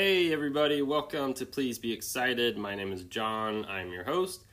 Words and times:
Hey, 0.00 0.32
everybody, 0.32 0.80
welcome 0.80 1.34
to 1.34 1.44
Please 1.44 1.76
Be 1.76 1.92
Excited. 1.92 2.56
My 2.56 2.76
name 2.76 2.92
is 2.92 3.02
John, 3.02 3.64
I'm 3.64 3.90
your 3.90 4.04
host. 4.04 4.44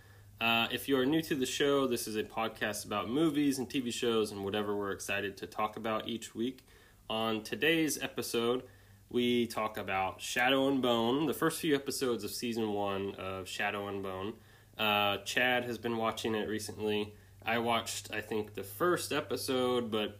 Uh, 0.41 0.65
if 0.71 0.89
you 0.89 0.97
are 0.97 1.05
new 1.05 1.21
to 1.21 1.35
the 1.35 1.45
show, 1.45 1.85
this 1.85 2.07
is 2.07 2.15
a 2.15 2.23
podcast 2.23 2.83
about 2.83 3.11
movies 3.11 3.59
and 3.59 3.69
TV 3.69 3.93
shows 3.93 4.31
and 4.31 4.43
whatever 4.43 4.75
we're 4.75 4.89
excited 4.89 5.37
to 5.37 5.45
talk 5.45 5.77
about 5.77 6.07
each 6.07 6.33
week. 6.33 6.65
On 7.11 7.43
today's 7.43 8.01
episode, 8.01 8.63
we 9.11 9.45
talk 9.45 9.77
about 9.77 10.19
Shadow 10.19 10.67
and 10.67 10.81
Bone, 10.81 11.27
the 11.27 11.33
first 11.35 11.61
few 11.61 11.75
episodes 11.75 12.23
of 12.23 12.31
season 12.31 12.73
one 12.73 13.13
of 13.13 13.47
Shadow 13.47 13.87
and 13.87 14.01
Bone. 14.01 14.33
Uh, 14.79 15.17
Chad 15.17 15.65
has 15.65 15.77
been 15.77 15.97
watching 15.97 16.33
it 16.33 16.49
recently. 16.49 17.13
I 17.45 17.59
watched, 17.59 18.11
I 18.11 18.21
think, 18.21 18.55
the 18.55 18.63
first 18.63 19.13
episode, 19.13 19.91
but 19.91 20.17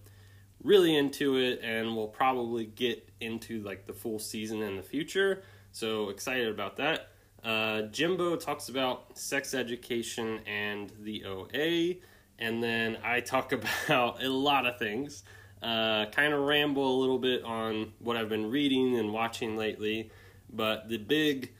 really 0.65 0.95
into 0.95 1.37
it 1.37 1.59
and 1.61 1.95
we'll 1.95 2.07
probably 2.07 2.65
get 2.65 3.07
into 3.21 3.61
like 3.61 3.85
the 3.85 3.93
full 3.93 4.19
season 4.19 4.61
in 4.61 4.75
the 4.75 4.83
future. 4.83 5.43
So 5.71 6.09
excited 6.09 6.47
about 6.49 6.77
that. 6.77 7.11
Uh, 7.43 7.83
Jimbo 7.83 8.35
talks 8.37 8.69
about 8.69 9.17
sex 9.17 9.53
education 9.53 10.39
and 10.47 10.91
the 11.01 11.23
OA, 11.25 11.99
and 12.39 12.63
then 12.63 12.97
I 13.03 13.19
talk 13.19 13.51
about 13.51 14.23
a 14.23 14.29
lot 14.29 14.65
of 14.65 14.79
things. 14.79 15.23
Uh, 15.61 16.07
kind 16.07 16.33
of 16.33 16.41
ramble 16.41 16.97
a 16.97 16.97
little 16.99 17.19
bit 17.19 17.43
on 17.43 17.93
what 17.99 18.17
I've 18.17 18.29
been 18.29 18.49
reading 18.49 18.97
and 18.97 19.13
watching 19.13 19.55
lately, 19.55 20.11
but 20.51 20.89
the 20.89 20.97
big 20.97 21.53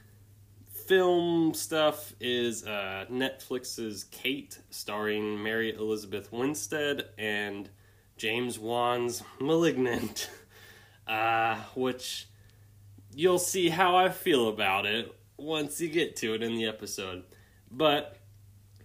film 0.86 1.54
stuff 1.54 2.14
is 2.20 2.64
uh, 2.64 3.06
Netflix's 3.10 4.04
Kate, 4.10 4.58
starring 4.70 5.42
Mary 5.42 5.74
Elizabeth 5.74 6.32
Winstead 6.32 7.06
and 7.18 7.68
James 8.16 8.58
Wan's 8.58 9.22
Malignant, 9.40 10.30
uh, 11.06 11.56
which 11.74 12.28
you'll 13.14 13.38
see 13.38 13.68
how 13.68 13.96
I 13.96 14.08
feel 14.08 14.48
about 14.48 14.86
it 14.86 15.14
once 15.36 15.80
you 15.80 15.88
get 15.88 16.16
to 16.16 16.34
it 16.34 16.42
in 16.42 16.54
the 16.54 16.66
episode. 16.66 17.24
But 17.70 18.16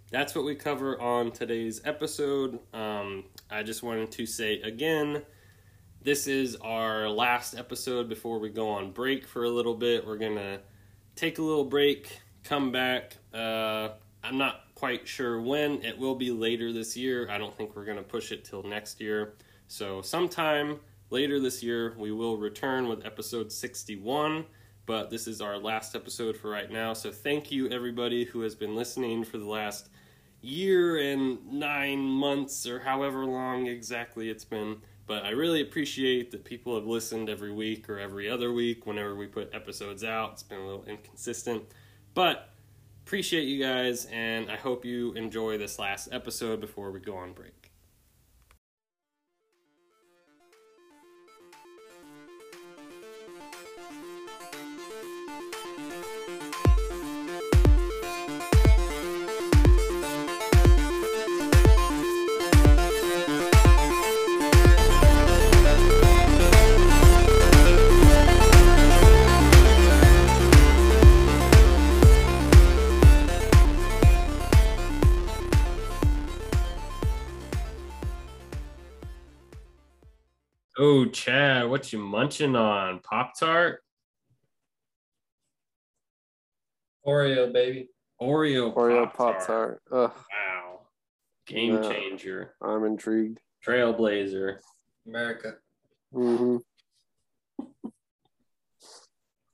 that's 0.10 0.36
what 0.36 0.44
we 0.44 0.56
cover 0.56 1.00
on 1.00 1.32
today's 1.32 1.82
episode. 1.86 2.60
Um, 2.74 3.26
I 3.50 3.64
just 3.64 3.84
wanted 3.84 4.12
to 4.12 4.26
say 4.26 4.60
again, 4.62 5.24
this 6.02 6.28
is 6.28 6.58
our 6.58 7.08
last 7.10 7.56
episode 7.56 8.10
before 8.10 8.40
we 8.40 8.50
go 8.50 8.70
on 8.70 8.92
break 8.92 9.26
for 9.26 9.46
a 9.46 9.50
little 9.50 9.76
bit. 9.76 10.06
We're 10.06 10.18
gonna 10.18 10.60
take 11.16 11.38
a 11.38 11.42
little 11.42 11.64
break, 11.64 12.20
come 12.44 12.72
back. 12.72 13.18
Uh, 13.34 13.90
I'm 14.24 14.38
not 14.38 14.71
quite 14.82 15.08
sure 15.08 15.40
when. 15.40 15.74
It 15.84 15.96
will 15.96 16.16
be 16.16 16.32
later 16.32 16.74
this 16.74 16.98
year. 16.98 17.30
I 17.30 17.38
don't 17.38 17.56
think 17.56 17.76
we're 17.76 17.86
going 17.86 17.98
to 17.98 18.04
push 18.04 18.32
it 18.32 18.44
till 18.44 18.64
next 18.64 19.00
year. 19.00 19.36
So, 19.68 20.02
sometime 20.02 20.80
later 21.12 21.40
this 21.40 21.62
year, 21.62 21.94
we 22.00 22.12
will 22.12 22.36
return 22.36 22.88
with 22.88 23.06
episode 23.06 23.52
61. 23.52 24.44
But 24.88 25.12
this 25.12 25.28
is 25.28 25.40
our 25.40 25.60
last 25.60 25.96
episode 25.96 26.36
for 26.36 26.50
right 26.50 26.72
now. 26.72 26.94
So, 26.94 27.12
thank 27.12 27.52
you, 27.52 27.70
everybody 27.70 28.26
who 28.26 28.42
has 28.42 28.56
been 28.56 28.76
listening 28.76 29.24
for 29.24 29.38
the 29.38 29.46
last 29.46 29.90
year 30.42 30.98
and 30.98 31.38
nine 31.54 32.00
months, 32.00 32.66
or 32.66 32.80
however 32.80 33.24
long 33.24 33.68
exactly 33.68 34.32
it's 34.32 34.46
been. 34.46 34.78
But 35.06 35.26
I 35.26 35.30
really 35.30 35.62
appreciate 35.62 36.32
that 36.32 36.44
people 36.44 36.74
have 36.74 36.88
listened 36.88 37.30
every 37.30 37.52
week 37.52 37.88
or 37.88 38.00
every 38.00 38.28
other 38.28 38.52
week 38.52 38.88
whenever 38.88 39.14
we 39.14 39.28
put 39.28 39.54
episodes 39.54 40.04
out. 40.04 40.32
It's 40.32 40.44
been 40.44 40.58
a 40.58 40.66
little 40.66 40.86
inconsistent. 40.86 41.66
But 42.16 42.51
Appreciate 43.12 43.44
you 43.44 43.62
guys, 43.62 44.06
and 44.06 44.50
I 44.50 44.56
hope 44.56 44.86
you 44.86 45.12
enjoy 45.16 45.58
this 45.58 45.78
last 45.78 46.08
episode 46.14 46.62
before 46.62 46.92
we 46.92 47.02
go 47.02 47.18
on 47.18 47.34
break. 47.34 47.61
Oh, 80.84 81.06
Chad, 81.06 81.70
what 81.70 81.94
you 81.94 82.00
munching 82.00 82.56
on? 82.56 83.02
Pop 83.02 83.34
Tart? 83.40 83.84
Oreo, 87.06 87.54
baby. 87.54 87.90
Oreo 88.20 88.74
Oreo 88.74 89.14
Pop 89.14 89.46
Tart. 89.46 89.80
Wow. 89.92 90.88
Game 91.46 91.76
Yeah. 91.76 91.82
changer. 91.92 92.56
I'm 92.64 92.84
intrigued. 92.86 93.40
Trailblazer. 93.64 94.58
America. 95.06 95.58
hmm 96.12 96.58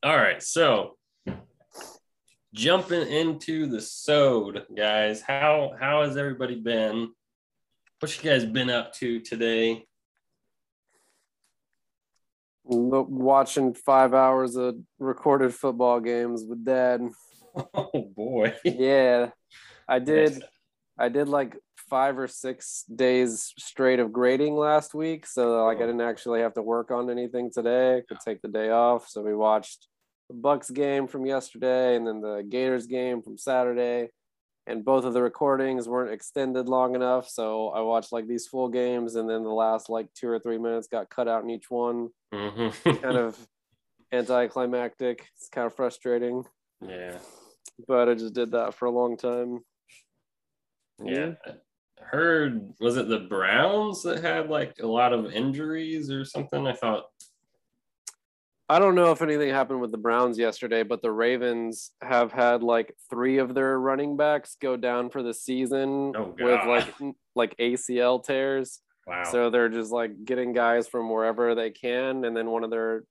All 0.02 0.16
right, 0.16 0.42
so 0.42 0.98
jumping 2.54 3.06
into 3.06 3.66
the 3.68 3.82
sode, 3.82 4.66
guys. 4.78 5.22
How 5.22 5.74
how 5.78 6.04
has 6.04 6.16
everybody 6.16 6.56
been? 6.56 7.12
What 8.00 8.16
you 8.24 8.30
guys 8.30 8.46
been 8.46 8.70
up 8.70 8.94
to 8.94 9.20
today? 9.20 9.86
Watching 12.70 13.74
five 13.74 14.14
hours 14.14 14.56
of 14.56 14.76
recorded 15.00 15.54
football 15.54 16.00
games 16.00 16.44
with 16.48 16.66
dad. 16.66 17.02
Oh 17.74 18.12
boy. 18.16 18.54
Yeah, 18.64 19.32
I 19.88 19.98
did. 19.98 20.44
I 21.00 21.10
did 21.10 21.28
like 21.28 21.58
five 21.90 22.20
or 22.20 22.28
six 22.28 22.84
days 22.84 23.54
straight 23.58 24.00
of 24.00 24.14
grading 24.14 24.56
last 24.56 24.94
week, 24.94 25.26
so 25.26 25.66
like 25.66 25.80
I 25.80 25.84
oh. 25.84 25.88
didn't 25.88 26.02
actually 26.02 26.42
have 26.42 26.54
to 26.56 26.62
work 26.62 26.92
on 26.92 27.10
anything 27.10 27.52
today. 27.52 27.98
I 27.98 28.02
could 28.08 28.20
take 28.20 28.42
the 28.42 28.48
day 28.48 28.70
off. 28.70 29.08
So 29.08 29.22
we 29.22 29.34
watched 29.36 29.88
the 30.30 30.36
Bucks 30.36 30.70
game 30.70 31.08
from 31.08 31.26
yesterday, 31.26 31.96
and 31.96 32.06
then 32.06 32.22
the 32.22 32.46
Gators 32.48 32.88
game 32.88 33.22
from 33.22 33.38
Saturday. 33.38 34.10
And 34.66 34.84
both 34.84 35.06
of 35.06 35.14
the 35.14 35.22
recordings 35.22 35.88
weren't 35.88 36.12
extended 36.12 36.68
long 36.68 36.94
enough, 36.94 37.30
so 37.30 37.70
I 37.70 37.80
watched 37.80 38.12
like 38.12 38.28
these 38.28 38.48
full 38.48 38.68
games, 38.68 39.16
and 39.16 39.30
then 39.30 39.44
the 39.44 39.50
last 39.50 39.90
like 39.90 40.14
two 40.14 40.28
or 40.28 40.40
three 40.40 40.58
minutes 40.58 40.88
got 40.88 41.10
cut 41.10 41.28
out 41.28 41.44
in 41.44 41.50
each 41.50 41.70
one. 41.70 42.10
Mhm. 42.34 43.02
Kind 43.02 43.18
of 43.18 43.38
anticlimactic. 44.12 45.28
It's 45.36 45.50
kind 45.50 45.68
of 45.68 45.76
frustrating, 45.76 46.44
yeah. 46.82 47.18
but 47.88 48.10
I 48.10 48.14
just 48.16 48.34
did 48.34 48.52
that 48.52 48.74
for 48.74 48.86
a 48.86 48.92
long 48.92 49.18
time. 49.18 49.60
Yeah. 51.04 51.34
I 51.46 51.54
heard 52.06 52.74
was 52.80 52.98
it 52.98 53.08
the 53.08 53.20
Browns 53.20 54.04
that 54.04 54.22
had 54.24 54.50
like 54.50 54.78
a 54.82 54.88
lot 54.88 55.14
of 55.14 55.32
injuries 55.32 56.10
or 56.12 56.26
something? 56.26 56.66
I 56.68 56.74
thought 56.74 57.06
I 58.70 58.80
don't 58.80 58.96
know 58.96 59.12
if 59.12 59.22
anything 59.22 59.50
happened 59.50 59.80
with 59.80 59.92
the 59.92 59.98
Browns 59.98 60.38
yesterday, 60.38 60.84
but 60.84 61.02
the 61.02 61.12
Ravens 61.12 61.92
have 62.02 62.34
had 62.34 62.64
like 62.64 62.94
three 63.10 63.38
of 63.38 63.54
their 63.54 63.80
running 63.80 64.18
backs 64.18 64.58
go 64.62 64.76
down 64.76 65.10
for 65.10 65.24
the 65.24 65.34
season 65.34 66.14
Oh, 66.18 66.36
with 66.38 66.66
like 66.68 66.94
like 67.36 67.56
ACL 67.58 68.22
tears. 68.24 68.82
Wow. 69.08 69.24
So 69.32 69.50
they're 69.50 69.70
just 69.70 69.92
like 69.92 70.26
getting 70.26 70.54
guys 70.54 70.88
from 70.88 71.10
wherever 71.10 71.56
they 71.56 71.72
can, 71.72 72.26
and 72.26 72.36
then 72.36 72.50
one 72.50 72.64
of 72.64 72.70
their 72.70 73.04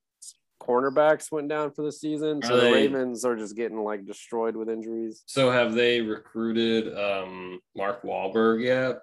cornerbacks 0.61 1.31
went 1.31 1.47
down 1.49 1.71
for 1.71 1.83
the 1.83 1.91
season. 1.91 2.41
So 2.41 2.57
the 2.59 2.71
Ravens 2.71 3.23
are 3.25 3.35
just 3.35 3.55
getting 3.55 3.79
like 3.83 4.05
destroyed 4.05 4.55
with 4.55 4.69
injuries. 4.69 5.23
So 5.25 5.51
have 5.51 5.73
they 5.73 6.01
recruited 6.01 6.97
um 6.97 7.59
Mark 7.75 8.03
Wahlberg 8.03 8.63
yet? 8.63 9.01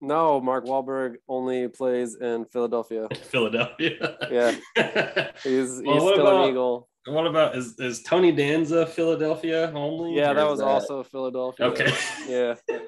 No, 0.00 0.40
Mark 0.40 0.64
Wahlberg 0.64 1.16
only 1.28 1.68
plays 1.68 2.16
in 2.16 2.44
Philadelphia. 2.46 3.06
Philadelphia. 3.22 4.16
Yeah. 4.30 4.50
He's 5.44 5.78
he's 5.78 5.82
Well, 5.84 6.12
still 6.12 6.26
about- 6.26 6.44
an 6.44 6.50
Eagle. 6.50 6.88
what 7.06 7.26
about 7.26 7.56
is 7.56 7.78
is 7.78 8.02
Tony 8.02 8.32
Danza 8.32 8.86
Philadelphia 8.86 9.72
only? 9.74 10.14
Yeah, 10.16 10.28
that 10.28 10.34
that 10.34 10.50
was 10.50 10.60
also 10.60 11.02
Philadelphia. 11.02 11.66
Okay. 11.66 11.92
Yeah. 12.28 12.54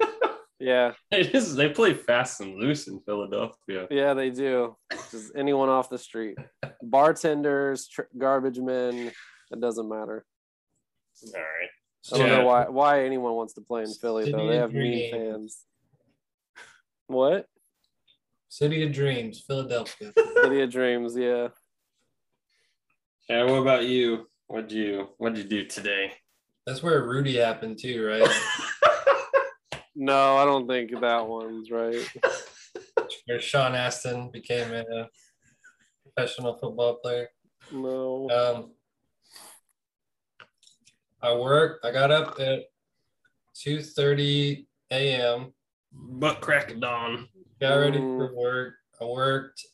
Yeah. 0.65 0.93
it 1.11 1.35
is 1.35 1.55
they 1.55 1.69
play 1.69 1.93
fast 1.93 2.41
and 2.41 2.55
loose 2.55 2.87
in 2.87 2.99
Philadelphia. 3.05 3.87
Yeah, 3.91 4.15
they 4.15 4.31
do. 4.31 4.75
Just 5.11 5.31
anyone 5.35 5.69
off 5.69 5.91
the 5.91 5.99
street, 5.99 6.37
bartenders, 6.81 7.87
tr- 7.87 8.09
garbage 8.17 8.57
men. 8.59 9.11
It 9.51 9.61
doesn't 9.61 9.87
matter. 9.87 10.25
All 11.23 11.31
right. 11.33 11.69
I 12.13 12.17
don't 12.17 12.27
Yeah. 12.27 12.37
know 12.37 12.45
why 12.45 12.67
why 12.69 13.03
anyone 13.05 13.33
wants 13.33 13.53
to 13.53 13.61
play 13.61 13.83
in 13.83 13.93
Philly 13.93 14.31
though. 14.31 14.47
They 14.47 14.57
have 14.57 14.73
mean 14.73 15.11
fans. 15.11 15.65
What? 17.05 17.45
City 18.49 18.81
of 18.83 18.91
Dreams, 18.91 19.43
Philadelphia. 19.45 20.13
City 20.41 20.61
of 20.61 20.71
Dreams. 20.71 21.15
Yeah. 21.15 21.49
Yeah, 23.29 23.43
what 23.43 23.61
about 23.61 23.85
you? 23.85 24.27
What'd 24.47 24.71
you 24.71 25.09
what'd 25.17 25.37
you 25.37 25.43
do 25.43 25.65
today? 25.65 26.11
That's 26.65 26.81
where 26.81 27.03
Rudy 27.03 27.37
happened 27.37 27.77
too, 27.79 28.03
right? 28.03 28.27
No, 29.95 30.37
I 30.37 30.45
don't 30.45 30.67
think 30.67 30.91
that 30.99 31.27
one's 31.27 31.71
right. 31.71 31.95
where 33.25 33.39
Sean 33.39 33.75
Astin 33.75 34.29
became 34.31 34.73
a 34.73 35.07
professional 36.03 36.57
football 36.57 36.95
player. 36.95 37.29
No. 37.71 38.29
Um, 38.29 38.71
I 41.21 41.33
worked. 41.33 41.85
I 41.85 41.91
got 41.91 42.11
up 42.11 42.39
at 42.39 42.63
two 43.55 43.81
thirty 43.81 44.67
a.m. 44.91 45.53
Butt 45.91 46.41
crack 46.41 46.71
of 46.71 46.81
dawn. 46.81 47.27
Got 47.61 47.75
ready 47.75 47.99
Mm. 47.99 48.17
for 48.17 48.35
work. 48.35 48.73
I 49.01 49.05
worked 49.05 49.65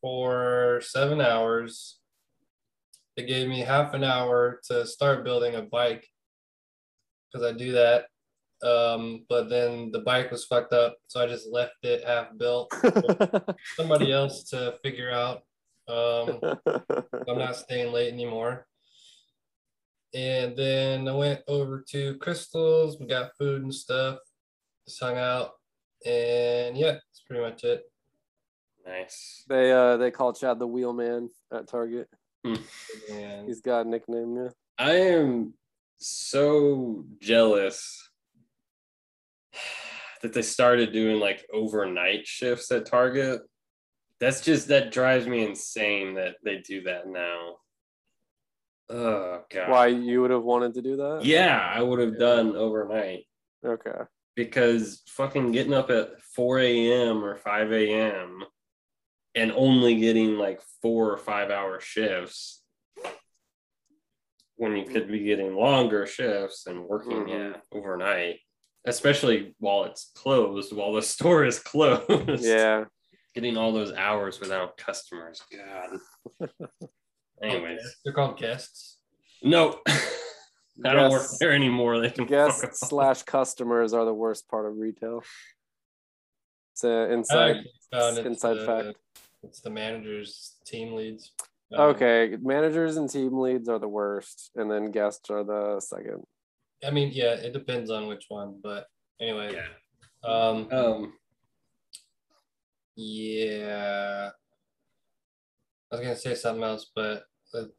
for 0.00 0.80
seven 0.84 1.20
hours. 1.20 1.98
It 3.16 3.26
gave 3.26 3.48
me 3.48 3.60
half 3.60 3.92
an 3.94 4.04
hour 4.04 4.60
to 4.68 4.86
start 4.86 5.24
building 5.24 5.56
a 5.56 5.62
bike 5.62 6.06
because 7.32 7.44
I 7.44 7.56
do 7.56 7.72
that. 7.72 8.06
Um, 8.62 9.24
but 9.28 9.48
then 9.48 9.92
the 9.92 10.00
bike 10.00 10.30
was 10.30 10.44
fucked 10.44 10.72
up, 10.72 10.96
so 11.06 11.20
I 11.20 11.26
just 11.26 11.48
left 11.48 11.76
it 11.82 12.04
half 12.04 12.36
built. 12.36 12.72
Somebody 13.76 14.12
else 14.12 14.44
to 14.50 14.74
figure 14.82 15.10
out. 15.10 15.42
Um, 15.88 16.40
I'm 17.28 17.38
not 17.38 17.56
staying 17.56 17.92
late 17.92 18.12
anymore. 18.12 18.66
And 20.14 20.56
then 20.56 21.06
I 21.06 21.12
went 21.12 21.40
over 21.46 21.84
to 21.90 22.16
Crystals. 22.16 22.98
We 22.98 23.06
got 23.06 23.36
food 23.38 23.62
and 23.62 23.74
stuff. 23.74 24.18
Just 24.86 25.00
hung 25.00 25.16
out. 25.16 25.52
And 26.04 26.76
yeah, 26.76 26.92
that's 26.92 27.22
pretty 27.26 27.42
much 27.42 27.64
it. 27.64 27.82
Nice. 28.86 29.44
they 29.48 29.70
uh 29.70 29.98
they 29.98 30.10
call 30.10 30.32
Chad 30.32 30.58
the 30.58 30.66
wheelman 30.66 31.28
at 31.52 31.68
Target. 31.68 32.08
And 32.44 33.46
He's 33.46 33.60
got 33.60 33.84
a 33.84 33.88
nickname, 33.88 34.34
yeah. 34.36 34.48
I 34.78 34.92
am 34.92 35.52
so 35.98 37.04
jealous 37.20 38.07
that 40.22 40.32
they 40.32 40.42
started 40.42 40.92
doing 40.92 41.18
like 41.20 41.44
overnight 41.52 42.26
shifts 42.26 42.70
at 42.72 42.86
Target. 42.86 43.42
That's 44.20 44.40
just 44.40 44.68
that 44.68 44.90
drives 44.92 45.26
me 45.26 45.44
insane 45.44 46.14
that 46.14 46.36
they 46.44 46.58
do 46.58 46.82
that 46.82 47.06
now. 47.06 47.56
Oh 48.90 49.42
god. 49.50 49.70
Why 49.70 49.86
you 49.88 50.22
would 50.22 50.30
have 50.30 50.42
wanted 50.42 50.74
to 50.74 50.82
do 50.82 50.96
that? 50.96 51.20
Yeah, 51.24 51.58
I 51.74 51.82
would 51.82 51.98
have 52.00 52.18
done 52.18 52.56
overnight 52.56 53.24
Okay. 53.64 54.00
because 54.34 55.02
fucking 55.08 55.52
getting 55.52 55.74
up 55.74 55.90
at 55.90 56.20
4 56.34 56.58
a.m. 56.60 57.22
or 57.24 57.36
5 57.36 57.72
a.m. 57.72 58.44
and 59.34 59.52
only 59.52 59.96
getting 60.00 60.36
like 60.38 60.60
four 60.80 61.10
or 61.12 61.18
five 61.18 61.50
hour 61.50 61.80
shifts 61.80 62.62
when 64.56 64.74
you 64.76 64.84
could 64.84 65.06
be 65.08 65.20
getting 65.20 65.54
longer 65.54 66.06
shifts 66.06 66.66
and 66.66 66.84
working 66.84 67.12
Mhm. 67.26 67.28
yeah, 67.28 67.60
overnight, 67.70 68.40
especially 68.88 69.54
while 69.58 69.84
it's 69.84 70.10
closed, 70.14 70.72
while 70.74 70.92
the 70.92 71.02
store 71.14 71.44
is 71.44 71.58
closed. 71.58 72.44
Yeah. 72.44 72.84
Getting 73.34 73.56
all 73.56 73.72
those 73.72 73.92
hours 73.92 74.40
without 74.40 74.76
customers. 74.76 75.42
God. 75.52 76.48
Anyways, 77.42 77.80
they're 78.04 78.14
called 78.14 78.38
guests. 78.38 78.98
no. 79.42 79.80
I 80.84 80.92
don't 80.92 81.10
work 81.10 81.22
Guests- 81.22 81.38
there 81.40 81.50
anymore. 81.52 81.98
They 82.00 82.10
can 82.10 82.26
Guests 82.26 82.86
slash 82.88 83.24
customers 83.24 83.92
are 83.92 84.04
the 84.04 84.14
worst 84.14 84.48
part 84.48 84.64
of 84.64 84.76
retail. 84.76 85.24
It's 86.72 86.84
an 86.84 87.10
inside 87.10 87.64
it's 87.92 88.18
inside 88.18 88.54
the, 88.58 88.64
fact. 88.66 88.96
It's 89.42 89.60
the 89.60 89.70
managers, 89.70 90.54
team 90.64 90.94
leads. 90.94 91.32
Um, 91.74 91.80
Okay, 91.90 92.36
managers 92.40 92.96
and 92.96 93.10
team 93.10 93.38
leads 93.40 93.68
are 93.68 93.80
the 93.80 93.88
worst, 93.88 94.52
and 94.54 94.70
then 94.70 94.92
guests 94.92 95.30
are 95.30 95.42
the 95.42 95.80
second. 95.80 96.22
I 96.86 96.90
mean, 96.90 97.10
yeah, 97.12 97.34
it 97.34 97.52
depends 97.52 97.90
on 97.90 98.06
which 98.06 98.26
one, 98.28 98.60
but 98.62 98.86
anyway. 99.20 99.54
Yeah. 99.54 100.28
Um, 100.28 100.68
Um, 100.72 101.12
yeah. 102.96 104.30
I 105.90 105.94
was 105.96 106.00
gonna 106.02 106.16
say 106.16 106.34
something 106.34 106.62
else, 106.62 106.90
but 106.94 107.24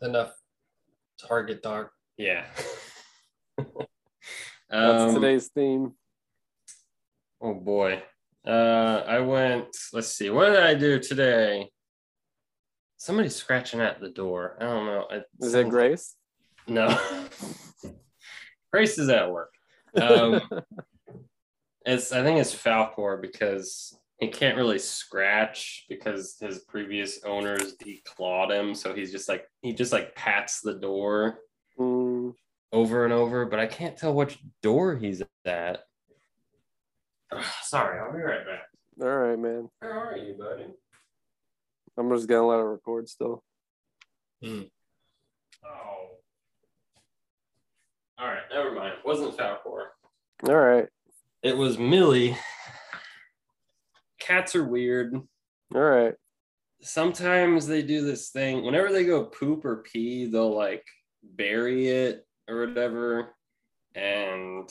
enough 0.02 0.32
target 1.28 1.62
talk. 1.62 1.92
yeah. 2.18 2.46
That's 4.70 5.04
um, 5.04 5.16
today's 5.16 5.48
theme. 5.48 5.94
Oh 7.42 7.54
boy. 7.56 8.02
Uh, 8.46 9.04
I 9.08 9.20
went. 9.20 9.76
Let's 9.94 10.10
see. 10.10 10.30
What 10.30 10.50
did 10.52 10.60
I 10.64 10.74
do 10.76 11.00
today? 11.00 11.70
Somebody's 12.98 13.36
scratching 13.36 13.80
at 13.82 14.00
the 14.02 14.10
door. 14.10 14.58
I 14.60 14.64
don't 14.66 14.86
know. 14.86 15.08
I- 15.10 15.24
Is 15.46 15.54
it 15.54 15.70
Grace? 15.70 16.16
No. 16.68 16.88
Grace 18.72 18.98
is 18.98 19.10
at 19.10 19.32
work. 19.32 19.54
Um, 19.96 20.42
it's. 21.86 22.12
I 22.12 22.24
think 22.24 22.40
it's 22.40 22.54
Falcor 22.56 23.22
because 23.22 23.98
he 24.20 24.28
can't 24.28 24.58
really 24.58 24.80
scratch 24.80 25.86
because 25.90 26.38
his 26.40 26.60
previous 26.66 27.24
owners 27.24 27.76
declawed 27.78 28.52
him. 28.52 28.76
So 28.76 28.94
he's 28.94 29.12
just 29.12 29.28
like 29.30 29.46
he 29.62 29.74
just 29.74 29.94
like 29.94 30.16
pats 30.16 30.62
the 30.62 30.76
door 30.76 31.40
Mm, 31.80 32.34
over 32.74 33.06
and 33.06 33.14
over, 33.14 33.46
but 33.46 33.60
I 33.60 33.66
can't 33.66 33.96
tell 33.98 34.14
which 34.14 34.38
door 34.62 34.98
he's 34.98 35.22
at. 35.46 35.80
Ugh, 37.32 37.44
sorry, 37.64 38.00
I'll 38.02 38.12
be 38.12 38.20
right 38.20 38.46
back. 38.46 38.64
all 39.02 39.08
right, 39.18 39.40
man. 39.40 39.70
Where 39.80 39.94
are 39.94 40.18
you, 40.18 40.34
buddy? 40.38 40.66
I'm 41.98 42.10
just 42.10 42.28
gonna 42.28 42.46
let 42.46 42.60
it 42.60 42.64
record 42.64 43.08
still. 43.08 43.44
Oh. 44.44 46.10
All 48.20 48.28
right, 48.28 48.42
never 48.54 48.72
mind. 48.74 48.94
It 49.00 49.06
wasn't 49.06 49.38
Falcor. 49.38 49.86
All 50.48 50.56
right, 50.56 50.88
It 51.44 51.58
was 51.58 51.78
Millie. 51.78 52.38
Cats 54.20 54.56
are 54.56 54.66
weird. 54.66 55.14
all 55.74 55.82
right. 55.82 56.14
Sometimes 56.82 57.68
they 57.68 57.82
do 57.82 58.06
this 58.06 58.30
thing. 58.30 58.64
Whenever 58.64 58.92
they 58.92 59.04
go 59.06 59.26
poop 59.26 59.66
or 59.66 59.78
pee, 59.84 60.26
they'll 60.28 60.56
like 60.56 60.86
bury 61.24 61.88
it 61.90 62.26
or 62.48 62.66
whatever. 62.68 63.36
And 63.96 64.70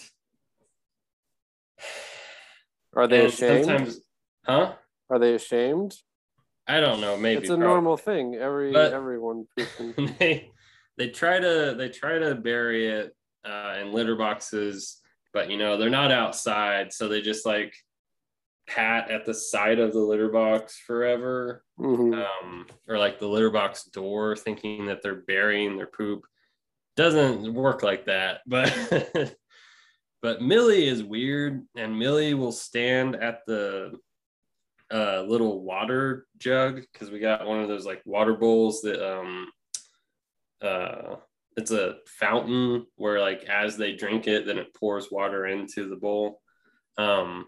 Are 2.95 3.07
they 3.07 3.25
and 3.25 3.29
ashamed? 3.33 3.65
Sometimes, 3.67 4.01
huh? 4.47 4.75
Are 5.11 5.19
they 5.19 5.35
ashamed? 5.35 5.95
I 6.67 6.81
don't 6.81 7.01
know. 7.01 7.17
Maybe 7.17 7.41
it's 7.43 7.51
a 7.51 7.55
probably. 7.57 7.67
normal 7.67 7.97
thing. 7.99 8.35
Every 8.37 8.73
But- 8.73 8.93
everyone. 8.95 9.47
they 10.19 10.51
they 10.97 11.09
try 11.11 11.39
to 11.41 11.75
they 11.77 11.89
try 11.91 12.19
to 12.19 12.35
bury 12.35 12.89
it 12.89 13.15
uh, 13.49 13.79
in 13.81 13.93
litter 13.93 14.17
boxes, 14.17 15.01
but 15.33 15.51
you 15.51 15.57
know 15.57 15.77
they're 15.77 15.91
not 15.91 16.13
outside, 16.13 16.93
so 16.93 17.09
they 17.09 17.21
just 17.21 17.47
like 17.47 17.75
pat 18.69 19.11
at 19.11 19.25
the 19.25 19.33
side 19.35 19.79
of 19.79 19.93
the 19.93 19.99
litter 19.99 20.29
box 20.29 20.79
forever, 20.79 21.65
Mhm. 21.81 22.27
um, 22.27 22.67
or 22.87 22.99
like 22.99 23.19
the 23.19 23.27
litter 23.27 23.51
box 23.51 23.85
door, 23.85 24.37
thinking 24.37 24.87
that 24.87 25.03
they're 25.03 25.23
burying 25.27 25.77
their 25.77 25.87
poop. 25.87 26.25
Doesn't 26.97 27.55
work 27.55 27.83
like 27.83 28.05
that, 28.07 28.41
but 28.47 29.35
but 30.21 30.43
Millie 30.43 30.87
is 30.87 31.03
weird, 31.03 31.67
and 31.77 31.99
Millie 31.99 32.35
will 32.35 32.53
stand 32.53 33.15
at 33.17 33.47
the 33.47 33.99
uh, 34.93 35.23
little 35.23 35.63
water 35.63 36.27
jug 36.39 36.83
because 36.93 37.11
we 37.11 37.19
got 37.21 37.47
one 37.47 37.61
of 37.61 37.69
those 37.69 37.85
like 37.87 38.01
water 38.07 38.35
bowls 38.35 38.81
that 38.81 39.01
um 39.07 39.51
uh 40.63 41.17
it's 41.59 41.73
a 41.73 41.97
fountain 42.07 42.87
where 42.95 43.21
like 43.21 43.43
as 43.45 43.77
they 43.77 43.93
drink 43.93 44.29
it 44.29 44.47
then 44.47 44.59
it 44.59 44.73
pours 44.75 45.11
water 45.11 45.47
into 45.47 45.89
the 45.89 45.97
bowl. 45.97 46.41
Um 46.97 47.47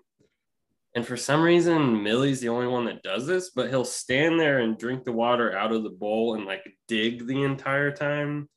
and 0.96 1.06
for 1.06 1.16
some 1.16 1.40
reason 1.40 2.02
millie's 2.02 2.40
the 2.40 2.48
only 2.48 2.66
one 2.66 2.86
that 2.86 3.04
does 3.04 3.24
this 3.24 3.50
but 3.50 3.68
he'll 3.68 3.84
stand 3.84 4.38
there 4.38 4.58
and 4.58 4.76
drink 4.76 5.04
the 5.04 5.12
water 5.12 5.56
out 5.56 5.70
of 5.70 5.84
the 5.84 5.90
bowl 5.90 6.34
and 6.34 6.44
like 6.44 6.64
dig 6.88 7.26
the 7.28 7.42
entire 7.42 7.92
time. 7.92 8.48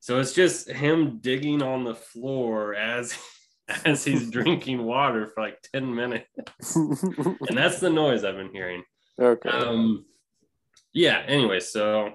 So 0.00 0.20
it's 0.20 0.34
just 0.34 0.70
him 0.70 1.18
digging 1.20 1.62
on 1.62 1.84
the 1.84 1.94
floor 1.94 2.74
as 2.74 3.18
as 3.86 4.04
he's 4.04 4.30
drinking 4.38 4.82
water 4.84 5.26
for 5.26 5.42
like 5.42 5.58
10 5.72 5.94
minutes. 5.94 6.76
And 6.76 7.56
that's 7.56 7.80
the 7.80 7.90
noise 7.90 8.24
i've 8.24 8.36
been 8.36 8.52
hearing. 8.52 8.82
Okay. 9.18 9.48
um 9.48 10.04
yeah 10.92 11.22
anyway 11.26 11.60
so 11.60 12.12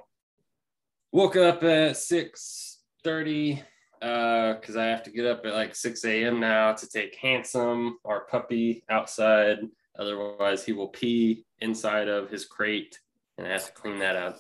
woke 1.12 1.36
up 1.36 1.64
at 1.64 1.96
6 1.96 2.73
30 3.04 3.62
uh 4.02 4.54
because 4.54 4.76
i 4.76 4.86
have 4.86 5.04
to 5.04 5.12
get 5.12 5.26
up 5.26 5.46
at 5.46 5.54
like 5.54 5.76
6 5.76 6.04
a.m 6.06 6.40
now 6.40 6.74
to 6.74 6.90
take 6.90 7.16
handsome 7.16 7.98
our 8.06 8.26
puppy 8.26 8.84
outside. 8.90 9.60
Otherwise 9.98 10.66
he 10.66 10.74
will 10.74 10.88
pee 10.88 11.46
inside 11.60 12.08
of 12.08 12.30
his 12.30 12.46
crate 12.46 13.00
and 13.38 13.48
i 13.48 13.52
have 13.52 13.66
to 13.66 13.72
clean 13.74 14.00
that 14.00 14.16
up. 14.16 14.40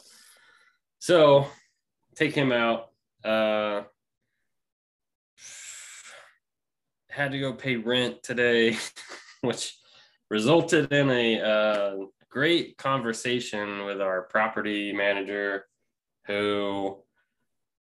So 1.00 1.48
take 2.15 2.34
him 2.34 2.51
out. 2.51 2.89
Uh 3.24 3.84
had 7.13 7.32
to 7.32 7.39
go 7.39 7.53
pay 7.53 7.75
rent 7.75 8.24
today 8.24 8.75
which 9.41 9.77
resulted 10.29 10.91
in 10.91 11.12
a 11.12 11.39
uh, 11.39 11.96
great 12.29 12.75
conversation 12.77 13.86
with 13.86 14.01
our 14.01 14.24
property 14.24 14.91
manager 14.91 15.65
who 16.25 16.98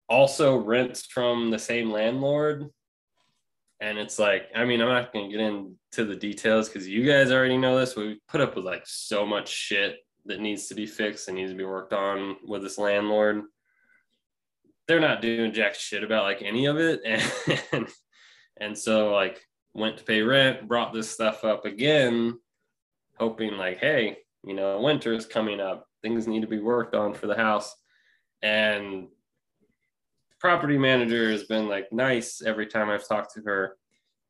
also 0.10 0.58
rents 0.58 1.06
from 1.06 1.52
the 1.52 1.60
same 1.60 1.92
landlord. 1.92 2.70
And 3.82 3.98
it's 3.98 4.20
like 4.20 4.50
i 4.54 4.66
mean 4.66 4.82
i'm 4.82 4.90
not 4.90 5.14
going 5.14 5.30
to 5.30 5.38
get 5.38 5.46
into 5.46 6.04
the 6.04 6.16
details 6.16 6.68
because 6.68 6.86
you 6.86 7.06
guys 7.06 7.32
already 7.32 7.58
know 7.58 7.80
this 7.80 7.96
we 7.96 8.20
put 8.28 8.42
up 8.42 8.58
with 8.58 8.66
like 8.66 8.84
so 8.86 9.26
much 9.26 9.48
shit 9.48 10.00
that 10.26 10.42
needs 10.42 10.68
to 10.68 10.76
be 10.76 10.86
fixed 10.86 11.30
and 11.30 11.38
needs 11.38 11.52
to 11.52 11.58
be 11.58 11.64
worked 11.64 11.94
on 11.94 12.36
with 12.46 12.62
this 12.62 12.78
landlord. 12.78 13.44
They're 14.88 15.00
not 15.00 15.22
doing 15.22 15.54
jack 15.54 15.76
shit 15.76 16.04
about 16.04 16.26
like 16.26 16.42
any 16.42 16.66
of 16.66 16.78
it. 16.78 17.02
And 17.72 17.88
and 18.58 18.78
so 18.78 19.14
like 19.14 19.40
went 19.74 19.98
to 19.98 20.04
pay 20.04 20.22
rent 20.22 20.68
brought 20.68 20.94
this 20.94 21.10
stuff 21.10 21.46
up 21.46 21.64
again 21.64 22.38
hoping 23.18 23.56
like 23.56 23.78
hey 23.78 24.18
you 24.44 24.54
know 24.54 24.82
winter 24.82 25.14
is 25.14 25.26
coming 25.26 25.62
up. 25.62 25.88
Things 26.02 26.28
need 26.28 26.42
to 26.42 26.48
be 26.48 26.60
worked 26.60 26.96
on 26.96 27.14
for 27.14 27.28
the 27.28 27.36
house. 27.36 27.74
And 28.42 29.08
property 30.40 30.78
manager 30.78 31.32
has 31.32 31.44
been 31.44 31.68
like 31.68 31.92
nice 31.92 32.42
every 32.42 32.66
time 32.68 32.90
i've 32.90 33.08
talked 33.08 33.34
to 33.34 33.42
her 33.42 33.76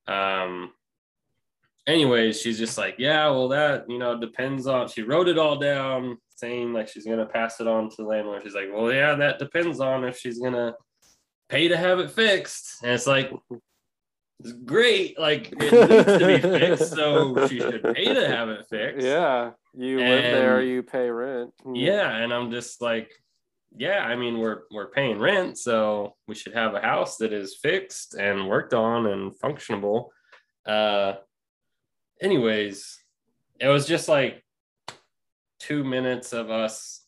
um 0.07 0.71
anyways 1.87 2.39
she's 2.39 2.57
just 2.57 2.77
like 2.77 2.95
yeah 2.97 3.27
well 3.29 3.47
that 3.49 3.89
you 3.89 3.97
know 3.99 4.19
depends 4.19 4.67
on 4.67 4.87
she 4.87 5.01
wrote 5.01 5.27
it 5.27 5.37
all 5.37 5.57
down 5.57 6.17
saying 6.35 6.73
like 6.73 6.87
she's 6.87 7.05
gonna 7.05 7.25
pass 7.25 7.59
it 7.59 7.67
on 7.67 7.89
to 7.89 7.95
the 7.97 8.03
landlord 8.03 8.41
she's 8.43 8.55
like 8.55 8.69
well 8.73 8.91
yeah 8.91 9.15
that 9.15 9.39
depends 9.39 9.79
on 9.79 10.03
if 10.03 10.17
she's 10.17 10.39
gonna 10.39 10.73
pay 11.49 11.67
to 11.67 11.77
have 11.77 11.99
it 11.99 12.11
fixed 12.11 12.81
and 12.83 12.91
it's 12.91 13.07
like 13.07 13.31
it's 14.39 14.53
great 14.53 15.19
like 15.19 15.51
it 15.51 15.59
needs 15.59 16.05
to 16.17 16.25
be 16.27 16.39
fixed 16.59 16.91
so 16.93 17.47
she 17.47 17.59
should 17.59 17.83
pay 17.93 18.05
to 18.13 18.27
have 18.27 18.49
it 18.49 18.65
fixed 18.69 19.05
Yeah, 19.05 19.51
you 19.73 19.97
live 19.97 20.23
there, 20.23 20.61
you 20.61 20.81
pay 20.83 21.09
rent. 21.09 21.51
Mm. 21.65 21.73
yeah 21.75 22.15
and 22.17 22.31
i'm 22.33 22.51
just 22.51 22.81
like 22.81 23.11
yeah 23.79 23.99
i 24.05 24.15
mean 24.15 24.37
we're 24.37 24.63
we're 24.71 24.91
paying 24.91 25.17
rent 25.17 25.57
so 25.57 26.15
we 26.27 26.35
should 26.35 26.53
have 26.53 26.75
a 26.75 26.81
house 26.81 27.17
that 27.17 27.33
is 27.33 27.57
fixed 27.61 28.13
and 28.13 28.47
worked 28.47 28.73
on 28.73 29.07
and 29.07 29.31
functionable 29.43 30.09
uh 30.67 31.13
anyways 32.21 32.99
it 33.59 33.67
was 33.67 33.87
just 33.87 34.07
like 34.07 34.43
two 35.59 35.83
minutes 35.83 36.33
of 36.33 36.51
us 36.51 37.05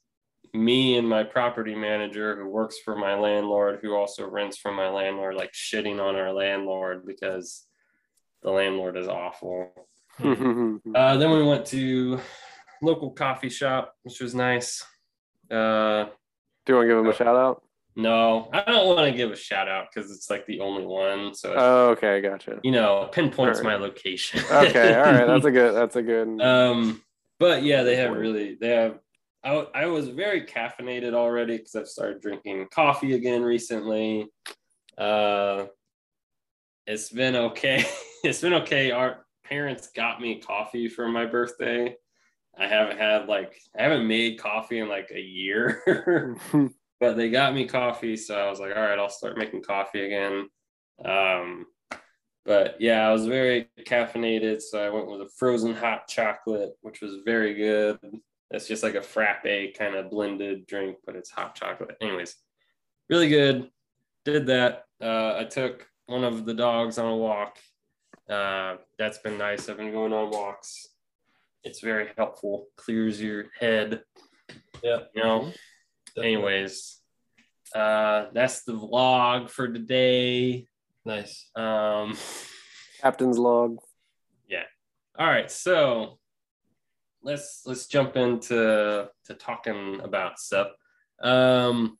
me 0.53 0.97
and 0.97 1.07
my 1.07 1.23
property 1.23 1.75
manager 1.75 2.35
who 2.35 2.47
works 2.47 2.77
for 2.83 2.95
my 2.95 3.15
landlord 3.15 3.79
who 3.81 3.93
also 3.93 4.27
rents 4.27 4.57
from 4.57 4.75
my 4.75 4.89
landlord 4.89 5.35
like 5.35 5.51
shitting 5.53 6.01
on 6.01 6.15
our 6.15 6.33
landlord 6.33 7.05
because 7.05 7.67
the 8.43 8.49
landlord 8.49 8.97
is 8.97 9.07
awful 9.07 9.71
uh, 10.23 11.17
then 11.17 11.31
we 11.31 11.43
went 11.43 11.65
to 11.65 12.19
local 12.81 13.11
coffee 13.11 13.49
shop, 13.49 13.95
which 14.03 14.19
was 14.19 14.35
nice. 14.35 14.83
Uh, 15.49 16.05
Do 16.65 16.73
you 16.73 16.77
want 16.77 16.85
to 16.85 16.89
give 16.95 16.99
him 16.99 17.07
a 17.09 17.15
shout 17.15 17.35
out? 17.35 17.63
no, 17.97 18.49
I 18.53 18.63
don't 18.63 18.87
want 18.95 19.11
to 19.11 19.17
give 19.17 19.31
a 19.31 19.35
shout 19.35 19.67
out 19.67 19.87
because 19.93 20.11
it's 20.11 20.29
like 20.29 20.45
the 20.45 20.61
only 20.61 20.85
one. 20.85 21.33
So, 21.33 21.53
Oh, 21.57 21.89
okay, 21.89 22.21
gotcha. 22.21 22.59
you 22.63 22.71
know, 22.71 23.09
pinpoints 23.11 23.59
Alright. 23.59 23.79
my 23.79 23.85
location. 23.85 24.39
Okay, 24.51 24.95
all 24.95 25.11
right, 25.11 25.27
that's 25.27 25.45
a 25.45 25.51
good. 25.59 25.75
That's 25.75 25.95
a 25.97 26.01
good. 26.01 26.41
um, 26.41 27.01
but 27.39 27.63
yeah, 27.63 27.83
they 27.83 27.95
have 27.97 28.11
really, 28.15 28.55
they 28.61 28.69
have. 28.69 28.99
I, 29.43 29.65
I 29.73 29.85
was 29.87 30.07
very 30.07 30.43
caffeinated 30.45 31.13
already 31.15 31.57
because 31.57 31.75
I've 31.75 31.87
started 31.87 32.21
drinking 32.21 32.67
coffee 32.71 33.13
again 33.13 33.41
recently. 33.41 34.27
Uh, 34.97 35.65
it's 36.87 37.09
been 37.09 37.35
okay. 37.35 37.83
it's 38.23 38.39
been 38.41 38.53
okay. 38.53 38.91
Our 38.91 39.25
parents 39.43 39.87
got 39.95 40.21
me 40.21 40.39
coffee 40.39 40.87
for 40.87 41.07
my 41.09 41.25
birthday. 41.25 41.95
I 42.57 42.67
haven't 42.67 42.97
had 42.97 43.27
like 43.27 43.59
I 43.77 43.83
haven't 43.83 44.07
made 44.07 44.39
coffee 44.39 44.79
in 44.79 44.89
like 44.89 45.11
a 45.13 45.19
year, 45.19 45.83
but 46.99 47.17
they 47.17 47.29
got 47.29 47.53
me 47.53 47.65
coffee, 47.65 48.17
so 48.17 48.35
I 48.35 48.49
was 48.49 48.59
like, 48.59 48.75
all 48.75 48.81
right, 48.81 48.99
I'll 48.99 49.09
start 49.09 49.37
making 49.37 49.63
coffee 49.63 50.05
again. 50.05 50.49
Um, 51.03 51.65
but 52.45 52.77
yeah, 52.79 53.07
I 53.07 53.11
was 53.11 53.25
very 53.25 53.69
caffeinated, 53.81 54.61
so 54.61 54.83
I 54.83 54.89
went 54.89 55.09
with 55.09 55.21
a 55.21 55.29
frozen 55.37 55.73
hot 55.73 56.07
chocolate, 56.07 56.71
which 56.81 57.01
was 57.01 57.17
very 57.25 57.53
good. 57.53 57.99
It's 58.49 58.67
just 58.67 58.83
like 58.83 58.95
a 58.95 59.01
frappe 59.01 59.73
kind 59.77 59.95
of 59.95 60.09
blended 60.09 60.67
drink, 60.67 60.97
but 61.05 61.15
it's 61.15 61.29
hot 61.29 61.55
chocolate. 61.55 61.95
Anyways, 62.01 62.35
really 63.09 63.29
good. 63.29 63.69
Did 64.25 64.47
that. 64.47 64.85
Uh, 65.01 65.35
I 65.37 65.45
took 65.45 65.87
one 66.07 66.23
of 66.23 66.45
the 66.45 66.53
dogs 66.53 66.97
on 66.97 67.11
a 67.11 67.15
walk. 67.15 67.57
Uh, 68.29 68.75
that's 68.97 69.19
been 69.19 69.37
nice. 69.37 69.69
I've 69.69 69.77
been 69.77 69.91
going 69.91 70.13
on 70.13 70.29
walks. 70.29 70.89
It's 71.63 71.79
very 71.79 72.09
helpful. 72.17 72.67
Clears 72.75 73.21
your 73.21 73.45
head. 73.59 74.03
Yeah. 74.83 74.99
You 75.13 75.23
know. 75.23 75.51
Definitely. 76.15 76.33
Anyways, 76.33 76.99
uh, 77.73 78.25
that's 78.33 78.63
the 78.63 78.73
vlog 78.73 79.49
for 79.49 79.67
today. 79.67 80.67
Nice. 81.05 81.49
Um, 81.55 82.17
Captain's 83.01 83.37
log. 83.37 83.77
Yeah. 84.47 84.63
All 85.17 85.27
right, 85.27 85.49
so 85.49 86.19
let's 87.23 87.63
let's 87.65 87.87
jump 87.87 88.17
into 88.17 89.07
to 89.25 89.33
talking 89.35 90.01
about 90.03 90.39
stuff. 90.39 90.67
Um, 91.21 91.97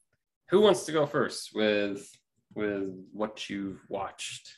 who 0.49 0.61
wants 0.61 0.85
to 0.85 0.91
go 0.91 1.05
first 1.05 1.51
with 1.53 2.09
with 2.53 2.89
what 3.13 3.49
you've 3.49 3.81
watched 3.87 4.57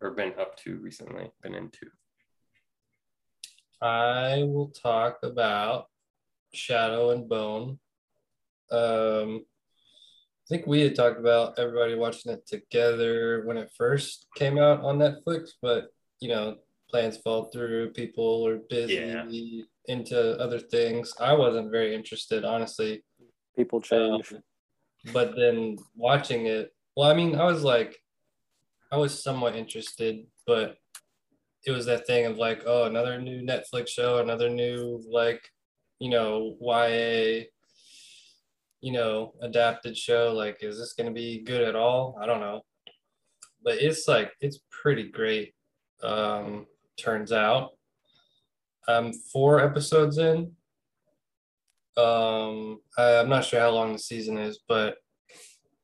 or 0.00 0.10
been 0.10 0.32
up 0.38 0.56
to 0.58 0.76
recently? 0.78 1.30
Been 1.42 1.54
into? 1.54 1.86
I 3.84 4.44
will 4.44 4.68
talk 4.70 5.18
about 5.22 5.88
Shadow 6.54 7.10
and 7.10 7.28
Bone. 7.28 7.78
Um, 8.72 9.44
I 9.44 10.46
think 10.48 10.66
we 10.66 10.80
had 10.80 10.94
talked 10.94 11.20
about 11.20 11.58
everybody 11.58 11.94
watching 11.94 12.32
it 12.32 12.46
together 12.46 13.42
when 13.44 13.58
it 13.58 13.70
first 13.76 14.26
came 14.36 14.56
out 14.56 14.80
on 14.80 14.98
Netflix, 14.98 15.50
but 15.60 15.88
you 16.20 16.30
know, 16.30 16.56
plans 16.88 17.18
fall 17.18 17.50
through, 17.52 17.90
people 17.92 18.46
are 18.46 18.56
busy 18.70 18.94
Yeah. 18.94 19.24
into 19.86 20.38
other 20.40 20.58
things. 20.58 21.12
I 21.20 21.34
wasn't 21.34 21.70
very 21.70 21.94
interested, 21.94 22.42
honestly. 22.42 23.04
People 23.54 23.82
change. 23.82 24.32
Um, 24.32 24.42
but 25.12 25.36
then 25.36 25.76
watching 25.94 26.46
it, 26.46 26.72
well, 26.96 27.10
I 27.10 27.14
mean, 27.14 27.34
I 27.36 27.44
was 27.44 27.62
like, 27.62 27.98
I 28.90 28.96
was 28.96 29.22
somewhat 29.22 29.56
interested, 29.56 30.26
but 30.46 30.78
it 31.66 31.70
was 31.70 31.86
that 31.86 32.06
thing 32.06 32.26
of 32.26 32.36
like, 32.36 32.62
oh, 32.66 32.84
another 32.84 33.20
new 33.20 33.42
Netflix 33.42 33.88
show, 33.88 34.18
another 34.18 34.50
new 34.50 35.02
like, 35.10 35.42
you 35.98 36.10
know, 36.10 36.56
YA, 36.60 37.44
you 38.80 38.92
know, 38.92 39.32
adapted 39.40 39.96
show. 39.96 40.32
Like, 40.32 40.58
is 40.62 40.78
this 40.78 40.92
gonna 40.92 41.10
be 41.10 41.42
good 41.42 41.62
at 41.62 41.76
all? 41.76 42.18
I 42.20 42.26
don't 42.26 42.40
know, 42.40 42.62
but 43.62 43.78
it's 43.78 44.06
like 44.06 44.32
it's 44.40 44.60
pretty 44.70 45.10
great. 45.10 45.54
Um, 46.02 46.66
turns 46.98 47.32
out, 47.32 47.70
I'm 48.86 49.12
four 49.12 49.60
episodes 49.60 50.18
in. 50.18 50.52
Um, 51.96 52.80
I, 52.98 53.20
I'm 53.20 53.28
not 53.28 53.44
sure 53.44 53.60
how 53.60 53.70
long 53.70 53.92
the 53.92 53.98
season 53.98 54.36
is, 54.36 54.60
but 54.68 54.96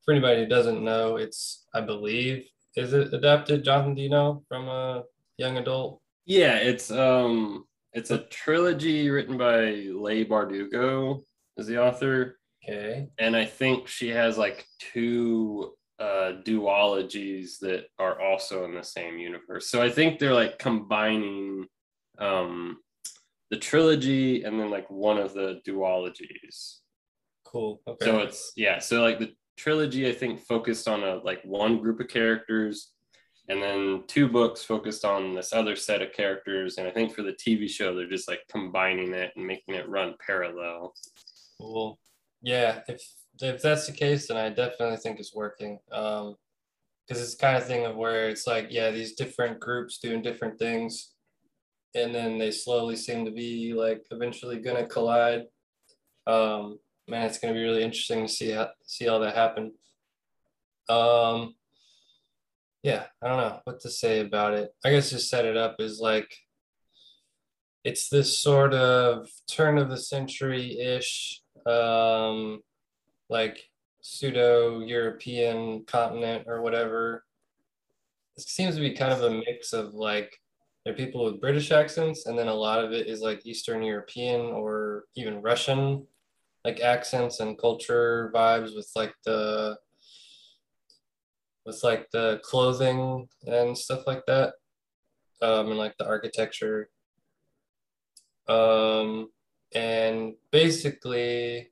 for 0.05 0.13
anybody 0.13 0.43
who 0.43 0.49
doesn't 0.49 0.83
know, 0.83 1.17
it's 1.17 1.67
I 1.73 1.81
believe 1.81 2.47
is 2.77 2.93
it 2.93 3.13
adapted? 3.13 3.65
Jonathan, 3.65 3.95
do 3.95 4.03
you 4.03 4.11
know 4.11 4.45
from 4.49 4.69
a 4.69 5.05
young 5.41 5.57
adult? 5.57 6.01
Yeah, 6.27 6.57
it's 6.57 6.91
um, 6.91 7.65
it's 7.93 8.11
a 8.11 8.19
trilogy 8.19 9.11
written 9.11 9.37
by 9.37 9.63
Leigh 10.05 10.27
Bardugo 10.27 11.23
is 11.57 11.67
the 11.67 11.83
author. 11.83 12.39
Okay, 12.63 13.09
and 13.19 13.35
I 13.35 13.47
think 13.47 13.89
she 13.89 14.11
has 14.11 14.37
like 14.37 14.67
two 14.79 15.73
uh, 15.99 16.33
duologies 16.45 17.59
that 17.61 17.87
are 17.99 18.21
also 18.21 18.65
in 18.67 18.75
the 18.75 18.85
same 18.85 19.19
universe. 19.19 19.69
So 19.69 19.83
I 19.83 19.91
think 19.91 20.19
they're 20.19 20.35
like 20.35 20.59
combining 20.59 21.67
um, 22.19 22.79
the 23.51 23.57
trilogy 23.57 24.45
and 24.45 24.61
then 24.61 24.71
like 24.71 24.89
one 24.91 25.19
of 25.19 25.33
the 25.35 25.61
duologies. 25.67 26.81
cool. 27.45 27.81
Okay, 27.89 28.07
So 28.07 28.19
it's 28.21 28.53
yeah. 28.57 28.79
So 28.79 29.03
like 29.03 29.19
the 29.19 29.33
trilogy, 29.57 30.09
I 30.09 30.13
think 30.13 30.41
focused 30.41 30.87
on 30.87 31.03
a 31.03 31.17
like 31.17 31.43
one 31.45 31.79
group 31.79 31.99
of 32.01 32.09
characters, 32.09 32.93
and 33.51 33.61
then 33.61 34.05
two 34.07 34.29
books 34.29 34.63
focused 34.63 35.05
on 35.05 35.35
this 35.35 35.53
other 35.53 35.75
set 35.75 36.03
of 36.03 36.13
characters. 36.13 36.79
And 36.79 36.87
I 36.87 36.93
think 36.93 37.13
for 37.13 37.23
the 37.23 37.33
TV 37.33 37.69
show, 37.69 37.93
they're 37.93 38.09
just 38.09 38.29
like 38.29 38.43
combining 38.49 39.13
it 39.13 39.33
and 39.35 39.45
making 39.45 39.75
it 39.75 39.89
run 39.89 40.15
parallel. 40.25 40.95
cool. 41.61 41.99
Yeah, 42.43 42.83
if 42.87 43.03
if 43.43 43.61
that's 43.61 43.87
the 43.87 43.93
case, 43.93 44.29
then 44.29 44.37
I 44.37 44.51
definitely 44.51 44.99
think 44.99 45.19
it's 45.19 45.35
working. 45.35 45.81
Um, 45.91 46.37
because 47.07 47.25
it's 47.25 47.35
kind 47.35 47.57
of 47.57 47.67
thing 47.67 47.87
of 47.87 47.97
where 47.97 48.29
it's 48.29 48.47
like, 48.47 48.69
yeah, 48.71 48.93
these 48.93 49.15
different 49.15 49.59
groups 49.59 49.99
doing 49.99 50.23
different 50.23 50.57
things, 50.61 51.15
and 51.97 52.15
then 52.15 52.39
they 52.39 52.53
slowly 52.53 52.95
seem 52.95 53.25
to 53.25 53.33
be 53.33 53.75
like 53.75 54.07
eventually 54.13 54.61
gonna 54.61 54.87
collide. 54.87 55.47
Um, 56.29 56.79
man, 57.09 57.27
it's 57.27 57.39
gonna 57.39 57.55
be 57.55 57.65
really 57.65 57.83
interesting 57.83 58.29
to 58.29 58.33
see 58.33 58.51
how 58.53 58.69
see 58.87 59.09
all 59.09 59.19
that 59.21 59.35
happen. 59.35 59.73
Um, 60.89 61.57
yeah, 62.83 63.05
I 63.23 63.29
don't 63.29 63.37
know 63.37 63.61
what 63.65 63.81
to 63.81 63.91
say 63.91 64.21
about 64.21 64.55
it. 64.55 64.75
I 64.85 64.91
guess 64.91 65.11
just 65.11 65.29
set 65.29 65.45
it 65.45 65.57
up 65.57 65.77
is 65.79 66.01
like 66.01 66.35
it's 67.85 68.09
this 68.09 68.39
sort 68.39 68.75
of 68.75 69.29
turn 69.51 69.79
of 69.79 69.89
the 69.89 69.97
century 69.97 70.79
ish, 70.79 71.43
um, 71.67 72.61
like 73.29 73.59
pseudo 74.03 74.81
European 74.81 75.85
continent 75.85 76.45
or 76.47 76.63
whatever. 76.63 77.25
It 78.37 78.43
seems 78.43 78.75
to 78.77 78.81
be 78.81 78.95
kind 78.95 79.13
of 79.13 79.23
a 79.23 79.31
mix 79.31 79.73
of 79.73 79.95
like 79.95 80.39
there 80.85 80.95
are 80.95 80.97
people 80.97 81.25
with 81.25 81.41
British 81.41 81.73
accents, 81.73 82.27
and 82.27 82.39
then 82.39 82.49
a 82.49 82.55
lot 82.55 82.83
of 82.83 82.93
it 82.93 83.07
is 83.07 83.21
like 83.21 83.45
Eastern 83.45 83.83
European 83.83 84.41
or 84.41 85.05
even 85.17 85.43
Russian 85.43 86.07
like 86.65 86.81
accents 86.81 87.41
and 87.41 87.59
culture 87.59 88.31
vibes 88.35 88.75
with 88.75 88.91
like 88.95 89.15
the 89.25 89.77
with 91.71 91.85
like 91.85 92.11
the 92.13 92.41
clothing 92.43 93.29
and 93.47 93.79
stuff 93.79 94.07
like 94.07 94.25
that, 94.27 94.55
um, 95.41 95.69
and 95.69 95.79
like 95.79 95.95
the 95.99 96.07
architecture. 96.07 96.91
Um, 98.49 99.29
and 99.73 100.35
basically, 100.51 101.71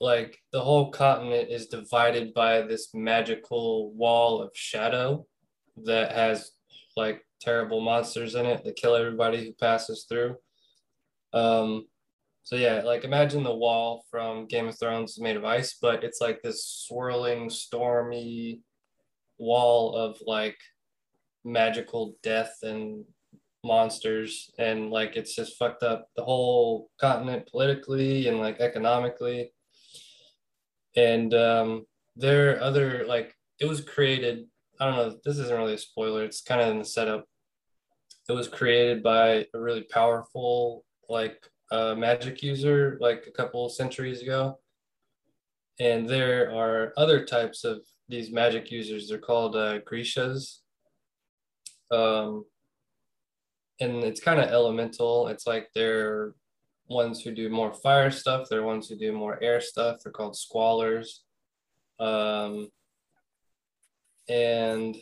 like 0.00 0.38
the 0.52 0.60
whole 0.60 0.92
continent 0.92 1.50
is 1.50 1.66
divided 1.66 2.32
by 2.34 2.62
this 2.62 2.90
magical 2.94 3.92
wall 3.94 4.40
of 4.40 4.50
shadow 4.54 5.26
that 5.84 6.12
has 6.12 6.52
like 6.96 7.24
terrible 7.40 7.80
monsters 7.80 8.36
in 8.36 8.46
it 8.46 8.62
that 8.64 8.76
kill 8.76 8.94
everybody 8.94 9.44
who 9.44 9.52
passes 9.54 10.06
through. 10.08 10.36
Um, 11.32 11.86
so 12.48 12.56
yeah, 12.56 12.80
like 12.82 13.04
imagine 13.04 13.44
the 13.44 13.54
wall 13.54 14.06
from 14.10 14.46
Game 14.46 14.68
of 14.68 14.78
Thrones 14.78 15.20
made 15.20 15.36
of 15.36 15.44
ice, 15.44 15.76
but 15.82 16.02
it's 16.02 16.18
like 16.18 16.40
this 16.40 16.64
swirling, 16.64 17.50
stormy 17.50 18.62
wall 19.36 19.94
of 19.94 20.16
like 20.26 20.56
magical 21.44 22.16
death 22.22 22.56
and 22.62 23.04
monsters. 23.62 24.50
And 24.58 24.90
like 24.90 25.14
it's 25.14 25.36
just 25.36 25.58
fucked 25.58 25.82
up 25.82 26.08
the 26.16 26.24
whole 26.24 26.88
continent 26.98 27.50
politically 27.50 28.28
and 28.28 28.38
like 28.38 28.60
economically. 28.60 29.52
And 30.96 31.34
um 31.34 31.84
there 32.16 32.56
are 32.56 32.62
other 32.62 33.04
like 33.06 33.34
it 33.60 33.66
was 33.66 33.82
created 33.82 34.46
i 34.80 34.86
don't 34.86 34.96
know 34.96 35.18
this 35.22 35.36
isn't 35.36 35.56
really 35.56 35.74
a 35.74 35.78
spoiler 35.78 36.24
it's 36.24 36.40
kind 36.40 36.62
of 36.62 36.68
in 36.70 36.78
the 36.78 36.84
setup. 36.86 37.26
It 38.26 38.32
was 38.32 38.48
created 38.48 39.02
by 39.02 39.44
a 39.52 39.60
really 39.60 39.82
powerful 39.82 40.86
like 41.10 41.38
uh, 41.70 41.94
magic 41.94 42.42
user 42.42 42.98
like 43.00 43.24
a 43.26 43.30
couple 43.30 43.68
centuries 43.68 44.22
ago. 44.22 44.58
And 45.80 46.08
there 46.08 46.52
are 46.54 46.92
other 46.96 47.24
types 47.24 47.64
of 47.64 47.82
these 48.08 48.32
magic 48.32 48.70
users. 48.70 49.08
They're 49.08 49.18
called 49.18 49.54
uh, 49.54 49.80
grishas. 49.80 50.58
Um, 51.90 52.44
and 53.80 54.02
it's 54.02 54.20
kind 54.20 54.40
of 54.40 54.50
elemental. 54.50 55.28
It's 55.28 55.46
like 55.46 55.68
they're 55.74 56.34
ones 56.88 57.20
who 57.20 57.30
do 57.30 57.48
more 57.48 57.72
fire 57.72 58.10
stuff. 58.10 58.48
They're 58.48 58.62
ones 58.62 58.88
who 58.88 58.96
do 58.96 59.12
more 59.12 59.42
air 59.42 59.60
stuff. 59.60 59.98
They're 60.02 60.12
called 60.12 60.34
squallers. 60.36 61.20
Um, 62.00 62.68
and 64.28 64.96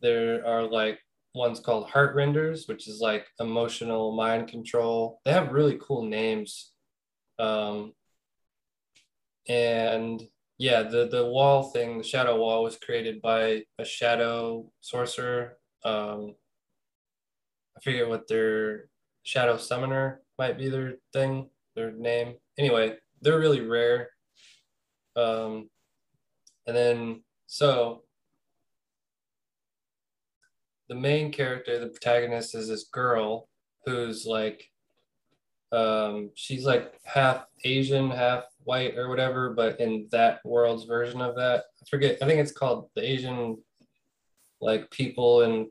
there 0.00 0.46
are 0.46 0.62
like 0.62 0.98
one's 1.34 1.60
called 1.60 1.88
heart 1.88 2.14
renders 2.14 2.66
which 2.66 2.88
is 2.88 3.00
like 3.00 3.26
emotional 3.38 4.12
mind 4.12 4.48
control. 4.48 5.20
They 5.24 5.32
have 5.32 5.52
really 5.52 5.78
cool 5.80 6.04
names. 6.04 6.72
Um, 7.38 7.92
and 9.48 10.22
yeah 10.58 10.82
the 10.82 11.08
the 11.08 11.24
wall 11.24 11.62
thing 11.70 11.96
the 11.96 12.04
shadow 12.04 12.36
wall 12.36 12.62
was 12.62 12.76
created 12.76 13.22
by 13.22 13.62
a 13.78 13.84
shadow 13.84 14.70
sorcerer. 14.80 15.56
Um, 15.84 16.34
i 17.76 17.80
forget 17.80 18.08
what 18.08 18.28
their 18.28 18.90
shadow 19.22 19.56
summoner 19.56 20.20
might 20.38 20.58
be 20.58 20.68
their 20.68 20.94
thing 21.12 21.48
their 21.76 21.92
name. 21.92 22.34
Anyway 22.58 22.96
they're 23.22 23.38
really 23.38 23.60
rare. 23.60 24.10
Um, 25.16 25.70
and 26.66 26.76
then 26.76 27.22
so 27.46 28.02
the 30.90 30.96
main 30.96 31.30
character, 31.30 31.78
the 31.78 31.86
protagonist, 31.86 32.56
is 32.56 32.68
this 32.68 32.88
girl 32.92 33.48
who's 33.86 34.26
like, 34.26 34.68
um, 35.70 36.30
she's 36.34 36.64
like 36.64 36.92
half 37.04 37.44
Asian, 37.64 38.10
half 38.10 38.44
white 38.64 38.98
or 38.98 39.08
whatever, 39.08 39.54
but 39.54 39.78
in 39.78 40.08
that 40.10 40.40
world's 40.44 40.84
version 40.84 41.20
of 41.20 41.36
that, 41.36 41.62
I 41.80 41.86
forget. 41.88 42.18
I 42.20 42.26
think 42.26 42.40
it's 42.40 42.50
called 42.50 42.90
the 42.96 43.08
Asian, 43.08 43.58
like 44.60 44.90
people 44.90 45.42
in 45.42 45.70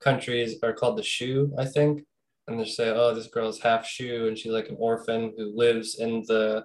countries 0.00 0.54
are 0.62 0.72
called 0.72 0.98
the 0.98 1.02
Shu, 1.02 1.52
I 1.58 1.64
think, 1.64 2.04
and 2.46 2.60
they 2.60 2.64
say, 2.64 2.90
oh, 2.90 3.12
this 3.12 3.26
girl's 3.26 3.60
half 3.60 3.84
Shu, 3.84 4.28
and 4.28 4.38
she's 4.38 4.52
like 4.52 4.68
an 4.68 4.76
orphan 4.78 5.32
who 5.36 5.52
lives 5.56 5.98
in 5.98 6.22
the, 6.28 6.64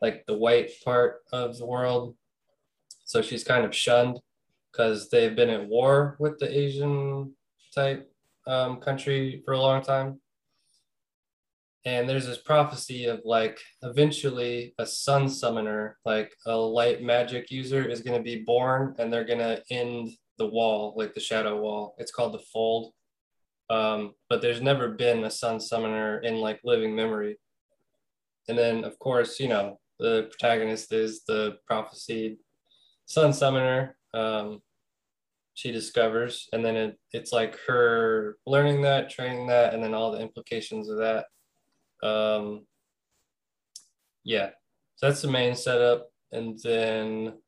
like 0.00 0.24
the 0.26 0.36
white 0.36 0.70
part 0.82 1.18
of 1.30 1.58
the 1.58 1.66
world, 1.66 2.16
so 3.04 3.20
she's 3.20 3.44
kind 3.44 3.66
of 3.66 3.76
shunned 3.76 4.18
because 4.76 5.08
they've 5.08 5.36
been 5.36 5.50
at 5.50 5.68
war 5.68 6.16
with 6.18 6.38
the 6.38 6.58
Asian 6.58 7.32
type 7.74 8.10
um, 8.46 8.78
country 8.78 9.42
for 9.44 9.54
a 9.54 9.60
long 9.60 9.82
time. 9.82 10.20
And 11.84 12.08
there's 12.08 12.26
this 12.26 12.38
prophecy 12.38 13.06
of 13.06 13.20
like 13.24 13.58
eventually 13.82 14.74
a 14.78 14.84
sun 14.84 15.28
summoner, 15.28 15.96
like 16.04 16.34
a 16.46 16.54
light 16.56 17.02
magic 17.02 17.50
user, 17.50 17.88
is 17.88 18.02
going 18.02 18.18
to 18.18 18.22
be 18.22 18.42
born 18.42 18.94
and 18.98 19.12
they're 19.12 19.24
going 19.24 19.38
to 19.38 19.62
end 19.70 20.10
the 20.38 20.46
wall, 20.46 20.94
like 20.96 21.14
the 21.14 21.20
shadow 21.20 21.60
wall. 21.60 21.94
It's 21.98 22.10
called 22.10 22.34
the 22.34 22.44
fold. 22.52 22.92
Um, 23.70 24.14
but 24.28 24.42
there's 24.42 24.60
never 24.60 24.88
been 24.88 25.24
a 25.24 25.30
sun 25.30 25.60
summoner 25.60 26.18
in 26.18 26.36
like 26.36 26.60
living 26.64 26.94
memory. 26.94 27.38
And 28.48 28.58
then, 28.58 28.84
of 28.84 28.98
course, 28.98 29.40
you 29.40 29.48
know, 29.48 29.78
the 29.98 30.28
protagonist 30.30 30.92
is 30.92 31.22
the 31.24 31.58
prophesied 31.66 32.36
sun 33.06 33.32
summoner. 33.32 33.96
Um, 34.12 34.60
she 35.56 35.72
discovers 35.72 36.50
and 36.52 36.62
then 36.62 36.76
it, 36.76 36.98
it's 37.12 37.32
like 37.32 37.58
her 37.66 38.36
learning 38.46 38.82
that 38.82 39.08
training 39.08 39.46
that 39.46 39.72
and 39.72 39.82
then 39.82 39.94
all 39.94 40.12
the 40.12 40.20
implications 40.20 40.90
of 40.90 40.98
that. 40.98 41.24
Um 42.06 42.66
yeah. 44.22 44.50
So 44.96 45.06
that's 45.06 45.22
the 45.22 45.30
main 45.30 45.54
setup 45.54 46.08
and 46.30 46.58
then 46.62 47.38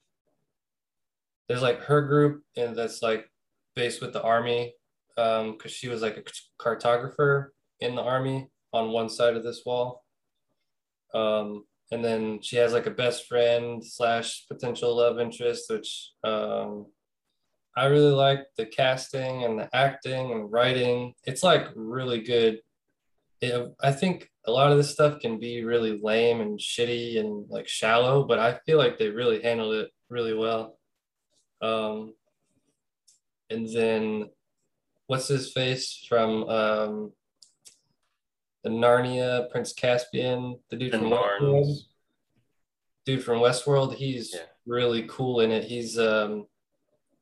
there's 1.49 1.61
like 1.61 1.81
her 1.81 2.01
group 2.01 2.42
and 2.57 2.75
that's 2.75 3.03
like 3.03 3.31
based 3.77 4.01
with 4.01 4.14
the 4.14 4.23
army 4.23 4.73
um 5.18 5.53
because 5.53 5.73
she 5.73 5.88
was 5.88 6.01
like 6.01 6.16
a 6.16 6.62
cartographer 6.62 7.49
in 7.81 7.94
the 7.94 8.03
army 8.03 8.49
on 8.73 8.90
one 8.90 9.11
side 9.11 9.37
of 9.37 9.44
this 9.44 9.64
wall. 9.66 10.03
Um 11.12 11.64
and 11.90 12.03
then 12.03 12.40
she 12.40 12.57
has 12.57 12.73
like 12.73 12.87
a 12.87 12.90
best 12.90 13.27
friend 13.27 13.85
slash 13.85 14.47
potential 14.49 14.97
love 14.97 15.21
interest 15.21 15.71
which 15.71 16.12
um 16.25 16.87
I 17.79 17.87
really 17.87 18.11
like 18.11 18.41
the 18.57 18.67
casting 18.67 19.45
and 19.45 19.57
the 19.57 19.75
acting 19.75 20.33
and 20.33 20.51
writing. 20.51 21.14
It's 21.25 21.45
like 21.45 21.69
really 21.77 22.23
good. 22.23 22.61
It, 23.41 23.73
I 23.81 23.93
think 23.93 24.29
a 24.49 24.51
lot 24.51 24.73
of 24.73 24.79
this 24.79 24.91
stuff 24.91 25.21
can 25.21 25.38
be 25.38 25.62
really 25.62 26.01
lame 26.03 26.41
and 26.41 26.59
shitty 26.59 27.21
and 27.21 27.49
like 27.49 27.69
shallow, 27.69 28.25
but 28.25 28.41
I 28.41 28.59
feel 28.67 28.79
like 28.79 28.99
they 28.99 29.11
really 29.11 29.41
handled 29.41 29.77
it 29.77 29.91
really 30.09 30.35
well. 30.35 30.77
Um, 31.62 32.14
and 33.49 33.69
then 33.73 34.31
what's 35.07 35.29
his 35.29 35.53
face 35.53 36.05
from 36.09 36.49
um, 36.49 37.12
the 38.64 38.71
Narnia, 38.71 39.49
Prince 39.53 39.73
Caspian, 39.73 40.59
the 40.69 40.77
dude 40.77 40.91
from 40.91 41.11
Westworld. 41.11 41.77
Dude 43.07 43.23
from 43.23 43.38
Westworld, 43.38 43.95
he's 43.95 44.35
yeah. 44.35 44.41
really 44.67 45.05
cool 45.09 45.41
in 45.41 45.53
it. 45.53 45.62
He's 45.62 45.97
um, 45.97 46.49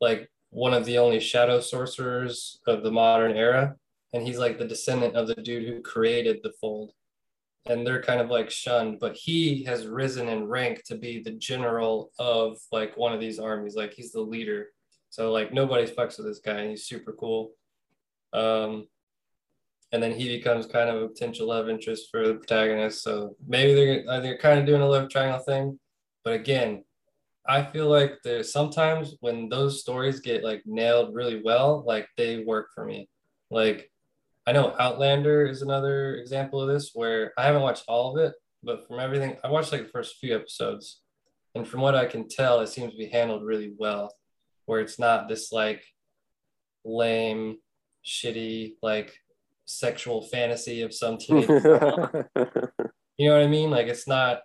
like 0.01 0.31
one 0.57 0.73
of 0.73 0.87
the 0.87 0.97
only 0.97 1.21
shadow 1.21 1.61
sorcerers 1.61 2.61
of 2.67 2.83
the 2.83 2.91
modern 2.91 3.37
era. 3.37 3.77
And 4.15 4.27
he's 4.27 4.39
like 4.39 4.59
the 4.59 4.65
descendant 4.65 5.15
of 5.15 5.27
the 5.27 5.35
dude 5.35 5.69
who 5.69 5.83
created 5.83 6.39
the 6.43 6.55
fold. 6.59 6.93
And 7.67 7.87
they're 7.87 8.03
kind 8.03 8.23
of 8.23 8.31
like 8.31 8.51
shunned, 8.51 8.99
but 8.99 9.15
he 9.15 9.65
has 9.65 9.87
risen 9.87 10.29
in 10.29 10.49
rank 10.49 10.83
to 10.87 10.95
be 10.97 11.23
the 11.23 11.33
general 11.33 12.11
of 12.19 12.57
like 12.73 12.97
one 12.97 13.13
of 13.13 13.21
these 13.21 13.39
armies. 13.39 13.77
Like 13.77 13.93
he's 13.93 14.13
the 14.13 14.23
leader. 14.23 14.69
So 15.11 15.31
like 15.31 15.53
nobody 15.53 15.87
fucks 15.87 16.17
with 16.17 16.27
this 16.27 16.39
guy 16.39 16.61
and 16.61 16.71
he's 16.71 16.87
super 16.87 17.13
cool. 17.13 17.51
Um, 18.33 18.87
and 19.93 20.03
then 20.03 20.13
he 20.13 20.39
becomes 20.39 20.65
kind 20.65 20.89
of 20.89 21.03
a 21.03 21.09
potential 21.09 21.49
love 21.49 21.69
interest 21.69 22.09
for 22.11 22.27
the 22.27 22.35
protagonist. 22.35 23.03
So 23.03 23.37
maybe 23.47 23.75
they're 23.75 24.23
they're 24.23 24.39
kind 24.39 24.59
of 24.59 24.65
doing 24.65 24.81
a 24.81 24.89
love 24.89 25.11
triangle 25.11 25.41
thing, 25.41 25.79
but 26.25 26.33
again, 26.33 26.83
I 27.49 27.63
feel 27.63 27.89
like 27.89 28.19
there's 28.25 28.53
sometimes 28.53 29.15
when 29.21 29.49
those 29.49 29.81
stories 29.81 30.21
get 30.21 30.45
like 30.45 30.63
nailed 30.67 31.15
really 31.15 31.43
well, 31.45 31.85
like 31.87 32.09
they 32.17 32.45
work 32.45 32.69
for 32.75 32.85
me. 32.85 33.09
Like 33.51 33.91
I 34.47 34.53
know 34.53 34.75
Outlander 34.79 35.47
is 35.47 35.63
another 35.63 36.17
example 36.17 36.61
of 36.61 36.69
this 36.69 36.91
where 36.95 37.33
I 37.37 37.45
haven't 37.45 37.63
watched 37.63 37.85
all 37.89 38.17
of 38.17 38.25
it, 38.25 38.35
but 38.63 38.87
from 38.87 39.01
everything 39.01 39.37
I 39.45 39.49
watched 39.49 39.73
like 39.73 39.85
the 39.85 39.91
first 39.91 40.17
few 40.17 40.35
episodes. 40.35 41.01
And 41.55 41.67
from 41.67 41.81
what 41.81 41.95
I 41.95 42.05
can 42.07 42.29
tell, 42.29 42.61
it 42.61 42.69
seems 42.69 42.93
to 42.93 42.99
be 42.99 43.07
handled 43.07 43.45
really 43.45 43.73
well, 43.79 44.13
where 44.67 44.81
it's 44.81 44.99
not 44.99 45.29
this 45.29 45.53
like 45.53 45.85
lame, 46.85 47.59
shitty, 48.05 48.75
like 48.83 49.15
sexual 49.65 50.23
fantasy 50.23 50.83
of 50.83 50.95
some 50.95 51.17
teenage. 51.19 51.49
you 51.49 53.29
know 53.29 53.35
what 53.35 53.43
I 53.43 53.47
mean? 53.47 53.71
Like 53.71 53.87
it's 53.87 54.07
not 54.07 54.41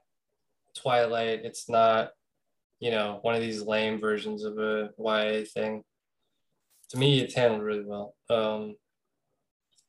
Twilight, 0.76 1.42
it's 1.44 1.70
not 1.70 2.12
you 2.82 2.90
know, 2.90 3.20
one 3.22 3.36
of 3.36 3.42
these 3.42 3.62
lame 3.62 4.02
versions 4.02 4.44
of 4.44 4.58
a 4.58 4.90
YA 4.98 5.46
thing. 5.54 5.84
To 6.90 6.98
me, 6.98 7.22
it's 7.22 7.36
handled 7.36 7.62
really 7.62 7.86
well. 7.86 8.16
Um, 8.30 8.76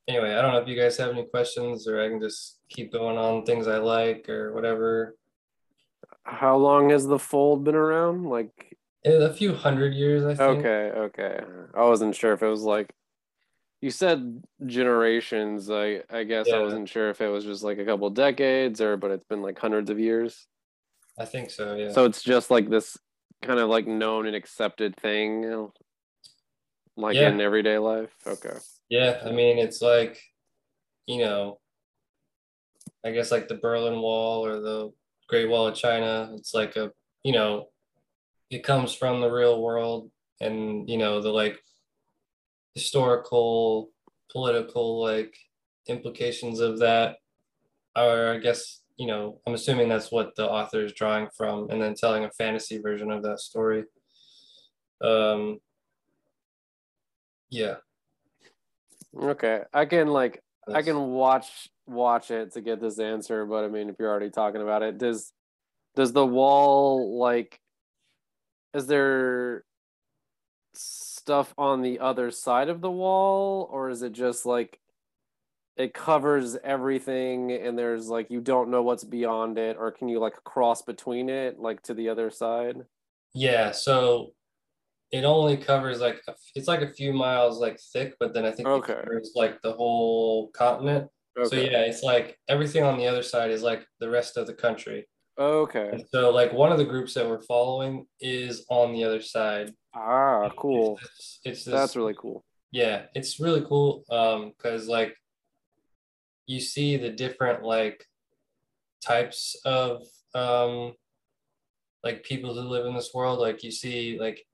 anyway, 0.07 0.35
I 0.35 0.42
don't 0.42 0.52
know 0.52 0.61
if 0.61 0.68
you 0.68 0.76
guys 0.76 0.98
have 0.98 1.11
any 1.11 1.24
questions 1.24 1.88
or 1.88 2.00
I 2.00 2.09
can 2.09 2.20
just 2.20 2.59
keep 2.68 2.92
going 2.92 3.16
on 3.16 3.44
things 3.44 3.66
I 3.66 3.78
like 3.78 4.28
or 4.28 4.52
whatever. 4.52 5.16
How 6.24 6.57
long 6.57 6.90
has 6.90 7.07
the 7.07 7.18
fold 7.18 7.64
been 7.64 7.74
around? 7.74 8.26
Like 8.26 8.76
a 9.05 9.33
few 9.33 9.55
hundred 9.55 9.94
years, 9.94 10.24
I 10.24 10.35
think. 10.35 10.59
okay, 10.59 10.92
okay. 10.94 11.40
I 11.74 11.85
wasn't 11.85 12.14
sure 12.14 12.35
if 12.35 12.42
it 12.42 12.48
was 12.48 12.62
like 12.62 12.92
you 13.81 13.90
said 13.90 14.42
generations. 14.66 15.70
I 15.70 16.02
I 16.11 16.24
guess 16.24 16.52
I 16.52 16.61
wasn't 16.61 16.90
sure 16.90 17.09
if 17.09 17.22
it 17.22 17.28
was 17.28 17.44
just 17.44 17.64
like 17.64 17.78
a 17.78 17.85
couple 17.87 18.09
decades 18.11 18.83
or 18.83 18.98
but 18.98 19.11
it's 19.11 19.24
been 19.24 19.42
like 19.42 19.59
hundreds 19.59 19.90
of 19.90 19.98
years. 19.98 20.46
I 21.18 21.25
think 21.25 21.51
so. 21.51 21.75
Yeah. 21.75 21.92
So 21.92 22.05
it's 22.05 22.22
just 22.22 22.51
like 22.51 22.68
this 22.70 22.98
kind 23.42 23.59
of 23.61 23.68
like 23.68 23.87
known 23.87 24.27
and 24.27 24.37
accepted 24.37 24.96
thing, 24.96 25.70
like 26.96 27.16
Yeah. 27.16 27.29
in 27.31 27.40
everyday 27.40 27.79
life. 27.79 28.14
Okay. 28.27 28.57
Yeah, 28.88 29.20
I 29.25 29.33
mean, 29.33 29.59
it's 29.59 29.83
like, 29.83 30.20
you 31.07 31.18
know, 31.18 31.59
I 33.05 33.11
guess 33.11 33.31
like 33.31 33.48
the 33.48 33.57
Berlin 33.57 34.01
Wall 34.01 34.46
or 34.46 34.61
the 34.61 34.92
Great 35.29 35.48
Wall 35.48 35.66
of 35.66 35.75
China. 35.75 36.33
It's 36.37 36.55
like 36.55 36.77
a, 36.77 36.92
you 37.25 37.33
know, 37.33 37.68
it 38.51 38.62
comes 38.62 38.94
from 38.94 39.20
the 39.20 39.31
real 39.31 39.61
world 39.62 40.11
and, 40.40 40.88
you 40.88 40.98
know, 40.98 41.20
the 41.20 41.31
like 41.31 41.59
historical, 42.75 43.90
political 44.31 45.03
like 45.03 45.35
implications 45.88 46.61
of 46.61 46.79
that 46.81 47.16
are, 47.96 48.35
I 48.35 48.38
guess, 48.38 48.81
you 48.96 49.07
know, 49.07 49.40
I'm 49.46 49.55
assuming 49.55 49.88
that's 49.88 50.12
what 50.12 50.35
the 50.37 50.48
author 50.48 50.85
is 50.85 50.92
drawing 50.92 51.28
from 51.37 51.70
and 51.70 51.81
then 51.81 51.94
telling 51.94 52.24
a 52.24 52.31
fantasy 52.31 52.78
version 52.78 53.11
of 53.11 53.22
that 53.22 53.40
story. 53.40 53.85
Um, 55.02 55.59
yeah. 57.50 57.76
Okay. 59.18 59.62
I 59.72 59.85
can 59.87 60.09
like 60.09 60.42
I 60.72 60.83
can 60.83 61.11
watch 61.11 61.68
watch 61.87 62.31
it 62.31 62.52
to 62.52 62.61
get 62.61 62.81
this 62.81 62.98
answer, 62.98 63.44
but 63.44 63.64
I 63.64 63.68
mean, 63.68 63.88
if 63.88 63.96
you're 63.98 64.11
already 64.11 64.31
talking 64.31 64.62
about 64.62 64.83
it, 64.83 64.98
does 64.98 65.33
does 65.94 66.12
the 66.12 66.26
wall 66.26 67.18
like 67.18 67.59
is 68.74 68.87
there 68.87 69.64
stuff 70.74 71.52
on 71.59 71.83
the 71.83 72.00
other 72.00 72.31
side 72.31 72.68
of 72.68 72.81
the 72.81 72.90
wall, 72.90 73.68
or 73.70 73.90
is 73.90 74.02
it 74.02 74.12
just 74.12 74.46
like 74.46 74.78
it 75.76 75.94
covers 75.94 76.56
everything 76.62 77.52
and 77.52 77.78
there's 77.78 78.08
like 78.08 78.30
you 78.30 78.40
don't 78.40 78.70
know 78.70 78.82
what's 78.82 79.04
beyond 79.04 79.58
it, 79.58 79.76
or 79.78 79.90
can 79.90 80.08
you 80.08 80.18
like 80.20 80.35
cross 80.44 80.82
between 80.82 81.28
it 81.28 81.58
like 81.58 81.82
to 81.82 81.94
the 81.94 82.08
other 82.08 82.30
side? 82.30 82.76
Yeah, 83.35 83.70
so 83.72 84.32
it 85.11 85.24
only 85.24 85.56
covers 85.56 86.00
like 86.00 86.20
a, 86.28 86.35
it's 86.54 86.68
like 86.68 86.82
a 86.82 86.92
few 86.92 87.12
miles 87.12 87.58
like 87.58 87.78
thick, 87.92 88.14
but 88.20 88.32
then 88.35 88.44
I 88.44 88.50
think 88.50 88.68
it 88.68 88.72
Okay. 88.72 88.94
covers 88.94 89.32
like 89.35 89.61
the 89.62 89.72
whole 89.72 90.48
continent. 90.52 91.08
okay. 91.38 91.48
So 91.48 91.56
yeah, 91.56 91.80
it's 91.80 92.02
like 92.02 92.38
everything 92.48 92.82
on 92.85 92.98
the 92.98 93.06
other 93.06 93.22
side 93.22 93.50
is 93.50 93.62
like 93.62 93.87
the 94.00 94.08
rest 94.11 94.37
of 94.37 94.46
the 94.46 94.54
country. 94.54 95.06
Okay. 95.38 95.88
And 95.92 96.04
so 96.11 96.30
like 96.30 96.52
one 96.52 96.72
of 96.72 96.78
the 96.78 96.85
groups 96.85 97.14
that 97.14 97.26
we're 97.28 97.42
following 97.42 98.06
is 98.20 98.64
on 98.68 98.92
the 98.92 99.04
other 99.04 99.20
side. 99.22 99.72
Ah, 99.94 100.50
cool. 100.56 100.98
It's 101.00 101.08
this, 101.16 101.40
it's 101.44 101.64
this 101.64 101.72
That's 101.74 101.96
really 101.96 102.14
cool. 102.18 102.44
yeah, 102.70 103.04
it's 103.14 103.40
really 103.40 103.64
cool. 103.66 104.04
Um, 104.11 104.52
because 104.56 104.88
like 104.88 105.14
you 106.46 106.61
see 106.61 106.96
the 106.96 107.11
different 107.11 107.62
like 107.62 108.07
types 109.05 109.57
of 109.64 110.07
um 110.35 110.94
like 112.05 112.24
people 112.24 112.55
who 112.55 112.61
live 112.61 112.87
in 112.87 112.94
this 112.94 113.12
world. 113.14 113.38
Like 113.38 113.62
you 113.62 113.70
see 113.70 114.18
like 114.18 114.44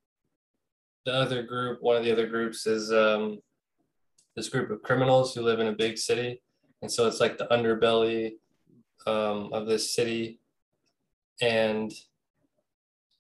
the 1.07 1.13
other 1.13 1.43
group, 1.43 1.79
one 1.81 1.97
of 1.97 2.05
the 2.05 2.13
other 2.13 2.27
groups 2.27 2.67
is 2.67 2.93
um 2.93 3.39
this 4.37 4.49
group 4.49 4.71
of 4.71 4.83
criminals 4.83 5.35
who 5.35 5.43
live 5.43 5.61
in 5.61 5.69
a 5.69 5.73
big 5.73 5.99
city. 5.99 6.43
And 6.83 6.91
so 6.91 7.07
it's 7.07 7.21
like 7.21 7.39
the 7.39 7.47
underbelly 7.47 8.33
um 9.07 9.53
of 9.53 9.67
this 9.67 9.95
city. 9.95 10.41
And 11.41 11.93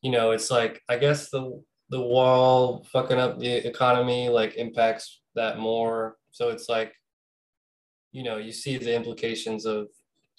you 0.02 0.10
know, 0.10 0.30
it's 0.32 0.50
like 0.50 0.82
I 0.88 0.96
guess 0.98 1.30
the 1.30 1.62
the 1.90 2.00
wall 2.00 2.84
fucking 2.92 3.18
up 3.18 3.38
the 3.38 3.66
economy 3.66 4.28
like 4.28 4.56
impacts 4.56 5.20
that 5.34 5.58
more. 5.58 6.16
So 6.32 6.50
it's 6.50 6.68
like, 6.68 6.92
you 8.18 8.24
know, 8.24 8.36
you 8.36 8.50
see 8.50 8.78
the 8.78 8.96
implications 8.96 9.64
of 9.64 9.86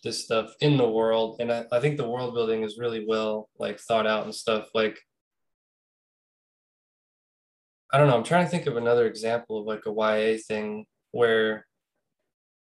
this 0.03 0.25
stuff 0.25 0.53
in 0.59 0.75
the 0.75 0.89
world. 0.89 1.37
And 1.39 1.49
I, 1.49 1.63
I 1.71 1.79
think 1.79 1.95
the 1.95 2.09
world 2.09 2.33
building 2.33 2.63
is 2.63 2.77
really 2.77 3.05
well 3.07 3.47
like 3.57 3.79
thought 3.79 4.05
out 4.05 4.25
and 4.25 4.35
stuff. 4.35 4.67
Like 4.75 4.99
I 7.93 7.97
don't 7.97 8.09
know, 8.09 8.17
I'm 8.17 8.25
trying 8.25 8.43
to 8.43 8.51
think 8.51 8.67
of 8.67 8.75
another 8.75 9.07
example 9.07 9.59
of 9.59 9.65
like 9.65 9.85
a 9.85 9.93
YA 9.93 10.39
thing 10.45 10.85
where 11.11 11.65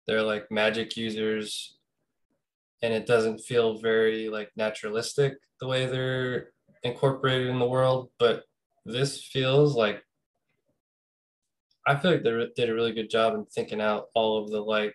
they're 0.07 0.22
like 0.22 0.52
magic 0.52 0.96
users 0.96 1.76
and 2.81 2.94
it 2.94 3.04
doesn't 3.04 3.40
feel 3.40 3.81
very 3.81 4.28
like 4.28 4.50
naturalistic 4.54 5.35
the 5.61 5.66
way 5.66 5.87
they're 5.87 6.50
incorporated 6.85 7.48
in 7.48 7.59
the 7.59 7.66
world, 7.66 8.11
but 8.20 8.44
this 8.87 9.24
feels 9.24 9.74
like 9.74 10.00
I 11.88 11.96
feel 11.96 12.12
like 12.12 12.22
they 12.22 12.46
did 12.54 12.70
a 12.70 12.74
really 12.74 12.92
good 12.92 13.11
job 13.11 13.35
in 13.35 13.46
thinking 13.46 13.81
out 13.81 14.07
all 14.14 14.44
of 14.44 14.50
the 14.50 14.61
like 14.61 14.94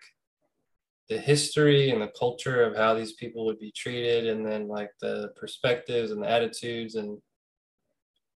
the 1.09 1.17
history 1.17 1.89
and 1.89 2.01
the 2.01 2.11
culture 2.17 2.63
of 2.63 2.75
how 2.75 2.93
these 2.93 3.13
people 3.13 3.45
would 3.45 3.59
be 3.59 3.71
treated 3.71 4.27
and 4.27 4.45
then 4.45 4.67
like 4.67 4.91
the 5.01 5.31
perspectives 5.35 6.11
and 6.11 6.23
the 6.23 6.29
attitudes 6.29 6.95
and 6.95 7.17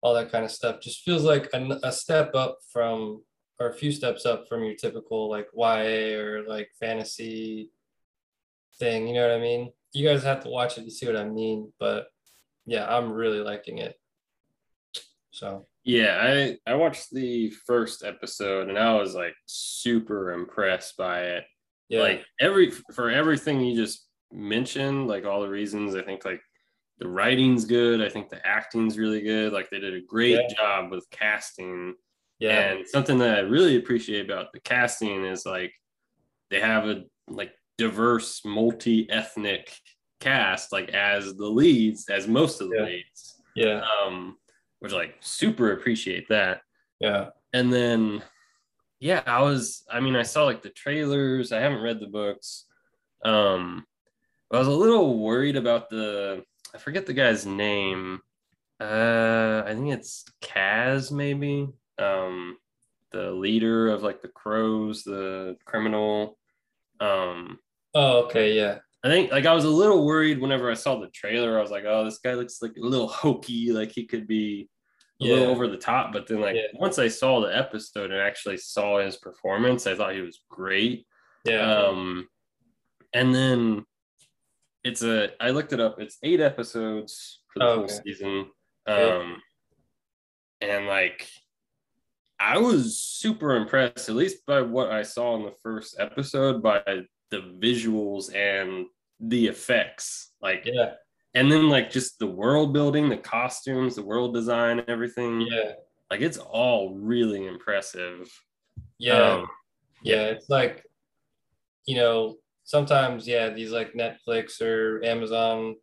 all 0.02 0.14
that 0.14 0.32
kind 0.32 0.44
of 0.44 0.50
stuff 0.50 0.80
just 0.80 1.02
feels 1.02 1.22
like 1.22 1.48
a, 1.54 1.78
a 1.84 1.92
step 1.92 2.34
up 2.34 2.58
from 2.72 3.22
or 3.58 3.70
a 3.70 3.74
few 3.74 3.90
steps 3.90 4.26
up 4.26 4.46
from 4.48 4.64
your 4.64 4.74
typical 4.74 5.30
like 5.30 5.48
YA 5.54 6.18
or 6.18 6.44
like 6.46 6.68
fantasy 6.78 7.70
thing 8.78 9.06
you 9.06 9.14
know 9.14 9.26
what 9.28 9.36
I 9.36 9.40
mean? 9.40 9.72
You 9.92 10.06
guys 10.06 10.22
have 10.24 10.42
to 10.42 10.50
watch 10.50 10.76
it 10.76 10.84
to 10.84 10.90
see 10.90 11.06
what 11.06 11.16
I 11.16 11.24
mean 11.24 11.72
but 11.78 12.08
yeah 12.66 12.86
I'm 12.86 13.12
really 13.12 13.40
liking 13.40 13.78
it. 13.78 13.94
So. 15.30 15.66
Yeah, 15.84 16.18
I 16.20 16.58
I 16.68 16.74
watched 16.74 17.12
the 17.12 17.50
first 17.50 18.02
episode 18.04 18.68
and 18.68 18.76
I 18.76 18.94
was 18.94 19.14
like 19.14 19.36
super 19.46 20.32
impressed 20.32 20.96
by 20.96 21.20
it. 21.20 21.44
Yeah 21.88 22.02
Like 22.02 22.24
every 22.40 22.70
for 22.70 23.10
everything 23.10 23.60
you 23.60 23.76
just 23.76 24.08
mentioned, 24.32 25.06
like 25.08 25.24
all 25.24 25.40
the 25.42 25.48
reasons, 25.48 25.94
I 25.94 26.02
think 26.02 26.24
like 26.24 26.40
the 26.98 27.08
writing's 27.08 27.64
good. 27.64 28.00
I 28.00 28.08
think 28.08 28.28
the 28.30 28.44
acting's 28.46 28.98
really 28.98 29.20
good. 29.22 29.52
Like 29.52 29.68
they 29.70 29.78
did 29.80 29.94
a 29.94 30.00
great 30.06 30.40
Yeah. 30.40 30.54
job 30.56 30.90
with 30.90 31.06
casting. 31.10 31.94
yeah 32.38 32.72
And 32.72 32.88
something 32.88 33.18
that 33.18 33.38
I 33.38 33.40
really 33.40 33.76
appreciate 33.76 34.24
about 34.30 34.52
the 34.52 34.60
casting 34.60 35.24
is 35.24 35.44
like 35.46 35.72
they 36.50 36.60
have 36.60 36.86
a 36.88 37.04
like 37.28 37.52
diverse, 37.78 38.44
multi-ethnic 38.44 39.72
cast, 40.20 40.72
like 40.72 40.88
as 40.90 41.34
the 41.36 41.46
leads, 41.46 42.08
as 42.08 42.26
most 42.26 42.60
of 42.60 42.70
the 42.70 42.76
Yeah. 42.76 42.84
leads. 42.84 43.42
yeah 43.54 43.80
Um, 44.04 44.38
which 44.80 44.92
like 44.92 45.16
super 45.20 45.72
appreciate 45.72 46.28
that. 46.28 46.62
yeah 47.00 47.30
And 47.52 47.72
then 47.72 48.22
yeah, 49.00 49.22
I 49.26 49.42
was 49.42 49.84
I 49.90 50.00
mean, 50.00 50.16
I 50.16 50.22
saw 50.22 50.44
like 50.44 50.62
the 50.62 50.70
trailers. 50.70 51.52
I 51.52 51.60
haven't 51.60 51.82
read 51.82 52.00
the 52.00 52.06
books. 52.06 52.64
Um 53.24 53.84
I 54.52 54.58
was 54.58 54.68
a 54.68 54.72
little 54.72 55.18
worried 55.18 55.56
about 55.56 55.90
the 55.90 56.44
I 56.74 56.78
forget 56.78 57.06
the 57.06 57.12
guy's 57.12 57.46
name. 57.46 58.20
Uh 58.80 59.62
I 59.66 59.74
think 59.74 59.92
it's 59.92 60.24
Kaz 60.42 61.12
maybe. 61.12 61.68
Um 61.98 62.56
the 63.12 63.30
leader 63.30 63.88
of 63.88 64.02
like 64.02 64.22
the 64.22 64.28
crows, 64.28 65.04
the 65.04 65.56
criminal. 65.64 66.38
Um 67.00 67.58
oh 67.94 68.24
okay 68.24 68.54
yeah 68.56 68.78
I 69.04 69.08
think 69.08 69.30
like 69.30 69.46
I 69.46 69.54
was 69.54 69.64
a 69.64 69.70
little 69.70 70.04
worried 70.04 70.40
whenever 70.40 70.70
I 70.70 70.74
saw 70.74 70.98
the 70.98 71.08
trailer. 71.08 71.58
I 71.58 71.62
was 71.62 71.70
like, 71.70 71.84
oh, 71.86 72.04
this 72.04 72.18
guy 72.18 72.34
looks 72.34 72.60
like 72.60 72.76
a 72.76 72.84
little 72.84 73.06
hokey, 73.08 73.70
like 73.72 73.92
he 73.92 74.04
could 74.04 74.26
be 74.26 74.68
a 75.20 75.24
Yeah. 75.24 75.32
little 75.34 75.48
over 75.50 75.66
the 75.68 75.76
top. 75.78 76.12
But 76.12 76.26
then 76.26 76.40
like 76.40 76.56
Yeah. 76.56 76.66
once 76.74 76.98
I 76.98 77.08
saw 77.08 77.40
the 77.40 77.56
episode 77.56 78.10
and 78.10 78.20
actually 78.20 78.58
saw 78.58 78.98
his 78.98 79.16
performance, 79.16 79.86
I 79.86 79.94
thought 79.94 80.14
he 80.14 80.20
was 80.20 80.42
great. 80.48 81.06
yeah 81.44 81.86
Um 81.86 82.28
and 83.12 83.34
then 83.34 83.84
it's 84.84 85.02
a 85.02 85.30
I 85.42 85.50
looked 85.50 85.72
it 85.72 85.80
up, 85.80 86.00
it's 86.00 86.18
eight 86.22 86.40
episodes 86.40 87.42
for 87.52 87.60
the 87.60 87.64
Oh, 87.64 87.74
full 87.76 87.84
okay. 87.84 88.00
season. 88.04 88.50
Yeah. 88.86 89.16
Um 89.16 89.42
and 90.60 90.86
like 90.86 91.28
I 92.38 92.58
was 92.58 92.98
super 92.98 93.56
impressed, 93.56 94.08
at 94.10 94.14
least 94.14 94.44
by 94.44 94.60
what 94.60 94.90
I 94.90 95.02
saw 95.02 95.36
in 95.36 95.44
the 95.44 95.54
first 95.62 95.96
episode, 95.98 96.62
by 96.62 96.82
the 97.30 97.38
visuals 97.58 98.34
and 98.34 98.86
the 99.20 99.46
effects. 99.46 100.32
Like 100.42 100.64
yeah 100.66 100.94
and 101.36 101.52
then 101.52 101.68
like 101.68 101.90
just 101.90 102.18
the 102.18 102.26
world 102.26 102.72
building, 102.72 103.08
the 103.10 103.16
costumes, 103.18 103.94
the 103.94 104.02
world 104.02 104.32
design, 104.32 104.82
everything. 104.88 105.42
yeah 105.42 105.72
Like 106.10 106.22
it's 106.22 106.38
all 106.38 106.94
really 106.94 107.46
impressive. 107.46 108.28
yeah 108.98 109.34
Um, 109.34 109.46
yeah 110.02 110.24
it's 110.32 110.48
like 110.48 110.82
you 111.86 111.96
know 111.96 112.36
sometimes 112.64 113.28
yeah 113.28 113.50
these 113.50 113.70
like 113.70 113.92
netflix 113.92 114.60
or 114.60 115.04
amazon 115.04 115.76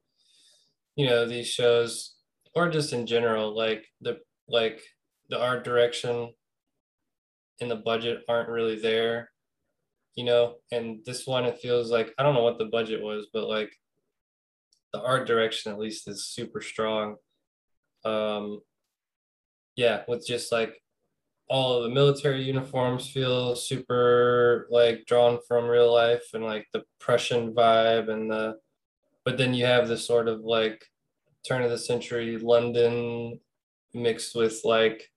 you 0.96 1.08
know 1.08 1.26
these 1.28 1.48
shows 1.48 2.16
or 2.56 2.70
just 2.70 2.92
in 2.94 3.06
general 3.06 3.56
like 3.56 3.86
the 4.02 4.18
like 4.48 4.82
the 5.30 5.40
art 5.40 5.64
direction 5.64 6.34
and 7.62 7.72
the 7.72 7.76
budget 7.92 8.24
aren't 8.28 8.50
really 8.50 8.80
there 8.80 9.30
you 10.16 10.26
know 10.26 10.56
and 10.72 11.04
this 11.06 11.26
one 11.26 11.46
it 11.46 11.60
feels 11.60 11.90
like 11.90 12.14
i 12.18 12.24
don't 12.24 12.36
know 12.36 12.44
what 12.44 12.58
the 12.60 12.66
budget 12.78 13.02
was 13.02 13.28
but 13.34 13.48
like 13.48 13.72
the 14.94 15.02
art 15.02 15.28
direction 15.28 15.72
at 15.72 15.80
least 15.80 16.08
is 16.08 16.28
super 16.28 16.62
strong. 16.62 17.16
Um, 18.06 18.62
yeah, 19.76 20.04
with 20.08 20.26
just 20.26 20.52
like 20.52 20.76
all 21.50 21.78
of 21.78 21.84
the 21.84 21.90
military 21.90 22.44
uniforms 22.44 23.10
feel 23.10 23.56
super 23.56 24.68
like 24.70 25.06
drawn 25.06 25.40
from 25.48 25.66
real 25.66 25.92
life 25.94 26.24
and 26.34 26.44
like 26.44 26.68
the 26.74 26.84
Prussian 27.00 27.54
vibe 27.54 28.10
and 28.10 28.32
the 28.32 28.56
but 29.26 29.38
then 29.38 29.54
you 29.54 29.66
have 29.66 29.88
this 29.88 30.06
sort 30.06 30.28
of 30.28 30.42
like 30.42 30.84
turn 31.48 31.62
of 31.62 31.70
the 31.70 31.78
century 31.78 32.38
London 32.38 33.40
mixed 33.94 34.36
with 34.36 34.62
like 34.64 35.10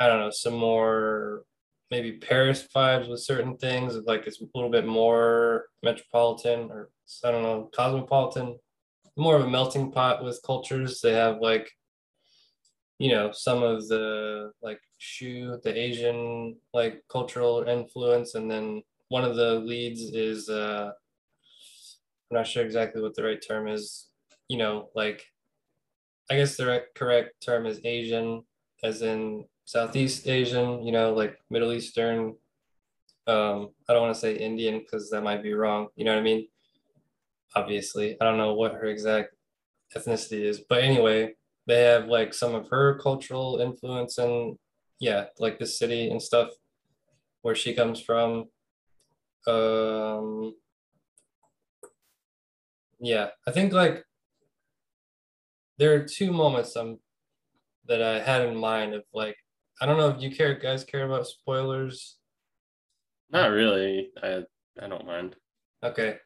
I 0.00 0.06
don't 0.06 0.20
know 0.20 0.30
some 0.30 0.54
more 0.54 1.42
maybe 1.90 2.12
Paris 2.12 2.66
vibes 2.74 3.08
with 3.08 3.20
certain 3.20 3.56
things 3.56 3.96
like 4.06 4.26
it's 4.26 4.40
a 4.40 4.46
little 4.54 4.70
bit 4.70 4.86
more 4.86 5.66
metropolitan 5.82 6.70
or 6.70 6.90
I 7.24 7.30
don't 7.30 7.42
know 7.42 7.70
cosmopolitan 7.74 8.58
more 9.18 9.36
of 9.36 9.42
a 9.42 9.50
melting 9.50 9.92
pot 9.92 10.24
with 10.24 10.40
cultures. 10.44 11.00
They 11.00 11.12
have 11.12 11.38
like 11.40 11.70
you 12.98 13.12
know 13.12 13.30
some 13.32 13.62
of 13.62 13.86
the 13.88 14.50
like 14.60 14.80
shu 14.98 15.58
the 15.62 15.76
asian 15.76 16.56
like 16.74 17.02
cultural 17.10 17.62
influence 17.62 18.34
and 18.34 18.50
then 18.50 18.82
one 19.08 19.24
of 19.24 19.36
the 19.36 19.54
leads 19.54 20.00
is 20.00 20.48
uh 20.48 20.90
i'm 22.30 22.36
not 22.36 22.46
sure 22.46 22.64
exactly 22.64 23.00
what 23.00 23.14
the 23.14 23.22
right 23.22 23.42
term 23.46 23.68
is 23.68 24.08
you 24.48 24.58
know 24.58 24.88
like 24.94 25.24
i 26.30 26.36
guess 26.36 26.56
the 26.56 26.66
right, 26.66 26.82
correct 26.94 27.40
term 27.40 27.66
is 27.66 27.80
asian 27.84 28.42
as 28.82 29.02
in 29.02 29.44
southeast 29.64 30.26
asian 30.26 30.82
you 30.84 30.92
know 30.92 31.12
like 31.12 31.38
middle 31.50 31.72
eastern. 31.72 32.34
Um 33.26 33.70
i 33.88 33.92
don't 33.92 34.02
want 34.02 34.14
to 34.14 34.20
say 34.20 34.36
indian 34.36 34.78
because 34.80 35.10
that 35.10 35.22
might 35.22 35.42
be 35.42 35.52
wrong 35.52 35.88
you 35.94 36.04
know 36.04 36.12
what 36.14 36.20
i 36.20 36.22
mean 36.22 36.48
obviously 37.54 38.16
i 38.20 38.24
don't 38.24 38.38
know 38.38 38.54
what 38.54 38.74
her 38.74 38.86
exact 38.86 39.34
ethnicity 39.96 40.44
is 40.44 40.60
but 40.68 40.82
anyway 40.82 41.32
they 41.66 41.82
have 41.82 42.06
like 42.06 42.32
some 42.32 42.54
of 42.54 42.68
her 42.68 42.98
cultural 42.98 43.60
influence 43.60 44.16
and 44.18 44.56
yeah, 45.00 45.26
like 45.38 45.58
the 45.58 45.66
city 45.66 46.10
and 46.10 46.20
stuff 46.20 46.50
where 47.42 47.54
she 47.54 47.74
comes 47.74 48.00
from. 48.00 48.46
Um, 49.46 50.54
yeah, 53.00 53.28
I 53.46 53.52
think 53.52 53.72
like 53.72 54.04
there 55.78 55.94
are 55.94 56.04
two 56.04 56.32
moments 56.32 56.76
um 56.76 56.98
that 57.86 58.02
I 58.02 58.20
had 58.20 58.42
in 58.42 58.56
mind 58.56 58.94
of 58.94 59.04
like 59.14 59.36
I 59.80 59.86
don't 59.86 59.98
know 59.98 60.08
if 60.08 60.20
you 60.20 60.34
care 60.34 60.58
guys 60.58 60.84
care 60.84 61.04
about 61.04 61.26
spoilers. 61.26 62.16
Not 63.30 63.50
really. 63.50 64.10
I 64.22 64.42
I 64.80 64.88
don't 64.88 65.06
mind. 65.06 65.36
Okay. 65.82 66.16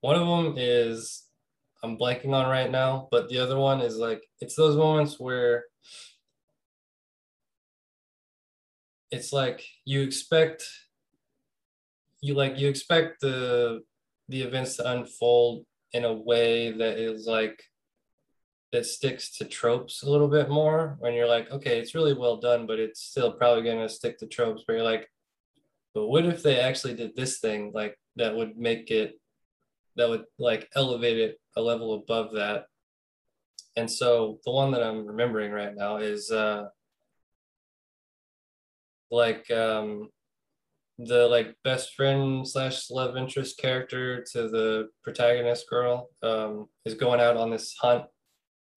One 0.00 0.16
of 0.16 0.26
them 0.26 0.54
is 0.56 1.24
I'm 1.82 1.96
blanking 1.96 2.34
on 2.34 2.48
right 2.48 2.70
now, 2.70 3.08
but 3.10 3.28
the 3.28 3.38
other 3.38 3.58
one 3.58 3.80
is 3.80 3.96
like 3.96 4.22
it's 4.40 4.54
those 4.54 4.76
moments 4.76 5.18
where 5.18 5.64
it's 9.10 9.32
like 9.32 9.64
you 9.84 10.02
expect 10.02 10.64
you 12.20 12.34
like 12.34 12.58
you 12.58 12.68
expect 12.68 13.20
the 13.20 13.80
the 14.28 14.42
events 14.42 14.76
to 14.76 14.90
unfold 14.90 15.64
in 15.92 16.04
a 16.04 16.12
way 16.12 16.72
that 16.72 16.98
is 16.98 17.26
like 17.26 17.62
that 18.72 18.84
sticks 18.84 19.38
to 19.38 19.46
tropes 19.46 20.02
a 20.02 20.10
little 20.10 20.28
bit 20.28 20.50
more 20.50 20.96
when 21.00 21.14
you're 21.14 21.28
like 21.28 21.50
okay 21.50 21.78
it's 21.78 21.94
really 21.94 22.12
well 22.12 22.36
done 22.36 22.66
but 22.66 22.78
it's 22.78 23.00
still 23.00 23.32
probably 23.32 23.62
going 23.62 23.78
to 23.78 23.88
stick 23.88 24.18
to 24.18 24.26
tropes. 24.26 24.64
Where 24.66 24.78
you're 24.78 24.84
like 24.84 25.08
but 25.94 26.08
what 26.08 26.26
if 26.26 26.42
they 26.42 26.60
actually 26.60 26.94
did 26.94 27.16
this 27.16 27.38
thing 27.38 27.72
like 27.74 27.98
that 28.16 28.36
would 28.36 28.58
make 28.58 28.90
it 28.90 29.18
that 29.98 30.08
would 30.08 30.24
like 30.38 30.68
elevate 30.74 31.18
it 31.18 31.38
a 31.56 31.60
level 31.60 31.94
above 31.94 32.32
that. 32.32 32.64
And 33.76 33.90
so 33.90 34.38
the 34.44 34.52
one 34.52 34.70
that 34.72 34.82
I'm 34.82 35.06
remembering 35.06 35.52
right 35.52 35.74
now 35.76 35.96
is 35.98 36.30
uh, 36.30 36.68
like 39.10 39.50
um, 39.50 40.08
the 40.98 41.26
like 41.26 41.54
best 41.64 41.94
friend 41.94 42.48
slash 42.48 42.90
love 42.90 43.16
interest 43.16 43.58
character 43.58 44.24
to 44.32 44.48
the 44.48 44.88
protagonist 45.02 45.68
girl 45.68 46.08
um, 46.22 46.66
is 46.84 46.94
going 46.94 47.20
out 47.20 47.36
on 47.36 47.50
this 47.50 47.74
hunt 47.80 48.04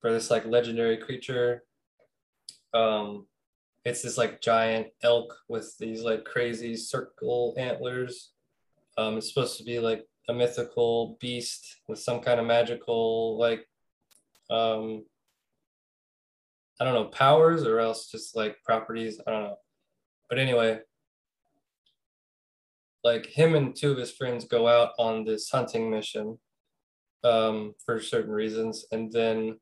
for 0.01 0.11
this 0.11 0.29
like 0.29 0.45
legendary 0.45 0.97
creature. 0.97 1.63
Um, 2.73 3.27
it's 3.85 4.01
this 4.01 4.17
like 4.17 4.41
giant 4.41 4.87
elk 5.03 5.35
with 5.49 5.75
these 5.79 6.03
like 6.03 6.25
crazy 6.25 6.75
circle 6.75 7.55
antlers. 7.57 8.31
Um, 8.97 9.17
it's 9.17 9.29
supposed 9.29 9.57
to 9.57 9.63
be 9.63 9.79
like 9.79 10.05
a 10.31 10.33
mythical 10.33 11.17
beast 11.19 11.81
with 11.87 11.99
some 11.99 12.21
kind 12.21 12.39
of 12.39 12.45
magical 12.45 13.37
like 13.37 13.65
um 14.49 15.03
I 16.79 16.85
don't 16.85 16.95
know 16.95 17.05
powers 17.05 17.63
or 17.63 17.79
else 17.79 18.09
just 18.09 18.35
like 18.35 18.63
properties 18.63 19.19
I 19.27 19.31
don't 19.31 19.43
know. 19.43 19.57
But 20.29 20.39
anyway 20.39 20.79
like 23.03 23.25
him 23.25 23.55
and 23.55 23.75
two 23.75 23.91
of 23.91 23.97
his 23.97 24.11
friends 24.11 24.45
go 24.45 24.67
out 24.67 24.91
on 24.97 25.25
this 25.25 25.49
hunting 25.49 25.89
mission 25.89 26.37
um 27.23 27.73
for 27.85 27.99
certain 27.99 28.31
reasons 28.31 28.85
and 28.91 29.11
then 29.11 29.57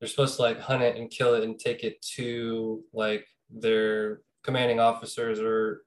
they're 0.00 0.08
supposed 0.08 0.36
to 0.36 0.42
like 0.42 0.60
hunt 0.60 0.82
it 0.82 0.96
and 0.96 1.10
kill 1.10 1.34
it 1.34 1.44
and 1.44 1.58
take 1.58 1.84
it 1.84 2.00
to 2.02 2.82
like 2.92 3.26
their 3.50 4.20
commanding 4.42 4.80
officers 4.80 5.38
or 5.40 5.82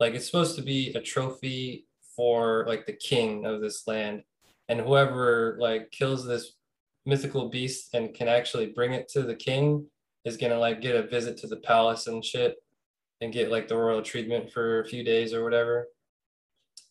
like 0.00 0.14
it's 0.14 0.26
supposed 0.26 0.56
to 0.56 0.62
be 0.62 0.92
a 0.94 1.00
trophy 1.00 1.87
for 2.18 2.64
like 2.66 2.84
the 2.84 2.92
king 2.92 3.46
of 3.46 3.60
this 3.60 3.86
land. 3.86 4.24
And 4.68 4.80
whoever 4.80 5.56
like 5.60 5.92
kills 5.92 6.26
this 6.26 6.54
mythical 7.06 7.48
beast 7.48 7.94
and 7.94 8.12
can 8.12 8.26
actually 8.26 8.66
bring 8.66 8.92
it 8.92 9.08
to 9.10 9.22
the 9.22 9.36
king 9.36 9.86
is 10.24 10.36
gonna 10.36 10.58
like 10.58 10.80
get 10.80 10.96
a 10.96 11.06
visit 11.06 11.38
to 11.38 11.46
the 11.46 11.58
palace 11.58 12.08
and 12.08 12.24
shit 12.24 12.56
and 13.20 13.32
get 13.32 13.52
like 13.52 13.68
the 13.68 13.76
royal 13.76 14.02
treatment 14.02 14.50
for 14.50 14.80
a 14.80 14.84
few 14.84 15.04
days 15.04 15.32
or 15.32 15.44
whatever. 15.44 15.86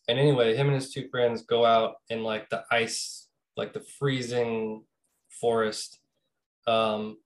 And 0.07 0.17
anyway 0.17 0.55
him 0.55 0.67
and 0.67 0.75
his 0.75 0.93
two 0.93 1.09
friends 1.09 1.41
go 1.41 1.65
out 1.65 1.95
in 2.09 2.23
like 2.23 2.49
the 2.49 2.63
ice 2.71 3.27
like 3.57 3.73
the 3.73 3.85
freezing 3.99 4.83
forest 5.41 5.99
um 6.67 7.17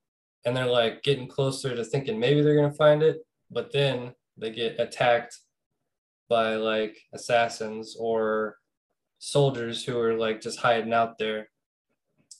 and 0.44 0.58
they're 0.58 0.66
like 0.66 1.04
getting 1.04 1.28
closer 1.28 1.76
to 1.76 1.84
thinking 1.84 2.20
maybe 2.20 2.42
they're 2.42 2.56
gonna 2.56 2.74
find 2.74 3.04
it 3.04 3.20
but 3.52 3.72
then 3.72 4.12
they 4.38 4.50
get 4.50 4.80
attacked 4.80 5.38
by 6.32 6.56
like 6.56 6.98
assassins 7.14 7.98
or 8.00 8.56
soldiers 9.20 9.84
who 9.84 10.00
are 10.00 10.14
like 10.14 10.40
just 10.40 10.60
hiding 10.60 10.94
out 10.94 11.18
there. 11.18 11.50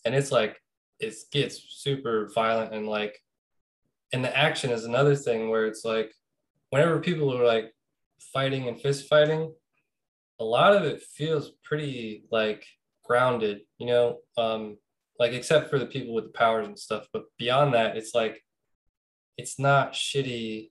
And 0.06 0.16
it's 0.16 0.32
like 0.32 0.58
it 1.02 1.14
gets 1.30 1.62
super 1.84 2.32
violent 2.34 2.74
and 2.74 2.88
like 2.88 3.20
and 4.14 4.24
the 4.24 4.36
action 4.36 4.72
is 4.72 4.86
another 4.86 5.16
thing 5.16 5.50
where 5.50 5.66
it's 5.66 5.84
like 5.84 6.14
whenever 6.70 7.02
people 7.02 7.38
are 7.38 7.46
like 7.46 7.74
fighting 8.34 8.70
and 8.70 8.80
fist 8.80 9.10
fighting 9.10 9.54
a 10.40 10.44
lot 10.44 10.76
of 10.76 10.84
it 10.84 11.02
feels 11.02 11.52
pretty 11.64 12.24
like 12.32 12.66
grounded 13.04 13.60
you 13.78 13.88
know? 13.88 14.20
Um 14.38 14.78
like 15.20 15.34
except 15.34 15.70
for 15.70 15.80
the 15.80 15.86
people 15.86 16.14
with 16.14 16.26
the 16.26 16.38
powers 16.38 16.66
and 16.66 16.80
stuff 16.80 17.08
but 17.12 17.24
beyond 17.38 17.74
that 17.74 17.98
it's 17.98 18.16
like 18.16 18.42
it's 19.38 19.60
not 19.60 19.94
shitty 19.94 20.71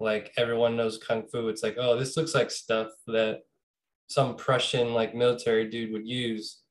like 0.00 0.32
everyone 0.36 0.76
knows 0.76 0.96
kung 0.96 1.24
fu 1.26 1.48
it's 1.48 1.62
like 1.62 1.76
oh 1.78 1.98
this 1.98 2.16
looks 2.16 2.34
like 2.34 2.50
stuff 2.50 2.88
that 3.06 3.40
some 4.08 4.36
prussian 4.36 4.94
like 4.94 5.14
military 5.14 5.68
dude 5.68 5.92
would 5.92 6.06
use. 6.06 6.62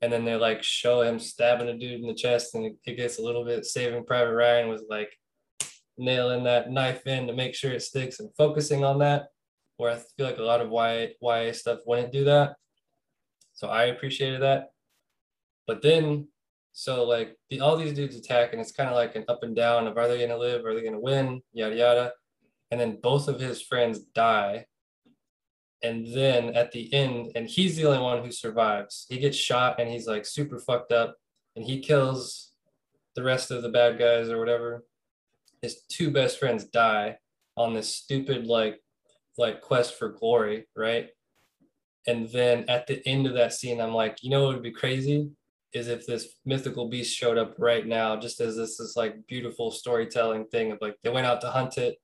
And 0.00 0.12
then 0.12 0.24
they 0.24 0.34
like 0.34 0.62
show 0.62 1.02
him 1.02 1.18
stabbing 1.18 1.68
a 1.68 1.78
dude 1.78 2.00
in 2.00 2.06
the 2.06 2.14
chest 2.14 2.54
and 2.54 2.74
it 2.84 2.96
gets 2.96 3.18
a 3.18 3.22
little 3.22 3.44
bit 3.44 3.64
saving 3.64 4.04
private 4.04 4.34
ryan 4.34 4.68
was 4.68 4.82
like 4.90 5.12
nailing 5.96 6.44
that 6.44 6.70
knife 6.70 7.06
in 7.06 7.26
to 7.26 7.32
make 7.32 7.54
sure 7.54 7.70
it 7.70 7.82
sticks 7.82 8.18
and 8.18 8.34
focusing 8.36 8.84
on 8.84 8.98
that 8.98 9.26
where 9.76 9.92
i 9.92 9.94
feel 10.16 10.26
like 10.26 10.38
a 10.38 10.42
lot 10.42 10.60
of 10.60 10.72
YA, 10.72 11.06
YA 11.20 11.52
stuff 11.52 11.78
wouldn't 11.86 12.12
do 12.12 12.24
that. 12.24 12.56
So 13.54 13.68
i 13.68 13.84
appreciated 13.84 14.42
that. 14.42 14.70
But 15.66 15.82
then 15.82 16.28
so 16.72 17.04
like 17.04 17.36
the, 17.48 17.60
all 17.60 17.76
these 17.76 17.92
dudes 17.92 18.16
attack 18.16 18.52
and 18.52 18.60
it's 18.60 18.72
kind 18.72 18.88
of 18.88 18.96
like 18.96 19.14
an 19.14 19.24
up 19.28 19.44
and 19.44 19.54
down 19.54 19.86
of 19.86 19.96
are 19.96 20.08
they 20.08 20.18
going 20.18 20.30
to 20.30 20.38
live? 20.38 20.64
Are 20.64 20.74
they 20.74 20.80
going 20.80 20.94
to 20.94 21.00
win? 21.00 21.42
Yada 21.52 21.76
yada 21.76 22.12
and 22.72 22.80
then 22.80 22.98
both 23.02 23.28
of 23.28 23.38
his 23.38 23.60
friends 23.60 23.98
die. 23.98 24.64
And 25.82 26.06
then 26.14 26.56
at 26.56 26.72
the 26.72 26.92
end 26.94 27.32
and 27.34 27.46
he's 27.46 27.76
the 27.76 27.84
only 27.84 27.98
one 27.98 28.24
who 28.24 28.32
survives. 28.32 29.04
He 29.10 29.18
gets 29.18 29.36
shot 29.36 29.78
and 29.78 29.90
he's 29.90 30.08
like 30.08 30.24
super 30.24 30.58
fucked 30.58 30.90
up 30.90 31.16
and 31.54 31.64
he 31.64 31.80
kills 31.80 32.52
the 33.14 33.22
rest 33.22 33.50
of 33.50 33.62
the 33.62 33.68
bad 33.68 33.98
guys 33.98 34.30
or 34.30 34.38
whatever. 34.38 34.84
His 35.60 35.82
two 35.90 36.10
best 36.10 36.40
friends 36.40 36.64
die 36.64 37.18
on 37.58 37.74
this 37.74 37.94
stupid 37.94 38.46
like 38.46 38.80
like 39.36 39.60
quest 39.60 39.98
for 39.98 40.08
glory 40.08 40.66
right? 40.74 41.08
And 42.06 42.30
then 42.30 42.64
at 42.68 42.86
the 42.86 43.06
end 43.06 43.26
of 43.26 43.34
that 43.34 43.52
scene 43.52 43.80
i'm 43.80 43.92
like 43.92 44.22
you 44.22 44.30
know 44.30 44.44
what 44.44 44.54
would 44.54 44.62
be 44.62 44.72
crazy? 44.72 45.28
Is 45.74 45.88
if 45.88 46.06
this 46.06 46.36
mythical 46.46 46.88
beast 46.88 47.14
showed 47.14 47.36
up 47.36 47.54
right 47.58 47.86
now 47.86 48.16
just 48.16 48.40
as 48.40 48.56
this 48.56 48.80
is 48.80 48.94
like 48.96 49.26
beautiful 49.26 49.70
storytelling 49.70 50.46
thing 50.46 50.72
of 50.72 50.78
like 50.80 50.96
they 51.02 51.10
went 51.10 51.26
out 51.26 51.42
to 51.42 51.50
hunt 51.50 51.76
it 51.76 51.98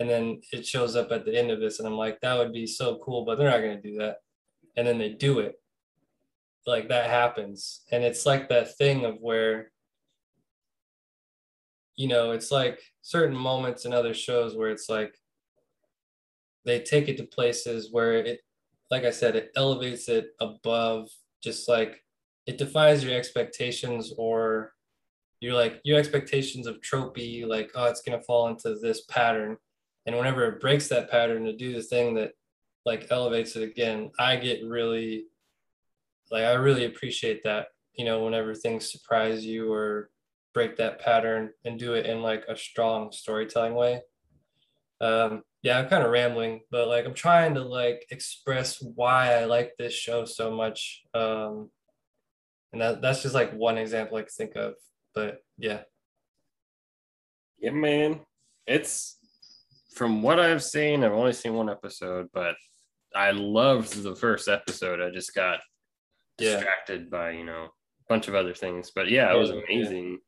and 0.00 0.08
then 0.08 0.40
it 0.52 0.66
shows 0.66 0.96
up 0.96 1.12
at 1.12 1.24
the 1.24 1.38
end 1.38 1.50
of 1.50 1.60
this 1.60 1.78
and 1.78 1.86
i'm 1.86 1.96
like 1.96 2.18
that 2.20 2.36
would 2.36 2.52
be 2.52 2.66
so 2.66 2.98
cool 3.04 3.24
but 3.24 3.38
they're 3.38 3.50
not 3.50 3.60
going 3.60 3.80
to 3.80 3.88
do 3.90 3.98
that. 3.98 4.16
And 4.76 4.86
then 4.86 4.98
they 4.98 5.10
do 5.10 5.40
it. 5.40 5.56
Like 6.66 6.88
that 6.88 7.10
happens. 7.10 7.82
And 7.90 8.04
it's 8.04 8.24
like 8.24 8.48
that 8.48 8.76
thing 8.76 9.04
of 9.04 9.16
where 9.20 9.72
you 11.96 12.08
know 12.08 12.30
it's 12.30 12.50
like 12.50 12.80
certain 13.02 13.36
moments 13.36 13.84
in 13.84 13.92
other 13.92 14.14
shows 14.14 14.56
where 14.56 14.70
it's 14.70 14.88
like 14.88 15.14
they 16.64 16.80
take 16.80 17.08
it 17.08 17.18
to 17.18 17.24
places 17.24 17.88
where 17.92 18.14
it 18.14 18.40
like 18.90 19.04
i 19.04 19.10
said 19.10 19.36
it 19.36 19.50
elevates 19.54 20.08
it 20.08 20.28
above 20.40 21.10
just 21.42 21.68
like 21.68 22.02
it 22.46 22.56
defies 22.56 23.04
your 23.04 23.14
expectations 23.14 24.14
or 24.16 24.72
you're 25.40 25.52
like 25.52 25.80
your 25.84 25.98
expectations 25.98 26.66
of 26.66 26.80
tropey 26.80 27.46
like 27.46 27.70
oh 27.74 27.84
it's 27.84 28.00
going 28.00 28.18
to 28.18 28.24
fall 28.24 28.48
into 28.48 28.76
this 28.80 29.02
pattern 29.02 29.58
and 30.06 30.16
whenever 30.16 30.44
it 30.44 30.60
breaks 30.60 30.88
that 30.88 31.10
pattern 31.10 31.44
to 31.44 31.56
do 31.56 31.72
the 31.72 31.82
thing 31.82 32.14
that 32.14 32.32
like 32.84 33.06
elevates 33.10 33.56
it 33.56 33.62
again 33.62 34.10
i 34.18 34.36
get 34.36 34.64
really 34.64 35.24
like 36.30 36.44
i 36.44 36.52
really 36.52 36.84
appreciate 36.84 37.42
that 37.44 37.68
you 37.94 38.04
know 38.04 38.24
whenever 38.24 38.54
things 38.54 38.90
surprise 38.90 39.44
you 39.44 39.72
or 39.72 40.10
break 40.54 40.76
that 40.76 41.00
pattern 41.00 41.50
and 41.64 41.78
do 41.78 41.94
it 41.94 42.06
in 42.06 42.22
like 42.22 42.44
a 42.48 42.56
strong 42.56 43.12
storytelling 43.12 43.74
way 43.74 44.00
um 45.00 45.42
yeah 45.62 45.78
i'm 45.78 45.88
kind 45.88 46.02
of 46.02 46.10
rambling 46.10 46.60
but 46.70 46.88
like 46.88 47.04
i'm 47.04 47.14
trying 47.14 47.54
to 47.54 47.62
like 47.62 48.06
express 48.10 48.82
why 48.94 49.34
i 49.34 49.44
like 49.44 49.72
this 49.78 49.92
show 49.94 50.24
so 50.24 50.50
much 50.50 51.02
um 51.14 51.70
and 52.72 52.80
that, 52.80 53.02
that's 53.02 53.22
just 53.22 53.34
like 53.34 53.52
one 53.52 53.78
example 53.78 54.16
i 54.16 54.22
can 54.22 54.30
think 54.30 54.56
of 54.56 54.74
but 55.14 55.38
yeah 55.58 55.82
Yeah, 57.60 57.72
man. 57.72 58.20
It's 58.66 59.18
from 60.00 60.22
what 60.22 60.40
I've 60.40 60.64
seen, 60.64 61.04
I've 61.04 61.12
only 61.12 61.34
seen 61.34 61.52
one 61.52 61.68
episode, 61.68 62.28
but 62.32 62.56
I 63.14 63.32
loved 63.32 64.02
the 64.02 64.16
first 64.16 64.48
episode. 64.48 64.98
I 64.98 65.10
just 65.10 65.34
got 65.34 65.60
Yeah. 66.38 66.54
distracted 66.54 67.10
by, 67.10 67.32
you 67.32 67.44
know, 67.44 67.64
a 67.64 68.04
bunch 68.08 68.26
of 68.26 68.34
other 68.34 68.54
things. 68.54 68.92
But 68.92 69.10
yeah, 69.10 69.30
it 69.30 69.36
was 69.36 69.50
Yeah, 69.50 69.56
yeah. 69.56 69.62
amazing. 69.68 70.18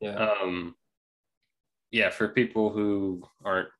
yeah 0.00 0.14
Um 0.14 0.76
yeah, 1.90 2.10
for 2.10 2.28
people 2.28 2.70
who 2.70 3.24
aren't 3.44 3.70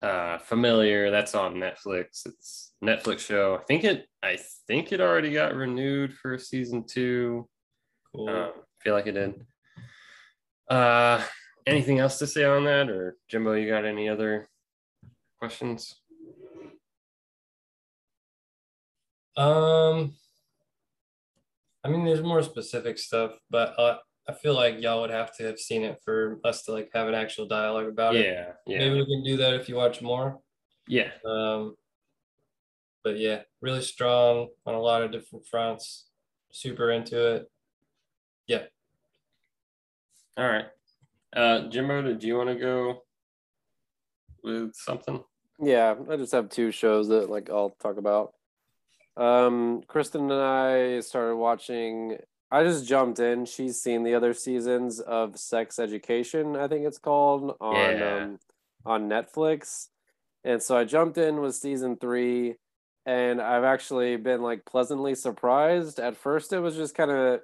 uh 0.00 0.38
familiar, 0.38 1.10
that's 1.10 1.34
on 1.34 1.56
Netflix. 1.56 2.24
It's 2.24 2.72
a 2.80 2.86
Netflix 2.86 3.18
show. 3.18 3.56
I 3.60 3.64
think 3.64 3.84
it 3.84 4.08
I 4.22 4.38
think 4.66 4.92
it 4.92 5.02
already 5.02 5.30
got 5.34 5.54
renewed 5.54 6.14
for 6.14 6.38
season 6.38 6.84
two. 6.84 7.46
cool 8.16 8.30
Uh, 8.30 8.52
feel 8.80 8.94
like 8.94 9.06
it 9.08 9.12
did. 9.12 9.44
Uh, 10.70 11.22
anything 11.66 11.98
else 11.98 12.18
to 12.18 12.26
say 12.26 12.44
on 12.44 12.64
that, 12.64 12.88
or 12.88 13.16
Jimbo? 13.28 13.54
You 13.54 13.68
got 13.68 13.84
any 13.84 14.08
other 14.08 14.48
questions? 15.38 15.96
Um, 19.36 20.14
I 21.84 21.88
mean, 21.88 22.04
there's 22.04 22.22
more 22.22 22.42
specific 22.42 22.98
stuff, 22.98 23.32
but 23.50 23.78
uh, 23.78 23.98
I 24.28 24.34
feel 24.34 24.54
like 24.54 24.80
y'all 24.80 25.00
would 25.00 25.10
have 25.10 25.34
to 25.36 25.44
have 25.44 25.58
seen 25.58 25.82
it 25.82 26.00
for 26.04 26.38
us 26.44 26.62
to 26.64 26.72
like 26.72 26.90
have 26.94 27.08
an 27.08 27.14
actual 27.14 27.46
dialogue 27.46 27.86
about 27.88 28.14
it. 28.14 28.26
Yeah, 28.26 28.52
yeah, 28.66 28.78
Maybe 28.78 28.94
we 29.00 29.06
can 29.06 29.24
do 29.24 29.36
that 29.38 29.54
if 29.54 29.68
you 29.68 29.74
watch 29.76 30.02
more. 30.02 30.38
yeah. 30.86 31.10
Um, 31.24 31.76
but 33.02 33.18
yeah, 33.18 33.42
really 33.60 33.82
strong 33.82 34.48
on 34.64 34.74
a 34.74 34.80
lot 34.80 35.02
of 35.02 35.10
different 35.10 35.44
fronts. 35.46 36.06
Super 36.52 36.92
into 36.92 37.34
it. 37.34 37.50
Yeah. 38.46 38.64
All 40.36 40.46
right. 40.48 40.66
Uh, 41.34 41.68
Jimbo, 41.68 42.14
do 42.14 42.26
you 42.26 42.36
want 42.36 42.50
to 42.50 42.54
go 42.56 43.02
with 44.42 44.74
something? 44.74 45.22
Yeah, 45.58 45.94
I 46.10 46.16
just 46.16 46.32
have 46.32 46.48
two 46.48 46.70
shows 46.72 47.08
that 47.08 47.30
like 47.30 47.48
I'll 47.50 47.70
talk 47.80 47.96
about. 47.96 48.32
Um, 49.16 49.82
Kristen 49.86 50.30
and 50.30 50.32
I 50.42 51.00
started 51.00 51.36
watching. 51.36 52.18
I 52.50 52.64
just 52.64 52.86
jumped 52.86 53.18
in. 53.18 53.46
She's 53.46 53.80
seen 53.80 54.02
the 54.02 54.14
other 54.14 54.34
seasons 54.34 55.00
of 55.00 55.38
Sex 55.38 55.78
Education, 55.78 56.56
I 56.56 56.68
think 56.68 56.86
it's 56.86 56.98
called 56.98 57.56
on 57.60 57.74
Yeah. 57.96 58.16
um, 58.24 58.38
on 58.84 59.08
Netflix, 59.08 59.88
and 60.44 60.60
so 60.62 60.76
I 60.76 60.84
jumped 60.84 61.16
in 61.16 61.40
with 61.40 61.54
season 61.54 61.96
three, 61.96 62.56
and 63.06 63.40
I've 63.40 63.64
actually 63.64 64.16
been 64.16 64.42
like 64.42 64.64
pleasantly 64.66 65.14
surprised. 65.14 66.00
At 66.00 66.16
first, 66.16 66.52
it 66.52 66.58
was 66.58 66.74
just 66.76 66.94
kind 66.94 67.10
of 67.10 67.40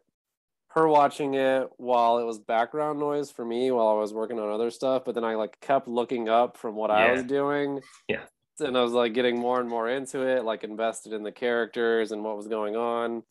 her 0.79 0.89
watching 0.89 1.35
it 1.35 1.69
while 1.77 2.19
it 2.19 2.25
was 2.25 2.39
background 2.39 2.99
noise 2.99 3.31
for 3.31 3.45
me 3.45 3.71
while 3.71 3.89
I 3.89 3.95
was 3.95 4.13
working 4.13 4.39
on 4.39 4.51
other 4.51 4.71
stuff, 4.71 5.05
but 5.05 5.15
then 5.15 5.25
I 5.25 5.35
like 5.35 5.61
kept 5.61 5.89
looking 5.89 6.29
up 6.29 6.57
from 6.57 6.77
what 6.77 6.91
I 6.91 7.13
was 7.13 7.25
doing. 7.25 7.81
Yeah. 8.09 8.23
And 8.61 8.77
I 8.77 8.83
was 8.83 8.93
like 8.93 9.15
getting 9.15 9.39
more 9.39 9.61
and 9.61 9.69
more 9.69 9.89
into 9.89 10.21
it, 10.21 10.45
like 10.45 10.65
invested 10.65 11.13
in 11.13 11.23
the 11.23 11.33
characters 11.33 12.13
and 12.13 12.25
what 12.25 12.37
was 12.37 12.49
going 12.49 12.77
on. 12.77 13.23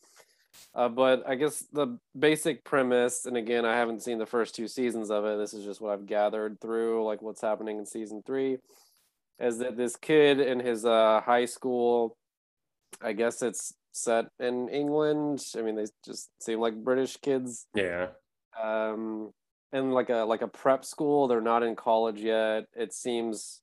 Uh, 0.73 0.89
but 0.89 1.23
I 1.27 1.35
guess 1.35 1.63
the 1.71 1.99
basic 2.17 2.63
premise, 2.63 3.25
and 3.25 3.37
again, 3.37 3.65
I 3.65 3.75
haven't 3.75 4.03
seen 4.03 4.17
the 4.17 4.25
first 4.25 4.55
two 4.55 4.67
seasons 4.67 5.11
of 5.11 5.25
it. 5.25 5.37
This 5.37 5.53
is 5.53 5.65
just 5.65 5.81
what 5.81 5.91
I've 5.93 6.05
gathered 6.05 6.59
through, 6.59 7.05
like 7.05 7.21
what's 7.21 7.41
happening 7.41 7.77
in 7.77 7.85
season 7.85 8.23
three, 8.25 8.57
is 9.39 9.59
that 9.59 9.77
this 9.77 9.95
kid 9.95 10.39
in 10.39 10.59
his 10.59 10.85
uh, 10.85 11.21
high 11.23 11.45
school, 11.45 12.17
I 13.01 13.13
guess 13.13 13.41
it's 13.41 13.73
set 13.97 14.25
in 14.39 14.69
England. 14.69 15.43
I 15.57 15.61
mean, 15.61 15.75
they 15.75 15.85
just 16.05 16.29
seem 16.41 16.59
like 16.59 16.75
British 16.83 17.17
kids. 17.17 17.67
Yeah, 17.73 18.07
um 18.61 19.31
and 19.71 19.93
like 19.93 20.09
a 20.09 20.25
like 20.25 20.41
a 20.41 20.47
prep 20.47 20.85
school 20.85 21.27
they're 21.27 21.41
not 21.41 21.63
in 21.63 21.75
college 21.75 22.19
yet. 22.19 22.65
It 22.75 22.93
seems 22.93 23.61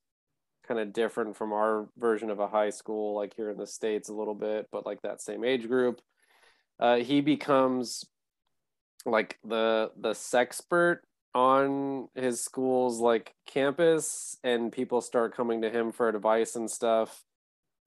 kind 0.67 0.79
of 0.79 0.93
different 0.93 1.37
from 1.37 1.53
our 1.53 1.87
version 1.97 2.29
of 2.29 2.39
a 2.39 2.47
high 2.47 2.71
school 2.71 3.15
like 3.15 3.35
here 3.35 3.51
in 3.51 3.57
the 3.57 3.67
states 3.67 4.09
a 4.09 4.13
little 4.13 4.33
bit 4.33 4.67
but 4.71 4.85
like 4.85 5.01
that 5.01 5.21
same 5.21 5.43
age 5.43 5.67
group. 5.67 6.01
Uh 6.79 6.97
he 6.97 7.21
becomes 7.21 8.05
like 9.05 9.37
the 9.43 9.91
the 9.97 10.11
sexpert 10.11 10.99
on 11.33 12.07
his 12.15 12.41
school's 12.41 12.99
like 12.99 13.35
campus 13.45 14.37
and 14.43 14.71
people 14.71 15.01
start 15.01 15.35
coming 15.35 15.61
to 15.61 15.69
him 15.69 15.91
for 15.91 16.07
advice 16.07 16.55
and 16.55 16.71
stuff 16.71 17.23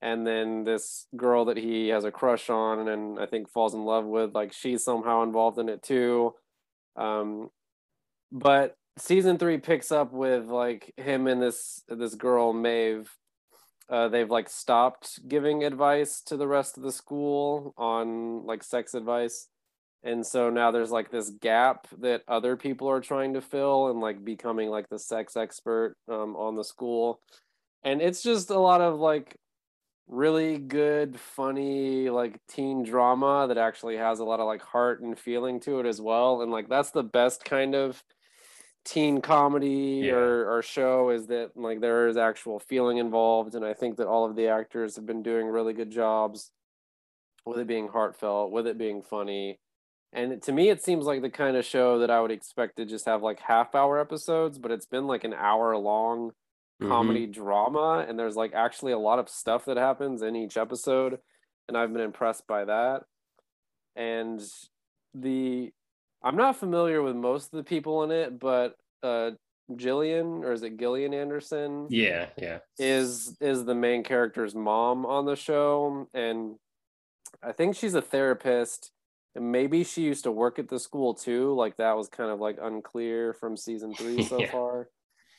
and 0.01 0.25
then 0.25 0.63
this 0.63 1.07
girl 1.15 1.45
that 1.45 1.57
he 1.57 1.89
has 1.89 2.05
a 2.05 2.11
crush 2.11 2.49
on 2.49 2.87
and 2.87 3.19
i 3.19 3.25
think 3.25 3.49
falls 3.49 3.73
in 3.73 3.83
love 3.83 4.05
with 4.05 4.33
like 4.33 4.53
she's 4.53 4.83
somehow 4.83 5.23
involved 5.23 5.57
in 5.57 5.69
it 5.69 5.83
too. 5.83 6.33
Um 6.95 7.49
but 8.31 8.75
season 8.97 9.37
three 9.37 9.57
picks 9.57 9.91
up 9.91 10.11
with 10.13 10.45
like 10.45 10.93
him 10.97 11.27
and 11.27 11.41
this 11.41 11.83
this 11.87 12.15
girl 12.15 12.53
Maeve. 12.53 13.09
Uh, 13.89 14.07
they've 14.07 14.29
like 14.29 14.47
stopped 14.47 15.19
giving 15.27 15.63
advice 15.63 16.21
to 16.21 16.37
the 16.37 16.47
rest 16.47 16.77
of 16.77 16.83
the 16.83 16.91
school 16.91 17.73
on 17.75 18.45
like 18.45 18.63
sex 18.63 18.93
advice, 18.93 19.47
and 20.03 20.23
so 20.23 20.51
now 20.51 20.69
there's 20.69 20.91
like 20.91 21.09
this 21.09 21.31
gap 21.41 21.87
that 21.99 22.21
other 22.27 22.55
people 22.55 22.87
are 22.87 23.01
trying 23.01 23.33
to 23.33 23.41
fill 23.41 23.89
and 23.89 23.99
like 23.99 24.23
becoming 24.23 24.69
like 24.69 24.87
the 24.89 24.99
sex 24.99 25.35
expert 25.35 25.95
um, 26.07 26.35
on 26.35 26.53
the 26.55 26.63
school, 26.63 27.19
and 27.83 27.99
it's 27.99 28.21
just 28.21 28.51
a 28.51 28.59
lot 28.59 28.79
of 28.79 28.99
like 28.99 29.35
really 30.09 30.57
good 30.57 31.19
funny 31.19 32.09
like 32.09 32.39
teen 32.47 32.83
drama 32.83 33.45
that 33.47 33.59
actually 33.59 33.95
has 33.95 34.19
a 34.19 34.23
lot 34.23 34.39
of 34.39 34.47
like 34.47 34.61
heart 34.61 35.01
and 35.01 35.19
feeling 35.19 35.59
to 35.59 35.79
it 35.79 35.85
as 35.85 36.01
well 36.01 36.41
and 36.41 36.51
like 36.51 36.67
that's 36.67 36.89
the 36.89 37.03
best 37.03 37.45
kind 37.45 37.75
of 37.75 38.03
teen 38.83 39.21
comedy 39.21 40.01
Yeah. 40.05 40.13
or, 40.13 40.57
or 40.57 40.61
show 40.63 41.11
is 41.11 41.27
that 41.27 41.51
like 41.55 41.79
there 41.79 42.07
is 42.07 42.17
actual 42.17 42.59
feeling 42.59 42.97
involved 42.97 43.53
and 43.53 43.63
i 43.63 43.73
think 43.73 43.97
that 43.97 44.07
all 44.07 44.25
of 44.25 44.35
the 44.35 44.47
actors 44.47 44.95
have 44.95 45.05
been 45.05 45.21
doing 45.21 45.45
really 45.45 45.73
good 45.73 45.91
jobs 45.91 46.51
with 47.45 47.59
it 47.59 47.67
being 47.67 47.87
heartfelt 47.87 48.51
with 48.51 48.65
it 48.65 48.79
being 48.79 49.03
funny 49.03 49.59
and 50.11 50.41
to 50.41 50.51
me 50.51 50.69
it 50.69 50.83
seems 50.83 51.05
like 51.05 51.21
the 51.21 51.29
kind 51.29 51.55
of 51.55 51.63
show 51.65 51.99
that 51.99 52.09
i 52.09 52.19
would 52.19 52.31
expect 52.31 52.77
to 52.77 52.85
just 52.85 53.05
have 53.05 53.21
like 53.21 53.39
half 53.41 53.75
hour 53.75 53.99
episodes 53.99 54.57
but 54.57 54.71
it's 54.71 54.87
been 54.87 55.05
like 55.05 55.23
an 55.23 55.35
hour 55.35 55.77
long 55.77 56.31
Mhm. 56.81 56.87
comedy 56.89 57.27
drama 57.27 58.05
and 58.07 58.17
there's 58.17 58.35
like 58.35 58.53
actually 58.53 58.91
a 58.93 58.97
lot 58.97 59.19
of 59.19 59.29
stuff 59.29 59.65
that 59.65 59.77
happens 59.77 60.21
in 60.21 60.35
each 60.35 60.57
episode 60.57 61.19
and 61.67 61.77
i've 61.77 61.91
been 61.93 62.01
impressed 62.01 62.47
by 62.47 62.65
that 62.65 63.03
and 63.95 64.41
the 65.13 65.71
i'm 66.23 66.35
not 66.35 66.55
familiar 66.55 67.01
with 67.01 67.15
most 67.15 67.45
of 67.45 67.57
the 67.57 67.63
people 67.63 68.03
in 68.03 68.11
it 68.11 68.39
but 68.39 68.75
uh 69.03 69.31
jillian 69.71 70.43
or 70.43 70.51
is 70.53 70.63
it 70.63 70.77
gillian 70.77 71.13
anderson 71.13 71.87
Yeah, 71.89 72.29
yeah. 72.37 72.59
is 72.77 73.35
is 73.41 73.65
the 73.65 73.75
main 73.75 74.03
character's 74.03 74.55
mom 74.55 75.05
on 75.05 75.25
the 75.25 75.35
show 75.35 76.07
and 76.13 76.55
i 77.43 77.51
think 77.51 77.75
she's 77.75 77.93
a 77.95 78.01
therapist 78.01 78.91
and 79.35 79.51
maybe 79.51 79.83
she 79.83 80.03
used 80.03 80.23
to 80.23 80.31
work 80.31 80.59
at 80.59 80.69
the 80.69 80.79
school 80.79 81.13
too 81.13 81.53
like 81.55 81.77
that 81.77 81.95
was 81.97 82.09
kind 82.09 82.31
of 82.31 82.39
like 82.39 82.57
unclear 82.61 83.33
from 83.33 83.57
season 83.57 83.95
three 83.95 84.21
so 84.21 84.41
Yeah. 84.41 84.51
far 84.51 84.89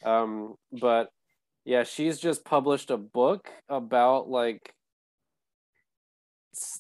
um 0.05 0.55
but 0.73 1.11
yeah 1.65 1.83
she's 1.83 2.19
just 2.19 2.45
published 2.45 2.91
a 2.91 2.97
book 2.97 3.51
about 3.69 4.29
like 4.29 4.75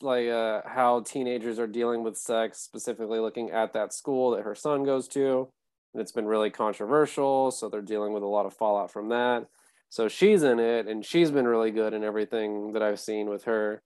like 0.03 0.29
uh 0.29 0.63
how 0.67 1.01
teenagers 1.01 1.59
are 1.59 1.67
dealing 1.67 2.03
with 2.03 2.17
sex 2.17 2.59
specifically 2.61 3.21
looking 3.21 3.51
at 3.51 3.73
that 3.73 3.93
school 3.93 4.33
that 4.33 4.43
her 4.43 4.55
son 4.55 4.83
goes 4.85 5.07
to 5.07 5.49
and 5.95 6.01
it's 6.01 6.13
been 6.13 6.27
really 6.27 6.51
controversial 6.51 7.51
so 7.51 7.69
they're 7.69 7.81
dealing 7.81 8.13
with 8.13 8.23
a 8.23 8.27
lot 8.27 8.47
of 8.47 8.53
fallout 8.53 8.91
from 8.91 9.09
that 9.11 9.47
so 9.89 10.09
she's 10.09 10.43
in 10.43 10.59
it 10.59 10.89
and 10.89 11.05
she's 11.07 11.31
been 11.31 11.47
really 11.47 11.71
good 11.71 11.95
in 11.95 12.03
everything 12.03 12.73
that 12.73 12.83
i've 12.83 12.99
seen 12.99 13.29
with 13.29 13.45
her 13.45 13.81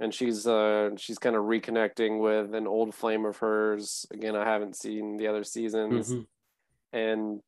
and 0.00 0.14
she's 0.14 0.46
uh 0.46 0.90
she's 0.96 1.18
kind 1.18 1.34
of 1.34 1.42
reconnecting 1.42 2.20
with 2.20 2.54
an 2.54 2.66
old 2.66 2.94
flame 2.94 3.24
of 3.24 3.38
hers. 3.38 4.04
Again, 4.12 4.36
I 4.36 4.44
haven't 4.44 4.76
seen 4.76 5.16
the 5.16 5.26
other 5.26 5.42
seasons, 5.42 6.12
Mhm. 6.12 6.26
and, 6.92 7.40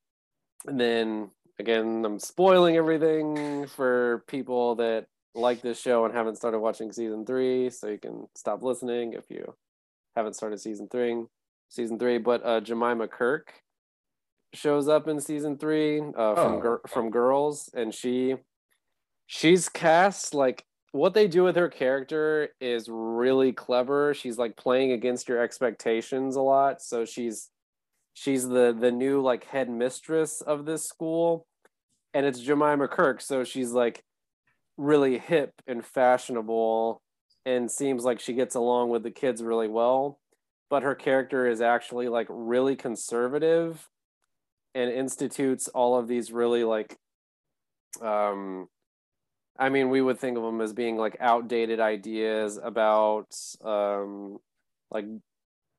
and 0.66 0.80
then 0.80 1.30
again, 1.58 2.04
I'm 2.04 2.18
spoiling 2.18 2.76
everything 2.76 3.66
for 3.68 4.24
people 4.26 4.76
that 4.76 5.06
like 5.34 5.60
this 5.62 5.80
show 5.80 6.04
and 6.04 6.14
haven't 6.14 6.36
started 6.36 6.58
watching 6.58 6.90
season 6.92 7.24
three, 7.24 7.70
so 7.70 7.86
you 7.88 7.98
can 7.98 8.26
stop 8.34 8.62
listening 8.62 9.12
if 9.12 9.24
you 9.30 9.54
haven't 10.16 10.34
started 10.34 10.60
season 10.60 10.88
three. 10.90 11.24
Season 11.70 11.98
three, 11.98 12.18
but 12.18 12.44
uh, 12.44 12.60
Jemima 12.60 13.08
Kirk 13.08 13.52
shows 14.54 14.88
up 14.88 15.06
in 15.06 15.20
season 15.20 15.58
three 15.58 16.00
uh, 16.00 16.34
from 16.34 16.54
Oh. 16.54 16.60
Gir- 16.60 16.80
from 16.88 17.10
Girls, 17.10 17.70
and 17.74 17.94
she 17.94 18.36
she's 19.26 19.68
cast 19.68 20.32
like 20.34 20.64
what 20.92 21.12
they 21.12 21.28
do 21.28 21.44
with 21.44 21.54
her 21.56 21.68
character 21.68 22.48
is 22.62 22.88
really 22.88 23.52
clever. 23.52 24.14
She's 24.14 24.38
like 24.38 24.56
playing 24.56 24.92
against 24.92 25.28
your 25.28 25.42
expectations 25.42 26.34
a 26.36 26.40
lot. 26.40 26.80
So 26.80 27.04
she's 27.04 27.50
she's 28.14 28.48
the 28.48 28.74
the 28.76 28.90
new 28.90 29.20
like 29.20 29.44
head 29.44 29.68
mistress 29.68 30.40
of 30.40 30.64
this 30.64 30.86
school, 30.88 31.46
and 32.14 32.26
it's 32.26 32.40
Jemima 32.40 32.88
Kirk. 32.88 33.20
So 33.20 33.44
she's 33.44 33.72
like 33.72 34.04
really 34.76 35.18
hip 35.18 35.52
and 35.66 35.84
fashionable, 35.84 37.02
and 37.44 37.70
seems 37.70 38.04
like 38.04 38.20
she 38.20 38.32
gets 38.34 38.54
along 38.54 38.90
with 38.90 39.02
the 39.02 39.10
kids 39.10 39.42
really 39.42 39.68
well. 39.68 40.18
But 40.70 40.82
her 40.82 40.94
character 40.94 41.46
is 41.46 41.60
actually 41.60 42.08
like 42.08 42.26
really 42.30 42.76
conservative, 42.76 43.88
and 44.74 44.90
institutes 44.90 45.68
all 45.68 45.98
of 45.98 46.08
these 46.08 46.30
really 46.32 46.64
like 46.64 46.96
um 48.02 48.68
I 49.58 49.70
mean, 49.70 49.90
we 49.90 50.00
would 50.00 50.20
think 50.20 50.36
of 50.36 50.44
them 50.44 50.60
as 50.60 50.72
being 50.72 50.96
like 50.96 51.16
outdated 51.18 51.80
ideas 51.80 52.60
about 52.62 53.34
um, 53.64 54.38
like 54.90 55.06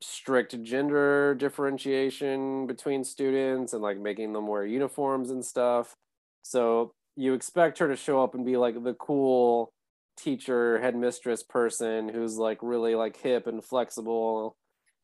strict 0.01 0.61
gender 0.63 1.33
differentiation 1.35 2.67
between 2.67 3.05
students 3.05 3.71
and 3.71 3.81
like 3.81 3.97
making 3.97 4.33
them 4.33 4.47
wear 4.47 4.65
uniforms 4.65 5.29
and 5.29 5.45
stuff. 5.45 5.95
So 6.41 6.93
you 7.15 7.33
expect 7.33 7.79
her 7.79 7.87
to 7.87 7.95
show 7.95 8.23
up 8.23 8.35
and 8.35 8.45
be 8.45 8.57
like 8.57 8.83
the 8.83 8.93
cool 8.93 9.73
teacher, 10.17 10.79
headmistress 10.79 11.43
person 11.43 12.09
who's 12.09 12.37
like 12.37 12.59
really 12.61 12.95
like 12.95 13.17
hip 13.17 13.47
and 13.47 13.63
flexible 13.63 14.55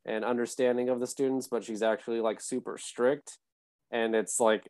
and 0.05 0.23
understanding 0.23 0.89
of 0.89 0.99
the 0.99 1.07
students, 1.07 1.47
but 1.47 1.63
she's 1.63 1.81
actually 1.81 2.21
like 2.21 2.41
super 2.41 2.77
strict. 2.77 3.37
And 3.91 4.15
it's 4.15 4.39
like 4.39 4.67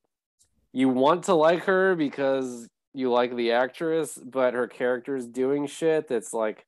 you 0.71 0.89
want 0.89 1.23
to 1.25 1.33
like 1.33 1.65
her 1.65 1.95
because 1.95 2.67
you 2.93 3.11
like 3.11 3.35
the 3.35 3.51
actress, 3.51 4.17
but 4.17 4.53
her 4.53 4.67
character's 4.67 5.25
doing 5.27 5.67
shit 5.67 6.07
that's 6.07 6.33
like 6.33 6.65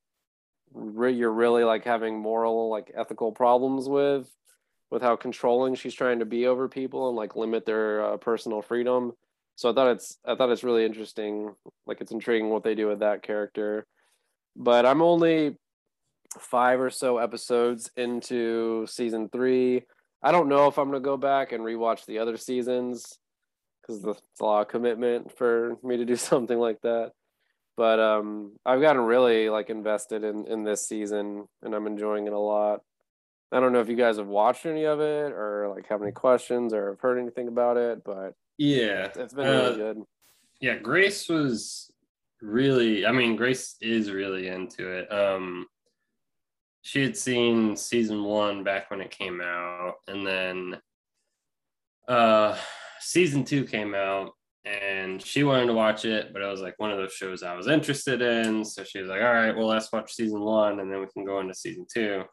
re- 0.74 1.14
you're 1.14 1.32
really 1.32 1.64
like 1.64 1.86
having 1.86 2.20
moral 2.20 2.70
like 2.70 2.91
ethical 2.95 3.32
problems 3.32 3.88
with 3.88 4.30
with 4.89 5.02
how 5.02 5.16
controlling 5.16 5.76
she's 5.76 5.93
trying 5.93 6.20
to 6.20 6.26
be 6.26 6.48
over 6.48 6.70
people 6.70 7.10
and 7.10 7.18
like 7.18 7.36
limit 7.36 7.66
their 7.66 8.04
uh, 8.04 8.18
personal 8.18 8.62
freedom. 8.62 9.12
So 9.58 9.72
I 9.72 9.74
thought 9.74 9.89
it's 9.89 10.20
I 10.24 10.36
thought 10.36 10.51
it's 10.51 10.64
really 10.64 10.86
interesting. 10.86 11.55
Like 11.88 11.99
it's 11.99 12.12
intriguing 12.12 12.49
what 12.49 12.64
they 12.64 12.76
do 12.76 12.88
with 12.88 12.99
that 12.99 13.24
character. 13.24 13.88
But 14.55 14.86
I'm 14.86 15.01
only 15.01 15.58
five 16.39 16.80
or 16.80 16.91
so 16.91 17.18
episodes 17.18 17.89
into 17.97 18.86
season 18.86 19.30
three. 19.30 19.82
I 20.22 20.32
don't 20.32 20.47
know 20.47 20.68
if 20.68 20.78
I'm 20.78 20.89
gonna 20.89 20.99
go 20.99 21.18
back 21.18 21.53
and 21.53 21.64
rewatch 21.64 22.05
the 22.05 22.20
other 22.20 22.38
seasons 22.38 23.18
because 23.82 24.05
it's 24.05 24.39
a 24.39 24.45
lot 24.45 24.62
of 24.62 24.68
commitment 24.68 25.36
for 25.36 25.76
me 25.82 25.97
to 25.97 26.05
do 26.05 26.16
something 26.32 26.60
like 26.60 26.80
that. 26.82 27.14
But 27.76 27.99
um, 27.99 28.58
I've 28.64 28.82
gotten 28.82 29.01
really 29.01 29.49
like 29.49 29.72
invested 29.72 30.24
in 30.24 30.45
in 30.45 30.66
this 30.66 30.88
season, 30.88 31.47
and 31.64 31.74
I'm 31.74 31.88
enjoying 31.88 32.28
it 32.28 32.34
a 32.34 32.39
lot. 32.39 32.82
I 33.51 33.60
don't 33.60 33.74
know 33.74 33.82
if 33.82 33.89
you 33.89 33.95
guys 33.95 34.18
have 34.18 34.28
watched 34.28 34.68
any 34.68 34.84
of 34.84 34.99
it 34.99 35.32
or 35.32 35.74
like 35.74 35.88
have 35.88 36.03
any 36.03 36.12
questions 36.12 36.74
or 36.74 36.91
have 36.91 36.99
heard 36.99 37.18
anything 37.18 37.47
about 37.47 37.78
it, 37.78 38.03
but 38.03 38.34
Yeah. 38.58 39.10
it's 39.16 39.34
been 39.34 39.47
Uh, 39.47 39.51
really 39.51 39.76
good. 39.78 39.97
yeah 40.62 40.76
grace 40.78 41.30
was 41.30 41.91
really 42.41 43.05
i 43.05 43.12
mean 43.12 43.36
grace 43.36 43.76
is 43.82 44.12
really 44.12 44.47
into 44.47 44.88
it 44.91 45.12
um 45.12 45.66
she 46.84 47.01
had 47.01 47.18
seen 47.18 47.76
season 47.76 48.24
one 48.24 48.64
back 48.64 48.89
when 48.91 49.01
it 49.01 49.12
came 49.12 49.41
out 49.41 49.95
and 50.08 50.26
then 50.26 50.78
uh 52.08 52.55
season 52.99 53.43
two 53.43 53.64
came 53.66 53.93
out 53.95 54.32
and 54.66 55.22
she 55.22 55.43
wanted 55.43 55.66
to 55.68 55.74
watch 55.74 56.05
it 56.05 56.32
but 56.34 56.41
it 56.41 56.45
was 56.47 56.62
like 56.62 56.76
one 56.78 56.91
of 56.91 56.97
those 56.97 57.14
shows 57.14 57.41
i 57.43 57.55
was 57.55 57.68
interested 57.68 58.22
in 58.22 58.64
so 58.64 58.84
she 58.84 58.99
was 58.99 59.10
like 59.10 59.22
all 59.22 59.34
right 59.34 59.55
well 59.55 59.68
let's 59.68 59.91
watch 59.91 60.14
season 60.14 60.39
one 60.41 60.80
and 60.80 60.91
then 60.91 60.99
we 60.99 61.08
can 61.14 61.26
go 61.26 61.39
into 61.39 61.53
season 61.53 61.86
two 61.91 62.24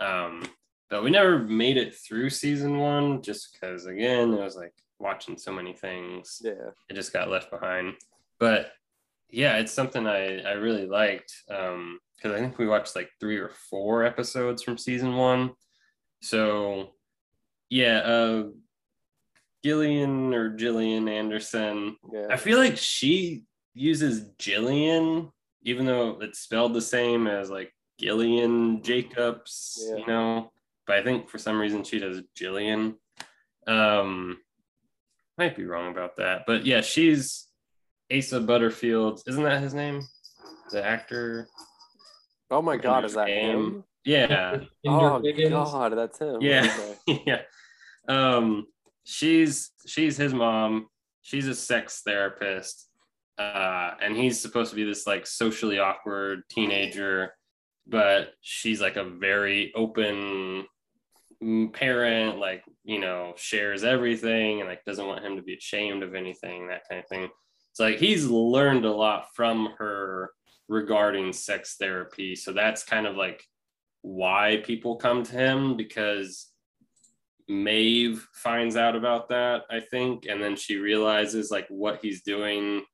um 0.00 0.42
but 0.90 1.02
we 1.02 1.10
never 1.10 1.38
made 1.40 1.76
it 1.76 1.94
through 1.94 2.28
season 2.30 2.78
one 2.78 3.20
just 3.22 3.52
because 3.52 3.86
again 3.86 4.32
it 4.32 4.40
was 4.40 4.56
like 4.56 4.72
watching 5.02 5.36
so 5.36 5.52
many 5.52 5.72
things 5.74 6.40
Yeah, 6.44 6.70
it 6.88 6.94
just 6.94 7.12
got 7.12 7.28
left 7.28 7.50
behind. 7.50 7.94
But 8.38 8.72
yeah, 9.28 9.56
it's 9.58 9.72
something 9.72 10.06
I, 10.06 10.40
I 10.42 10.52
really 10.52 10.86
liked 10.86 11.32
um 11.50 11.98
because 12.16 12.36
I 12.36 12.40
think 12.40 12.56
we 12.58 12.68
watched 12.68 12.94
like 12.94 13.10
three 13.18 13.36
or 13.38 13.50
four 13.70 14.04
episodes 14.04 14.62
from 14.62 14.78
season 14.78 15.16
one. 15.16 15.50
So 16.22 16.90
yeah, 17.68 17.98
uh 17.98 18.44
Gillian 19.64 20.34
or 20.34 20.50
Gillian 20.56 21.08
Anderson. 21.08 21.96
I 22.30 22.36
feel 22.36 22.58
like 22.58 22.76
she 22.76 23.44
uses 23.74 24.28
Jillian, 24.38 25.30
even 25.62 25.86
though 25.86 26.18
it's 26.20 26.40
spelled 26.40 26.74
the 26.74 26.80
same 26.80 27.26
as 27.26 27.48
like 27.50 27.72
Gillian 27.98 28.82
Jacobs, 28.82 29.80
Yeah. 29.88 29.96
you 29.98 30.06
know. 30.06 30.52
But 30.86 30.96
I 30.98 31.02
think 31.04 31.28
for 31.28 31.38
some 31.38 31.60
reason 31.60 31.84
she 31.84 32.00
does 32.00 32.22
Jillian. 32.36 32.94
Um, 33.68 34.38
might 35.38 35.56
be 35.56 35.64
wrong 35.64 35.90
about 35.90 36.16
that, 36.16 36.42
but 36.46 36.66
yeah, 36.66 36.80
she's 36.80 37.46
Asa 38.14 38.40
Butterfield. 38.40 39.22
Isn't 39.26 39.44
that 39.44 39.62
his 39.62 39.74
name? 39.74 40.02
The 40.70 40.84
actor. 40.84 41.48
Oh 42.50 42.62
my 42.62 42.76
god, 42.76 43.04
is 43.04 43.14
that 43.14 43.26
Name. 43.26 43.50
him? 43.50 43.84
Yeah, 44.04 44.58
Oh 44.86 45.20
Higgins. 45.22 45.50
god, 45.50 45.96
that's 45.96 46.18
him. 46.18 46.40
yeah, 46.42 46.94
Okay. 47.06 47.22
yeah. 47.26 47.40
Um, 48.08 48.66
she's 49.04 49.70
she's 49.86 50.16
his 50.16 50.34
mom. 50.34 50.88
She's 51.22 51.46
a 51.46 51.54
sex 51.54 52.02
therapist, 52.04 52.88
uh, 53.38 53.92
and 54.02 54.16
he's 54.16 54.40
supposed 54.40 54.70
to 54.70 54.76
be 54.76 54.84
this 54.84 55.06
like 55.06 55.26
socially 55.26 55.78
awkward 55.78 56.42
teenager, 56.50 57.32
but 57.86 58.32
she's 58.40 58.80
like 58.80 58.96
a 58.96 59.04
very 59.04 59.72
open 59.76 60.66
parent. 61.72 62.38
Like 62.38 62.64
you 62.84 62.98
know, 62.98 63.34
shares 63.36 63.84
everything 63.84 64.60
and 64.60 64.68
like 64.68 64.84
doesn't 64.84 65.06
want 65.06 65.24
him 65.24 65.36
to 65.36 65.42
be 65.42 65.54
ashamed 65.54 66.02
of 66.02 66.14
anything. 66.14 66.68
That 66.68 66.82
kind 66.88 67.00
of 67.02 67.08
thing. 67.08 67.28
It's 67.70 67.80
like 67.80 67.98
he's 67.98 68.26
learned 68.26 68.84
a 68.84 68.92
lot 68.92 69.28
from 69.34 69.70
her 69.78 70.30
regarding 70.68 71.32
sex 71.32 71.76
therapy. 71.78 72.34
So 72.36 72.52
that's 72.52 72.84
kind 72.84 73.06
of 73.06 73.16
like 73.16 73.42
why 74.02 74.62
people 74.64 74.96
come 74.96 75.22
to 75.22 75.32
him 75.32 75.76
because 75.76 76.52
Maeve 77.48 78.26
finds 78.32 78.76
out 78.76 78.96
about 78.96 79.28
that, 79.28 79.62
I 79.70 79.80
think, 79.80 80.26
and 80.26 80.42
then 80.42 80.56
she 80.56 80.76
realizes 80.76 81.50
like 81.50 81.66
what 81.68 82.00
he's 82.02 82.22
doing 82.22 82.84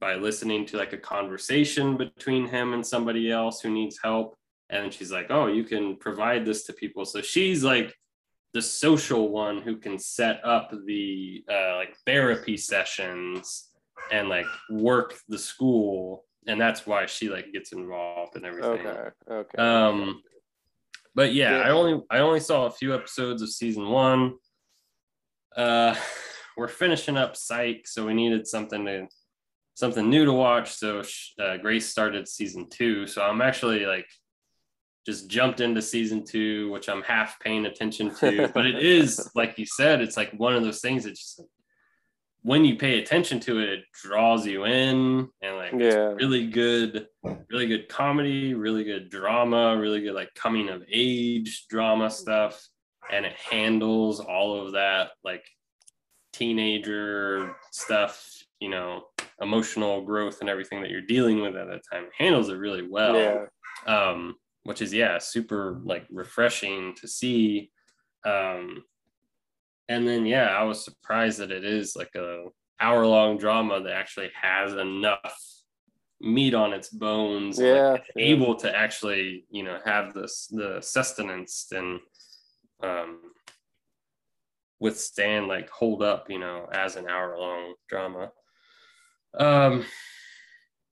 by 0.00 0.14
listening 0.16 0.66
to 0.66 0.76
like 0.76 0.92
a 0.92 0.98
conversation 0.98 1.96
between 1.96 2.46
him 2.46 2.74
and 2.74 2.86
somebody 2.86 3.30
else 3.30 3.60
who 3.60 3.70
needs 3.70 3.98
help. 4.02 4.36
And 4.72 4.92
she's 4.92 5.12
like, 5.12 5.26
"Oh, 5.30 5.46
you 5.46 5.64
can 5.64 5.96
provide 5.96 6.44
this 6.44 6.64
to 6.64 6.72
people." 6.72 7.04
So 7.04 7.20
she's 7.20 7.62
like 7.62 7.94
the 8.54 8.62
social 8.62 9.28
one 9.28 9.62
who 9.62 9.76
can 9.76 9.98
set 9.98 10.40
up 10.44 10.72
the 10.86 11.44
uh, 11.50 11.76
like 11.76 11.94
therapy 12.06 12.56
sessions 12.56 13.70
and 14.10 14.28
like 14.28 14.46
work 14.70 15.14
the 15.28 15.38
school, 15.38 16.24
and 16.46 16.60
that's 16.60 16.86
why 16.86 17.06
she 17.06 17.28
like 17.28 17.52
gets 17.52 17.72
involved 17.72 18.34
and 18.36 18.44
everything. 18.44 18.86
Okay. 18.86 19.08
Okay. 19.30 19.58
Um, 19.58 20.22
but 21.14 21.32
yeah, 21.34 21.58
Yeah. 21.58 21.62
I 21.62 21.70
only 21.70 22.02
I 22.10 22.18
only 22.18 22.40
saw 22.40 22.66
a 22.66 22.70
few 22.70 22.94
episodes 22.94 23.42
of 23.42 23.50
season 23.50 23.88
one. 23.88 24.34
Uh, 25.56 25.94
we're 26.56 26.68
finishing 26.68 27.16
up 27.16 27.36
Psych, 27.36 27.86
so 27.86 28.06
we 28.06 28.14
needed 28.14 28.46
something 28.46 28.84
to 28.86 29.06
something 29.74 30.08
new 30.08 30.24
to 30.24 30.32
watch. 30.32 30.72
So 30.72 31.02
uh, 31.38 31.56
Grace 31.58 31.88
started 31.88 32.28
season 32.28 32.68
two, 32.70 33.06
so 33.06 33.22
I'm 33.22 33.40
actually 33.40 33.86
like 33.86 34.06
just 35.06 35.28
jumped 35.28 35.60
into 35.60 35.82
season 35.82 36.24
two, 36.24 36.70
which 36.70 36.88
I'm 36.88 37.02
half 37.02 37.38
paying 37.40 37.66
attention 37.66 38.14
to. 38.16 38.48
but 38.54 38.66
it 38.66 38.82
is 38.84 39.30
like 39.34 39.58
you 39.58 39.66
said, 39.66 40.00
it's 40.00 40.16
like 40.16 40.30
one 40.32 40.54
of 40.54 40.62
those 40.62 40.80
things 40.80 41.04
that 41.04 41.10
just 41.16 41.40
when 42.44 42.64
you 42.64 42.76
pay 42.76 42.98
attention 42.98 43.38
to 43.38 43.60
it, 43.60 43.68
it 43.68 43.84
draws 44.02 44.44
you 44.46 44.64
in 44.64 45.28
and 45.42 45.56
like 45.56 45.72
Yeah. 45.72 46.12
really 46.14 46.48
good, 46.48 47.06
really 47.50 47.68
good 47.68 47.88
comedy, 47.88 48.54
really 48.54 48.82
good 48.84 49.10
drama, 49.10 49.76
really 49.78 50.00
good 50.00 50.14
like 50.14 50.34
coming 50.34 50.68
of 50.68 50.82
age 50.90 51.66
drama 51.68 52.10
stuff. 52.10 52.60
And 53.12 53.24
it 53.26 53.34
handles 53.34 54.18
all 54.20 54.60
of 54.64 54.72
that 54.72 55.10
like 55.24 55.44
teenager 56.32 57.54
stuff, 57.70 58.28
you 58.60 58.68
know, 58.68 59.04
emotional 59.40 60.02
growth 60.02 60.40
and 60.40 60.48
everything 60.50 60.80
that 60.82 60.90
you're 60.90 61.00
dealing 61.00 61.40
with 61.42 61.56
at 61.56 61.68
that 61.68 61.82
time. 61.92 62.04
It 62.04 62.12
handles 62.16 62.48
it 62.48 62.54
really 62.54 62.86
well. 62.88 63.14
yeah. 63.16 63.44
um, 63.86 64.36
which 64.64 64.82
is 64.82 64.92
yeah, 64.92 65.18
super 65.18 65.80
like 65.84 66.06
refreshing 66.10 66.94
to 66.96 67.08
see. 67.08 67.70
Um, 68.24 68.84
and 69.88 70.06
then 70.06 70.26
yeah, 70.26 70.46
I 70.46 70.62
was 70.64 70.84
surprised 70.84 71.38
that 71.38 71.50
it 71.50 71.64
is 71.64 71.96
like 71.96 72.14
a 72.16 72.44
hour 72.80 73.06
long 73.06 73.38
drama 73.38 73.82
that 73.82 73.92
actually 73.92 74.30
has 74.40 74.72
enough 74.74 75.38
meat 76.20 76.54
on 76.54 76.72
its 76.72 76.88
bones 76.88 77.58
Yeah, 77.58 77.92
like, 77.92 78.04
yeah. 78.14 78.22
able 78.24 78.54
to 78.54 78.76
actually 78.76 79.44
you 79.50 79.64
know 79.64 79.78
have 79.84 80.14
this 80.14 80.46
the 80.52 80.78
sustenance 80.80 81.66
and 81.72 81.98
um 82.82 83.18
withstand 84.78 85.48
like 85.48 85.68
hold 85.68 86.02
up 86.02 86.30
you 86.30 86.38
know 86.38 86.68
as 86.72 86.94
an 86.96 87.08
hour 87.08 87.36
long 87.36 87.74
drama 87.88 88.30
um 89.38 89.84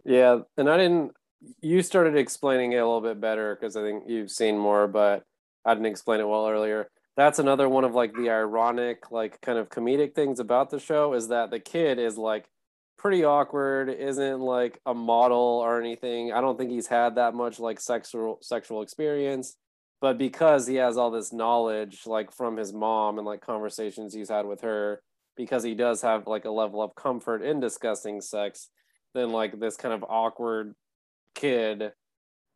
Yeah, 0.04 0.38
and 0.56 0.68
I 0.68 0.76
didn't. 0.76 1.12
You 1.60 1.82
started 1.82 2.16
explaining 2.16 2.72
it 2.72 2.76
a 2.76 2.86
little 2.86 3.00
bit 3.00 3.20
better 3.20 3.54
because 3.54 3.76
I 3.76 3.82
think 3.82 4.04
you've 4.06 4.30
seen 4.30 4.58
more, 4.58 4.86
but 4.86 5.24
I 5.64 5.74
didn't 5.74 5.86
explain 5.86 6.20
it 6.20 6.28
well 6.28 6.48
earlier. 6.48 6.90
That's 7.16 7.38
another 7.38 7.68
one 7.68 7.84
of 7.84 7.94
like 7.94 8.14
the 8.14 8.30
ironic, 8.30 9.10
like 9.10 9.40
kind 9.40 9.58
of 9.58 9.68
comedic 9.68 10.14
things 10.14 10.40
about 10.40 10.70
the 10.70 10.78
show 10.78 11.14
is 11.14 11.28
that 11.28 11.50
the 11.50 11.60
kid 11.60 11.98
is 11.98 12.16
like 12.16 12.46
pretty 12.98 13.24
awkward, 13.24 13.88
isn't 13.88 14.40
like 14.40 14.80
a 14.86 14.94
model 14.94 15.60
or 15.62 15.80
anything. 15.80 16.32
I 16.32 16.40
don't 16.40 16.58
think 16.58 16.70
he's 16.70 16.86
had 16.86 17.16
that 17.16 17.34
much 17.34 17.58
like 17.58 17.80
sexual 17.80 18.38
sexual 18.42 18.82
experience, 18.82 19.56
but 20.00 20.18
because 20.18 20.66
he 20.66 20.76
has 20.76 20.96
all 20.96 21.10
this 21.10 21.32
knowledge 21.32 22.06
like 22.06 22.32
from 22.32 22.56
his 22.56 22.72
mom 22.72 23.18
and 23.18 23.26
like 23.26 23.40
conversations 23.40 24.14
he's 24.14 24.30
had 24.30 24.46
with 24.46 24.60
her, 24.60 25.02
because 25.36 25.62
he 25.62 25.74
does 25.74 26.02
have 26.02 26.26
like 26.26 26.44
a 26.44 26.50
level 26.50 26.82
of 26.82 26.94
comfort 26.94 27.42
in 27.42 27.60
discussing 27.60 28.20
sex 28.20 28.68
then 29.14 29.30
like 29.30 29.58
this 29.58 29.76
kind 29.76 29.94
of 29.94 30.04
awkward 30.08 30.74
kid 31.34 31.92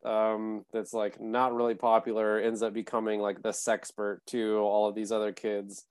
um 0.05 0.63
that's 0.71 0.93
like 0.93 1.19
not 1.19 1.55
really 1.55 1.73
popular 1.73 2.39
ends 2.39 2.61
up 2.61 2.73
becoming 2.73 3.19
like 3.19 3.41
the 3.41 3.49
sexpert 3.49 4.17
to 4.27 4.57
all 4.57 4.87
of 4.87 4.93
these 4.93 5.11
other 5.11 5.31
kids 5.31 5.85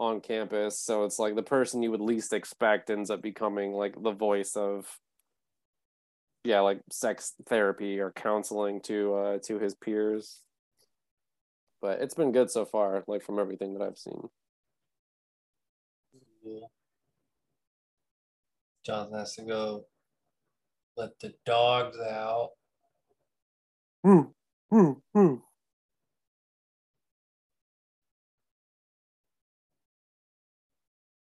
on 0.00 0.20
campus. 0.20 0.80
So 0.80 1.04
it's 1.04 1.18
like 1.18 1.36
the 1.36 1.42
person 1.42 1.82
you 1.82 1.90
would 1.90 2.00
least 2.00 2.32
expect 2.32 2.90
ends 2.90 3.10
up 3.10 3.20
becoming 3.20 3.72
like 3.72 4.02
the 4.02 4.12
voice 4.12 4.56
of 4.56 4.98
yeah 6.42 6.60
like 6.60 6.80
sex 6.90 7.34
therapy 7.46 8.00
or 8.00 8.10
counseling 8.10 8.80
to 8.80 9.14
uh 9.14 9.38
to 9.44 9.58
his 9.58 9.74
peers. 9.74 10.40
But 11.82 12.00
it's 12.00 12.14
been 12.14 12.32
good 12.32 12.50
so 12.50 12.64
far 12.64 13.04
like 13.06 13.22
from 13.22 13.38
everything 13.38 13.74
that 13.74 13.84
i've 13.84 13.98
seen. 13.98 14.28
Jonathan 18.84 19.18
has 19.18 19.34
to 19.34 19.42
go 19.42 19.84
let 21.00 21.18
the 21.18 21.32
dogs 21.46 21.96
out. 21.98 22.50
Hmm, 24.04 24.20
hmm, 24.70 24.92
hmm. 25.14 25.34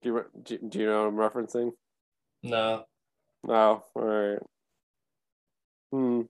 Do 0.03 0.09
you, 0.09 0.25
do, 0.43 0.59
do 0.67 0.79
you 0.79 0.87
know 0.87 1.09
what 1.09 1.09
I'm 1.09 1.31
referencing? 1.47 1.73
No, 2.43 2.85
Oh, 3.47 3.83
all 3.95 4.03
right. 4.03 4.39
Hmm. 5.93 6.23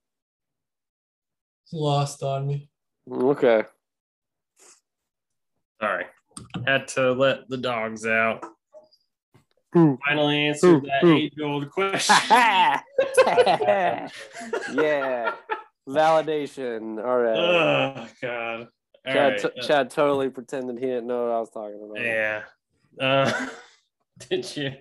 it's 1.63 1.73
lost 1.73 2.21
on 2.21 2.47
me. 2.47 2.69
Okay. 3.09 3.63
sorry 5.79 6.05
had 6.65 6.87
to 6.89 7.13
let 7.13 7.47
the 7.49 7.57
dogs 7.57 8.05
out. 8.05 8.43
Finally 10.05 10.47
answered 10.47 10.83
that 10.83 11.01
hmm. 11.01 11.13
age 11.13 11.33
old 11.41 11.69
question 11.69 12.15
yeah. 14.73 15.31
Validation. 15.87 17.03
All 17.03 17.17
right. 17.17 17.37
oh 17.37 18.07
god 18.21 18.67
All 19.05 19.13
Chad, 19.13 19.31
right, 19.31 19.41
t- 19.41 19.59
uh, 19.59 19.63
Chad 19.65 19.89
totally 19.89 20.29
pretended 20.29 20.77
he 20.77 20.85
didn't 20.85 21.07
know 21.07 21.23
what 21.23 21.31
I 21.31 21.39
was 21.39 21.49
talking 21.49 21.81
about. 21.83 22.03
Yeah. 22.03 22.43
Uh, 22.99 23.47
did 24.29 24.57
you 24.57 24.71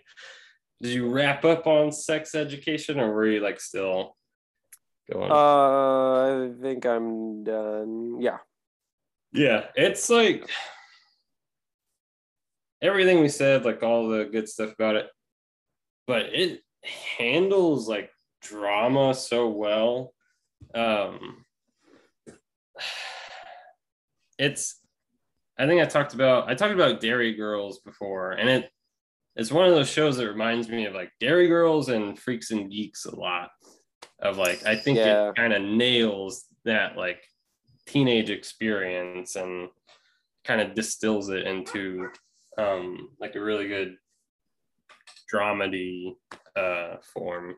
did 0.82 0.92
you 0.92 1.08
wrap 1.10 1.44
up 1.44 1.66
on 1.66 1.92
sex 1.92 2.34
education 2.34 2.98
or 2.98 3.12
were 3.12 3.26
you 3.26 3.40
like 3.40 3.60
still 3.60 4.16
going? 5.10 5.30
Uh, 5.30 6.48
I 6.48 6.50
think 6.60 6.84
I'm 6.84 7.44
done. 7.44 8.20
Yeah. 8.20 8.38
yeah, 9.32 9.66
it's 9.74 10.10
like 10.10 10.50
everything 12.82 13.20
we 13.20 13.28
said, 13.28 13.64
like 13.64 13.82
all 13.82 14.08
the 14.08 14.24
good 14.24 14.48
stuff 14.48 14.72
about 14.72 14.96
it, 14.96 15.08
but 16.06 16.26
it 16.26 16.60
handles 17.18 17.88
like 17.88 18.10
drama 18.42 19.14
so 19.14 19.48
well. 19.48 20.12
Um 20.74 21.44
it's 24.38 24.80
I 25.58 25.66
think 25.66 25.80
I 25.80 25.86
talked 25.86 26.14
about 26.14 26.48
I 26.48 26.54
talked 26.54 26.74
about 26.74 27.00
Derry 27.00 27.34
Girls 27.34 27.80
before, 27.80 28.32
and 28.32 28.48
it 28.48 28.70
it's 29.36 29.52
one 29.52 29.66
of 29.66 29.74
those 29.74 29.90
shows 29.90 30.16
that 30.16 30.28
reminds 30.28 30.68
me 30.68 30.86
of 30.86 30.94
like 30.94 31.12
Derry 31.20 31.48
Girls 31.48 31.88
and 31.88 32.18
Freaks 32.18 32.50
and 32.50 32.70
Geeks 32.70 33.04
a 33.04 33.14
lot. 33.14 33.50
Of 34.18 34.38
like, 34.38 34.64
I 34.64 34.76
think 34.76 34.96
Yeah. 34.96 35.28
it 35.28 35.36
kind 35.36 35.52
of 35.52 35.60
nails 35.60 36.46
that 36.64 36.96
like 36.96 37.22
teenage 37.86 38.30
experience 38.30 39.36
and 39.36 39.68
kind 40.44 40.62
of 40.62 40.74
distills 40.74 41.28
it 41.28 41.46
into 41.46 42.08
um 42.58 43.10
like 43.20 43.34
a 43.34 43.40
really 43.40 43.68
good 43.68 43.96
dramedy 45.32 46.16
uh 46.56 46.96
form. 47.12 47.56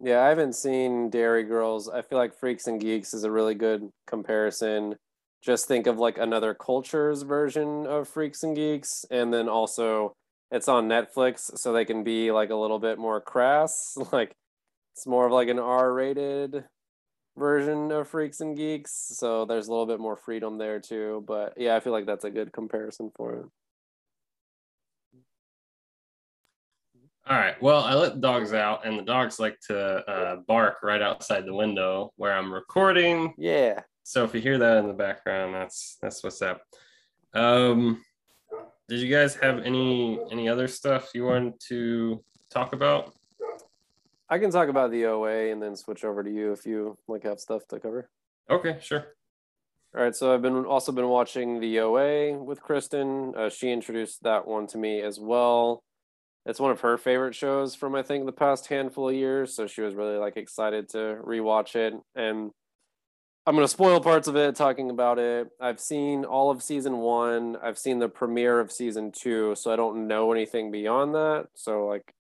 Yeah, 0.00 0.22
I 0.22 0.28
haven't 0.28 0.54
seen 0.54 1.10
Derry 1.10 1.42
Girls. 1.42 1.88
I 1.88 2.02
feel 2.02 2.18
like 2.18 2.38
Freaks 2.38 2.68
and 2.68 2.80
Geeks 2.80 3.14
is 3.14 3.24
a 3.24 3.30
really 3.30 3.54
good 3.54 3.88
comparison. 4.06 4.94
Just 5.42 5.66
think 5.66 5.86
of 5.86 5.98
like 5.98 6.18
another 6.18 6.54
culture's 6.54 7.22
version 7.22 7.86
of 7.86 8.08
Freaks 8.08 8.42
and 8.42 8.54
Geeks, 8.54 9.04
and 9.10 9.32
then 9.32 9.48
also 9.48 10.12
it's 10.50 10.68
on 10.68 10.88
Netflix, 10.88 11.58
so 11.58 11.72
they 11.72 11.84
can 11.84 12.04
be 12.04 12.30
like 12.30 12.50
a 12.50 12.56
little 12.56 12.78
bit 12.78 12.98
more 12.98 13.20
crass. 13.20 13.96
Like 14.12 14.32
it's 14.94 15.06
more 15.06 15.26
of 15.26 15.32
like 15.32 15.48
an 15.48 15.60
R-rated 15.60 16.64
version 17.38 17.90
of 17.92 18.08
Freaks 18.08 18.40
and 18.40 18.56
Geeks, 18.56 18.92
so 18.92 19.44
there's 19.44 19.68
a 19.68 19.70
little 19.70 19.86
bit 19.86 20.00
more 20.00 20.16
freedom 20.16 20.58
there 20.58 20.80
too. 20.80 21.24
But 21.26 21.54
yeah, 21.56 21.76
I 21.76 21.80
feel 21.80 21.92
like 21.92 22.06
that's 22.06 22.24
a 22.24 22.30
good 22.30 22.52
comparison 22.52 23.10
for 23.14 23.34
it. 23.34 23.46
All 27.28 27.36
right. 27.36 27.60
Well, 27.60 27.82
I 27.82 27.92
let 27.94 28.14
the 28.14 28.20
dogs 28.20 28.54
out, 28.54 28.86
and 28.86 28.98
the 28.98 29.02
dogs 29.02 29.38
like 29.38 29.60
to 29.68 29.78
uh, 29.78 30.36
bark 30.46 30.82
right 30.82 31.02
outside 31.02 31.44
the 31.44 31.54
window 31.54 32.12
where 32.16 32.32
I'm 32.32 32.52
recording. 32.52 33.34
Yeah. 33.36 33.80
So 34.02 34.24
if 34.24 34.34
you 34.34 34.40
hear 34.40 34.56
that 34.56 34.78
in 34.78 34.86
the 34.86 34.94
background, 34.94 35.54
that's 35.54 35.98
that's 36.00 36.24
what's 36.24 36.40
up. 36.40 36.62
Um, 37.34 38.02
did 38.88 39.00
you 39.00 39.14
guys 39.14 39.34
have 39.34 39.58
any 39.58 40.18
any 40.32 40.48
other 40.48 40.66
stuff 40.68 41.10
you 41.14 41.26
wanted 41.26 41.60
to 41.68 42.24
talk 42.50 42.72
about? 42.72 43.12
I 44.30 44.38
can 44.38 44.50
talk 44.50 44.68
about 44.68 44.90
the 44.90 45.06
OA 45.06 45.50
and 45.50 45.62
then 45.62 45.74
switch 45.76 46.04
over 46.04 46.22
to 46.22 46.30
you 46.30 46.52
if 46.52 46.66
you 46.66 46.96
like 47.08 47.24
have 47.24 47.40
stuff 47.40 47.66
to 47.68 47.80
cover. 47.80 48.10
Okay, 48.50 48.78
sure. 48.80 49.06
All 49.96 50.02
right, 50.02 50.14
so 50.14 50.34
I've 50.34 50.42
been 50.42 50.66
also 50.66 50.92
been 50.92 51.08
watching 51.08 51.60
the 51.60 51.80
OA 51.80 52.36
with 52.36 52.60
Kristen. 52.60 53.32
Uh, 53.34 53.48
she 53.48 53.72
introduced 53.72 54.22
that 54.22 54.46
one 54.46 54.66
to 54.68 54.78
me 54.78 55.00
as 55.00 55.18
well. 55.18 55.82
It's 56.44 56.60
one 56.60 56.70
of 56.70 56.80
her 56.80 56.98
favorite 56.98 57.34
shows 57.34 57.74
from 57.74 57.94
I 57.94 58.02
think 58.02 58.26
the 58.26 58.32
past 58.32 58.66
handful 58.66 59.08
of 59.08 59.14
years, 59.14 59.56
so 59.56 59.66
she 59.66 59.80
was 59.80 59.94
really 59.94 60.18
like 60.18 60.36
excited 60.36 60.90
to 60.90 61.20
rewatch 61.24 61.74
it. 61.74 61.94
And 62.14 62.50
I'm 63.46 63.54
gonna 63.54 63.66
spoil 63.66 64.00
parts 64.00 64.28
of 64.28 64.36
it 64.36 64.56
talking 64.56 64.90
about 64.90 65.18
it. 65.18 65.48
I've 65.58 65.80
seen 65.80 66.26
all 66.26 66.50
of 66.50 66.62
season 66.62 66.98
one. 66.98 67.56
I've 67.62 67.78
seen 67.78 67.98
the 67.98 68.08
premiere 68.10 68.60
of 68.60 68.70
season 68.70 69.10
two, 69.10 69.54
so 69.54 69.72
I 69.72 69.76
don't 69.76 70.06
know 70.06 70.32
anything 70.32 70.70
beyond 70.70 71.14
that. 71.14 71.46
So 71.54 71.86
like, 71.86 72.12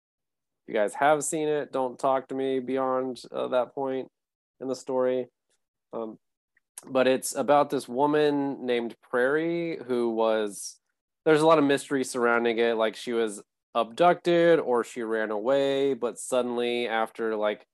you 0.66 0.74
guys 0.74 0.94
have 0.94 1.24
seen 1.24 1.48
it, 1.48 1.72
don't 1.72 1.98
talk 1.98 2.28
to 2.28 2.34
me 2.34 2.58
beyond 2.58 3.22
uh, 3.32 3.48
that 3.48 3.74
point 3.74 4.08
in 4.60 4.68
the 4.68 4.76
story. 4.76 5.28
Um, 5.92 6.18
but 6.84 7.06
it's 7.06 7.34
about 7.34 7.70
this 7.70 7.88
woman 7.88 8.64
named 8.64 8.94
Prairie 9.02 9.78
who 9.86 10.10
was 10.10 10.76
there's 11.24 11.40
a 11.40 11.46
lot 11.46 11.58
of 11.58 11.64
mystery 11.64 12.04
surrounding 12.04 12.58
it 12.58 12.76
like 12.76 12.94
she 12.94 13.12
was 13.12 13.42
abducted 13.74 14.58
or 14.60 14.84
she 14.84 15.02
ran 15.02 15.30
away 15.30 15.94
but 15.94 16.18
suddenly 16.18 16.86
after 16.86 17.34
like 17.34 17.66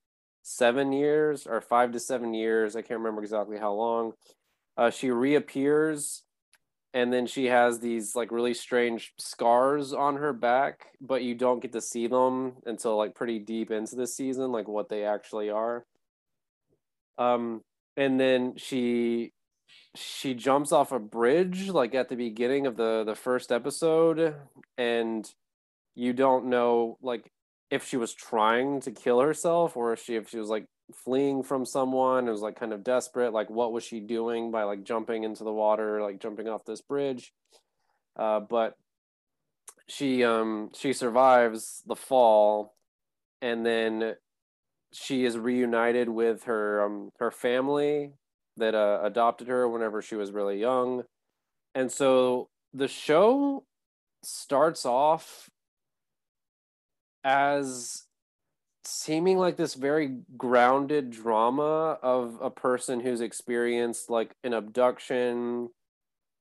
7 0.43 0.91
years 0.91 1.47
or 1.47 1.61
5 1.61 1.91
to 1.93 1.99
7 1.99 2.33
years 2.33 2.75
I 2.75 2.81
can't 2.81 2.99
remember 2.99 3.21
exactly 3.21 3.57
how 3.57 3.73
long 3.73 4.13
uh, 4.77 4.89
she 4.89 5.11
reappears 5.11 6.23
and 6.93 7.11
then 7.11 7.25
she 7.25 7.45
has 7.45 7.79
these 7.79 8.15
like 8.15 8.31
really 8.31 8.53
strange 8.53 9.13
scars 9.17 9.93
on 9.93 10.17
her 10.17 10.31
back 10.31 10.87
but 11.01 11.23
you 11.23 11.33
don't 11.33 11.61
get 11.61 11.73
to 11.73 11.81
see 11.81 12.07
them 12.07 12.53
until 12.65 12.95
like 12.97 13.15
pretty 13.15 13.39
deep 13.39 13.71
into 13.71 13.95
the 13.95 14.07
season 14.07 14.51
like 14.51 14.67
what 14.67 14.89
they 14.89 15.03
actually 15.03 15.49
are. 15.49 15.85
Um 17.17 17.61
and 17.97 18.19
then 18.19 18.55
she 18.57 19.31
she 19.95 20.33
jumps 20.33 20.71
off 20.71 20.91
a 20.91 20.99
bridge 20.99 21.69
like 21.69 21.95
at 21.95 22.09
the 22.09 22.15
beginning 22.15 22.67
of 22.67 22.77
the 22.77 23.03
the 23.03 23.15
first 23.15 23.51
episode 23.51 24.35
and 24.77 25.31
you 25.95 26.13
don't 26.13 26.45
know 26.45 26.97
like 27.01 27.31
if 27.69 27.87
she 27.87 27.97
was 27.97 28.13
trying 28.13 28.81
to 28.81 28.91
kill 28.91 29.19
herself 29.19 29.75
or 29.77 29.93
if 29.93 30.03
she 30.03 30.15
if 30.15 30.29
she 30.29 30.37
was 30.37 30.49
like 30.49 30.65
fleeing 30.91 31.43
from 31.43 31.65
someone. 31.65 32.27
It 32.27 32.31
was 32.31 32.41
like 32.41 32.59
kind 32.59 32.73
of 32.73 32.83
desperate. 32.83 33.33
Like, 33.33 33.49
what 33.49 33.71
was 33.71 33.83
she 33.83 33.99
doing 33.99 34.51
by 34.51 34.63
like 34.63 34.83
jumping 34.83 35.23
into 35.23 35.43
the 35.43 35.53
water, 35.53 36.01
like 36.01 36.19
jumping 36.19 36.47
off 36.47 36.65
this 36.65 36.81
bridge? 36.81 37.33
Uh, 38.15 38.39
but 38.39 38.77
she 39.87 40.23
um 40.23 40.69
she 40.73 40.93
survives 40.93 41.81
the 41.85 41.95
fall, 41.95 42.75
and 43.41 43.65
then 43.65 44.15
she 44.91 45.25
is 45.25 45.37
reunited 45.37 46.09
with 46.09 46.43
her 46.43 46.83
um 46.83 47.11
her 47.19 47.31
family 47.31 48.11
that 48.57 48.75
uh, 48.75 48.99
adopted 49.03 49.47
her 49.47 49.67
whenever 49.67 50.01
she 50.01 50.15
was 50.15 50.31
really 50.31 50.59
young, 50.59 51.03
and 51.73 51.91
so 51.91 52.49
the 52.73 52.87
show 52.87 53.65
starts 54.23 54.85
off 54.85 55.49
as 57.23 58.03
seeming 58.85 59.37
like 59.37 59.57
this 59.57 59.73
very 59.75 60.17
grounded 60.37 61.09
drama 61.09 61.97
of 62.01 62.37
a 62.41 62.49
person 62.49 62.99
who's 62.99 63.21
experienced 63.21 64.09
like 64.09 64.35
an 64.43 64.53
abduction 64.53 65.69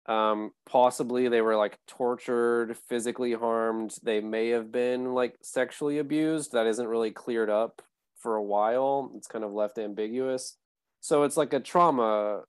um 0.07 0.51
possibly 0.66 1.28
they 1.28 1.40
were 1.40 1.57
like 1.57 1.78
tortured 1.86 2.76
physically 2.88 3.32
harmed 3.32 3.95
they 4.03 4.20
may 4.20 4.49
have 4.49 4.72
been 4.72 5.14
like 5.14 5.36
sexually 5.43 5.99
abused 5.99 6.53
that 6.53 6.66
isn't 6.66 6.88
really 6.88 7.12
cleared 7.12 7.49
up 7.49 7.82
for 8.22 8.36
a 8.36 8.43
while 8.43 9.11
it's 9.16 9.26
kind 9.26 9.45
of 9.45 9.53
left 9.53 9.78
ambiguous. 9.78 10.57
So 11.01 11.24
it's 11.24 11.36
like 11.36 11.53
a 11.53 11.61
trauma 11.61 12.43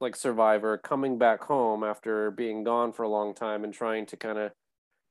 like 0.00 0.16
survivor 0.16 0.76
coming 0.76 1.18
back 1.18 1.44
home 1.44 1.84
after 1.84 2.30
being 2.30 2.64
gone 2.64 2.92
for 2.92 3.04
a 3.04 3.08
long 3.08 3.34
time 3.34 3.64
and 3.64 3.72
trying 3.72 4.06
to 4.06 4.16
kind 4.16 4.38
of 4.38 4.50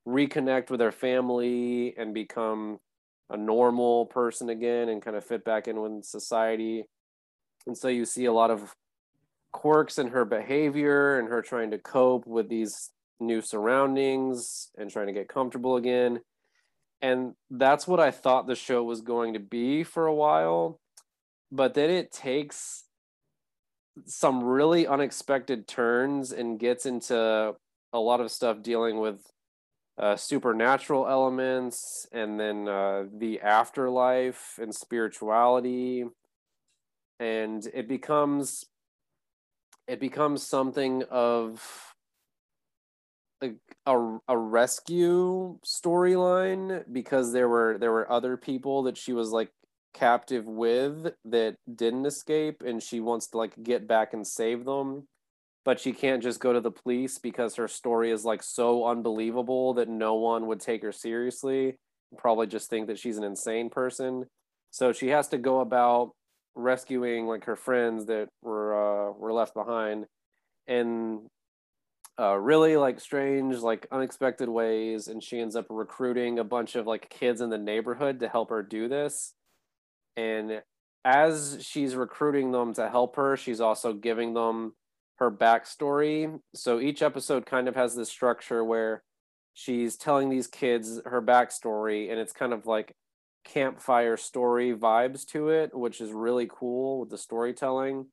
reconnect 0.07 0.69
with 0.69 0.79
their 0.79 0.91
family 0.91 1.95
and 1.97 2.13
become 2.13 2.79
a 3.29 3.37
normal 3.37 4.05
person 4.07 4.49
again 4.49 4.89
and 4.89 5.01
kind 5.01 5.15
of 5.15 5.25
fit 5.25 5.43
back 5.43 5.67
in 5.67 5.79
with 5.81 6.03
society. 6.03 6.85
And 7.67 7.77
so 7.77 7.87
you 7.87 8.05
see 8.05 8.25
a 8.25 8.33
lot 8.33 8.51
of 8.51 8.73
quirks 9.51 9.97
in 9.97 10.07
her 10.07 10.25
behavior 10.25 11.19
and 11.19 11.29
her 11.29 11.41
trying 11.41 11.71
to 11.71 11.77
cope 11.77 12.25
with 12.25 12.49
these 12.49 12.91
new 13.19 13.41
surroundings 13.41 14.69
and 14.77 14.89
trying 14.89 15.07
to 15.07 15.13
get 15.13 15.27
comfortable 15.27 15.75
again. 15.75 16.19
And 17.01 17.33
that's 17.49 17.87
what 17.87 17.99
I 17.99 18.11
thought 18.11 18.47
the 18.47 18.55
show 18.55 18.83
was 18.83 19.01
going 19.01 19.33
to 19.33 19.39
be 19.39 19.83
for 19.83 20.05
a 20.05 20.13
while. 20.13 20.79
But 21.51 21.73
then 21.73 21.89
it 21.89 22.11
takes 22.11 22.83
some 24.05 24.43
really 24.43 24.87
unexpected 24.87 25.67
turns 25.67 26.31
and 26.31 26.59
gets 26.59 26.85
into 26.85 27.55
a 27.93 27.99
lot 27.99 28.21
of 28.21 28.31
stuff 28.31 28.61
dealing 28.61 28.99
with 28.99 29.19
uh, 29.99 30.15
supernatural 30.15 31.07
elements 31.07 32.07
and 32.11 32.39
then 32.39 32.67
uh, 32.67 33.03
the 33.13 33.41
afterlife 33.41 34.57
and 34.61 34.73
spirituality. 34.73 36.05
And 37.19 37.67
it 37.73 37.87
becomes 37.89 38.65
it 39.87 39.99
becomes 39.99 40.45
something 40.45 41.03
of 41.09 41.93
a, 43.41 43.51
a, 43.85 44.17
a 44.27 44.37
rescue 44.37 45.57
storyline 45.65 46.83
because 46.91 47.33
there 47.33 47.49
were 47.49 47.77
there 47.77 47.91
were 47.91 48.09
other 48.09 48.37
people 48.37 48.83
that 48.83 48.97
she 48.97 49.13
was 49.13 49.31
like 49.31 49.51
captive 49.93 50.45
with 50.45 51.13
that 51.25 51.55
didn't 51.75 52.05
escape 52.05 52.61
and 52.65 52.81
she 52.81 52.99
wants 52.99 53.27
to 53.27 53.37
like 53.37 53.61
get 53.63 53.87
back 53.87 54.13
and 54.13 54.25
save 54.25 54.63
them 54.63 55.07
but 55.65 55.79
she 55.79 55.91
can't 55.91 56.23
just 56.23 56.39
go 56.39 56.53
to 56.53 56.61
the 56.61 56.71
police 56.71 57.17
because 57.17 57.55
her 57.55 57.67
story 57.67 58.11
is 58.11 58.25
like 58.25 58.41
so 58.43 58.85
unbelievable 58.85 59.73
that 59.75 59.89
no 59.89 60.15
one 60.15 60.47
would 60.47 60.59
take 60.59 60.81
her 60.81 60.91
seriously 60.91 61.75
probably 62.17 62.47
just 62.47 62.69
think 62.69 62.87
that 62.87 62.99
she's 62.99 63.17
an 63.17 63.23
insane 63.23 63.69
person. 63.69 64.25
So 64.71 64.91
she 64.91 65.09
has 65.09 65.27
to 65.29 65.37
go 65.37 65.59
about 65.59 66.11
rescuing 66.55 67.25
like 67.25 67.45
her 67.45 67.55
friends 67.55 68.05
that 68.07 68.27
were 68.41 68.73
uh 68.73 69.11
were 69.13 69.31
left 69.31 69.53
behind 69.53 70.05
in 70.67 71.21
uh 72.19 72.35
really 72.35 72.75
like 72.75 72.99
strange 72.99 73.57
like 73.57 73.87
unexpected 73.91 74.49
ways 74.49 75.07
and 75.07 75.23
she 75.23 75.39
ends 75.39 75.55
up 75.55 75.65
recruiting 75.69 76.39
a 76.39 76.43
bunch 76.43 76.75
of 76.75 76.85
like 76.85 77.09
kids 77.09 77.39
in 77.39 77.49
the 77.49 77.57
neighborhood 77.57 78.19
to 78.19 78.27
help 78.27 78.49
her 78.49 78.63
do 78.63 78.87
this. 78.87 79.33
And 80.17 80.61
as 81.05 81.59
she's 81.61 81.95
recruiting 81.95 82.51
them 82.51 82.73
to 82.73 82.89
help 82.89 83.15
her 83.15 83.37
she's 83.37 83.61
also 83.61 83.93
giving 83.93 84.33
them 84.33 84.73
her 85.19 85.29
backstory. 85.29 86.39
So 86.55 86.79
each 86.79 87.01
episode 87.01 87.45
kind 87.45 87.67
of 87.67 87.75
has 87.75 87.95
this 87.95 88.09
structure 88.09 88.63
where 88.63 89.03
she's 89.53 89.97
telling 89.97 90.29
these 90.29 90.47
kids 90.47 91.01
her 91.05 91.21
backstory, 91.21 92.09
and 92.09 92.19
it's 92.19 92.33
kind 92.33 92.53
of 92.53 92.65
like 92.65 92.95
campfire 93.43 94.17
story 94.17 94.73
vibes 94.73 95.25
to 95.27 95.49
it, 95.49 95.75
which 95.75 96.01
is 96.01 96.11
really 96.11 96.49
cool 96.49 97.01
with 97.01 97.09
the 97.09 97.17
storytelling. 97.17 98.07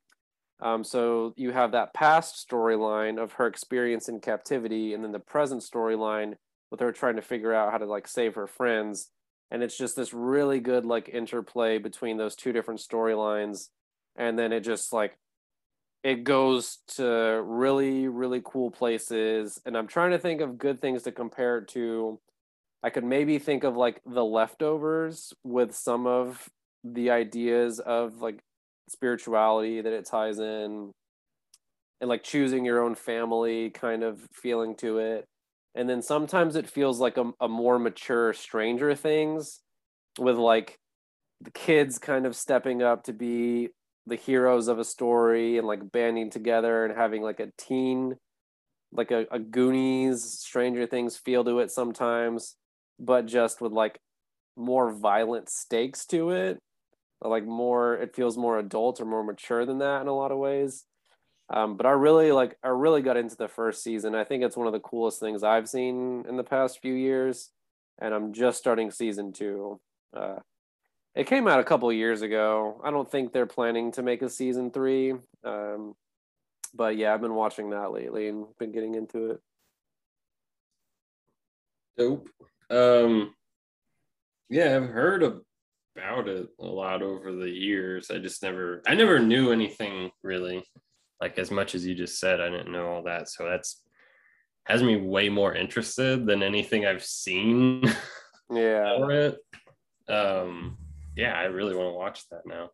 Um, 0.61 0.85
so 0.85 1.35
you 1.37 1.53
have 1.53 1.73
that 1.73 1.95
past 1.95 2.49
storyline 2.49 3.23
of 3.23 3.33
her 3.35 3.47
experience 3.47 4.09
in 4.09 4.21
captivity, 4.21 4.93
and 4.93 5.05
then 5.05 5.13
the 5.13 5.21
present 5.21 5.63
storyline 5.63 6.35
with 6.71 6.81
her 6.81 6.93
trying 6.93 7.17
to 7.17 7.23
figure 7.23 7.55
out 7.55 7.71
how 7.71 7.79
to 7.79 7.87
like 7.87 8.09
save 8.09 8.35
her 8.35 8.47
friends. 8.47 9.11
And 9.51 9.63
it's 9.63 9.79
just 9.79 9.95
this 9.95 10.13
really 10.13 10.59
good 10.59 10.85
like 10.85 11.09
interplay 11.09 11.79
between 11.79 12.17
those 12.17 12.35
two 12.35 12.53
different 12.53 12.81
storylines. 12.81 13.69
And 14.17 14.37
then 14.37 14.53
it 14.53 14.61
just 14.61 14.93
like 14.93 15.17
it 16.07 16.23
goes 16.23 16.79
to 16.87 17.43
really 17.45 18.07
really 18.07 18.41
cool 18.45 18.71
places 18.71 19.61
and 19.67 19.77
i'm 19.77 19.89
trying 19.89 20.13
to 20.13 20.19
think 20.19 20.41
of 20.41 20.57
good 20.57 20.81
things 20.81 21.03
to 21.03 21.11
compare 21.11 21.59
it 21.59 21.69
to. 21.69 22.21
I 22.87 22.91
could 22.91 23.03
maybe 23.03 23.41
think 23.41 23.65
of 23.65 23.77
like 23.77 24.01
the 24.07 24.25
leftovers 24.25 25.33
with 25.43 25.75
some 25.75 26.07
of 26.07 26.49
the 26.85 27.11
ideas 27.11 27.81
of 27.81 28.21
like 28.21 28.39
spirituality 28.89 29.81
that 29.81 29.93
it 29.93 30.07
ties 30.07 30.39
in 30.39 30.93
and 32.01 32.09
like 32.09 32.23
choosing 32.23 32.65
your 32.65 32.85
own 32.85 32.95
family 32.95 33.71
kind 33.71 34.05
of 34.05 34.21
feeling 34.33 34.77
to 34.77 34.99
it. 34.99 35.25
And 35.75 35.89
then 35.89 36.01
sometimes 36.01 36.55
it 36.55 36.71
feels 36.71 37.01
like 37.01 37.17
a, 37.17 37.33
a 37.41 37.49
more 37.49 37.81
mature 37.81 38.33
stranger 38.33 38.95
things 38.95 39.59
with 40.17 40.37
like 40.37 40.79
the 41.41 41.51
kids 41.51 41.99
kind 41.99 42.25
of 42.25 42.37
stepping 42.37 42.83
up 42.83 43.03
to 43.05 43.13
be 43.13 43.71
the 44.07 44.17
heroes 44.17 44.69
of 44.69 44.79
a 44.79 44.85
story 44.85 45.59
and 45.59 45.67
like 45.67 45.93
banding 45.93 46.31
together 46.31 46.85
and 46.85 46.97
having 46.97 47.23
like 47.23 47.41
a 47.41 47.53
teen 47.59 48.17
like 48.93 49.11
a, 49.11 49.27
a 49.33 49.39
goonies 49.39 50.23
stranger 50.23 50.87
things 50.87 51.17
feel 51.17 51.45
to 51.45 51.59
it 51.59 51.71
sometimes 51.71 52.57
but 52.99 53.27
just 53.27 53.61
with 53.61 53.73
like 53.73 53.99
more 54.57 54.91
violent 54.91 55.49
stakes 55.49 56.07
to 56.07 56.31
it. 56.31 56.59
Like 57.23 57.45
more 57.45 57.95
it 57.95 58.15
feels 58.15 58.37
more 58.37 58.59
adult 58.59 59.01
or 59.01 59.05
more 59.05 59.25
mature 59.25 59.65
than 59.65 59.79
that 59.79 60.03
in 60.03 60.09
a 60.09 60.15
lot 60.15 60.33
of 60.33 60.39
ways. 60.39 60.85
Um, 61.49 61.77
but 61.77 61.87
i 61.87 61.91
really 61.91 62.33
like 62.33 62.57
i 62.65 62.69
really 62.69 63.03
got 63.03 63.17
into 63.17 63.37
the 63.37 63.49
first 63.49 63.83
season. 63.83 64.15
I 64.15 64.25
think 64.25 64.43
it's 64.43 64.57
one 64.57 64.67
of 64.67 64.73
the 64.73 64.81
coolest 64.81 65.21
things 65.21 65.43
i've 65.43 65.69
seen 65.69 66.25
in 66.29 66.37
the 66.37 66.45
past 66.45 66.81
few 66.83 66.95
years 66.95 67.51
and 68.01 68.13
i'm 68.13 68.33
just 68.33 68.59
starting 68.59 68.91
season 68.91 69.33
two. 69.33 69.81
Uh, 70.15 70.37
it 71.17 71.27
came 71.27 71.49
out 71.49 71.61
a 71.61 71.65
couple 71.65 71.91
years 71.93 72.21
ago. 72.21 72.79
I 72.85 72.91
don't 72.91 73.11
think 73.11 73.33
they're 73.33 73.47
planning 73.47 73.91
to 73.93 74.03
make 74.03 74.21
a 74.21 74.29
season 74.29 74.71
three. 74.71 75.15
Um, 75.43 75.95
but 76.75 76.99
yeah, 76.99 77.15
I've 77.15 77.23
been 77.23 77.35
watching 77.35 77.71
that 77.71 77.91
lately 77.91 78.29
and 78.29 78.45
been 78.59 78.71
getting 78.71 78.95
into 78.95 79.31
it. 79.31 79.41
Dope. 81.97 82.29
Um, 82.69 83.35
yeah, 84.51 84.77
I've 84.77 84.91
heard 84.91 85.23
about 85.23 86.29
it 86.29 86.49
a 86.61 86.67
lot 86.67 87.03
over 87.03 87.33
the 87.33 87.49
years. 87.49 88.11
I 88.11 88.19
just 88.19 88.43
never, 88.43 88.83
I 88.87 88.95
never 88.95 89.19
knew 89.19 89.53
anything 89.53 90.11
really, 90.23 90.63
like 91.19 91.39
as 91.39 91.51
much 91.51 91.75
as 91.75 91.87
you 91.87 91.95
just 91.95 92.21
said. 92.21 92.43
I 92.43 92.51
didn't 92.51 92.73
know 92.73 92.89
all 92.89 93.03
that, 93.05 93.31
so 93.31 93.49
that's 93.49 93.83
has 94.65 94.83
me 94.83 94.97
way 94.97 95.31
more 95.31 95.55
interested 95.55 96.27
than 96.27 96.43
anything 96.43 96.85
I've 96.87 97.05
seen. 97.05 97.83
Yeah. 98.49 98.99
for 98.99 99.11
it. 99.11 99.39
Um, 100.09 100.79
yeah, 101.17 101.33
I 101.35 101.45
really 101.45 101.75
want 101.75 101.89
to 101.89 101.99
watch 101.99 102.29
that 102.31 102.47
now. 102.47 102.71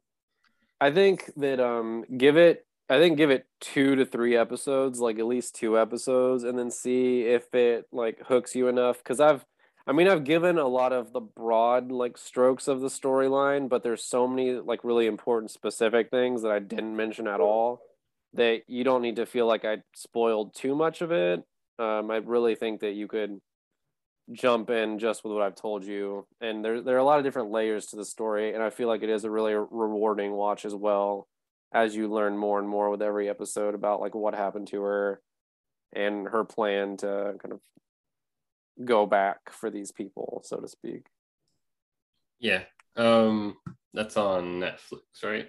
I 0.80 0.90
think 0.90 1.30
that 1.36 1.60
um 1.60 2.04
give 2.16 2.36
it 2.36 2.66
I 2.90 2.98
think 2.98 3.16
give 3.16 3.30
it 3.30 3.46
two 3.60 3.94
to 3.96 4.04
three 4.04 4.36
episodes, 4.36 4.98
like 4.98 5.18
at 5.18 5.26
least 5.26 5.54
two 5.54 5.78
episodes, 5.78 6.44
and 6.44 6.58
then 6.58 6.70
see 6.70 7.22
if 7.22 7.54
it 7.54 7.86
like 7.92 8.18
hooks 8.26 8.54
you 8.54 8.68
enough. 8.68 9.02
Cause 9.04 9.20
I've 9.20 9.44
I 9.86 9.92
mean 9.92 10.08
I've 10.08 10.24
given 10.24 10.58
a 10.58 10.66
lot 10.66 10.92
of 10.92 11.12
the 11.12 11.20
broad 11.20 11.92
like 11.92 12.18
strokes 12.18 12.66
of 12.66 12.80
the 12.80 12.88
storyline, 12.88 13.68
but 13.68 13.84
there's 13.84 14.04
so 14.04 14.26
many 14.26 14.52
like 14.54 14.82
really 14.82 15.06
important 15.06 15.52
specific 15.52 16.10
things 16.10 16.42
that 16.42 16.50
I 16.50 16.58
didn't 16.58 16.96
mention 16.96 17.28
at 17.28 17.40
all 17.40 17.80
that 18.34 18.62
you 18.66 18.82
don't 18.82 19.02
need 19.02 19.16
to 19.16 19.26
feel 19.26 19.46
like 19.46 19.64
I 19.64 19.78
spoiled 19.94 20.54
too 20.54 20.74
much 20.74 21.00
of 21.00 21.12
it. 21.12 21.44
Um, 21.78 22.10
I 22.10 22.16
really 22.16 22.54
think 22.54 22.80
that 22.80 22.92
you 22.92 23.06
could 23.06 23.40
jump 24.30 24.70
in 24.70 24.98
just 24.98 25.24
with 25.24 25.32
what 25.32 25.42
I've 25.42 25.54
told 25.56 25.84
you. 25.84 26.26
And 26.40 26.64
there 26.64 26.80
there 26.80 26.94
are 26.96 27.00
a 27.00 27.04
lot 27.04 27.18
of 27.18 27.24
different 27.24 27.50
layers 27.50 27.86
to 27.86 27.96
the 27.96 28.04
story, 28.04 28.54
and 28.54 28.62
I 28.62 28.70
feel 28.70 28.88
like 28.88 29.02
it 29.02 29.10
is 29.10 29.24
a 29.24 29.30
really 29.30 29.54
rewarding 29.54 30.32
watch 30.32 30.64
as 30.64 30.74
well 30.74 31.28
as 31.72 31.96
you 31.96 32.08
learn 32.08 32.36
more 32.36 32.58
and 32.58 32.68
more 32.68 32.90
with 32.90 33.02
every 33.02 33.28
episode 33.28 33.74
about 33.74 34.00
like 34.00 34.14
what 34.14 34.34
happened 34.34 34.68
to 34.68 34.82
her 34.82 35.22
and 35.94 36.28
her 36.28 36.44
plan 36.44 36.96
to 36.98 37.34
kind 37.42 37.52
of 37.52 37.60
go 38.84 39.06
back 39.06 39.50
for 39.50 39.70
these 39.70 39.90
people, 39.90 40.42
so 40.44 40.58
to 40.58 40.68
speak. 40.68 41.06
Yeah, 42.38 42.62
Um, 42.96 43.56
that's 43.94 44.16
on 44.16 44.60
Netflix, 44.60 45.00
right? 45.22 45.48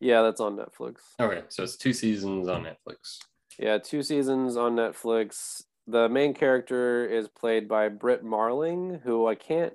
Yeah, 0.00 0.22
that's 0.22 0.40
on 0.40 0.56
Netflix. 0.56 0.96
Okay, 1.20 1.42
so 1.48 1.62
it's 1.62 1.76
two 1.76 1.92
seasons 1.92 2.48
on 2.48 2.64
Netflix. 2.64 3.18
Yeah, 3.58 3.78
two 3.78 4.02
seasons 4.02 4.56
on 4.56 4.74
Netflix. 4.74 5.64
The 5.90 6.08
main 6.08 6.34
character 6.34 7.04
is 7.04 7.28
played 7.28 7.68
by 7.68 7.88
Brit 7.88 8.22
Marling, 8.22 9.00
who 9.02 9.26
I 9.26 9.34
can't 9.34 9.72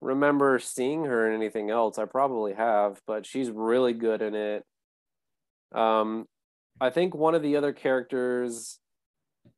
remember 0.00 0.58
seeing 0.58 1.04
her 1.04 1.28
in 1.28 1.34
anything 1.34 1.70
else. 1.70 1.98
I 1.98 2.04
probably 2.04 2.54
have, 2.54 3.00
but 3.06 3.24
she's 3.26 3.48
really 3.50 3.92
good 3.92 4.22
in 4.22 4.34
it. 4.34 4.64
Um, 5.72 6.26
I 6.80 6.90
think 6.90 7.14
one 7.14 7.34
of 7.34 7.42
the 7.42 7.56
other 7.56 7.72
characters 7.72 8.78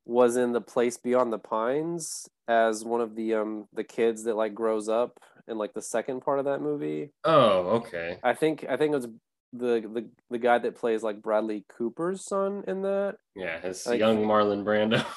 was 0.05 0.37
in 0.37 0.53
the 0.53 0.61
place 0.61 0.99
beyond 0.99 1.33
the 1.33 1.39
pines 1.39 2.29
as 2.47 2.85
one 2.85 3.01
of 3.01 3.15
the 3.15 3.35
um 3.35 3.67
the 3.73 3.85
kids 3.85 4.25
that 4.25 4.37
like 4.37 4.55
grows 4.55 4.89
up 4.89 5.19
in 5.47 5.57
like 5.59 5.73
the 5.75 5.83
second 5.83 6.21
part 6.21 6.39
of 6.39 6.45
that 6.45 6.61
movie. 6.61 7.11
Oh, 7.25 7.79
okay. 7.79 8.19
I 8.23 8.35
think 8.35 8.67
I 8.69 8.77
think 8.77 8.93
it 8.93 8.97
was 8.97 9.09
the 9.55 9.81
the 9.81 10.09
the 10.31 10.39
guy 10.39 10.59
that 10.59 10.77
plays 10.77 11.03
like 11.03 11.23
Bradley 11.23 11.65
Cooper's 11.79 12.25
son 12.25 12.65
in 12.69 12.83
that. 12.83 13.17
Yeah, 13.35 13.59
his 13.61 13.87
Like- 13.87 13.99
young 14.01 14.19
Marlon 14.25 14.65
Brando. 14.65 15.05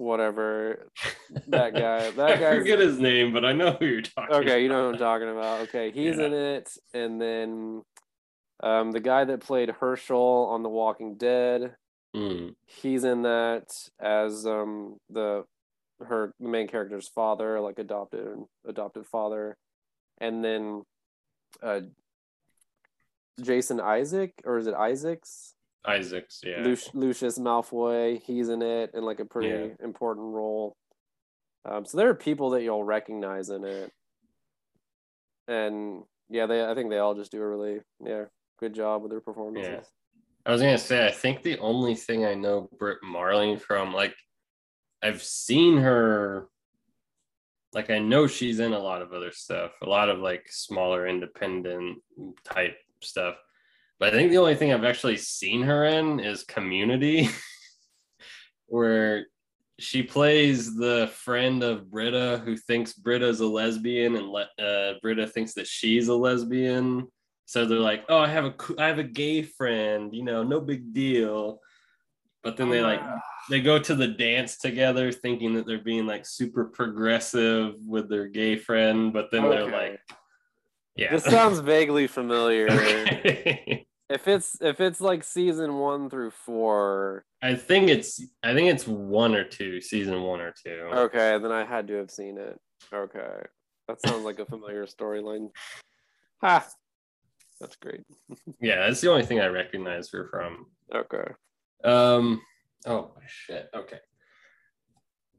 Whatever 0.00 0.86
that 1.48 1.74
guy. 1.74 2.10
That 2.10 2.42
I 2.42 2.56
forget 2.58 2.78
his 2.78 2.98
name, 2.98 3.34
but 3.34 3.44
I 3.44 3.52
know 3.52 3.72
who 3.72 3.84
you're 3.84 4.00
talking. 4.00 4.34
okay. 4.36 4.62
You 4.62 4.70
know 4.70 4.84
what 4.86 4.88
I'm 4.88 4.94
about. 4.94 4.98
talking 5.20 5.28
about. 5.28 5.60
Okay, 5.68 5.90
he's 5.90 6.16
Yeah. 6.16 6.24
in 6.24 6.32
it, 6.32 6.70
and 6.94 7.20
then 7.20 7.82
um 8.62 8.92
the 8.92 9.00
guy 9.00 9.24
that 9.26 9.40
played 9.40 9.68
Hershel 9.68 10.46
on 10.48 10.62
The 10.62 10.70
Walking 10.70 11.16
Dead. 11.16 11.74
Mm, 12.16 12.54
He's 12.64 13.04
in 13.04 13.22
that 13.22 13.66
as 14.00 14.46
um 14.46 14.96
the 15.10 15.44
her 16.02 16.32
the 16.40 16.48
main 16.48 16.66
character's 16.66 17.06
father, 17.06 17.60
like 17.60 17.78
adopted 17.78 18.38
adopted 18.66 19.04
father, 19.06 19.58
and 20.16 20.42
then 20.42 20.82
uh 21.62 21.80
Jason 23.42 23.80
Isaac 23.80 24.32
or 24.46 24.56
is 24.56 24.66
it 24.66 24.72
Isaacs? 24.74 25.54
Isaacs, 25.86 26.40
yeah. 26.44 26.62
Luc- 26.62 26.94
Lucius 26.94 27.38
Malfoy, 27.38 28.20
he's 28.22 28.48
in 28.50 28.60
it 28.62 28.90
in 28.94 29.02
like 29.04 29.20
a 29.20 29.24
pretty 29.24 29.48
Yeah. 29.48 29.74
important 29.84 30.26
role. 30.34 30.76
Um, 31.64 31.84
so 31.84 31.96
there 31.98 32.08
are 32.08 32.14
people 32.14 32.50
that 32.50 32.62
you'll 32.62 32.84
recognize 32.84 33.50
in 33.50 33.64
it, 33.64 33.92
and 35.48 36.02
yeah, 36.28 36.46
they 36.46 36.64
I 36.64 36.74
think 36.74 36.90
they 36.90 36.98
all 36.98 37.14
just 37.14 37.32
do 37.32 37.40
a 37.42 37.46
really 37.48 37.80
yeah 38.04 38.24
good 38.58 38.74
job 38.74 39.02
with 39.02 39.10
their 39.10 39.20
performances. 39.20 39.70
Yeah. 39.72 39.80
I 40.46 40.52
was 40.52 40.60
gonna 40.62 40.78
say, 40.78 41.06
I 41.06 41.10
think 41.10 41.42
the 41.42 41.58
only 41.58 41.94
thing 41.94 42.24
I 42.24 42.34
know 42.34 42.68
Brit 42.78 42.98
Marling 43.02 43.58
from, 43.58 43.92
like, 43.92 44.14
I've 45.02 45.22
seen 45.22 45.76
her, 45.76 46.48
like, 47.74 47.90
I 47.90 47.98
know 47.98 48.26
she's 48.26 48.58
in 48.58 48.72
a 48.72 48.78
lot 48.78 49.02
of 49.02 49.12
other 49.12 49.32
stuff, 49.32 49.72
a 49.82 49.86
lot 49.86 50.08
of 50.08 50.18
like 50.18 50.46
smaller 50.50 51.06
independent 51.06 52.02
type 52.44 52.76
stuff. 53.02 53.36
But 54.00 54.14
I 54.14 54.16
think 54.16 54.30
the 54.30 54.38
only 54.38 54.54
thing 54.54 54.72
I've 54.72 54.84
actually 54.84 55.18
seen 55.18 55.62
her 55.62 55.84
in 55.84 56.20
is 56.20 56.42
Community, 56.42 57.28
where 58.66 59.26
she 59.78 60.02
plays 60.02 60.74
the 60.74 61.10
friend 61.12 61.62
of 61.62 61.90
Britta 61.90 62.40
who 62.42 62.56
thinks 62.56 62.94
Britta's 62.94 63.40
a 63.40 63.46
lesbian 63.46 64.16
and 64.16 64.28
le- 64.28 64.48
uh, 64.58 64.94
Britta 65.02 65.26
thinks 65.26 65.52
that 65.54 65.66
she's 65.66 66.08
a 66.08 66.14
lesbian. 66.14 67.08
So 67.44 67.66
they're 67.66 67.78
like, 67.78 68.04
"Oh, 68.08 68.18
I 68.18 68.28
have 68.28 68.46
a 68.46 68.52
co- 68.52 68.76
I 68.78 68.86
have 68.86 68.98
a 68.98 69.04
gay 69.04 69.42
friend, 69.42 70.14
you 70.14 70.24
know, 70.24 70.42
no 70.42 70.60
big 70.60 70.94
deal." 70.94 71.60
But 72.42 72.56
then 72.56 72.70
they 72.70 72.80
like 72.80 73.02
they 73.50 73.60
go 73.60 73.78
to 73.78 73.94
the 73.94 74.08
dance 74.08 74.56
together, 74.56 75.12
thinking 75.12 75.52
that 75.54 75.66
they're 75.66 75.78
being 75.78 76.06
like 76.06 76.24
super 76.24 76.64
progressive 76.64 77.74
with 77.86 78.08
their 78.08 78.28
gay 78.28 78.56
friend, 78.56 79.12
but 79.12 79.30
then 79.30 79.42
they're 79.42 79.70
like, 79.70 80.00
"Yeah." 80.96 81.10
This 81.10 81.24
sounds 81.24 81.58
vaguely 81.58 82.06
familiar. 82.06 82.68
if 84.10 84.26
it's 84.28 84.60
if 84.60 84.80
it's 84.80 85.00
like 85.00 85.22
season 85.24 85.78
one 85.78 86.10
through 86.10 86.32
four, 86.32 87.24
I 87.42 87.54
think 87.54 87.88
it's 87.88 88.20
I 88.42 88.52
think 88.52 88.68
it's 88.70 88.86
one 88.86 89.34
or 89.34 89.44
two, 89.44 89.80
season 89.80 90.20
one 90.22 90.40
or 90.40 90.52
two. 90.52 90.88
okay, 90.92 91.38
then 91.38 91.52
I 91.52 91.64
had 91.64 91.86
to 91.88 91.94
have 91.94 92.10
seen 92.10 92.36
it. 92.36 92.58
Okay, 92.92 93.42
that 93.88 94.00
sounds 94.02 94.24
like 94.24 94.38
a 94.40 94.44
familiar 94.46 94.84
storyline. 94.86 95.50
Ha, 96.42 96.66
that's 97.60 97.76
great. 97.76 98.02
Yeah, 98.60 98.86
that's 98.86 99.00
the 99.00 99.10
only 99.10 99.24
thing 99.24 99.40
I 99.40 99.46
recognize 99.46 100.10
her 100.10 100.28
from. 100.30 100.66
Okay, 100.94 101.32
Um. 101.84 102.42
Oh 102.86 103.12
shit. 103.26 103.68
Okay. 103.74 103.98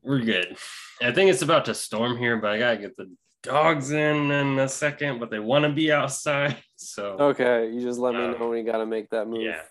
We're 0.03 0.19
good. 0.21 0.57
I 1.01 1.11
think 1.11 1.29
it's 1.29 1.41
about 1.43 1.65
to 1.65 1.75
storm 1.75 2.17
here, 2.17 2.37
but 2.37 2.51
I 2.51 2.57
gotta 2.57 2.77
get 2.77 2.97
the 2.97 3.11
dogs 3.43 3.91
in 3.91 4.31
in 4.31 4.59
a 4.59 4.67
second. 4.69 5.19
But 5.19 5.29
they 5.31 5.39
want 5.39 5.63
to 5.65 5.71
be 5.71 5.91
outside, 5.91 6.57
so 6.75 7.17
okay, 7.19 7.69
you 7.71 7.81
just 7.81 7.99
let 7.99 8.13
me 8.15 8.23
Um, 8.23 8.39
know 8.39 8.49
when 8.49 8.59
you 8.65 8.71
got 8.71 8.77
to 8.79 8.85
make 8.85 9.09
that 9.09 9.27
move. 9.27 9.41
yeah. 9.41 9.61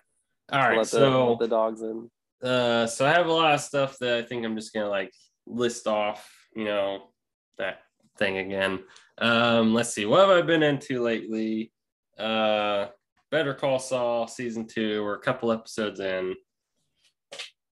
All 0.52 0.58
right. 0.60 0.76
let 0.78 0.86
the, 0.86 0.96
So 0.98 1.30
let 1.30 1.38
the 1.38 1.48
dogs 1.48 1.82
in. 1.82 2.10
uh, 2.42 2.86
so 2.86 3.06
I 3.06 3.10
have 3.10 3.26
a 3.26 3.32
lot 3.32 3.54
of 3.54 3.60
stuff 3.60 3.96
that 4.00 4.18
I 4.18 4.22
think 4.22 4.44
I'm 4.44 4.56
just 4.56 4.72
gonna 4.72 4.88
like 4.88 5.12
list 5.46 5.86
off. 5.86 6.28
You 6.56 6.64
know 6.64 7.12
that 7.58 7.80
thing 8.18 8.38
again. 8.38 8.80
Um. 9.18 9.74
Let's 9.74 9.90
see. 9.94 10.06
What 10.06 10.20
have 10.28 10.30
I 10.36 10.42
been 10.42 10.62
into 10.62 11.02
lately? 11.02 11.72
Uh. 12.18 12.86
Better 13.30 13.54
Call 13.54 13.78
Saul 13.78 14.26
season 14.26 14.66
two. 14.66 15.04
We're 15.04 15.14
a 15.14 15.20
couple 15.20 15.52
episodes 15.52 16.00
in. 16.00 16.34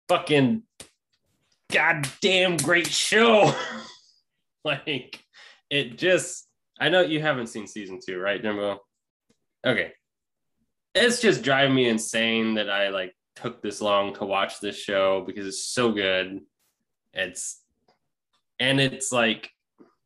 Fucking 0.08 0.62
goddamn 1.72 2.56
great 2.58 2.86
show. 2.86 3.52
like 4.64 5.20
it 5.70 5.98
just 5.98 6.48
I 6.80 6.88
know 6.88 7.00
you 7.00 7.20
haven't 7.20 7.48
seen 7.48 7.66
season 7.66 7.98
two, 8.04 8.18
right, 8.18 8.40
Jimbo? 8.40 8.80
Okay. 9.66 9.92
It's 10.94 11.20
just 11.20 11.42
driving 11.42 11.74
me 11.74 11.88
insane 11.88 12.54
that 12.54 12.70
I 12.70 12.88
like 12.88 13.14
took 13.36 13.62
this 13.62 13.80
long 13.80 14.14
to 14.14 14.24
watch 14.24 14.60
this 14.60 14.76
show 14.76 15.24
because 15.26 15.46
it's 15.46 15.64
so 15.64 15.92
good. 15.92 16.40
It's 17.12 17.62
and 18.60 18.80
it's 18.80 19.12
like, 19.12 19.50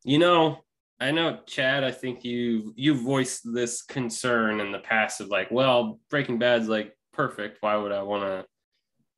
you 0.05 0.19
know, 0.19 0.59
I 1.01 1.11
know 1.11 1.41
Chad, 1.47 1.85
I 1.85 1.91
think 1.91 2.25
you 2.25 2.73
you 2.77 2.95
voiced 2.95 3.43
this 3.53 3.83
concern 3.83 4.61
in 4.61 4.73
the 4.73 4.79
past 4.79 5.21
of 5.21 5.29
like, 5.29 5.51
well, 5.51 6.01
Breaking 6.11 6.39
Bad's 6.39 6.69
like 6.69 6.97
perfect. 7.13 7.59
Why 7.61 7.77
would 7.77 7.93
I 7.93 8.03
want 8.03 8.25
to 8.25 8.47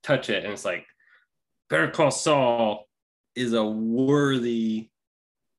touch 0.03 0.31
it? 0.31 0.45
And 0.45 0.53
it's 0.53 0.65
like 0.65 0.87
Better 1.71 1.91
Call 1.91 2.11
Saul 2.11 2.89
is 3.35 3.53
a 3.53 3.65
worthy 3.65 4.91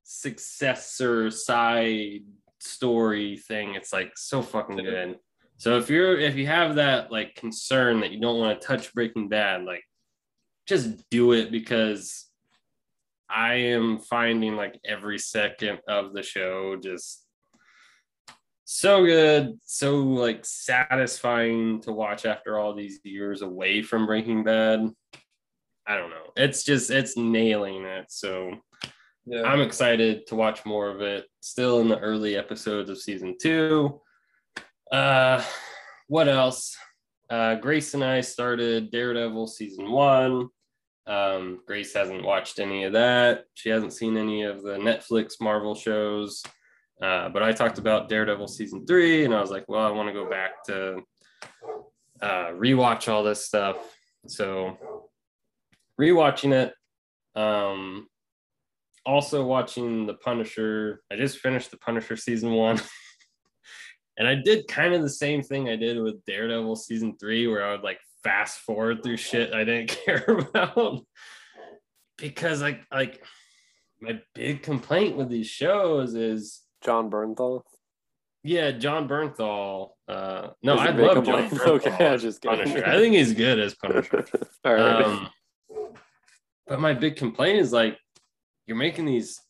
successor 0.06 1.30
side 1.30 2.20
story 2.60 3.36
thing. 3.36 3.74
It's 3.74 3.92
like 3.92 4.12
so 4.16 4.40
fucking 4.40 4.76
good. 4.76 5.18
So 5.58 5.78
if 5.78 5.90
you're 5.90 6.18
if 6.18 6.36
you 6.36 6.46
have 6.46 6.76
that 6.76 7.10
like 7.10 7.34
concern 7.34 8.00
that 8.00 8.12
you 8.12 8.20
don't 8.20 8.38
want 8.38 8.60
to 8.60 8.66
touch 8.66 8.94
Breaking 8.94 9.28
Bad, 9.28 9.64
like 9.64 9.82
just 10.66 11.08
do 11.10 11.32
it 11.32 11.50
because 11.50 12.26
I 13.28 13.54
am 13.54 13.98
finding 13.98 14.54
like 14.54 14.78
every 14.84 15.18
second 15.18 15.80
of 15.88 16.12
the 16.12 16.22
show 16.22 16.76
just 16.76 17.24
so 18.64 19.04
good, 19.04 19.58
so 19.62 19.96
like 19.96 20.44
satisfying 20.44 21.80
to 21.82 21.92
watch 21.92 22.26
after 22.26 22.58
all 22.58 22.74
these 22.74 23.00
years 23.02 23.42
away 23.42 23.82
from 23.82 24.06
Breaking 24.06 24.44
Bad. 24.44 24.88
I 25.86 25.96
don't 25.96 26.10
know. 26.10 26.32
It's 26.36 26.64
just 26.64 26.90
it's 26.90 27.16
nailing 27.16 27.84
it. 27.84 28.06
So 28.08 28.52
Yeah. 29.26 29.42
I'm 29.42 29.60
excited 29.60 30.26
to 30.28 30.36
watch 30.36 30.64
more 30.64 30.88
of 30.88 31.00
it. 31.02 31.26
Still 31.40 31.80
in 31.80 31.88
the 31.88 31.98
early 31.98 32.36
episodes 32.36 32.88
of 32.90 32.98
season 32.98 33.36
two. 33.40 34.00
Uh, 34.92 35.42
what 36.06 36.28
else? 36.28 36.76
Uh, 37.28 37.56
Grace 37.56 37.94
and 37.94 38.04
I 38.04 38.20
started 38.20 38.92
Daredevil 38.92 39.48
season 39.48 39.90
one. 39.90 40.48
Um, 41.08 41.60
Grace 41.66 41.92
hasn't 41.92 42.24
watched 42.24 42.60
any 42.60 42.84
of 42.84 42.92
that. 42.92 43.44
She 43.54 43.68
hasn't 43.68 43.92
seen 43.92 44.16
any 44.16 44.42
of 44.42 44.62
the 44.62 44.76
Netflix 44.76 45.40
Marvel 45.40 45.74
shows. 45.74 46.42
Uh, 47.02 47.28
but 47.28 47.42
I 47.42 47.52
talked 47.52 47.78
about 47.78 48.08
Daredevil 48.08 48.48
season 48.48 48.86
three, 48.86 49.24
and 49.24 49.34
I 49.34 49.40
was 49.40 49.50
like, 49.50 49.64
well, 49.68 49.86
I 49.86 49.90
want 49.90 50.08
to 50.08 50.12
go 50.12 50.28
back 50.28 50.64
to 50.64 51.02
uh, 52.22 52.50
rewatch 52.52 53.12
all 53.12 53.22
this 53.22 53.44
stuff. 53.44 53.76
So, 54.26 54.78
rewatching 56.00 56.52
it. 56.52 56.74
Um, 57.38 58.08
also 59.06 59.44
watching 59.44 60.06
The 60.06 60.14
Punisher. 60.14 61.00
I 61.10 61.16
just 61.16 61.38
finished 61.38 61.70
The 61.70 61.78
Punisher 61.78 62.16
season 62.16 62.52
one. 62.52 62.80
and 64.18 64.26
I 64.26 64.34
did 64.34 64.66
kind 64.68 64.92
of 64.94 65.02
the 65.02 65.08
same 65.10 65.42
thing 65.42 65.68
I 65.68 65.76
did 65.76 66.02
with 66.02 66.24
Daredevil 66.26 66.76
season 66.76 67.16
three, 67.18 67.46
where 67.46 67.64
I 67.64 67.72
would 67.72 67.82
like 67.82 68.00
fast 68.24 68.58
forward 68.58 69.02
through 69.02 69.16
shit 69.18 69.54
I 69.54 69.64
didn't 69.64 69.88
care 70.04 70.24
about. 70.26 71.00
because 72.18 72.60
like 72.60 72.80
like 72.90 73.22
my 74.00 74.20
big 74.34 74.62
complaint 74.62 75.16
with 75.16 75.28
these 75.28 75.46
shows 75.46 76.14
is 76.14 76.62
Jon 76.84 77.08
Bernthal. 77.10 77.62
yeah, 78.42 78.72
Jon 78.72 79.08
Bernthal. 79.08 79.90
Uh 80.08 80.48
no, 80.62 80.76
I 80.76 80.90
love 80.90 81.24
Jon? 81.24 81.48
Bernthal 81.50 81.68
Okay, 81.86 82.06
I 82.08 82.16
just. 82.16 82.42
Punisher. 82.42 82.84
I 82.86 82.96
think 82.98 83.14
he's 83.14 83.32
good 83.32 83.58
as 83.58 83.74
Punisher. 83.74 84.24
All 84.64 84.74
right. 84.74 85.04
Um, 85.04 85.28
but 86.66 86.80
my 86.80 86.94
big 86.94 87.14
complaint 87.16 87.60
is 87.60 87.72
like, 87.72 87.96
you're 88.66 88.76
making 88.76 89.06
these 89.06 89.40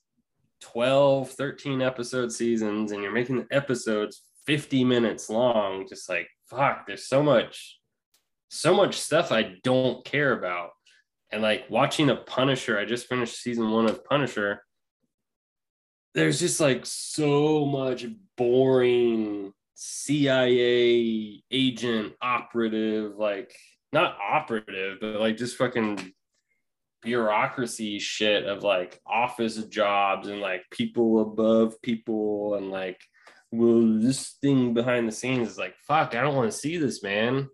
12, 0.61 1.31
13 1.31 1.83
episode 1.83 2.33
seasons 2.33 2.93
and 2.93 3.03
you're 3.03 3.12
making 3.12 3.37
the 3.37 3.47
episodes 3.51 4.23
50 4.47 4.85
minutes 4.85 5.29
long, 5.29 5.87
just 5.89 6.09
like, 6.09 6.29
fuck, 6.49 6.87
there's 6.87 7.09
so 7.09 7.23
much, 7.23 7.79
so 8.49 8.75
much 8.75 8.99
stuff 8.99 9.33
I 9.33 9.55
don't 9.62 10.05
care 10.05 10.33
about. 10.33 10.71
And 11.31 11.43
like 11.43 11.64
watching 11.69 12.11
a 12.11 12.17
Punisher, 12.17 12.79
I 12.79 12.85
just 12.85 13.09
finished 13.09 13.43
season 13.43 13.71
one 13.71 13.87
of 13.87 14.05
Punisher. 14.05 14.62
There's 16.14 16.39
just 16.39 16.61
like 16.61 16.87
so 16.87 17.67
much 17.67 18.07
boring 18.37 19.53
CIA 19.75 21.43
agent 21.51 22.14
operative, 22.23 23.17
like 23.17 23.55
not 23.93 24.17
operative, 24.21 24.99
but 25.01 25.21
like 25.21 25.37
just 25.37 25.57
fucking 25.57 26.12
bureaucracy 27.07 27.99
shit 27.99 28.45
of 28.45 28.63
like 28.63 29.01
office 29.07 29.57
jobs 29.65 30.29
and 30.29 30.41
like 30.41 30.63
people 30.71 31.23
above 31.23 31.81
people 31.81 32.57
and 32.57 32.71
like 32.71 33.01
well 33.53 33.99
this 33.99 34.35
thing 34.43 34.75
behind 34.75 35.09
the 35.09 35.13
scenes 35.13 35.49
is 35.49 35.57
like 35.57 35.75
fuck 35.87 36.15
i 36.15 36.21
don't 36.21 36.35
want 36.35 36.51
to 36.51 36.59
see 36.59 36.77
this 36.77 37.03
man. 37.03 37.49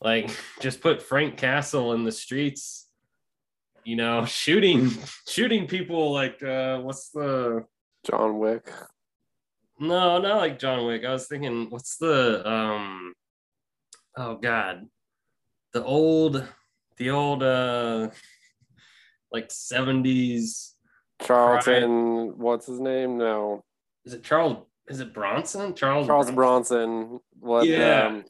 Like 0.00 0.30
just 0.60 0.80
put 0.80 1.02
frank 1.02 1.36
castle 1.36 1.92
in 1.94 2.04
the 2.04 2.12
streets 2.12 2.88
you 3.84 3.96
know 3.96 4.24
shooting 4.42 4.90
shooting 5.28 5.66
people 5.66 6.12
like 6.12 6.42
uh 6.42 6.78
what's 6.80 7.10
the 7.10 7.64
John 8.04 8.38
Wick. 8.38 8.70
no 9.80 10.18
not 10.18 10.36
like 10.36 10.58
john 10.58 10.86
wick. 10.86 11.04
I 11.04 11.12
was 11.12 11.26
thinking 11.26 11.70
what's 11.70 11.96
the 11.96 12.48
um 12.48 13.14
oh 14.16 14.36
god. 14.36 14.86
The 15.72 15.84
old 15.84 16.46
the 16.98 17.10
old 17.10 17.42
uh 17.42 18.10
like 19.32 19.48
70s 19.48 20.72
Charlton, 21.22 22.38
what's 22.38 22.66
his 22.66 22.80
name? 22.80 23.18
No, 23.18 23.64
is 24.04 24.14
it 24.14 24.22
charles 24.22 24.64
is 24.88 25.00
it 25.00 25.12
bronson 25.12 25.74
charles 25.74 26.06
Charles 26.06 26.30
Bronson. 26.30 27.20
What? 27.40 27.66
Yeah. 27.66 28.06
Um, 28.06 28.24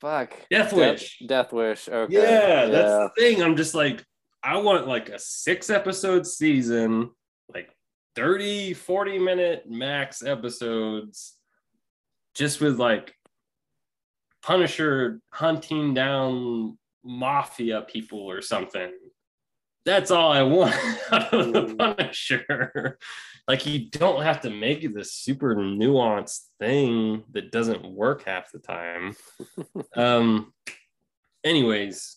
fuck. 0.00 0.30
Death 0.50 0.70
Death, 0.70 0.72
Wish. 0.72 1.22
Death 1.26 1.52
Wish. 1.52 1.88
Okay. 1.88 2.12
Yeah, 2.12 2.66
that's 2.66 2.88
the 2.88 3.10
thing. 3.18 3.42
I'm 3.42 3.56
just 3.56 3.74
like, 3.74 4.04
I 4.42 4.58
want 4.58 4.86
like 4.86 5.08
a 5.08 5.18
six 5.18 5.70
episode 5.70 6.26
season, 6.26 7.10
like 7.52 7.70
30, 8.14 8.74
40 8.74 9.18
minute 9.18 9.64
max 9.68 10.22
episodes, 10.22 11.34
just 12.34 12.60
with 12.60 12.78
like 12.78 13.14
Punisher 14.42 15.20
hunting 15.30 15.94
down 15.94 16.78
mafia 17.04 17.82
people 17.82 18.20
or 18.20 18.42
something. 18.42 18.92
That's 19.86 20.10
all 20.10 20.32
I 20.32 20.42
want 20.42 20.74
out 21.12 21.32
of 21.32 21.52
the. 21.52 21.74
Punisher. 21.74 22.98
Like, 23.48 23.64
you 23.64 23.88
don't 23.90 24.24
have 24.24 24.40
to 24.40 24.50
make 24.50 24.82
it 24.82 24.92
this 24.92 25.12
super 25.12 25.54
nuanced 25.54 26.46
thing 26.58 27.22
that 27.30 27.52
doesn't 27.52 27.88
work 27.88 28.24
half 28.24 28.50
the 28.50 28.58
time. 28.58 29.14
um, 29.96 30.52
anyways, 31.44 32.16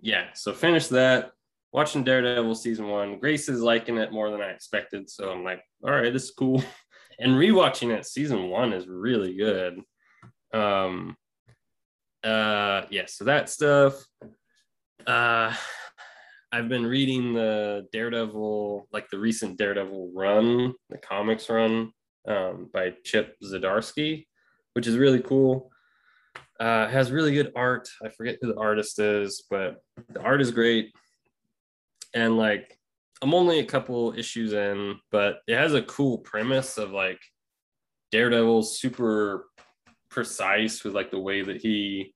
yeah, 0.00 0.28
so 0.32 0.54
finish 0.54 0.86
that. 0.86 1.32
Watching 1.70 2.02
Daredevil 2.02 2.54
season 2.54 2.88
one. 2.88 3.18
Grace 3.18 3.50
is 3.50 3.60
liking 3.60 3.98
it 3.98 4.10
more 4.10 4.30
than 4.30 4.40
I 4.40 4.52
expected. 4.52 5.10
So 5.10 5.30
I'm 5.30 5.44
like, 5.44 5.60
all 5.84 5.90
right, 5.90 6.10
this 6.10 6.24
is 6.24 6.30
cool. 6.30 6.64
And 7.18 7.32
rewatching 7.32 7.94
it, 7.94 8.06
season 8.06 8.48
one 8.48 8.72
is 8.72 8.88
really 8.88 9.36
good. 9.36 9.82
Um, 10.54 11.14
uh, 12.24 12.84
yeah, 12.88 13.04
so 13.04 13.26
that 13.26 13.50
stuff. 13.50 14.02
Uh, 15.06 15.54
I've 16.52 16.68
been 16.68 16.84
reading 16.84 17.32
the 17.32 17.86
Daredevil, 17.92 18.88
like 18.92 19.08
the 19.08 19.18
recent 19.18 19.56
Daredevil 19.56 20.10
run, 20.12 20.74
the 20.88 20.98
comics 20.98 21.48
run 21.48 21.92
um, 22.26 22.68
by 22.72 22.94
Chip 23.04 23.36
Zdarsky, 23.40 24.26
which 24.72 24.88
is 24.88 24.98
really 24.98 25.20
cool. 25.20 25.70
Uh, 26.58 26.88
has 26.88 27.12
really 27.12 27.32
good 27.32 27.52
art. 27.54 27.88
I 28.04 28.08
forget 28.08 28.38
who 28.40 28.48
the 28.48 28.60
artist 28.60 28.98
is, 28.98 29.44
but 29.48 29.76
the 30.12 30.20
art 30.20 30.40
is 30.40 30.50
great. 30.50 30.92
And 32.14 32.36
like, 32.36 32.76
I'm 33.22 33.32
only 33.32 33.60
a 33.60 33.64
couple 33.64 34.12
issues 34.16 34.52
in, 34.52 34.96
but 35.12 35.42
it 35.46 35.56
has 35.56 35.74
a 35.74 35.82
cool 35.82 36.18
premise 36.18 36.78
of 36.78 36.90
like 36.90 37.20
Daredevil's 38.10 38.80
super 38.80 39.46
precise 40.10 40.82
with 40.82 40.94
like 40.94 41.12
the 41.12 41.18
way 41.20 41.42
that 41.42 41.62
he 41.62 42.12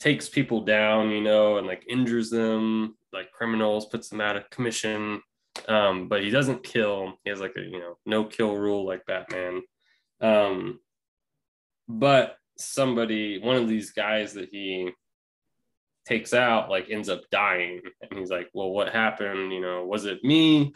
takes 0.00 0.28
people 0.28 0.62
down, 0.62 1.10
you 1.10 1.20
know, 1.20 1.58
and 1.58 1.66
like 1.66 1.84
injures 1.88 2.30
them, 2.30 2.96
like 3.14 3.32
criminals, 3.32 3.86
puts 3.86 4.08
them 4.08 4.20
out 4.20 4.36
of 4.36 4.50
commission. 4.50 5.22
Um, 5.68 6.08
but 6.08 6.22
he 6.22 6.30
doesn't 6.30 6.64
kill. 6.64 7.14
He 7.24 7.30
has 7.30 7.40
like 7.40 7.54
a 7.56 7.62
you 7.62 7.78
know 7.78 7.96
no 8.04 8.24
kill 8.24 8.56
rule 8.56 8.86
like 8.86 9.06
Batman. 9.06 9.62
Um, 10.20 10.80
but 11.88 12.36
somebody, 12.58 13.38
one 13.38 13.56
of 13.56 13.68
these 13.68 13.92
guys 13.92 14.34
that 14.34 14.48
he 14.50 14.90
takes 16.06 16.34
out, 16.34 16.70
like 16.70 16.90
ends 16.90 17.08
up 17.08 17.22
dying, 17.30 17.80
and 18.02 18.18
he's 18.18 18.30
like, 18.30 18.48
"Well, 18.52 18.70
what 18.70 18.92
happened? 18.92 19.52
You 19.52 19.60
know, 19.60 19.84
was 19.84 20.04
it 20.06 20.24
me?" 20.24 20.74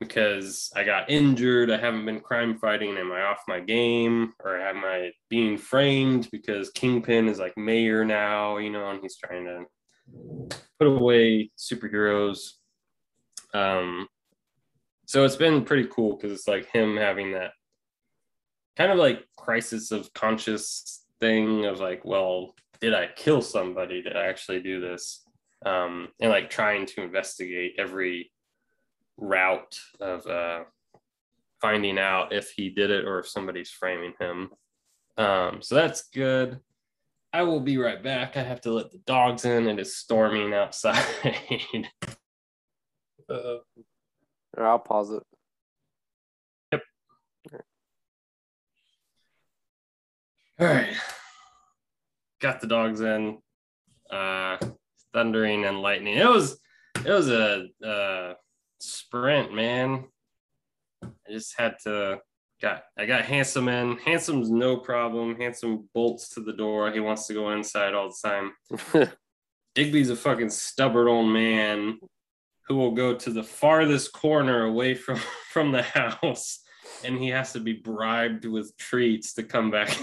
Because 0.00 0.70
I 0.76 0.84
got 0.84 1.10
injured, 1.10 1.72
I 1.72 1.76
haven't 1.76 2.06
been 2.06 2.20
crime 2.20 2.56
fighting. 2.58 2.96
Am 2.96 3.10
I 3.10 3.22
off 3.22 3.40
my 3.48 3.58
game, 3.60 4.32
or 4.44 4.56
am 4.56 4.84
I 4.84 5.10
being 5.28 5.58
framed 5.58 6.28
because 6.30 6.70
Kingpin 6.70 7.28
is 7.28 7.40
like 7.40 7.56
mayor 7.56 8.04
now? 8.04 8.58
You 8.58 8.70
know, 8.70 8.90
and 8.90 9.00
he's 9.02 9.16
trying 9.16 9.46
to 9.46 9.64
put 10.78 10.88
away 10.88 11.50
superheroes. 11.58 12.52
Um, 13.54 14.08
so 15.06 15.24
it's 15.24 15.36
been 15.36 15.64
pretty 15.64 15.88
cool 15.90 16.16
because 16.16 16.32
it's 16.32 16.48
like 16.48 16.70
him 16.70 16.96
having 16.96 17.32
that 17.32 17.52
kind 18.76 18.92
of 18.92 18.98
like 18.98 19.24
crisis 19.36 19.90
of 19.90 20.12
conscious 20.12 21.04
thing 21.20 21.66
of 21.66 21.80
like, 21.80 22.04
well, 22.04 22.54
did 22.80 22.94
I 22.94 23.08
kill 23.16 23.42
somebody? 23.42 24.02
Did 24.02 24.16
I 24.16 24.26
actually 24.26 24.60
do 24.60 24.80
this? 24.80 25.24
Um, 25.66 26.08
and 26.20 26.30
like 26.30 26.50
trying 26.50 26.86
to 26.86 27.02
investigate 27.02 27.74
every 27.78 28.30
route 29.16 29.76
of 30.00 30.26
uh, 30.26 30.60
finding 31.60 31.98
out 31.98 32.32
if 32.32 32.50
he 32.50 32.70
did 32.70 32.90
it 32.90 33.04
or 33.04 33.18
if 33.18 33.28
somebody's 33.28 33.70
framing 33.70 34.12
him. 34.20 34.50
Um, 35.16 35.58
so 35.60 35.74
that's 35.74 36.08
good. 36.10 36.60
I 37.32 37.42
will 37.42 37.60
be 37.60 37.76
right 37.78 38.02
back. 38.02 38.36
I 38.36 38.42
have 38.42 38.60
to 38.62 38.72
let 38.72 38.90
the 38.90 38.98
dogs 39.06 39.44
in. 39.44 39.68
It 39.68 39.78
is 39.78 39.96
storming 39.96 40.52
outside. 40.54 41.04
Uh, 43.30 43.58
Or 44.56 44.64
I'll 44.66 44.78
pause 44.78 45.10
it. 45.10 45.22
Yep. 46.72 46.82
All 50.60 50.66
right. 50.66 50.96
Got 52.40 52.62
the 52.62 52.68
dogs 52.68 53.02
in. 53.02 53.38
Uh 54.10 54.56
thundering 55.12 55.66
and 55.66 55.82
lightning. 55.82 56.16
It 56.16 56.26
was 56.26 56.58
it 57.04 57.10
was 57.10 57.28
a 57.28 57.66
uh 57.86 58.32
sprint, 58.80 59.52
man. 59.52 60.06
I 61.04 61.08
just 61.30 61.52
had 61.58 61.74
to 61.84 62.20
got 62.60 62.82
I 62.98 63.06
got 63.06 63.24
handsome 63.24 63.68
in. 63.68 63.98
Handsome's 63.98 64.50
no 64.50 64.76
problem. 64.76 65.36
Handsome 65.36 65.88
bolts 65.94 66.28
to 66.30 66.40
the 66.40 66.52
door. 66.52 66.90
He 66.92 67.00
wants 67.00 67.26
to 67.28 67.34
go 67.34 67.50
inside 67.50 67.94
all 67.94 68.10
the 68.10 68.28
time. 68.28 69.08
Digby's 69.74 70.10
a 70.10 70.16
fucking 70.16 70.50
stubborn 70.50 71.08
old 71.08 71.28
man 71.28 71.98
who 72.66 72.76
will 72.76 72.90
go 72.92 73.14
to 73.14 73.30
the 73.30 73.42
farthest 73.42 74.12
corner 74.12 74.64
away 74.64 74.94
from 74.94 75.18
from 75.50 75.72
the 75.72 75.82
house 75.82 76.60
and 77.04 77.18
he 77.18 77.28
has 77.28 77.52
to 77.52 77.60
be 77.60 77.72
bribed 77.74 78.44
with 78.44 78.76
treats 78.76 79.34
to 79.34 79.42
come 79.42 79.70
back 79.70 79.96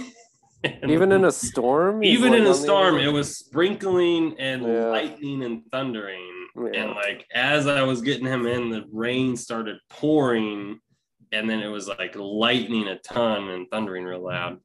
Even 0.88 1.12
in 1.12 1.26
a 1.26 1.32
storm. 1.32 2.03
even 2.03 2.34
in 2.34 2.47
a 2.47 2.53
storm 2.53 2.97
it 2.97 3.12
was 3.12 3.38
sprinkling 3.38 4.36
and 4.39 4.64
Yeah. 4.64 4.86
lightning 4.86 5.43
and 5.43 5.64
thundering 5.72 6.47
Yeah. 6.56 6.82
and 6.84 6.91
like 6.91 7.26
as 7.34 7.68
i 7.68 7.84
was 7.84 8.01
getting 8.01 8.26
him 8.26 8.45
in 8.47 8.70
the 8.70 8.86
rain 8.91 9.36
started 9.36 9.78
pouring 9.89 10.80
and 11.32 11.49
then 11.49 11.59
it 11.61 11.67
was 11.67 11.88
like 11.88 12.15
lightning 12.15 12.88
a 12.88 12.97
ton 12.99 13.49
and 13.49 13.67
thundering 13.69 14.03
real 14.05 14.23
loud. 14.23 14.59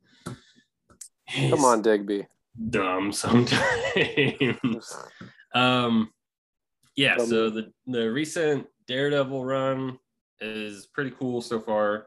Come 1.49 1.65
on, 1.65 1.83
Digby. 1.83 2.27
dumb 2.69 3.13
sometimes. 3.13 4.95
Um 5.53 6.11
yeah 6.95 7.17
Dumb. 7.17 7.27
so 7.27 7.51
the 7.51 7.73
the 7.87 8.09
recent 8.11 8.67
daredevil 8.87 9.45
run 9.45 9.99
is 10.41 10.87
pretty 10.87 11.11
cool 11.11 11.41
so 11.41 11.59
far. 11.61 12.07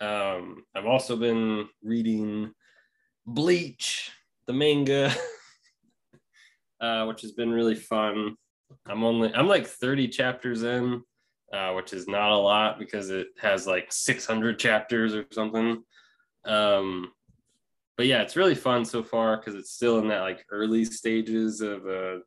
Um 0.00 0.64
i've 0.74 0.86
also 0.86 1.16
been 1.16 1.68
reading 1.84 2.52
bleach 3.24 4.10
the 4.48 4.52
manga 4.52 5.14
uh 6.80 7.04
which 7.06 7.22
has 7.22 7.32
been 7.32 7.50
really 7.52 7.76
fun. 7.76 8.36
I'm 8.86 9.04
only 9.04 9.32
i'm 9.34 9.46
like 9.46 9.66
30 9.66 10.08
chapters 10.08 10.62
in 10.64 11.02
uh 11.52 11.72
which 11.72 11.92
is 11.92 12.08
not 12.08 12.30
a 12.30 12.36
lot 12.36 12.78
because 12.78 13.10
it 13.10 13.28
has 13.40 13.66
like 13.66 13.92
600 13.92 14.58
chapters 14.58 15.14
or 15.14 15.24
something 15.32 15.82
um 16.44 17.12
but 17.96 18.06
yeah, 18.06 18.22
it's 18.22 18.36
really 18.36 18.54
fun 18.54 18.84
so 18.84 19.02
far 19.02 19.36
because 19.36 19.54
it's 19.54 19.72
still 19.72 19.98
in 19.98 20.08
that 20.08 20.20
like 20.20 20.44
early 20.50 20.84
stages 20.84 21.60
of 21.60 21.86
a 21.86 22.20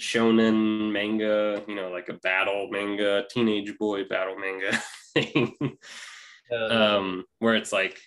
shonen 0.00 0.92
manga, 0.92 1.62
you 1.66 1.74
know, 1.74 1.90
like 1.90 2.08
a 2.08 2.14
battle 2.14 2.68
manga, 2.70 3.24
teenage 3.28 3.76
boy 3.78 4.04
battle 4.04 4.38
manga 4.38 4.80
thing. 5.14 5.54
Um, 6.50 7.24
where 7.38 7.56
it's 7.56 7.72
like 7.72 8.00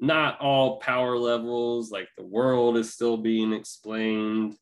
not 0.00 0.40
all 0.40 0.78
power 0.78 1.16
levels, 1.16 1.90
like 1.90 2.08
the 2.16 2.24
world 2.24 2.76
is 2.76 2.92
still 2.92 3.16
being 3.16 3.52
explained. 3.52 4.56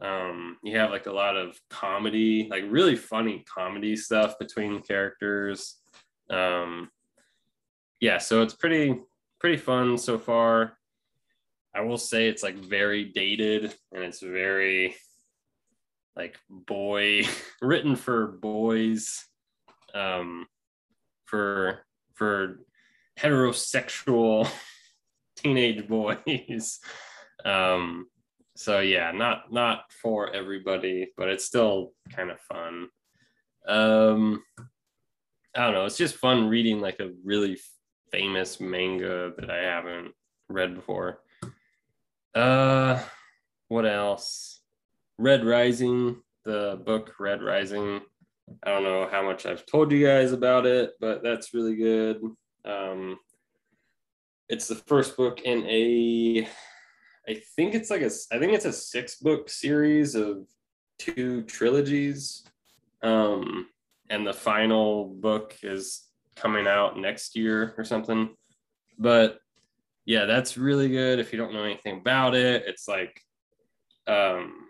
Um, 0.00 0.58
you 0.62 0.76
have 0.78 0.90
like 0.90 1.06
a 1.06 1.12
lot 1.12 1.36
of 1.36 1.58
comedy, 1.70 2.48
like 2.50 2.64
really 2.68 2.96
funny 2.96 3.44
comedy 3.52 3.96
stuff 3.96 4.38
between 4.38 4.82
characters. 4.82 5.76
Um, 6.30 6.90
yeah, 8.00 8.18
so 8.18 8.42
it's 8.42 8.54
pretty 8.54 9.00
pretty 9.40 9.56
fun 9.56 9.98
so 9.98 10.18
far. 10.18 10.78
I 11.74 11.80
will 11.82 11.98
say 11.98 12.28
it's 12.28 12.42
like 12.42 12.56
very 12.56 13.06
dated 13.06 13.74
and 13.92 14.04
it's 14.04 14.20
very 14.20 14.94
like 16.16 16.38
boy 16.48 17.22
written 17.62 17.96
for 17.96 18.28
boys 18.28 19.24
um 19.94 20.46
for 21.24 21.84
for 22.14 22.60
heterosexual 23.18 24.48
teenage 25.36 25.86
boys 25.88 26.80
um 27.44 28.06
so 28.56 28.80
yeah 28.80 29.10
not 29.10 29.52
not 29.52 29.90
for 29.90 30.32
everybody 30.34 31.08
but 31.16 31.28
it's 31.28 31.44
still 31.44 31.92
kind 32.14 32.30
of 32.30 32.40
fun. 32.40 32.88
Um 33.66 34.42
i 35.56 35.64
don't 35.64 35.72
know 35.74 35.84
it's 35.86 35.96
just 35.96 36.16
fun 36.16 36.48
reading 36.48 36.80
like 36.80 37.00
a 37.00 37.12
really 37.24 37.58
famous 38.10 38.60
manga 38.60 39.32
that 39.38 39.50
i 39.50 39.56
haven't 39.58 40.12
read 40.48 40.74
before. 40.74 41.20
Uh 42.34 43.00
what 43.68 43.86
else? 43.86 44.60
Red 45.18 45.44
rising 45.44 46.20
the 46.44 46.80
book 46.84 47.14
red 47.18 47.42
rising. 47.42 48.02
I 48.62 48.70
don't 48.70 48.84
know 48.84 49.08
how 49.10 49.22
much 49.22 49.46
i've 49.46 49.66
told 49.66 49.90
you 49.90 50.06
guys 50.06 50.32
about 50.32 50.66
it 50.66 50.92
but 51.00 51.22
that's 51.22 51.54
really 51.54 51.76
good. 51.76 52.20
Um 52.64 53.18
it's 54.48 54.68
the 54.68 54.74
first 54.74 55.16
book 55.16 55.40
in 55.40 55.66
a 55.66 56.46
i 57.28 57.40
think 57.56 57.74
it's 57.74 57.90
like 57.90 58.02
a 58.02 58.10
i 58.32 58.38
think 58.38 58.52
it's 58.52 58.64
a 58.64 58.72
six 58.72 59.16
book 59.16 59.48
series 59.48 60.14
of 60.14 60.46
two 60.98 61.42
trilogies. 61.42 62.44
Um 63.02 63.68
and 64.10 64.26
the 64.26 64.32
final 64.32 65.06
book 65.06 65.56
is 65.62 66.08
coming 66.36 66.66
out 66.66 66.98
next 66.98 67.36
year 67.36 67.74
or 67.78 67.84
something. 67.84 68.30
But 68.98 69.38
yeah 70.06 70.26
that's 70.26 70.58
really 70.58 70.88
good 70.88 71.18
if 71.18 71.32
you 71.32 71.38
don't 71.38 71.54
know 71.54 71.64
anything 71.64 71.98
about 71.98 72.34
it. 72.34 72.64
It's 72.66 72.88
like 72.88 73.20
um 74.06 74.68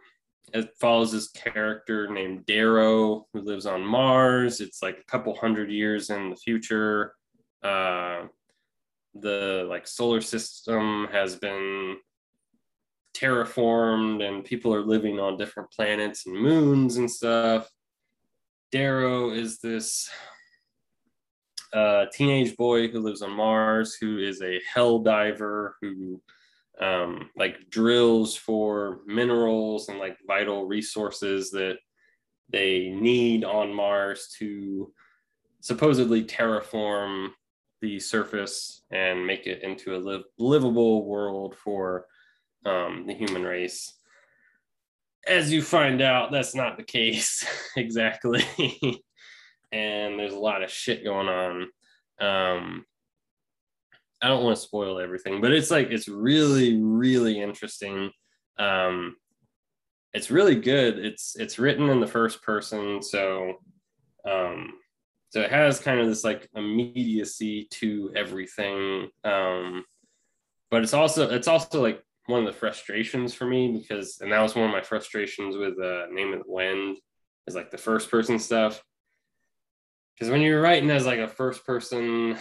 it 0.53 0.71
follows 0.81 1.11
this 1.11 1.31
character 1.31 2.09
named 2.09 2.47
darrow 2.47 3.27
who 3.33 3.41
lives 3.41 3.67
on 3.67 3.85
mars. 3.85 4.61
It's 4.61 4.83
like 4.83 4.99
a 4.99 5.11
couple 5.11 5.35
hundred 5.35 5.71
years 5.71 6.11
in 6.11 6.31
the 6.31 6.37
future. 6.37 7.15
Uh 7.63 8.27
the 9.15 9.65
like 9.69 9.87
solar 9.87 10.21
system 10.21 11.07
has 11.13 11.37
been 11.37 11.97
terraformed 13.15 14.27
and 14.27 14.45
people 14.45 14.75
are 14.75 14.85
living 14.85 15.19
on 15.21 15.37
different 15.37 15.71
planets 15.71 16.27
and 16.27 16.37
moons 16.37 16.97
and 16.97 17.11
stuff. 17.11 17.71
Darrow 18.73 19.31
is 19.31 19.61
this 19.61 20.11
uh, 21.73 22.07
teenage 22.13 22.57
boy 22.57 22.89
who 22.89 23.01
lives 23.01 23.23
on 23.23 23.31
Mars 23.31 23.97
who 24.01 24.19
is 24.19 24.43
a 24.43 24.61
hell 24.73 24.99
diver 24.99 25.77
who 25.81 26.21
um, 26.81 27.31
like 27.37 27.71
drills 27.71 28.37
for 28.37 29.01
minerals 29.07 29.89
and 29.89 29.99
like 29.99 30.17
vital 30.27 30.67
resources 30.67 31.51
that 31.51 31.77
they 32.51 32.91
need 32.91 33.45
on 33.45 33.73
Mars 33.73 34.35
to 34.39 34.93
supposedly 35.61 36.25
terraform 36.25 37.29
the 37.81 37.99
surface 37.99 38.83
and 38.91 39.27
make 39.27 39.47
it 39.47 39.63
into 39.63 39.97
a 39.97 39.99
live, 39.99 40.23
livable 40.39 41.07
world 41.07 41.57
for 41.57 42.07
um, 42.65 43.05
the 43.07 43.15
human 43.15 43.43
race. 43.43 43.95
As 45.27 45.53
you 45.53 45.63
find 45.63 46.03
out, 46.03 46.33
that's 46.33 46.55
not 46.55 46.77
the 46.77 46.83
case 46.83 47.45
exactly. 47.77 48.45
and 49.73 50.19
there's 50.19 50.35
a 50.35 50.39
lot 50.39 50.63
of 50.63 50.71
shit 50.71 51.05
going 51.05 51.29
on. 51.29 51.63
Um, 52.21 52.85
I 54.23 54.29
don't 54.29 54.45
want 54.45 54.57
to 54.57 54.63
spoil 54.63 55.01
everything, 55.01 55.41
but 55.41 55.53
it's 55.53 55.71
like, 55.71 55.91
it's 55.91 56.09
really, 56.09 56.81
really 56.81 57.41
interesting. 57.41 58.11
Um, 58.59 59.17
it's 60.13 60.31
really 60.31 60.57
good. 60.57 60.99
It's, 60.99 61.37
it's 61.37 61.59
written 61.59 61.89
in 61.91 62.01
the 62.01 62.07
first 62.07 62.43
person. 62.43 63.03
So, 63.03 63.55
um, 64.29 64.75
so 65.35 65.41
it 65.41 65.51
has 65.51 65.81
kind 65.81 65.99
of 65.99 66.07
this 66.07 66.23
like 66.23 66.49
immediacy 66.55 67.67
to 67.73 68.13
everything 68.15 69.09
um 69.25 69.85
but 70.71 70.85
it's 70.85 70.95
also 70.95 71.29
it's 71.29 71.49
also 71.49 71.83
like 71.83 72.01
one 72.27 72.41
of 72.41 72.47
the 72.47 72.59
frustrations 72.59 73.35
for 73.35 73.47
me 73.47 73.73
because 73.73 74.19
and 74.21 74.33
that 74.33 74.41
was 74.41 74.55
one 74.55 74.65
of 74.65 74.71
my 74.71 74.81
frustrations 74.81 75.57
with 75.57 75.79
uh 75.79 76.07
name 76.11 76.33
of 76.33 76.41
the 76.41 76.51
wind 76.51 76.97
is 77.47 77.55
like 77.55 77.71
the 77.71 77.79
first 77.79 78.11
person 78.11 78.39
stuff. 78.39 78.83
Because 80.15 80.31
when 80.31 80.41
you're 80.41 80.63
writing 80.63 80.91
as 80.91 81.07
like 81.07 81.19
a 81.19 81.29
first 81.29 81.67
person 81.67 82.39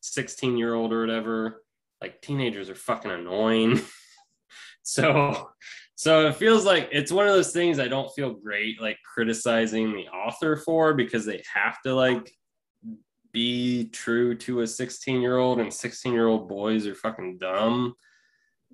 16 0.00 0.56
year 0.56 0.74
old 0.74 0.92
or 0.92 1.00
whatever 1.00 1.62
like 2.00 2.22
teenagers 2.22 2.70
are 2.70 2.74
fucking 2.74 3.10
annoying. 3.10 3.80
So 4.88 5.50
so 5.96 6.28
it 6.28 6.36
feels 6.36 6.64
like 6.64 6.88
it's 6.92 7.12
one 7.12 7.26
of 7.26 7.34
those 7.34 7.52
things 7.52 7.78
I 7.78 7.88
don't 7.88 8.10
feel 8.14 8.32
great 8.32 8.80
like 8.80 8.96
criticizing 9.04 9.92
the 9.92 10.08
author 10.08 10.56
for 10.56 10.94
because 10.94 11.26
they 11.26 11.42
have 11.52 11.82
to 11.82 11.94
like 11.94 12.32
be 13.38 13.84
true 13.90 14.34
to 14.34 14.62
a 14.62 14.66
16 14.66 15.20
year 15.20 15.36
old 15.36 15.60
and 15.60 15.72
16 15.72 16.12
year 16.12 16.26
old 16.26 16.48
boys 16.48 16.88
are 16.88 16.94
fucking 16.96 17.38
dumb 17.38 17.94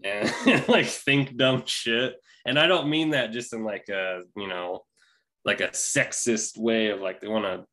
and 0.03 0.33
like 0.69 0.87
think 0.87 1.37
dumb 1.37 1.65
shit. 1.67 2.17
And 2.47 2.59
I 2.59 2.67
don't 2.67 2.89
mean 2.89 3.11
that 3.11 3.33
just 3.33 3.53
in 3.53 3.63
like 3.63 3.91
a, 3.91 4.23
you 4.35 4.49
know, 4.49 4.81
like 5.45 5.61
a 5.61 5.69
sexist 5.69 6.57
way 6.57 6.89
of 6.89 7.03
like 7.03 7.21
they 7.21 7.29
want 7.29 7.45
to 7.45 7.67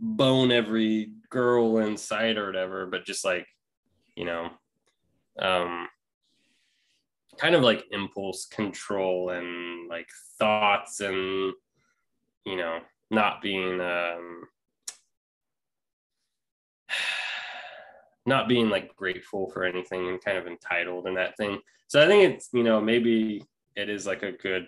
bone 0.00 0.50
every 0.50 1.12
girl 1.30 1.78
in 1.78 1.96
sight 1.96 2.36
or 2.36 2.46
whatever, 2.46 2.86
but 2.86 3.04
just 3.04 3.24
like, 3.24 3.46
you 4.16 4.24
know, 4.24 4.50
um, 5.38 5.86
kind 7.36 7.54
of 7.54 7.62
like 7.62 7.84
impulse 7.92 8.46
control 8.46 9.30
and 9.30 9.88
like 9.88 10.08
thoughts 10.40 10.98
and 10.98 11.52
you 12.44 12.56
know 12.56 12.80
not 13.12 13.40
being 13.40 13.80
um 13.80 14.42
not 18.28 18.48
being 18.48 18.68
like 18.68 18.94
grateful 18.96 19.50
for 19.50 19.64
anything 19.64 20.08
and 20.08 20.22
kind 20.22 20.38
of 20.38 20.46
entitled 20.46 21.06
and 21.06 21.16
that 21.16 21.36
thing 21.36 21.58
so 21.86 22.02
i 22.02 22.06
think 22.06 22.34
it's 22.34 22.48
you 22.52 22.62
know 22.62 22.80
maybe 22.80 23.42
it 23.76 23.88
is 23.88 24.06
like 24.06 24.22
a 24.22 24.32
good 24.32 24.66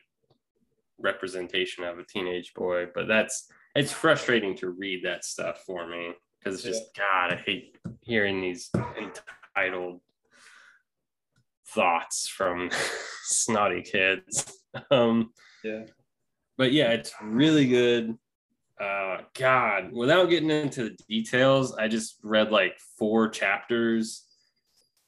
representation 0.98 1.84
of 1.84 1.98
a 1.98 2.04
teenage 2.04 2.52
boy 2.54 2.86
but 2.94 3.06
that's 3.06 3.48
it's 3.74 3.92
frustrating 3.92 4.56
to 4.56 4.70
read 4.70 5.04
that 5.04 5.24
stuff 5.24 5.62
for 5.66 5.86
me 5.86 6.12
because 6.38 6.54
it's 6.54 6.64
just 6.64 6.94
god 6.96 7.32
i 7.32 7.36
hate 7.36 7.76
hearing 8.02 8.40
these 8.40 8.70
entitled 8.98 10.00
thoughts 11.74 12.28
from 12.28 12.70
snotty 13.24 13.82
kids. 13.82 14.56
Um, 14.92 15.32
yeah. 15.64 15.82
But 16.56 16.70
yeah, 16.70 16.92
it's 16.92 17.12
really 17.20 17.66
good. 17.66 18.16
Uh, 18.80 19.18
God, 19.34 19.92
without 19.92 20.30
getting 20.30 20.50
into 20.50 20.84
the 20.84 20.96
details, 21.06 21.74
I 21.74 21.88
just 21.88 22.16
read 22.22 22.50
like 22.50 22.78
four 22.98 23.28
chapters 23.28 24.24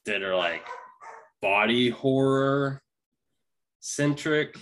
that 0.05 0.21
are 0.21 0.35
like 0.35 0.63
body 1.41 1.89
horror 1.89 2.83
centric 3.79 4.55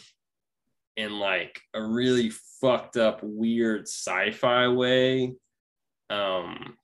in 0.96 1.20
like 1.20 1.60
a 1.74 1.84
really 1.84 2.32
fucked 2.62 2.96
up, 2.96 3.20
weird 3.22 3.84
sci 3.84 4.32
fi 4.32 4.70
way. 4.70 5.34
Um, 6.10 6.78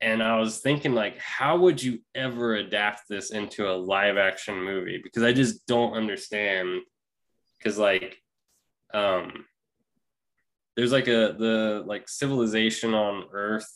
and 0.00 0.22
I 0.22 0.38
was 0.38 0.58
thinking 0.58 0.92
like, 0.94 1.18
how 1.18 1.56
would 1.58 1.82
you 1.82 2.00
ever 2.14 2.56
adapt 2.56 3.02
this 3.08 3.30
into 3.30 3.70
a 3.70 3.76
live 3.76 4.16
action 4.16 4.62
movie? 4.62 5.00
Because 5.02 5.22
I 5.22 5.32
just 5.32 5.66
don't 5.66 5.94
understand. 5.94 6.80
Because 7.58 7.78
like, 7.78 8.18
um, 8.92 9.46
there's 10.76 10.92
like 10.92 11.08
a 11.08 11.34
the 11.38 11.82
like 11.86 12.08
civilization 12.08 12.94
on 12.94 13.24
Earth 13.32 13.70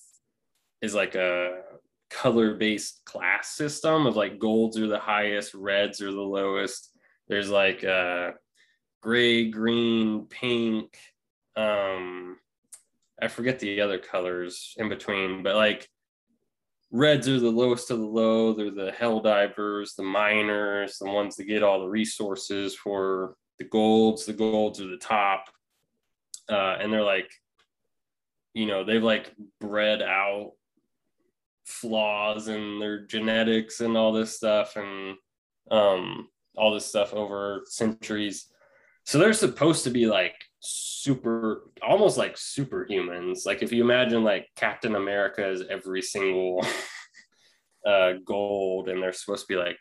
is 0.83 0.95
like 0.95 1.15
a 1.15 1.63
color 2.11 2.55
based 2.55 3.05
class 3.05 3.51
system 3.51 4.07
of 4.07 4.17
like 4.17 4.39
golds 4.39 4.79
are 4.79 4.87
the 4.87 4.99
highest, 4.99 5.55
reds 5.55 6.01
are 6.01 6.13
the 6.13 6.21
lowest. 6.21 6.91
There's 7.29 7.51
like 7.51 7.85
uh, 7.85 8.33
gray, 9.03 9.51
green, 9.51 10.27
pink. 10.27 10.97
Um, 11.57 12.39
I 13.21 13.29
forget 13.29 13.59
the 13.59 13.81
other 13.81 13.99
colors 13.99 14.75
in 14.79 14.89
between, 14.89 15.43
but 15.43 15.57
like 15.57 15.89
Reds 16.91 17.29
are 17.29 17.39
the 17.39 17.51
lowest 17.51 17.91
of 17.91 17.99
the 17.99 18.07
low. 18.07 18.55
They're 18.55 18.71
the 18.71 18.93
hell 18.93 19.21
divers, 19.21 19.95
the 19.95 20.03
miners, 20.03 20.97
the 20.99 21.11
ones 21.11 21.37
that 21.37 21.45
get 21.45 21.63
all 21.63 21.81
the 21.81 21.89
resources 21.89 22.75
for 22.75 23.35
the 23.59 23.65
golds. 23.65 24.25
The 24.25 24.33
golds 24.33 24.81
are 24.81 24.87
the 24.87 24.97
top. 24.97 25.45
Uh, 26.49 26.77
and 26.81 26.93
they're 26.93 27.03
like 27.03 27.31
you 28.55 28.67
know, 28.67 28.83
they've 28.83 29.03
like 29.03 29.33
bred 29.61 30.03
out 30.03 30.53
flaws 31.65 32.49
in 32.49 32.81
their 32.81 33.07
genetics 33.07 33.81
and 33.81 33.97
all 33.97 34.13
this 34.13 34.35
stuff 34.35 34.75
and 34.77 35.17
um 35.71 36.29
all 36.57 36.73
this 36.75 36.87
stuff 36.87 37.15
over 37.15 37.63
centuries. 37.67 38.49
So 39.05 39.19
they're 39.19 39.33
supposed 39.33 39.85
to 39.85 39.91
be 39.91 40.07
like 40.07 40.35
super 40.59 41.71
almost 41.87 42.19
like 42.19 42.35
superhumans. 42.35 43.47
Like 43.47 43.63
if 43.63 43.71
you 43.71 43.85
imagine 43.85 44.25
like 44.25 44.49
Captain 44.57 44.97
America 44.97 45.49
is 45.49 45.63
every 45.71 46.03
single 46.03 46.67
uh 47.87 48.15
gold 48.25 48.89
and 48.89 49.01
they're 49.01 49.13
supposed 49.13 49.47
to 49.47 49.55
be 49.55 49.57
like 49.57 49.79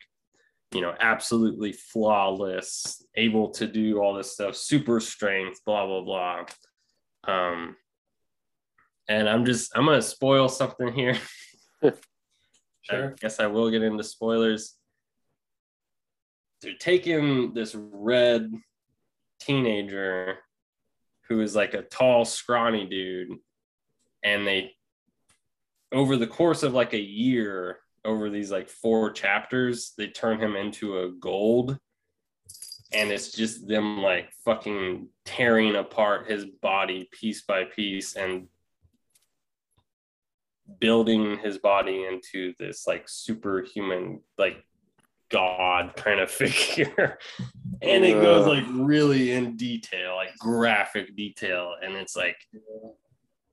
you 0.74 0.82
know 0.82 0.93
absolutely 0.99 1.72
flawless 1.72 3.05
able 3.15 3.49
to 3.49 3.68
do 3.68 3.99
all 3.99 4.13
this 4.13 4.34
stuff 4.34 4.55
super 4.55 4.99
strength 4.99 5.61
blah 5.65 5.86
blah 5.86 6.01
blah. 6.01 6.45
Um 7.34 7.76
and 9.07 9.30
i'm 9.30 9.45
just 9.45 9.72
i'm 9.76 9.86
gonna 9.86 10.01
spoil 10.01 10.49
something 10.49 10.93
here. 10.93 11.18
Sure. 12.84 13.09
i 13.09 13.13
guess 13.20 13.41
i 13.41 13.47
will 13.47 13.70
get 13.70 13.84
into 13.84 14.01
spoilers. 14.01 14.76
They're 16.61 16.78
taking 16.80 17.53
this 17.53 17.76
red 17.76 18.49
teenager 19.41 20.38
who 21.28 21.41
is 21.41 21.53
like 21.53 21.74
a 21.74 21.82
tall 21.82 22.24
scrawny 22.24 22.86
dude 22.86 23.38
and 24.24 24.47
they 24.47 24.72
over 25.91 26.15
the 26.15 26.28
course 26.28 26.63
of 26.63 26.74
like 26.74 26.93
a 26.93 26.99
year 27.01 27.80
over 28.06 28.30
these 28.30 28.52
like 28.52 28.70
four 28.70 29.12
chapters 29.12 29.93
they 29.98 30.08
turn 30.08 30.39
him 30.39 30.56
into 30.56 31.00
a 31.00 31.12
gold. 31.12 31.78
And 32.93 33.12
it's 33.12 33.34
just 33.34 33.68
them 33.68 34.02
like 34.02 34.32
fucking 34.45 35.10
tearing 35.26 35.76
apart 35.76 36.30
his 36.30 36.45
body 36.45 37.10
piece 37.12 37.41
by 37.41 37.66
piece 37.66 38.16
and 38.16 38.48
building 40.80 41.38
his 41.39 41.58
body 41.58 42.06
into 42.06 42.54
this 42.60 42.88
like 42.88 43.08
superhuman 43.08 44.22
like 44.38 44.64
god 45.30 45.95
kind 45.95 46.20
of 46.20 46.32
figure. 46.32 47.18
And 47.82 48.06
it 48.06 48.22
goes 48.22 48.48
like 48.48 48.66
really 48.72 49.34
in 49.34 49.58
detail 49.58 50.16
like 50.16 50.38
graphic 50.38 51.16
detail. 51.16 51.76
And 51.84 51.95
it's 51.95 52.16
like 52.16 52.38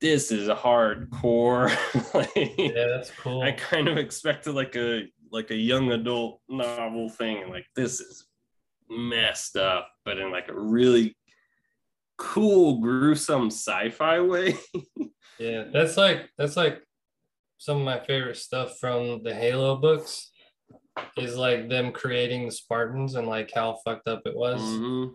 this 0.04 0.30
is 0.30 0.48
a 0.48 0.54
hardcore 0.54 1.70
like 2.14 2.30
Yeah, 2.58 2.88
that's 2.88 3.10
cool. 3.10 3.40
I 3.40 3.52
kind 3.52 3.88
of 3.88 3.96
expected 3.96 4.54
like 4.54 4.76
a 4.76 5.04
like 5.32 5.50
a 5.50 5.56
young 5.56 5.92
adult 5.92 6.42
novel 6.46 7.08
thing, 7.08 7.42
and 7.42 7.50
like 7.50 7.64
this 7.74 8.00
is 8.00 8.26
messed 8.90 9.56
up, 9.56 9.88
but 10.04 10.18
in 10.18 10.30
like 10.30 10.48
a 10.50 10.54
really 10.54 11.16
cool, 12.18 12.80
gruesome 12.80 13.46
sci-fi 13.46 14.20
way. 14.20 14.56
Yeah, 15.40 15.64
that's 15.72 15.96
like 15.96 16.30
that's 16.38 16.56
like 16.56 16.80
some 17.58 17.78
of 17.78 17.84
my 17.84 17.98
favorite 17.98 18.36
stuff 18.36 18.78
from 18.78 19.24
the 19.24 19.34
Halo 19.34 19.74
books 19.74 20.30
is 21.16 21.36
like 21.36 21.68
them 21.68 21.90
creating 21.90 22.44
the 22.44 22.52
Spartans 22.52 23.16
and 23.16 23.26
like 23.26 23.50
how 23.52 23.80
fucked 23.84 24.06
up 24.06 24.22
it 24.26 24.36
was. 24.36 24.60
Mhm. 24.62 25.10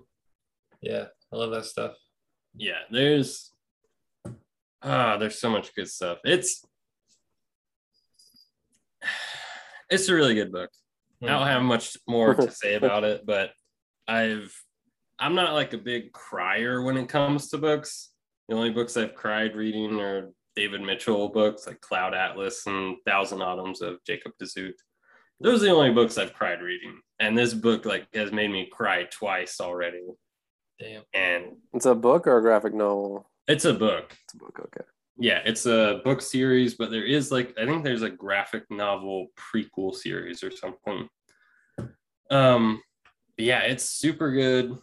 Yeah, 0.82 1.06
I 1.32 1.36
love 1.38 1.52
that 1.52 1.64
stuff. 1.66 1.96
Yeah, 2.54 2.80
there's 2.92 3.54
ah, 4.82 5.18
there's 5.18 5.40
so 5.40 5.50
much 5.50 5.74
good 5.76 5.90
stuff. 5.90 6.20
It's 6.24 6.64
it's 9.90 10.10
a 10.10 10.14
really 10.14 10.36
good 10.36 10.52
book. 10.52 10.70
I 11.22 11.28
don't 11.28 11.48
have 11.48 11.62
much 11.64 11.98
more 12.08 12.34
to 12.36 12.52
say 12.52 12.76
about 12.76 13.04
it, 13.04 13.26
but 13.26 13.52
I've 14.08 14.54
I'm 15.20 15.36
not 15.36 15.54
like 15.54 15.74
a 15.74 15.78
big 15.78 16.14
crier 16.14 16.82
when 16.82 16.98
it 16.98 17.10
comes 17.10 17.50
to 17.50 17.58
books. 17.58 18.12
The 18.48 18.56
only 18.56 18.72
books 18.72 18.96
I've 18.96 19.16
cried 19.16 19.56
reading 19.56 20.00
are 20.00 20.30
David 20.56 20.82
Mitchell 20.82 21.30
books 21.30 21.68
like 21.68 21.82
Cloud 21.82 22.14
Atlas 22.14 22.66
and 22.66 22.98
Thousand 23.06 23.42
Autumns 23.42 23.82
of 23.82 23.98
Jacob 24.06 24.32
de 24.40 24.46
Zoet. 24.46 24.76
Those 25.42 25.62
are 25.62 25.68
the 25.68 25.72
only 25.72 25.94
books 25.94 26.18
I've 26.18 26.34
cried 26.34 26.62
reading. 26.62 27.00
And 27.20 27.38
this 27.38 27.54
book 27.54 27.86
like 27.86 28.08
has 28.14 28.32
made 28.32 28.50
me 28.50 28.70
cry 28.72 29.04
twice 29.04 29.60
already. 29.62 30.02
Damn. 30.80 31.04
And 31.14 31.58
It's 31.74 31.86
a 31.86 31.96
book 31.96 32.28
or 32.28 32.38
a 32.38 32.42
graphic 32.42 32.74
novel? 32.74 33.29
It's 33.50 33.66
a 33.66 33.74
book. 33.74 34.16
It's 34.24 34.34
a 34.36 34.38
book. 34.38 34.60
Okay. 34.60 34.86
Yeah, 35.18 35.42
it's 35.44 35.66
a 35.66 36.00
book 36.06 36.22
series, 36.22 36.76
but 36.76 36.92
there 36.92 37.04
is 37.04 37.32
like 37.32 37.54
I 37.62 37.66
think 37.66 37.84
there's 37.84 38.04
a 38.04 38.10
graphic 38.10 38.64
novel 38.70 39.28
prequel 39.36 39.94
series 39.94 40.44
or 40.44 40.52
something. 40.52 41.10
Um, 42.32 42.82
yeah, 43.38 43.62
it's 43.62 43.84
super 43.84 44.32
good. 44.32 44.78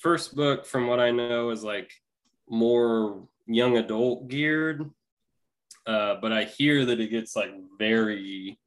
First 0.00 0.36
book, 0.36 0.66
from 0.66 0.88
what 0.88 1.00
I 1.00 1.10
know, 1.10 1.50
is 1.50 1.64
like 1.64 1.90
more 2.50 3.26
young 3.46 3.78
adult 3.78 4.28
geared, 4.28 4.90
uh, 5.86 6.16
but 6.20 6.32
I 6.32 6.44
hear 6.44 6.84
that 6.84 7.00
it 7.00 7.10
gets 7.10 7.34
like 7.34 7.54
very 7.78 8.58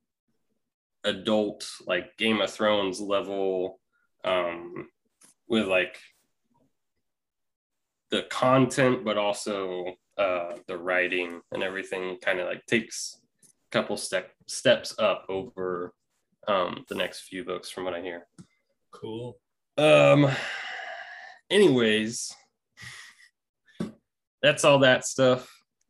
adult, 1.04 1.68
like 1.86 2.18
Game 2.18 2.42
of 2.42 2.50
Thrones 2.50 3.00
level, 3.00 3.80
um, 4.24 4.88
with 5.48 5.68
like 5.68 5.98
the 8.12 8.24
content, 8.30 9.04
but 9.06 9.18
also 9.18 9.96
uh, 10.18 10.54
the 10.68 10.78
writing 10.78 11.42
and 11.52 11.64
everything 11.64 12.18
kind 12.22 12.40
of 12.40 12.48
like 12.48 12.66
takes 12.66 13.20
a 13.44 13.48
couple 13.72 13.98
step 13.98 14.32
steps 14.48 14.94
up 15.00 15.26
over 15.30 15.94
um, 16.48 16.84
the 16.90 16.96
next 16.96 17.22
few 17.22 17.44
books 17.44 17.70
from 17.70 17.86
what 17.86 17.94
I 17.94 18.02
hear. 18.02 18.28
Cool. 18.92 19.38
Um, 19.78 20.30
anyways, 21.50 22.36
that's 24.42 24.64
all 24.66 24.80
that 24.80 25.06
stuff. 25.06 25.50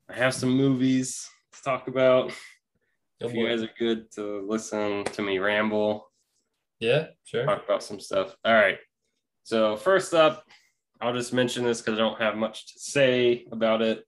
I 0.10 0.14
have 0.16 0.34
some 0.34 0.52
movies 0.52 1.28
to 1.54 1.62
talk 1.64 1.88
about. 1.88 2.32
If 3.20 3.34
you 3.34 3.48
guys 3.48 3.62
are 3.64 3.70
good 3.78 4.12
to 4.14 4.46
listen 4.48 5.04
to 5.06 5.22
me 5.22 5.38
ramble, 5.40 6.12
Yeah, 6.80 7.08
sure. 7.24 7.46
talk 7.46 7.64
about 7.64 7.84
some 7.84 8.00
stuff. 8.00 8.36
All 8.44 8.54
right. 8.54 8.78
So 9.44 9.76
first 9.78 10.14
up, 10.14 10.44
I'll 11.02 11.14
just 11.14 11.34
mention 11.34 11.64
this 11.64 11.82
because 11.82 11.98
I 12.00 12.02
don't 12.02 12.22
have 12.22 12.36
much 12.36 12.74
to 12.74 12.80
say 12.80 13.46
about 13.52 13.82
it. 13.82 14.06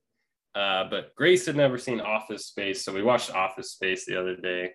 Uh, 0.54 0.84
but 0.88 1.14
Grace 1.16 1.46
had 1.46 1.56
never 1.56 1.76
seen 1.78 2.00
Office 2.00 2.46
Space, 2.46 2.84
so 2.84 2.92
we 2.92 3.02
watched 3.02 3.34
Office 3.34 3.72
Space 3.72 4.06
the 4.06 4.18
other 4.20 4.36
day. 4.36 4.70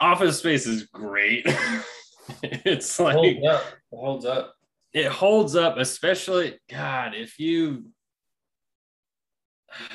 Office 0.00 0.38
Space 0.38 0.66
is 0.66 0.84
great. 0.84 1.44
it's 2.42 2.98
like 2.98 3.14
Holds 3.16 3.44
up. 3.46 3.62
It 3.62 3.96
holds 3.98 4.24
up. 4.24 4.54
it 4.94 5.06
holds 5.06 5.56
up, 5.56 5.76
especially 5.76 6.58
God, 6.70 7.14
if 7.14 7.38
you 7.38 7.90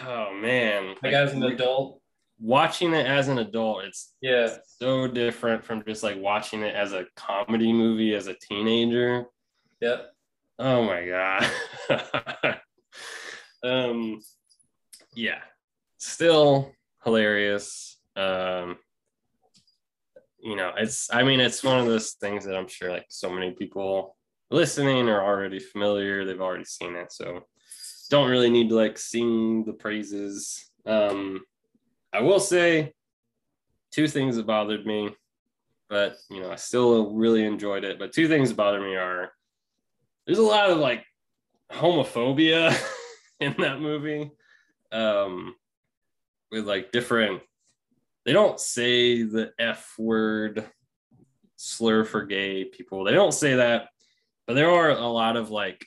oh 0.05 0.33
man. 0.35 0.95
Like 1.01 1.13
as 1.13 1.33
an 1.33 1.43
adult. 1.43 2.01
watching 2.39 2.93
it 2.93 3.05
as 3.07 3.27
an 3.29 3.39
adult, 3.39 3.85
it's 3.85 4.13
Yeah. 4.21 4.55
so 4.65 5.07
different 5.07 5.63
from 5.63 5.83
just 5.85 6.03
like 6.03 6.17
watching 6.19 6.61
it 6.61 6.75
as 6.75 6.93
a 6.93 7.05
comedy 7.15 7.73
movie 7.73 8.13
as 8.13 8.27
a 8.27 8.35
teenager. 8.35 9.25
Yep. 9.81 10.12
Oh 10.59 10.83
my 10.83 11.05
god. 11.05 12.59
um 13.63 14.21
yeah. 15.15 15.39
Still 15.97 16.71
hilarious. 17.03 17.99
Um 18.15 18.77
you 20.39 20.55
know, 20.55 20.73
it's 20.77 21.09
I 21.11 21.23
mean 21.23 21.39
it's 21.39 21.63
one 21.63 21.79
of 21.79 21.85
those 21.85 22.11
things 22.11 22.45
that 22.45 22.55
I'm 22.55 22.67
sure 22.67 22.91
like 22.91 23.05
so 23.09 23.29
many 23.29 23.51
people 23.51 24.15
listening 24.51 25.09
are 25.09 25.23
already 25.23 25.59
familiar, 25.59 26.25
they've 26.25 26.41
already 26.41 26.65
seen 26.65 26.95
it, 26.95 27.11
so 27.11 27.45
don't 28.09 28.29
really 28.29 28.49
need 28.49 28.69
to 28.69 28.75
like 28.75 28.97
sing 28.97 29.63
the 29.65 29.73
praises. 29.73 30.69
Um 30.85 31.41
I 32.13 32.21
will 32.21 32.39
say 32.39 32.93
two 33.91 34.07
things 34.07 34.35
that 34.35 34.45
bothered 34.45 34.85
me, 34.85 35.15
but 35.89 36.17
you 36.29 36.41
know, 36.41 36.51
I 36.51 36.57
still 36.57 37.11
really 37.15 37.43
enjoyed 37.43 37.83
it. 37.83 37.97
But 37.97 38.13
two 38.13 38.27
things 38.27 38.49
that 38.49 38.55
bother 38.55 38.79
me 38.81 38.95
are 38.95 39.31
there's 40.25 40.39
a 40.39 40.43
lot 40.43 40.69
of 40.69 40.77
like 40.77 41.05
homophobia 41.71 42.77
in 43.39 43.55
that 43.59 43.79
movie. 43.79 44.31
Um 44.91 45.55
with 46.51 46.67
like 46.67 46.91
different 46.91 47.41
they 48.25 48.33
don't 48.33 48.59
say 48.59 49.23
the 49.23 49.51
F 49.59 49.93
word 49.97 50.65
slur 51.57 52.03
for 52.05 52.25
gay 52.25 52.65
people. 52.65 53.03
They 53.03 53.13
don't 53.13 53.33
say 53.33 53.55
that, 53.55 53.89
but 54.47 54.53
there 54.53 54.69
are 54.69 54.91
a 54.91 55.07
lot 55.07 55.35
of 55.35 55.49
like 55.49 55.85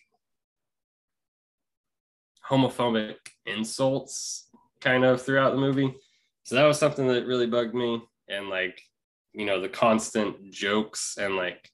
homophobic 2.48 3.16
insults 3.46 4.48
kind 4.80 5.04
of 5.04 5.22
throughout 5.22 5.50
the 5.50 5.60
movie. 5.60 5.94
So 6.44 6.54
that 6.54 6.64
was 6.64 6.78
something 6.78 7.08
that 7.08 7.26
really 7.26 7.46
bugged 7.46 7.74
me. 7.74 8.02
And 8.28 8.48
like, 8.48 8.80
you 9.32 9.46
know, 9.46 9.60
the 9.60 9.68
constant 9.68 10.50
jokes 10.50 11.16
and 11.18 11.36
like, 11.36 11.70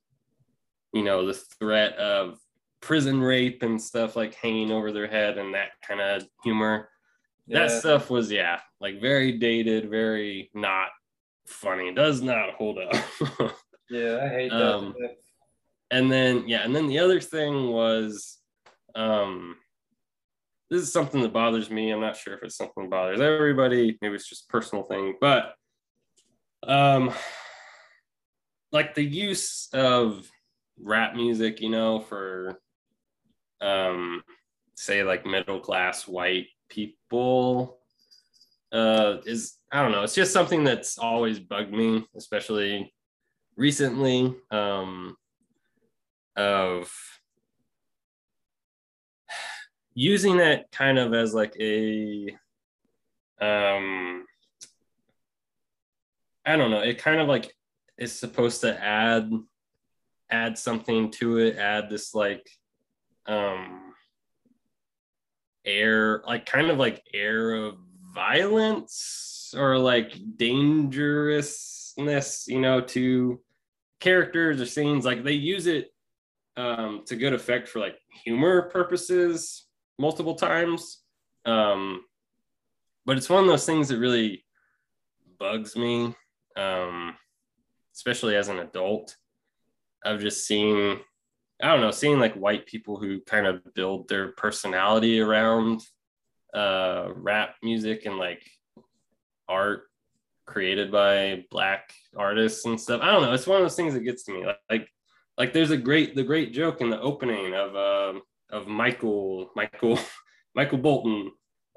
you 0.92 1.02
know, 1.02 1.26
the 1.26 1.34
threat 1.34 1.94
of 1.96 2.38
prison 2.82 3.20
rape 3.20 3.62
and 3.62 3.80
stuff 3.80 4.16
like 4.16 4.34
hanging 4.34 4.70
over 4.70 4.92
their 4.92 5.06
head 5.06 5.38
and 5.38 5.54
that 5.54 5.70
kind 5.86 6.00
of 6.00 6.26
humor. 6.44 6.88
Yeah. 7.46 7.60
That 7.60 7.70
stuff 7.70 8.10
was, 8.10 8.30
yeah, 8.30 8.60
like 8.80 9.00
very 9.00 9.32
dated, 9.38 9.88
very 9.88 10.50
not 10.54 10.88
funny. 11.46 11.94
Does 11.94 12.20
not 12.20 12.50
hold 12.54 12.78
up. 12.78 13.54
Yeah, 13.90 14.20
I 14.22 14.28
hate 14.28 14.50
that. 14.50 14.74
Um, 14.74 14.94
and 15.90 16.10
then 16.10 16.48
yeah 16.48 16.64
and 16.64 16.74
then 16.74 16.86
the 16.86 16.98
other 16.98 17.20
thing 17.20 17.68
was 17.68 18.38
um 18.94 19.56
this 20.70 20.80
is 20.80 20.90
something 20.90 21.20
that 21.20 21.34
bothers 21.34 21.68
me. 21.68 21.90
I'm 21.90 22.00
not 22.00 22.16
sure 22.16 22.32
if 22.32 22.42
it's 22.42 22.56
something 22.56 22.84
that 22.84 22.90
bothers 22.90 23.20
everybody. 23.20 23.98
Maybe 24.00 24.14
it's 24.14 24.26
just 24.26 24.48
personal 24.48 24.84
thing, 24.84 25.16
but 25.20 25.52
um, 26.66 27.12
like 28.72 28.94
the 28.94 29.04
use 29.04 29.68
of 29.74 30.26
rap 30.80 31.14
music, 31.14 31.60
you 31.60 31.68
know, 31.68 32.00
for 32.00 32.58
um, 33.62 34.22
say 34.74 35.02
like 35.02 35.24
middle 35.24 35.60
class 35.60 36.08
white 36.08 36.46
people 36.68 37.78
uh 38.72 39.18
is 39.26 39.58
I 39.70 39.82
don't 39.82 39.92
know, 39.92 40.02
it's 40.02 40.14
just 40.14 40.32
something 40.32 40.64
that's 40.64 40.98
always 40.98 41.38
bugged 41.38 41.72
me, 41.72 42.06
especially 42.16 42.92
recently. 43.56 44.34
Um 44.50 45.16
of 46.36 46.90
using 49.94 50.38
it 50.38 50.66
kind 50.72 50.98
of 50.98 51.12
as 51.12 51.34
like 51.34 51.54
a 51.60 52.30
um 53.40 54.24
I 56.44 56.56
don't 56.56 56.70
know, 56.70 56.80
it 56.80 56.98
kind 56.98 57.20
of 57.20 57.28
like 57.28 57.52
is 57.98 58.12
supposed 58.18 58.62
to 58.62 58.82
add 58.82 59.30
add 60.30 60.56
something 60.58 61.10
to 61.10 61.38
it, 61.38 61.56
add 61.56 61.90
this 61.90 62.14
like 62.14 62.48
um 63.26 63.94
air 65.64 66.22
like 66.26 66.44
kind 66.44 66.70
of 66.70 66.78
like 66.78 67.02
air 67.14 67.54
of 67.54 67.76
violence 68.12 69.54
or 69.56 69.78
like 69.78 70.18
dangerousness, 70.36 72.46
you 72.48 72.60
know, 72.60 72.80
to 72.80 73.40
characters 74.00 74.60
or 74.60 74.66
scenes. 74.66 75.04
Like 75.04 75.24
they 75.24 75.32
use 75.32 75.66
it 75.66 75.92
um, 76.56 77.02
to 77.06 77.16
good 77.16 77.32
effect 77.32 77.68
for 77.68 77.80
like 77.80 77.96
humor 78.24 78.70
purposes 78.70 79.66
multiple 79.98 80.34
times. 80.34 80.98
Um, 81.44 82.04
but 83.04 83.16
it's 83.16 83.30
one 83.30 83.42
of 83.42 83.48
those 83.48 83.66
things 83.66 83.88
that 83.88 83.98
really 83.98 84.44
bugs 85.38 85.76
me, 85.76 86.14
um, 86.56 87.16
especially 87.94 88.36
as 88.36 88.48
an 88.48 88.58
adult. 88.58 89.16
I've 90.04 90.20
just 90.20 90.46
seen, 90.46 91.00
I 91.62 91.68
don't 91.68 91.80
know, 91.80 91.92
seeing 91.92 92.18
like 92.18 92.34
white 92.34 92.66
people 92.66 92.98
who 92.98 93.20
kind 93.20 93.46
of 93.46 93.62
build 93.74 94.08
their 94.08 94.32
personality 94.32 95.20
around 95.20 95.80
uh, 96.52 97.08
rap 97.14 97.54
music 97.62 98.04
and 98.04 98.18
like 98.18 98.42
art 99.48 99.84
created 100.44 100.90
by 100.90 101.44
black 101.50 101.92
artists 102.16 102.66
and 102.66 102.80
stuff. 102.80 103.00
I 103.00 103.12
don't 103.12 103.22
know. 103.22 103.32
It's 103.32 103.46
one 103.46 103.58
of 103.58 103.62
those 103.62 103.76
things 103.76 103.94
that 103.94 104.00
gets 104.00 104.24
to 104.24 104.32
me. 104.32 104.44
Like, 104.44 104.58
like, 104.68 104.88
like 105.38 105.52
there's 105.52 105.70
a 105.70 105.76
great, 105.76 106.16
the 106.16 106.24
great 106.24 106.52
joke 106.52 106.80
in 106.80 106.90
the 106.90 107.00
opening 107.00 107.54
of, 107.54 107.76
uh, 107.76 108.20
of 108.50 108.66
Michael, 108.66 109.50
Michael, 109.54 109.98
Michael 110.54 110.78
Bolton, 110.78 111.30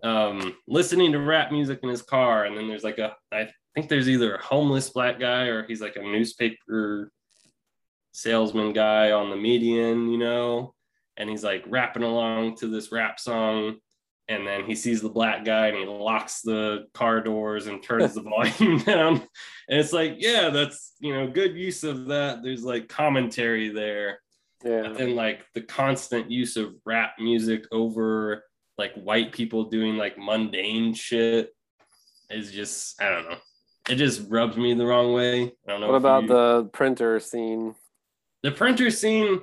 um, 0.03 0.57
listening 0.68 1.12
to 1.12 1.20
rap 1.20 1.52
music 1.52 1.80
in 1.84 1.90
his 1.90 2.02
car. 2.02 2.45
And 2.45 2.57
then 2.57 2.68
there's 2.68 2.84
like 2.84 2.98
a, 2.98 3.16
I 3.32 3.49
think 3.76 3.88
there's 3.88 4.10
either 4.10 4.36
a 4.36 4.44
homeless 4.44 4.90
black 4.90 5.20
guy 5.20 5.44
or 5.44 5.66
he's 5.68 5.82
like 5.82 5.95
a 5.95 6.02
newspaper 6.02 7.12
salesman 8.16 8.74
guy 8.74 9.12
on 9.12 9.30
the 9.30 9.36
median, 9.36 10.10
you 10.10 10.18
know, 10.18 10.74
and 11.18 11.30
he's 11.30 11.44
like 11.44 11.64
rapping 11.68 12.04
along 12.04 12.56
to 12.58 12.68
this 12.68 12.92
rap 12.92 13.20
song. 13.20 13.76
And 14.28 14.48
then 14.48 14.66
he 14.66 14.74
sees 14.74 15.02
the 15.02 15.10
black 15.10 15.46
guy 15.46 15.68
and 15.68 15.78
he 15.78 15.86
locks 15.86 16.42
the 16.42 16.88
car 16.96 17.22
doors 17.22 17.68
and 17.68 17.84
turns 17.84 18.16
the 18.16 18.22
volume 18.24 18.80
down. 18.80 19.18
And 19.70 19.80
it's 19.80 19.94
like 19.94 20.16
yeah 20.18 20.50
that's 20.50 20.94
you 21.00 21.14
know 21.14 21.28
good 21.28 21.56
use 21.56 21.84
of 21.84 22.08
that. 22.08 22.42
There's 22.42 22.64
like 22.64 22.90
commentary 22.90 23.70
there. 23.70 24.20
Yeah. 24.64 24.86
and 24.98 25.16
like 25.16 25.46
the 25.54 25.62
constant 25.62 26.32
use 26.32 26.58
of 26.58 26.74
rap 26.86 27.16
music 27.20 27.66
over 27.72 28.44
like 28.80 28.94
white 28.96 29.32
people 29.32 29.66
doing 29.66 29.96
like 29.96 30.18
mundane 30.18 30.94
shit 30.96 31.54
is 32.32 32.52
just 32.52 33.00
i 33.00 33.10
don't 33.10 33.30
know. 33.30 33.38
It 33.88 33.96
just 33.98 34.24
rubs 34.32 34.58
me 34.58 34.74
the 34.74 34.88
wrong 34.88 35.14
way. 35.14 35.44
I 35.44 35.52
don't 35.68 35.82
know 35.82 35.88
What 35.88 35.98
about 35.98 36.24
you- 36.24 36.30
the 36.30 36.70
printer 36.74 37.20
scene? 37.20 37.76
The 38.45 38.51
printer 38.51 38.91
scene 38.91 39.39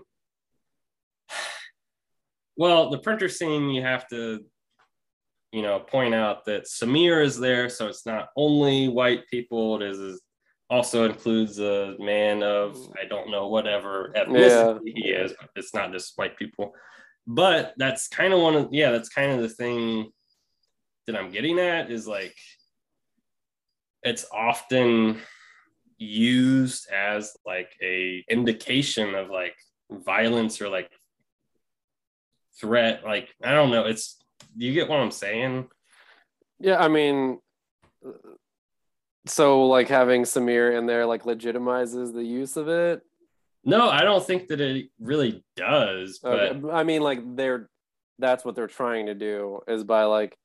well 2.56 2.88
the 2.88 2.98
printer 2.98 3.28
scene 3.28 3.68
you 3.68 3.82
have 3.82 4.06
to 4.06 4.38
you 5.50 5.60
know 5.60 5.80
point 5.80 6.14
out 6.14 6.44
that 6.44 6.66
samir 6.66 7.20
is 7.20 7.36
there 7.36 7.68
so 7.68 7.88
it's 7.88 8.06
not 8.06 8.28
only 8.36 8.86
white 8.86 9.26
people 9.28 9.82
it 9.82 9.90
is 9.90 10.22
also 10.70 11.04
includes 11.04 11.58
a 11.58 11.96
man 11.98 12.44
of 12.44 12.78
i 13.02 13.04
don't 13.04 13.28
know 13.28 13.48
whatever 13.48 14.12
ethnicity 14.16 14.92
he 14.94 15.08
is 15.08 15.32
but 15.40 15.50
it's 15.56 15.74
not 15.74 15.90
just 15.90 16.16
white 16.16 16.38
people. 16.38 16.72
But 17.26 17.74
that's 17.76 18.06
kind 18.06 18.32
of 18.32 18.40
one 18.40 18.54
of 18.54 18.68
yeah 18.70 18.92
that's 18.92 19.08
kind 19.08 19.32
of 19.32 19.40
the 19.40 19.48
thing 19.48 20.12
that 21.06 21.16
i'm 21.16 21.32
getting 21.32 21.58
at 21.58 21.90
is 21.90 22.06
like 22.06 22.36
it's 24.04 24.26
often 24.32 25.20
used 26.02 26.88
as 26.90 27.36
like 27.46 27.70
a 27.82 28.24
indication 28.28 29.14
of 29.14 29.30
like 29.30 29.54
violence 29.90 30.60
or 30.60 30.68
like 30.68 30.90
threat 32.60 33.02
like 33.04 33.28
i 33.42 33.52
don't 33.52 33.70
know 33.70 33.84
it's 33.86 34.22
you 34.56 34.72
get 34.72 34.88
what 34.88 34.98
i'm 35.00 35.10
saying 35.10 35.66
Yeah, 36.60 36.78
I 36.78 36.88
mean, 36.88 37.38
so 39.26 39.66
like 39.66 39.88
having 39.88 40.22
Samir 40.24 40.76
in 40.76 40.86
there 40.86 41.06
like 41.06 41.22
legitimizes 41.24 42.12
the 42.12 42.22
use 42.24 42.56
of 42.56 42.68
it. 42.68 43.02
no 43.64 43.88
i 43.88 44.02
don't 44.02 44.24
think 44.24 44.48
that 44.48 44.60
it 44.60 44.86
really 45.00 45.44
does 45.56 46.18
but 46.22 46.56
Okay, 46.56 46.70
I 46.70 46.82
mean, 46.84 47.02
like 47.02 47.20
they're 47.36 47.68
that's 48.18 48.44
what 48.44 48.54
they're 48.54 48.66
trying 48.66 49.06
to 49.06 49.14
do 49.14 49.60
is 49.66 49.82
by 49.84 50.04
like 50.04 50.36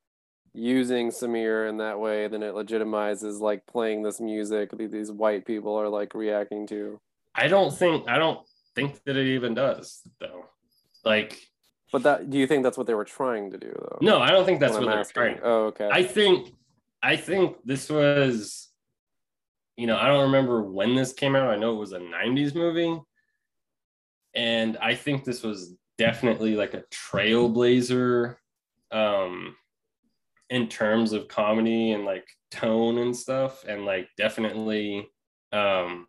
using 0.58 1.10
Samir 1.12 1.70
in 1.70 1.78
that 1.78 2.00
way, 2.00 2.28
then 2.28 2.42
it 2.44 2.54
legitimizes 2.56 3.40
like 3.40 3.66
playing 3.68 4.02
this 4.04 4.20
music 4.20 4.72
that 4.72 4.92
these 4.92 5.12
white 5.12 5.46
people 5.46 5.76
are 5.76 5.88
like 5.88 6.14
reacting 6.16 6.66
to. 6.68 7.00
i 7.36 7.48
don't 7.48 7.74
think 7.74 8.10
i 8.10 8.18
don't 8.18 8.42
think 8.76 9.02
that 9.06 9.16
it 9.16 9.28
even 9.28 9.54
does 9.54 10.02
though 10.20 10.46
like 11.06 11.32
But 11.92 12.04
that 12.04 12.30
do 12.30 12.38
you 12.38 12.48
think 12.48 12.64
that's 12.64 12.78
what 12.78 12.88
they 12.88 12.94
were 12.96 13.06
trying 13.06 13.52
to 13.52 13.58
do 13.58 13.72
though? 13.72 14.00
no 14.02 14.20
i 14.20 14.30
don't 14.32 14.46
think 14.46 14.60
that's 14.60 14.74
What 14.74 14.84
what 14.86 14.90
I'm 14.90 15.04
they're 15.04 15.14
trying 15.14 15.40
Oh, 15.44 15.66
okay. 15.72 15.90
I 15.92 16.04
think 16.04 16.54
I 17.02 17.16
think 17.16 17.58
this 17.64 17.90
was 17.90 18.70
you 19.80 19.86
know, 19.86 19.96
I 19.98 20.08
don't 20.08 20.24
remember 20.32 20.64
when 20.64 20.96
this 20.96 21.14
came 21.14 21.36
out. 21.36 21.50
I 21.52 21.56
know 21.56 21.74
it 21.74 21.80
was 21.80 21.92
a 21.92 22.00
90s 22.00 22.56
movie. 22.56 23.00
And 24.34 24.76
I 24.78 24.96
think 24.96 25.24
this 25.24 25.44
was 25.44 25.76
definitely 26.00 26.56
like 26.56 26.74
a 26.74 26.84
trailblazer 26.92 28.38
um 28.92 29.56
in 30.50 30.68
terms 30.68 31.14
of 31.14 31.28
comedy 31.28 31.92
and 31.92 32.06
like 32.06 32.28
tone 32.52 32.98
and 33.00 33.16
stuff 33.16 33.66
and 33.66 33.86
like 33.86 34.08
definitely 34.18 35.08
um 35.52 36.08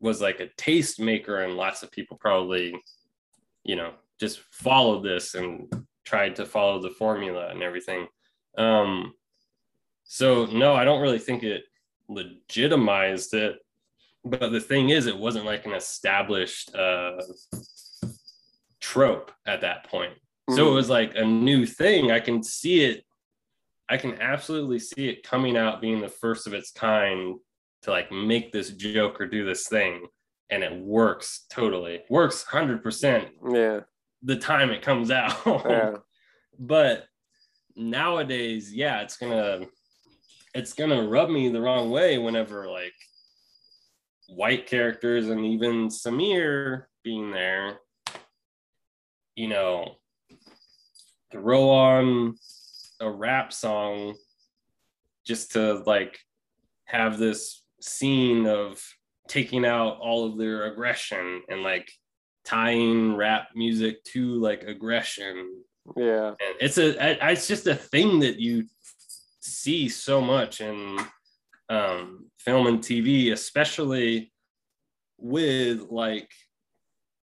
was 0.00 0.20
like 0.20 0.40
a 0.40 0.48
taste 0.56 1.00
maker 1.00 1.42
and 1.42 1.54
lots 1.54 1.82
of 1.82 1.90
people 1.90 2.16
probably 2.16 2.80
you 3.64 3.76
know 3.76 3.92
just 4.18 4.40
followed 4.50 5.04
this 5.04 5.34
and 5.34 5.72
tried 6.04 6.34
to 6.36 6.46
follow 6.46 6.80
the 6.80 6.90
formula 6.90 7.48
and 7.48 7.62
everything. 7.62 8.06
Um 8.56 9.12
so 10.08 10.46
no 10.46 10.74
i 10.74 10.84
don't 10.84 11.02
really 11.02 11.18
think 11.18 11.44
it 11.44 11.64
legitimized 12.08 13.34
it 13.34 13.56
but 14.24 14.50
the 14.50 14.60
thing 14.60 14.88
is 14.88 15.06
it 15.06 15.16
wasn't 15.16 15.44
like 15.44 15.66
an 15.66 15.74
established 15.74 16.74
uh 16.74 17.20
trope 18.80 19.30
at 19.46 19.60
that 19.60 19.84
point 19.88 20.14
so 20.50 20.68
it 20.68 20.70
Mhm. 20.70 20.74
was 20.74 20.88
like 20.90 21.14
a 21.16 21.24
new 21.24 21.66
thing 21.66 22.10
i 22.10 22.20
can 22.20 22.42
see 22.42 22.84
it 22.84 23.04
i 23.88 23.96
can 23.96 24.20
absolutely 24.20 24.78
see 24.78 25.08
it 25.08 25.22
coming 25.22 25.56
out 25.56 25.80
being 25.80 26.00
the 26.00 26.08
first 26.08 26.46
of 26.46 26.54
its 26.54 26.70
kind 26.70 27.38
to 27.82 27.90
like 27.90 28.10
make 28.10 28.50
this 28.52 28.70
joke 28.70 29.20
or 29.20 29.26
do 29.26 29.44
this 29.44 29.68
thing 29.68 30.06
and 30.50 30.62
it 30.64 30.74
works 30.74 31.44
totally 31.50 32.02
works 32.08 32.44
100% 32.44 33.28
yeah. 33.52 33.80
the 34.22 34.36
time 34.36 34.70
it 34.70 34.82
comes 34.82 35.10
out 35.10 35.36
Yeah. 35.46 35.96
but 36.58 37.06
nowadays 37.76 38.72
yeah 38.74 39.02
it's 39.02 39.16
gonna 39.16 39.66
it's 40.54 40.72
gonna 40.72 41.06
rub 41.06 41.28
me 41.30 41.48
the 41.50 41.60
wrong 41.60 41.90
way 41.90 42.18
whenever 42.18 42.68
like 42.68 42.94
white 44.28 44.66
characters 44.66 45.28
and 45.28 45.44
even 45.46 45.88
samir 45.88 46.86
being 47.04 47.30
there 47.30 47.78
you 49.36 49.46
know 49.48 49.97
throw 51.30 51.68
on 51.70 52.34
a 53.00 53.10
rap 53.10 53.52
song 53.52 54.14
just 55.26 55.52
to 55.52 55.82
like 55.86 56.18
have 56.84 57.18
this 57.18 57.62
scene 57.80 58.46
of 58.46 58.82
taking 59.28 59.64
out 59.64 59.98
all 60.00 60.24
of 60.26 60.38
their 60.38 60.64
aggression 60.72 61.42
and 61.48 61.62
like 61.62 61.90
tying 62.44 63.14
rap 63.14 63.48
music 63.54 64.02
to 64.04 64.34
like 64.40 64.62
aggression 64.62 65.62
Yeah. 65.96 66.28
and 66.28 66.56
it's 66.60 66.78
a 66.78 67.30
it's 67.30 67.46
just 67.46 67.66
a 67.66 67.74
thing 67.74 68.20
that 68.20 68.40
you 68.40 68.64
see 69.40 69.88
so 69.88 70.20
much 70.20 70.60
in 70.62 70.98
um, 71.68 72.30
film 72.38 72.66
and 72.66 72.78
tv 72.78 73.32
especially 73.32 74.32
with 75.18 75.80
like 75.90 76.30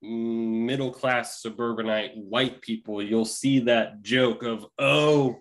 middle 0.03 0.91
class 0.91 1.41
suburbanite 1.41 2.11
white 2.15 2.61
people, 2.61 3.01
you'll 3.01 3.25
see 3.25 3.59
that 3.61 4.01
joke 4.01 4.43
of, 4.43 4.65
oh, 4.77 5.37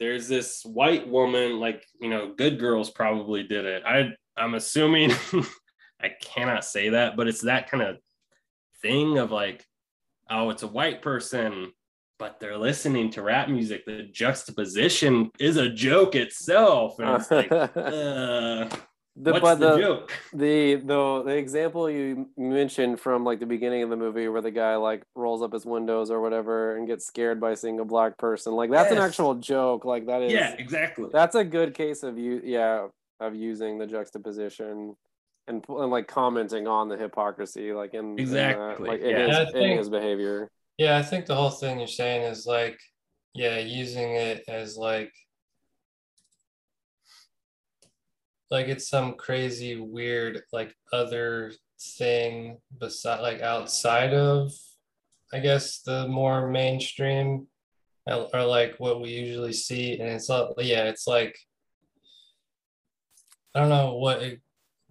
there's 0.00 0.26
this 0.26 0.62
white 0.64 1.06
woman, 1.06 1.60
like, 1.60 1.84
you 2.00 2.08
know, 2.08 2.34
good 2.36 2.58
girls 2.58 2.90
probably 2.90 3.42
did 3.42 3.64
it. 3.64 3.82
I 3.86 4.12
I'm 4.36 4.54
assuming 4.54 5.12
I 6.00 6.08
cannot 6.20 6.64
say 6.64 6.90
that, 6.90 7.16
but 7.16 7.28
it's 7.28 7.42
that 7.42 7.70
kind 7.70 7.82
of 7.82 7.98
thing 8.80 9.18
of 9.18 9.30
like, 9.30 9.64
oh, 10.30 10.50
it's 10.50 10.62
a 10.62 10.68
white 10.68 11.02
person, 11.02 11.72
but 12.18 12.40
they're 12.40 12.58
listening 12.58 13.10
to 13.10 13.22
rap 13.22 13.48
music. 13.48 13.84
The 13.84 14.04
juxtaposition 14.04 15.30
is 15.38 15.56
a 15.56 15.68
joke 15.68 16.14
itself. 16.14 16.98
And 16.98 17.10
it's 17.10 17.30
like, 17.30 17.52
uh, 17.76 18.68
The, 19.14 19.32
what's 19.32 19.42
but 19.42 19.54
the, 19.56 19.70
the, 19.72 19.78
joke? 19.78 20.12
the 20.32 20.74
the 20.76 21.22
the 21.26 21.36
example 21.36 21.90
you 21.90 22.28
mentioned 22.38 22.98
from 22.98 23.24
like 23.24 23.40
the 23.40 23.46
beginning 23.46 23.82
of 23.82 23.90
the 23.90 23.96
movie 23.96 24.26
where 24.28 24.40
the 24.40 24.50
guy 24.50 24.76
like 24.76 25.02
rolls 25.14 25.42
up 25.42 25.52
his 25.52 25.66
windows 25.66 26.10
or 26.10 26.22
whatever 26.22 26.76
and 26.76 26.86
gets 26.86 27.06
scared 27.06 27.38
by 27.38 27.54
seeing 27.54 27.78
a 27.78 27.84
black 27.84 28.16
person 28.16 28.54
like 28.54 28.70
that's 28.70 28.90
an 28.90 28.96
actual 28.96 29.34
joke 29.34 29.84
like 29.84 30.06
that 30.06 30.22
is 30.22 30.32
Yeah, 30.32 30.54
exactly. 30.58 31.10
that's 31.12 31.34
a 31.34 31.44
good 31.44 31.74
case 31.74 32.02
of 32.02 32.16
you 32.18 32.40
yeah 32.42 32.86
of 33.20 33.34
using 33.34 33.76
the 33.78 33.86
juxtaposition 33.86 34.96
and, 35.46 35.64
and 35.68 35.90
like 35.90 36.08
commenting 36.08 36.66
on 36.66 36.88
the 36.88 36.96
hypocrisy 36.96 37.74
like 37.74 37.92
in 37.92 38.18
in 38.18 38.30
that, 38.30 38.50
Exactly, 38.52 38.88
like 38.88 39.00
in, 39.02 39.10
yeah. 39.10 39.18
his, 39.18 39.28
Yeah, 39.28 39.60
I 39.60 39.64
in 39.64 39.78
his 39.78 39.90
behavior 39.90 40.50
Yeah, 40.78 40.96
I 40.96 41.02
think 41.02 41.26
the 41.26 41.34
whole 41.34 41.50
thing 41.50 41.78
you're 41.78 41.86
saying 41.86 42.22
is 42.22 42.46
like, 42.46 42.80
yeah, 43.34 43.58
using 43.58 44.14
it 44.16 44.42
as 44.48 44.76
like, 44.76 45.12
like 48.52 48.68
it's 48.68 48.88
some 48.88 49.14
crazy 49.14 49.80
weird 49.80 50.42
like 50.52 50.76
other 50.92 51.52
thing 51.98 52.58
beside 52.78 53.20
like 53.20 53.40
outside 53.40 54.12
of, 54.12 54.52
I 55.32 55.40
guess 55.40 55.80
the 55.80 56.06
more 56.06 56.50
mainstream, 56.50 57.48
or 58.06 58.28
or, 58.34 58.44
like 58.44 58.74
what 58.78 59.00
we 59.00 59.08
usually 59.08 59.54
see, 59.54 59.98
and 59.98 60.08
it's 60.10 60.28
not, 60.28 60.52
yeah, 60.58 60.84
it's 60.84 61.06
like, 61.06 61.34
I 63.54 63.60
don't 63.60 63.70
know 63.70 63.94
what 63.94 64.22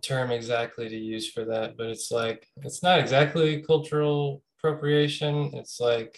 term 0.01 0.31
exactly 0.31 0.89
to 0.89 0.97
use 0.97 1.29
for 1.29 1.45
that, 1.45 1.77
but 1.77 1.87
it's 1.87 2.09
like 2.09 2.47
it's 2.63 2.81
not 2.81 2.99
exactly 2.99 3.61
cultural 3.61 4.41
appropriation. 4.57 5.51
It's 5.53 5.79
like 5.79 6.17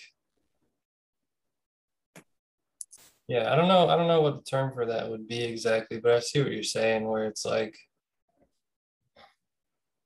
yeah, 3.27 3.51
I 3.51 3.55
don't 3.55 3.67
know. 3.67 3.87
I 3.87 3.95
don't 3.95 4.07
know 4.07 4.21
what 4.21 4.37
the 4.37 4.49
term 4.49 4.71
for 4.73 4.85
that 4.85 5.09
would 5.09 5.27
be 5.27 5.43
exactly, 5.43 5.99
but 5.99 6.11
I 6.13 6.19
see 6.19 6.41
what 6.41 6.51
you're 6.51 6.63
saying 6.63 7.07
where 7.07 7.25
it's 7.25 7.45
like 7.45 7.75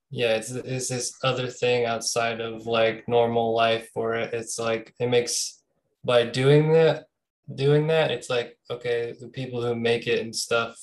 yeah, 0.10 0.35
it's 0.35 0.52
it's 0.52 0.89
this 0.89 1.14
other 1.23 1.48
thing 1.48 1.85
outside 1.85 2.39
of 2.39 2.65
like 2.65 3.07
normal 3.07 3.53
life 3.53 3.89
where 3.94 4.14
it's 4.15 4.57
like 4.57 4.94
it 4.99 5.10
makes 5.10 5.61
by 6.06 6.23
doing 6.23 6.72
that 6.73 7.06
doing 7.53 7.88
that, 7.88 8.11
it's 8.11 8.30
like 8.30 8.57
okay, 8.69 9.14
the 9.19 9.27
people 9.27 9.61
who 9.61 9.76
make 9.76 10.07
it 10.07 10.22
and 10.22 10.35
stuff 10.35 10.77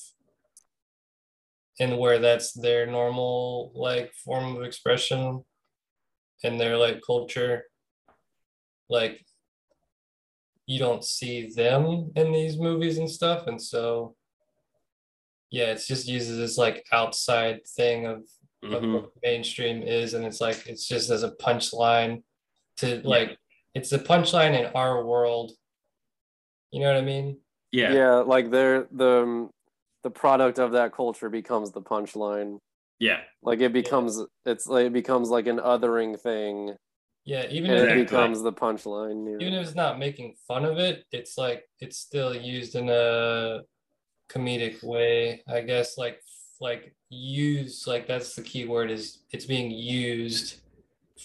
and 1.80 1.98
where 1.98 2.18
that's 2.18 2.52
their 2.52 2.86
normal 2.86 3.72
like 3.74 4.12
form 4.12 4.56
of 4.56 4.62
expression 4.62 5.44
and 6.44 6.60
their 6.60 6.76
like 6.76 7.00
culture 7.04 7.64
like 8.88 9.24
you 10.66 10.78
don't 10.78 11.04
see 11.04 11.50
them 11.54 12.10
in 12.16 12.32
these 12.32 12.58
movies 12.58 12.98
and 12.98 13.10
stuff. 13.10 13.46
And 13.46 13.60
so 13.60 14.14
yeah 15.50 15.66
it's 15.66 15.86
just 15.86 16.08
uses 16.08 16.38
this 16.38 16.56
like 16.58 16.84
outside 16.92 17.60
thing 17.66 18.06
of, 18.06 18.18
of 18.62 18.82
Mhm. 18.82 18.94
what 18.94 19.10
mainstream 19.22 19.82
is. 19.82 20.14
And 20.14 20.24
it's 20.24 20.40
like 20.40 20.66
it's 20.66 20.86
just 20.88 21.10
as 21.10 21.22
a 21.22 21.32
punchline 21.32 22.22
to 22.78 23.00
like 23.04 23.36
it's 23.74 23.92
a 23.92 23.98
punchline 23.98 24.58
in 24.58 24.66
our 24.74 25.04
world. 25.04 25.52
You 26.70 26.80
know 26.80 26.86
what 26.92 26.96
i 27.02 27.04
mean? 27.04 27.38
Yeah. 27.70 27.92
yeah 27.92 28.14
like 28.14 28.50
they're 28.50 28.86
the 28.90 29.48
the 30.02 30.10
product 30.10 30.58
of 30.58 30.72
that 30.72 30.92
culture 30.92 31.28
becomes 31.30 31.72
the 31.72 31.82
punchline. 31.82 32.58
Yeah. 33.00 33.20
like 33.42 33.60
it 33.60 33.72
becomes 33.72 34.20
it's 34.46 34.66
like 34.66 34.86
it 34.86 34.92
becomes 34.92 35.28
like 35.28 35.46
an 35.46 35.58
othering 35.58 36.18
thing 36.18 36.74
yeah 37.24 37.46
even 37.50 37.70
and 37.70 37.80
if 37.80 37.84
it 37.84 37.98
Exactly. 37.98 38.04
becomes 38.04 38.42
the 38.42 38.52
punchline 38.52 39.26
yeah. 39.30 39.46
even 39.46 39.54
if 39.58 39.66
it's 39.66 39.76
not 39.76 39.98
making 39.98 40.34
fun 40.46 40.64
of 40.64 40.78
it, 40.78 41.04
it's 41.10 41.36
like 41.38 41.64
it's 41.80 41.98
still 41.98 42.34
used 42.34 42.74
in 42.74 42.88
a 42.88 43.60
comedic 44.28 44.82
way, 44.82 45.42
I 45.48 45.60
guess. 45.60 45.96
Like 45.98 46.20
like 46.60 46.94
use 47.10 47.86
like 47.86 48.06
that's 48.06 48.34
the 48.34 48.42
key 48.42 48.66
word 48.66 48.90
is 48.90 49.20
it's 49.32 49.44
being 49.46 49.70
used 49.70 50.60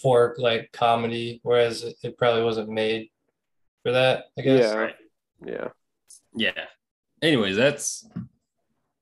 for 0.02 0.36
like 0.38 0.72
comedy, 0.72 1.40
whereas 1.44 1.84
it, 1.84 1.96
it 2.04 2.18
probably 2.18 2.44
wasn't 2.44 2.70
made 2.70 3.10
for 3.84 3.92
that. 3.92 4.26
I 4.38 4.42
guess. 4.42 4.64
Yeah. 4.64 4.74
Right. 4.74 4.96
yeah 5.46 5.68
Yeah. 6.34 6.66
Anyways, 7.22 7.56
that's 7.58 8.08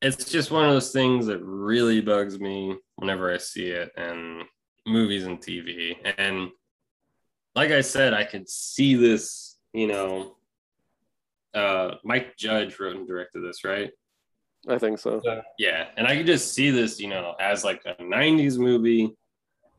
it's 0.02 0.26
just 0.30 0.52
one 0.52 0.66
of 0.66 0.72
those 0.72 0.92
things 0.92 1.26
that 1.28 1.44
really 1.44 2.02
bugs 2.02 2.40
me 2.40 2.76
whenever 2.98 3.34
I 3.34 3.38
see 3.38 3.68
it 3.68 3.92
in 3.98 4.44
movies 4.86 5.26
and 5.26 5.40
TV. 5.40 5.96
And 6.18 6.50
like 7.58 7.72
I 7.72 7.82
said, 7.82 8.14
I 8.14 8.24
could 8.24 8.48
see 8.48 8.94
this, 8.94 9.58
you 9.74 9.88
know. 9.88 10.36
Uh 11.56 11.96
Mike 12.04 12.38
Judge 12.38 12.80
wrote 12.80 12.96
and 12.96 13.08
directed 13.08 13.42
this, 13.44 13.64
right? 13.64 13.92
i 14.70 14.78
think 14.78 15.00
so 15.00 15.22
Yeah, 15.58 15.88
and 15.96 16.06
I 16.06 16.18
could 16.18 16.26
just 16.26 16.54
see 16.54 16.72
this, 16.72 17.00
you 17.00 17.08
know, 17.08 17.36
as 17.40 17.64
like 17.64 17.82
a 17.86 17.96
'90s 17.96 18.60
movie, 18.60 19.16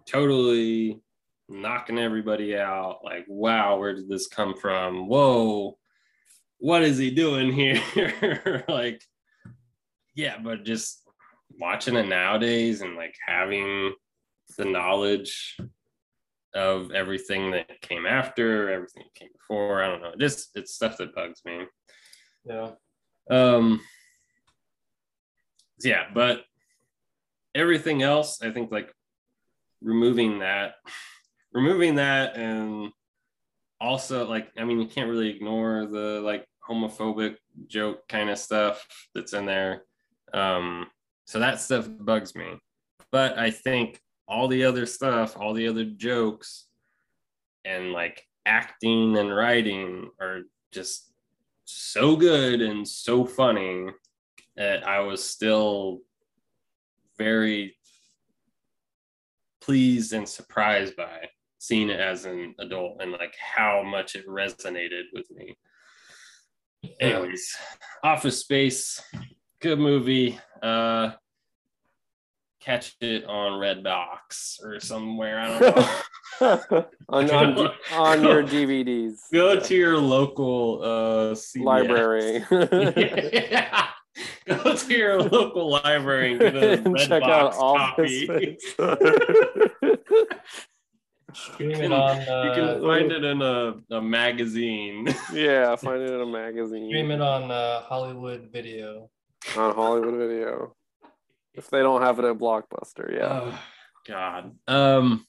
totally 0.07 1.01
knocking 1.49 1.99
everybody 1.99 2.57
out. 2.57 3.01
Like, 3.05 3.27
wow, 3.29 3.79
where 3.79 3.95
did 3.95 4.09
this 4.09 4.27
come 4.27 4.55
from? 4.57 5.07
Whoa, 5.07 5.79
what 6.59 6.83
is 6.83 6.99
he 6.99 7.11
doing 7.13 7.53
here? 7.53 8.65
like, 8.69 9.03
yeah, 10.17 10.37
but 10.43 10.65
just 10.65 11.07
watching 11.61 11.97
it 11.97 12.09
nowadays 12.09 12.81
and 12.81 12.97
like 12.97 13.15
having 13.25 13.95
the 14.57 14.65
knowledge 14.65 15.57
of 16.59 16.90
everything 16.90 17.52
that 17.52 17.80
came 17.80 18.05
after, 18.05 18.68
everything 18.68 19.05
that 19.05 19.14
came 19.14 19.30
before. 19.32 19.80
I 19.82 19.86
don't 19.86 20.02
know. 20.02 20.12
Just 20.18 20.51
it's 20.56 20.74
stuff 20.74 20.97
that 20.98 21.14
bugs 21.14 21.40
me. 21.44 21.60
Yeah. 22.44 22.70
Um 23.30 23.80
yeah, 25.80 26.06
but 26.12 26.43
everything 27.55 28.02
else, 28.02 28.43
I 28.43 28.51
think 28.51 28.72
like 28.72 28.93
removing 29.80 30.40
that, 30.40 30.74
removing 31.52 31.94
that 31.94 32.36
and 32.36 32.90
also 33.80 34.28
like 34.28 34.48
I 34.59 34.64
mean 34.64 34.80
you 34.80 34.89
can't 34.89 35.09
really 35.09 35.30
ignore 35.30 35.86
the 35.86 36.20
like 36.24 36.44
homophobic 36.68 37.36
joke 37.68 38.06
kind 38.09 38.30
of 38.30 38.39
stuff 38.39 38.85
that's 39.14 39.32
in 39.32 39.47
there. 39.47 39.85
Um 40.35 40.89
so 41.24 41.39
that 41.39 41.60
stuff 41.60 41.89
bugs 42.01 42.35
me. 42.35 42.59
But 43.12 43.39
I 43.39 43.52
think 43.52 44.01
all 44.29 44.47
the 44.47 44.65
other 44.65 44.87
stuff, 44.87 45.37
all 45.37 45.55
the 45.55 45.67
other 45.67 45.85
jokes 45.85 46.67
and 47.65 47.93
like 47.93 48.27
acting 48.47 49.17
and 49.17 49.35
writing 49.35 50.11
are 50.21 50.43
just 50.73 51.13
so 51.65 52.15
good 52.17 52.61
and 52.61 52.87
so 52.87 53.25
funny 53.25 53.87
that 54.57 54.87
I 54.87 55.01
was 55.01 55.25
still 55.25 56.01
very 57.17 57.77
pleased 59.61 60.13
and 60.13 60.29
surprised 60.29 60.97
by 60.97 61.29
seeing 61.59 61.91
it 61.91 62.01
as 62.01 62.25
an 62.25 62.55
adult 62.59 63.01
and 63.01 63.13
like 63.13 63.35
how 63.39 63.83
much 63.83 64.15
it 64.15 64.27
resonated 64.27 65.05
with 65.13 65.31
me. 65.31 65.57
Anyways, 67.01 67.57
Office 68.05 68.39
Space, 68.39 69.03
good 69.61 69.79
movie. 69.79 70.39
Uh 70.63 71.13
catch 72.60 72.97
it 73.01 73.24
on 73.24 73.60
Redbox 73.60 74.62
or 74.64 74.80
somewhere. 74.80 75.40
I 75.40 75.59
don't 75.59 75.76
know. 76.40 76.86
on, 77.09 77.30
on, 77.30 77.70
on 77.93 78.22
your 78.22 78.43
DVDs. 78.43 79.14
Go 79.32 79.59
to 79.60 79.74
your 79.74 79.98
local 79.98 80.80
uh 80.82 81.35
CVS. 81.35 81.64
library. 81.64 82.44
yeah. 83.51 83.89
Go 84.47 84.74
to 84.74 84.93
your 84.94 85.22
local 85.22 85.70
library 85.70 86.32
and 86.32 86.40
get 86.40 86.56
a 86.56 86.72
and 86.72 86.93
red 86.94 87.09
check 87.09 87.22
out 87.22 87.52
box 87.52 87.56
Office 87.60 88.26
copy. 88.26 88.59
Space. 88.59 88.74
Stream 91.35 91.70
You 91.70 91.76
it 91.76 91.80
can, 91.80 91.93
on. 91.93 92.16
you 92.18 92.52
can 92.55 92.64
Uh, 92.68 92.80
find 92.80 93.12
it 93.12 93.22
in 93.22 93.43
a, 93.43 93.74
a 93.97 94.01
magazine. 94.02 95.06
yeah, 95.32 95.76
find 95.76 96.01
it 96.02 96.10
in 96.10 96.20
a 96.20 96.26
magazine 96.26 96.89
stream 96.89 97.10
it 97.10 97.20
on 97.20 97.51
uh, 97.51 97.82
Hollywood 97.82 98.48
Video. 98.52 99.10
on 99.56 99.74
Hollywood 99.74 100.14
Video. 100.18 100.74
If 101.55 101.70
they 101.70 101.81
don't 101.81 102.03
have 102.03 102.19
it 102.19 102.25
at 102.25 102.39
Blockbuster, 102.39 103.12
yeah. 103.15 103.41
Oh 103.43 103.61
God. 104.07 104.57
Um. 104.69 105.27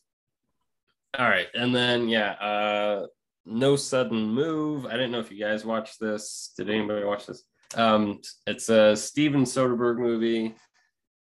All 1.17 1.27
right, 1.27 1.47
and 1.55 1.73
then 1.73 2.07
yeah, 2.07 2.33
uh, 2.33 3.07
no 3.45 3.75
sudden 3.75 4.29
move. 4.29 4.85
I 4.85 4.91
didn't 4.91 5.11
know 5.11 5.19
if 5.19 5.31
you 5.31 5.39
guys 5.39 5.65
watched 5.65 5.99
this. 5.99 6.53
Did 6.55 6.69
anybody 6.69 7.03
watch 7.03 7.25
this? 7.25 7.43
Um, 7.75 8.21
it's 8.45 8.69
a 8.69 8.95
Steven 8.95 9.43
Soderbergh 9.43 9.97
movie. 9.97 10.55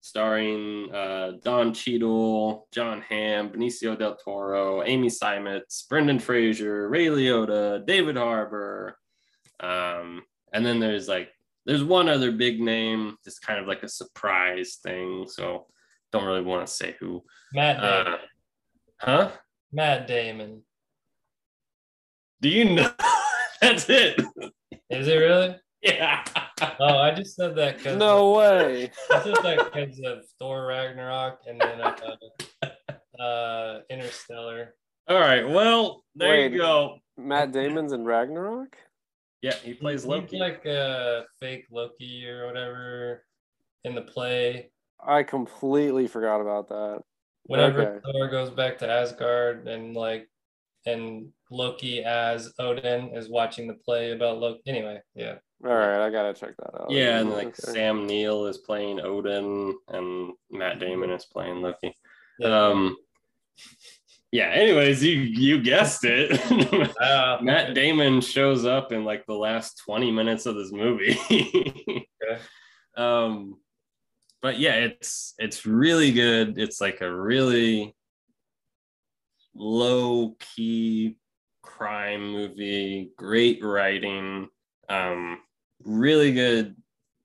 starring 0.07 0.89
uh, 0.95 1.33
Don 1.43 1.75
Cheadle, 1.75 2.69
Jon 2.73 3.03
Hamm, 3.03 3.51
Benicio 3.51 3.99
del 3.99 4.17
Toro, 4.17 4.85
Amy 4.85 5.09
Seimetz, 5.09 5.89
Brendan 5.89 6.21
Fraser, 6.21 6.89
Ray 6.89 7.07
Liotta, 7.07 7.85
David 7.85 8.17
Harbour. 8.17 8.97
Um, 9.59 10.23
and 10.53 10.65
then 10.65 10.79
there's 10.79 11.09
like 11.09 11.31
there's 11.67 11.85
one 11.85 12.09
other 12.09 12.33
big 12.33 12.61
name, 12.61 13.17
just 13.25 13.43
kind 13.43 13.59
of 13.59 13.67
like 13.67 13.83
a 13.83 13.89
surprise 13.89 14.79
thing. 14.83 15.27
So 15.29 15.67
don't 16.13 16.25
really 16.25 16.43
want 16.43 16.67
to 16.67 16.73
say 16.73 16.95
who. 17.01 17.23
Matt 17.53 17.81
Damon. 17.81 18.07
Uh, 18.13 18.17
huh? 19.01 19.31
Matt 19.73 20.07
Damon. 20.07 20.63
Do 22.41 22.49
you 22.49 22.65
know? 22.67 22.91
That's 23.61 23.89
it. 23.91 24.21
Is 24.91 25.09
it 25.09 25.17
really? 25.17 25.57
Yeah. 25.83 26.25
Oh, 26.81 26.99
I 26.99 27.13
just 27.13 27.37
said 27.37 27.57
that 27.57 27.79
because 27.79 27.97
No 27.97 28.33
way. 28.33 28.91
I 29.11 29.23
said 29.23 29.37
that 29.43 29.73
because 29.73 30.01
of 30.05 30.25
Thor 30.39 30.67
Ragnarok 30.67 31.41
and 31.47 31.61
then 31.61 31.81
uh, 31.81 33.23
uh, 33.23 33.81
Interstellar. 33.91 34.75
All 35.09 35.19
right. 35.19 35.49
Well, 35.49 36.05
there 36.15 36.31
Wait. 36.31 36.53
you 36.53 36.59
go. 36.59 36.99
Matt 37.17 37.53
Damon's 37.53 37.93
in 37.93 38.05
Ragnarok? 38.05 38.77
Yeah, 39.43 39.55
he 39.57 39.75
plays 39.75 40.03
He's 40.03 40.07
Loki. 40.09 40.39
like 40.39 40.65
a 40.65 41.25
fake 41.39 41.67
Loki 41.71 42.27
or 42.29 42.47
whatever 42.47 43.25
in 43.85 43.95
the 43.95 44.03
play. 44.03 44.71
I 45.05 45.23
completely 45.23 46.07
forgot 46.09 46.41
about 46.41 46.69
that. 46.69 47.03
Whenever 47.45 47.83
Okay. 47.83 48.01
Thor 48.13 48.29
goes 48.29 48.51
back 48.51 48.79
to 48.79 48.91
Asgard 48.91 49.69
and 49.69 49.95
like 49.95 50.29
and 50.87 51.29
Loki 51.51 52.03
as 52.03 52.53
Odin 52.59 53.11
is 53.15 53.29
watching 53.29 53.67
the 53.69 53.75
play 53.75 54.13
about 54.13 54.39
Loki. 54.39 54.63
Anyway, 54.67 55.01
yeah. 55.15 55.37
All 55.65 55.71
right, 55.75 56.05
I 56.05 56.11
gotta 56.11 56.35
check 56.35 56.57
that 56.59 56.81
out. 56.81 56.91
Yeah, 56.91 57.19
and 57.21 57.31
like 57.31 57.49
Okay. 57.49 57.73
Sam 57.73 58.07
Neill 58.07 58.47
is 58.47 58.59
playing 58.59 59.01
Odin, 59.01 59.77
and 59.89 60.33
Matt 60.51 60.79
Damon 60.81 61.11
is 61.11 61.25
playing 61.27 61.63
Loki. 61.63 61.95
Yeah. 62.39 62.67
Um, 62.69 62.97
yeah. 64.33 64.49
Anyways, 64.49 65.03
you 65.03 65.19
you 65.19 65.63
guessed 65.63 66.05
it. 66.05 66.41
Ah, 67.01 67.39
Matt 67.43 67.75
Damon 67.75 68.21
shows 68.21 68.65
up 68.65 68.93
in 68.93 69.05
like 69.05 69.25
the 69.27 69.35
last 69.35 69.81
twenty 69.85 70.11
minutes 70.11 70.47
of 70.47 70.57
this 70.57 70.73
movie. 70.73 71.19
Okay. 71.29 72.07
Um, 72.97 73.59
but 74.41 74.59
yeah, 74.59 74.77
it's 74.77 75.35
it's 75.39 75.67
really 75.67 76.13
good. 76.13 76.59
It's 76.59 76.81
like 76.81 77.03
a 77.03 77.15
really 77.15 77.95
low 79.55 80.35
key 80.41 81.19
crime 81.63 82.33
movie. 82.33 83.11
Great 83.19 83.63
writing. 83.63 84.49
Um, 84.89 85.41
really 85.85 86.33
good 86.33 86.77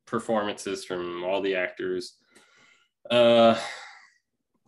performances 0.05 0.83
from 0.83 1.23
all 1.23 1.41
the 1.41 1.55
actors. 1.55 2.17
Uh, 3.09 3.57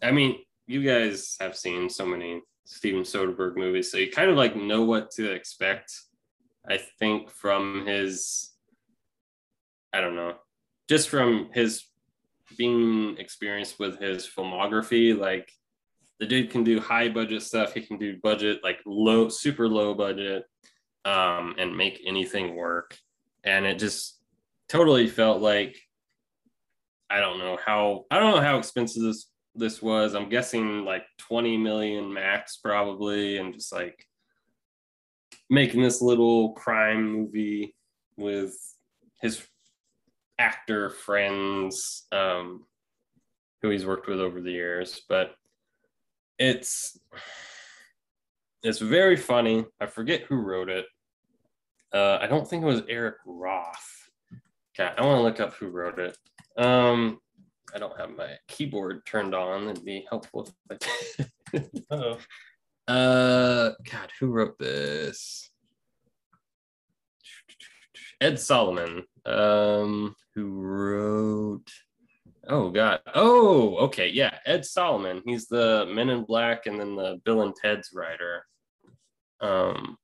I 0.01 0.11
mean, 0.11 0.37
you 0.67 0.83
guys 0.83 1.35
have 1.39 1.55
seen 1.55 1.89
so 1.89 2.05
many 2.05 2.41
Steven 2.65 3.03
Soderbergh 3.03 3.57
movies, 3.57 3.91
so 3.91 3.97
you 3.97 4.11
kind 4.11 4.29
of 4.29 4.37
like 4.37 4.55
know 4.55 4.83
what 4.83 5.11
to 5.11 5.31
expect. 5.31 5.91
I 6.67 6.79
think 6.99 7.29
from 7.29 7.85
his, 7.85 8.51
I 9.91 9.99
don't 9.99 10.15
know, 10.15 10.35
just 10.87 11.09
from 11.09 11.49
his 11.53 11.85
being 12.57 13.17
experienced 13.17 13.79
with 13.79 13.99
his 13.99 14.27
filmography, 14.27 15.17
like 15.17 15.51
the 16.19 16.25
dude 16.25 16.51
can 16.51 16.63
do 16.63 16.79
high 16.79 17.09
budget 17.09 17.41
stuff. 17.41 17.73
He 17.73 17.81
can 17.81 17.97
do 17.97 18.17
budget, 18.23 18.63
like 18.63 18.79
low, 18.85 19.27
super 19.29 19.67
low 19.67 19.93
budget, 19.93 20.45
um, 21.03 21.55
and 21.57 21.75
make 21.75 22.01
anything 22.05 22.55
work. 22.55 22.97
And 23.43 23.65
it 23.65 23.79
just 23.79 24.19
totally 24.69 25.07
felt 25.07 25.41
like 25.41 25.77
I 27.09 27.19
don't 27.19 27.39
know 27.39 27.57
how 27.63 28.05
I 28.09 28.19
don't 28.19 28.31
know 28.35 28.41
how 28.41 28.57
expensive 28.57 29.03
this 29.03 29.27
this 29.55 29.81
was. 29.81 30.15
I'm 30.15 30.29
guessing 30.29 30.85
like 30.85 31.03
20 31.19 31.57
million 31.57 32.11
max 32.11 32.57
probably, 32.57 33.37
and 33.37 33.53
just 33.53 33.71
like 33.71 34.07
making 35.49 35.81
this 35.81 36.01
little 36.01 36.53
crime 36.53 37.11
movie 37.11 37.75
with 38.17 38.55
his 39.21 39.45
actor 40.39 40.89
friends 40.89 42.05
um, 42.11 42.65
who 43.61 43.69
he's 43.69 43.85
worked 43.85 44.07
with 44.07 44.19
over 44.19 44.41
the 44.41 44.51
years. 44.51 45.01
But 45.07 45.35
it's 46.39 46.97
it's 48.63 48.79
very 48.79 49.17
funny. 49.17 49.65
I 49.79 49.85
forget 49.85 50.23
who 50.23 50.37
wrote 50.37 50.69
it. 50.69 50.85
Uh, 51.93 52.17
I 52.21 52.27
don't 52.27 52.47
think 52.47 52.63
it 52.63 52.67
was 52.67 52.81
Eric 52.89 53.17
Roth. 53.25 54.09
God, 54.75 54.93
I 54.97 55.05
want 55.05 55.19
to 55.19 55.21
look 55.21 55.39
up 55.39 55.53
who 55.55 55.67
wrote 55.67 55.99
it. 55.99 56.17
Um, 56.57 57.19
I 57.73 57.79
don't 57.79 57.97
have 57.99 58.15
my 58.15 58.37
keyboard 58.47 59.05
turned 59.05 59.33
on. 59.35 59.69
It'd 59.69 59.85
be 59.85 60.05
helpful 60.09 60.47
if 60.47 60.53
I 60.71 60.77
did. 60.79 61.29
Oh, 61.91 62.17
Uh, 62.87 63.73
God, 63.91 64.09
who 64.19 64.27
wrote 64.31 64.57
this? 64.57 65.49
Ed 68.19 68.39
Solomon. 68.39 69.03
Um, 69.25 70.15
who 70.33 70.49
wrote? 70.49 71.71
Oh 72.47 72.69
God. 72.71 72.99
Oh, 73.13 73.75
okay. 73.85 74.09
Yeah, 74.09 74.37
Ed 74.45 74.65
Solomon. 74.65 75.21
He's 75.25 75.47
the 75.47 75.85
Men 75.93 76.09
in 76.09 76.23
Black 76.25 76.65
and 76.65 76.79
then 76.79 76.95
the 76.95 77.21
Bill 77.23 77.43
and 77.43 77.55
Ted's 77.55 77.91
writer. 77.93 78.45
Um, 79.41 79.97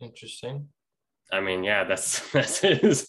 interesting. 0.00 0.68
I 1.32 1.40
mean, 1.40 1.64
yeah, 1.64 1.84
that's 1.84 2.30
that's 2.32 2.60
his 2.60 3.08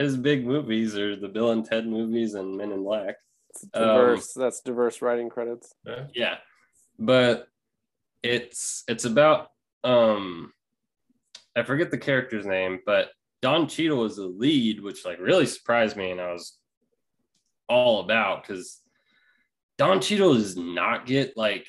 his 0.00 0.16
big 0.16 0.46
movies 0.46 0.96
are 0.96 1.14
the 1.14 1.28
Bill 1.28 1.50
and 1.52 1.64
Ted 1.64 1.86
movies 1.86 2.34
and 2.34 2.56
Men 2.56 2.72
in 2.72 2.82
Black. 2.82 3.16
It's 3.50 3.64
Um, 3.74 3.82
diverse. 3.82 4.32
That's 4.32 4.60
diverse 4.60 5.02
writing 5.02 5.28
credits. 5.28 5.74
Yeah. 6.14 6.36
but 6.98 7.46
it's 8.22 8.84
it's 8.88 9.06
about 9.06 9.48
um 9.82 10.52
i 11.56 11.62
forget 11.62 11.90
the 11.90 11.96
character's 11.96 12.44
name 12.44 12.78
but 12.84 13.08
don 13.40 13.66
Cheadle 13.66 14.04
is 14.04 14.16
the 14.16 14.26
lead 14.26 14.82
which 14.82 15.06
like 15.06 15.18
really 15.18 15.46
surprised 15.46 15.96
me 15.96 16.10
and 16.10 16.20
i 16.20 16.30
was 16.30 16.58
all 17.70 18.00
about 18.00 18.42
because 18.46 18.82
don 19.78 20.02
Cheadle 20.02 20.34
does 20.34 20.54
not 20.58 21.06
get 21.06 21.34
like 21.38 21.66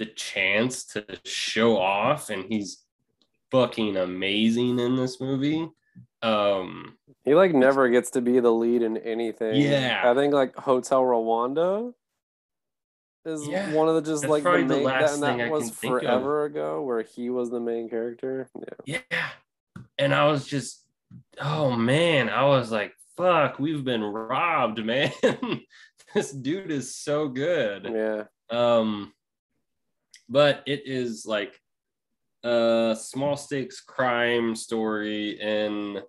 the 0.00 0.06
chance 0.06 0.84
to 0.86 1.04
show 1.24 1.76
off 1.78 2.30
and 2.30 2.44
he's 2.52 2.82
fucking 3.52 3.96
amazing 3.96 4.80
in 4.80 4.96
this 4.96 5.20
movie 5.20 5.68
um 6.22 6.96
He 7.24 7.34
like 7.34 7.54
never 7.54 7.88
gets 7.88 8.10
to 8.12 8.20
be 8.20 8.40
the 8.40 8.50
lead 8.52 8.82
in 8.82 8.96
anything. 8.98 9.56
Yeah. 9.60 10.02
I 10.04 10.14
think 10.14 10.32
like 10.34 10.54
Hotel 10.56 11.02
Rwanda 11.02 11.92
is 13.24 13.46
Yeah. 13.46 13.72
one 13.74 13.88
of 13.88 13.94
the 13.96 14.02
just 14.02 14.22
That's 14.22 14.30
like 14.30 14.42
the 14.44 14.50
the 14.62 14.64
main 14.76 14.84
last 14.84 15.00
that, 15.00 15.14
and 15.14 15.22
thing 15.24 15.38
that 15.38 15.46
I 15.48 15.50
was 15.50 15.64
can 15.64 15.72
think 15.72 15.94
of. 15.94 16.00
forever 16.02 16.44
ago 16.44 16.82
where 16.82 17.02
he 17.02 17.30
was 17.30 17.50
the 17.50 17.60
main 17.60 17.88
character. 17.88 18.48
Yeah. 18.86 18.98
Yeah. 19.10 19.28
And 19.98 20.14
I 20.14 20.26
was 20.26 20.46
just, 20.46 20.84
oh 21.40 21.70
man, 21.72 22.28
I 22.30 22.44
was 22.44 22.70
like, 22.72 22.94
fuck, 23.16 23.58
we've 23.58 23.84
been 23.84 24.02
robbed, 24.02 24.84
man. 24.84 25.12
this 26.14 26.32
dude 26.32 26.70
is 26.70 26.96
so 26.96 27.28
good. 27.28 27.88
Yeah. 27.92 28.24
Um, 28.50 29.12
but 30.28 30.62
it 30.66 30.82
is 30.86 31.26
like 31.26 31.60
a 32.42 32.96
small 32.98 33.36
stakes 33.36 33.80
crime 33.80 34.54
story 34.54 35.40
in 35.40 36.00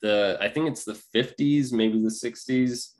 the, 0.00 0.38
I 0.40 0.48
think 0.48 0.68
it's 0.68 0.84
the 0.84 1.00
50s, 1.14 1.72
maybe 1.72 2.02
the 2.02 2.08
60s. 2.08 2.94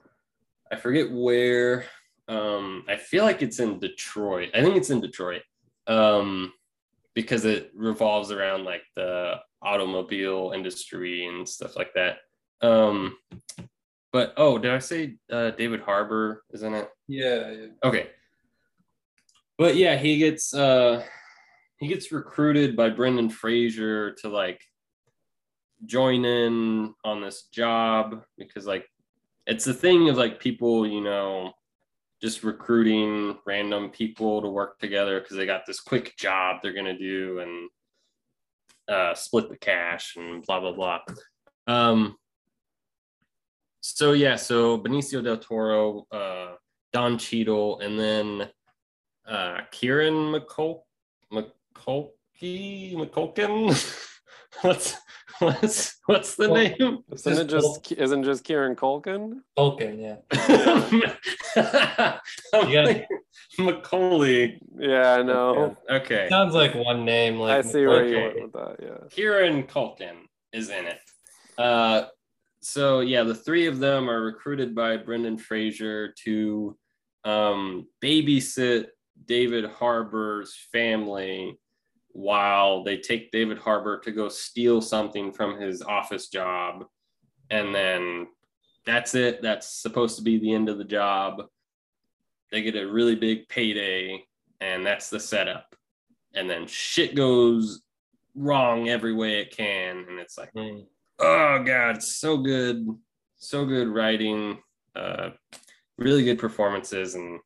I 0.71 0.77
forget 0.77 1.11
where. 1.11 1.85
Um, 2.29 2.85
I 2.89 2.97
feel 2.97 3.25
like 3.25 3.43
it's 3.43 3.59
in 3.59 3.79
Detroit. 3.79 4.51
I 4.55 4.63
think 4.63 4.77
it's 4.77 4.91
in 4.91 5.01
Detroit. 5.01 5.43
Um, 5.87 6.53
because 7.15 7.45
it 7.45 7.71
revolves 7.75 8.31
around 8.31 8.65
like 8.65 8.83
the 8.97 9.35
automobile 9.61 10.53
industry 10.55 11.27
and 11.27 11.49
stuff 11.49 11.77
like 11.77 11.93
that. 11.95 12.19
Um, 12.63 13.17
but 14.13 14.35
oh, 14.37 14.59
did 14.59 14.73
I 14.73 14.79
say 14.79 15.17
uh, 15.31 15.51
David 15.51 15.81
Harbour 15.81 16.45
Isn't 16.53 16.75
it? 16.75 16.89
Yeah, 17.09 17.51
yeah. 17.51 17.67
Okay. 17.85 18.11
But 19.59 19.77
yeah, 19.77 19.97
he 19.97 20.19
gets 20.19 20.55
uh 20.55 21.05
he 21.83 21.89
gets 21.89 22.13
recruited 22.13 22.77
by 22.77 22.89
Brendan 22.89 23.29
Fraser 23.29 24.13
to 24.13 24.29
like 24.29 24.63
join 25.85 26.25
in 26.25 26.95
on 27.05 27.21
this 27.21 27.49
job 27.53 28.23
because 28.39 28.69
like 28.69 28.87
it's 29.49 29.65
the 29.65 29.75
thing 29.75 30.09
of 30.09 30.17
like 30.17 30.39
people, 30.39 30.87
you 30.87 31.01
know, 31.01 31.53
just 32.23 32.45
recruiting 32.45 33.37
random 33.45 33.91
people 33.91 34.41
to 34.41 34.49
work 34.49 34.79
together 34.79 35.19
because 35.19 35.37
they 35.37 35.45
got 35.45 35.67
this 35.67 35.81
quick 35.81 36.17
job 36.17 36.61
they're 36.63 36.73
gonna 36.73 36.97
do 36.97 37.41
and 37.41 37.69
uh 38.89 39.13
split 39.13 39.49
the 39.51 39.57
cash 39.57 40.15
and 40.15 40.47
blah 40.47 40.61
blah 40.61 40.73
blah. 40.73 41.01
Um 41.67 42.17
so 43.81 44.13
yeah, 44.13 44.37
so 44.37 44.79
Benicio 44.79 45.21
del 45.21 45.39
Toro, 45.39 46.07
uh 46.13 46.53
Don 46.93 47.19
Cheadle, 47.19 47.81
and 47.81 47.99
then 47.99 48.49
uh, 49.27 49.63
Kieran 49.73 50.33
McCul- 50.33 50.83
McCulkey, 51.87 52.95
McCulkin. 52.95 54.09
what's 54.63 54.97
what's 55.39 55.97
what's 56.07 56.37
the 56.37 56.49
Well, 56.51 56.63
name? 56.63 56.99
Isn't 57.13 57.39
it 57.39 57.49
just 57.49 57.93
isn't 57.93 58.25
just 58.25 58.45
Kieran 58.45 58.77
Culkin? 58.77 59.41
Tolkien, 59.59 60.01
yeah. 60.01 60.17
I'm 62.53 62.71
You 62.71 63.07
Macaulay. 63.65 64.61
Yeah, 64.79 65.15
I 65.15 65.23
know. 65.23 65.77
Okay. 65.91 66.29
Sounds 66.29 66.55
like 66.55 66.75
one 66.75 67.05
name. 67.05 67.39
Like 67.39 67.59
I 67.65 67.69
see 67.69 67.87
where 67.87 68.05
you 68.07 68.17
Okay. 68.17 68.23
went 68.23 68.43
with 68.43 68.53
that. 68.53 68.77
Yeah. 68.83 69.09
Kieran 69.11 69.65
Culkin 69.65 70.17
is 70.53 70.71
in 70.71 70.87
it. 70.87 70.99
Uh, 71.59 72.05
so 72.61 73.01
yeah, 73.01 73.25
the 73.25 73.35
three 73.35 73.67
of 73.67 73.79
them 73.79 74.09
are 74.09 74.23
recruited 74.23 74.75
by 74.75 74.97
Brendan 74.97 75.37
Fraser 75.39 76.15
to 76.25 76.77
um, 77.25 77.87
babysit 78.03 78.87
David 79.27 79.67
Harbour's 79.67 80.57
family 80.73 81.59
while 82.13 82.85
they 82.85 82.97
take 82.99 83.31
David 83.31 83.59
Harbour 83.59 83.99
to 84.01 84.11
go 84.13 84.29
steal 84.29 84.81
something 84.81 85.33
from 85.33 85.61
his 85.61 85.83
office 85.83 86.29
job, 86.29 86.85
and 87.51 87.75
then 87.75 88.29
that's 88.87 89.15
it. 89.15 89.43
That's 89.43 89.69
supposed 89.81 90.17
to 90.17 90.23
be 90.23 90.39
the 90.39 90.53
end 90.53 90.69
of 90.69 90.79
the 90.79 90.85
job. 90.85 91.43
They 92.51 92.63
get 92.63 92.77
a 92.77 92.91
really 92.91 93.15
big 93.15 93.49
payday, 93.49 94.25
and 94.61 94.85
that's 94.85 95.11
the 95.11 95.21
setup. 95.21 95.75
And 96.35 96.49
then 96.49 96.67
shit 96.67 97.15
goes 97.15 97.83
wrong 98.35 98.89
every 98.89 99.13
way 99.13 99.41
it 99.41 99.55
can 99.57 100.05
and 100.09 100.19
it's 100.19 100.39
like 100.39 100.53
Mm. 100.55 100.87
oh 101.19 101.63
god 101.65 102.03
so 102.03 102.39
good 102.39 102.87
so 103.37 103.67
good 103.67 103.89
writing 103.89 104.59
uh 104.97 105.31
really 105.99 106.25
good 106.25 106.39
performances 106.39 107.15
and 107.15 107.41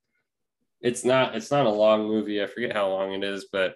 it's 0.81 1.05
not 1.05 1.35
it's 1.35 1.51
not 1.51 1.67
a 1.67 1.71
long 1.71 2.07
movie 2.07 2.43
i 2.43 2.47
forget 2.47 2.73
how 2.73 2.89
long 2.89 3.13
it 3.15 3.25
is 3.25 3.47
but 3.51 3.75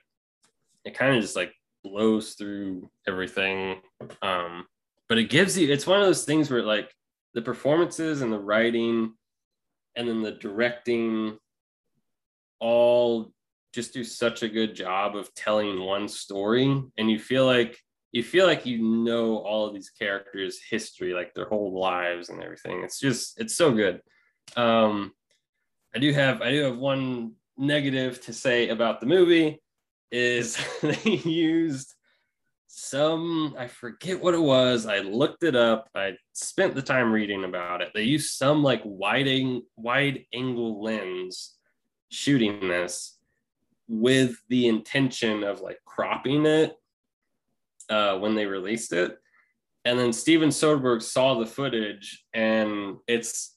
it 0.85 0.97
kind 0.97 1.15
of 1.15 1.23
just 1.23 1.37
like 1.37 1.53
blows 1.83 2.35
through 2.35 2.91
everything 3.09 3.81
um 4.23 4.65
but 5.09 5.19
it 5.19 5.31
gives 5.31 5.59
you 5.59 5.73
it's 5.73 5.87
one 5.87 6.01
of 6.01 6.07
those 6.07 6.25
things 6.25 6.51
where 6.51 6.63
like 6.63 6.93
the 7.35 7.43
performances 7.43 8.23
and 8.23 8.33
the 8.33 8.39
writing 8.39 9.13
and 9.97 10.09
then 10.09 10.23
the 10.23 10.33
directing 10.33 11.39
all 12.61 13.33
just 13.73 13.95
do 13.95 14.05
such 14.05 14.43
a 14.43 14.49
good 14.49 14.75
job 14.75 15.17
of 15.17 15.33
telling 15.35 15.81
one 15.81 16.09
story 16.09 16.83
and 16.99 17.11
you 17.11 17.19
feel 17.19 17.47
like 17.47 17.79
you 18.13 18.23
feel 18.23 18.47
like 18.47 18.67
you 18.67 18.83
know 18.83 19.39
all 19.39 19.67
of 19.67 19.75
these 19.75 19.91
characters 19.91 20.61
history 20.69 21.15
like 21.15 21.33
their 21.35 21.49
whole 21.49 21.79
lives 21.79 22.29
and 22.29 22.43
everything. 22.43 22.83
It's 22.83 22.99
just 22.99 23.41
it's 23.41 23.55
so 23.55 23.73
good. 23.73 24.01
Um 24.57 25.13
i 25.95 25.99
do 25.99 26.13
have 26.13 26.41
i 26.41 26.51
do 26.51 26.63
have 26.63 26.79
one 26.79 27.33
negative 27.59 28.21
to 28.21 28.33
say 28.33 28.69
about 28.69 29.01
the 29.01 29.07
movie 29.07 29.61
is 30.11 30.59
they 30.83 31.21
used 31.25 31.95
some 32.73 33.55
i 33.59 33.67
forget 33.67 34.21
what 34.21 34.33
it 34.33 34.41
was. 34.41 34.87
I 34.87 35.01
looked 35.01 35.43
it 35.43 35.57
up. 35.57 35.89
I 35.95 36.13
spent 36.33 36.75
the 36.75 36.83
time 36.83 37.13
reading 37.13 37.45
about 37.45 37.83
it. 37.83 37.91
They 37.95 38.05
used 38.05 38.37
some 38.37 38.63
like 38.63 38.81
wide 38.85 39.29
wide 39.77 40.25
angle 40.33 40.83
lens 40.83 41.57
shooting 42.11 42.69
this 42.69 43.19
with 43.89 44.37
the 44.49 44.69
intention 44.69 45.43
of 45.43 45.61
like 45.61 45.79
cropping 45.85 46.47
it 46.47 46.77
uh, 47.89 48.17
when 48.19 48.37
they 48.37 48.47
released 48.47 48.93
it. 48.93 49.19
And 49.85 49.99
then 49.99 50.13
Steven 50.13 50.51
Soderbergh 50.51 51.03
saw 51.03 51.35
the 51.35 51.47
footage 51.47 52.25
and 52.33 52.99
it's 53.09 53.50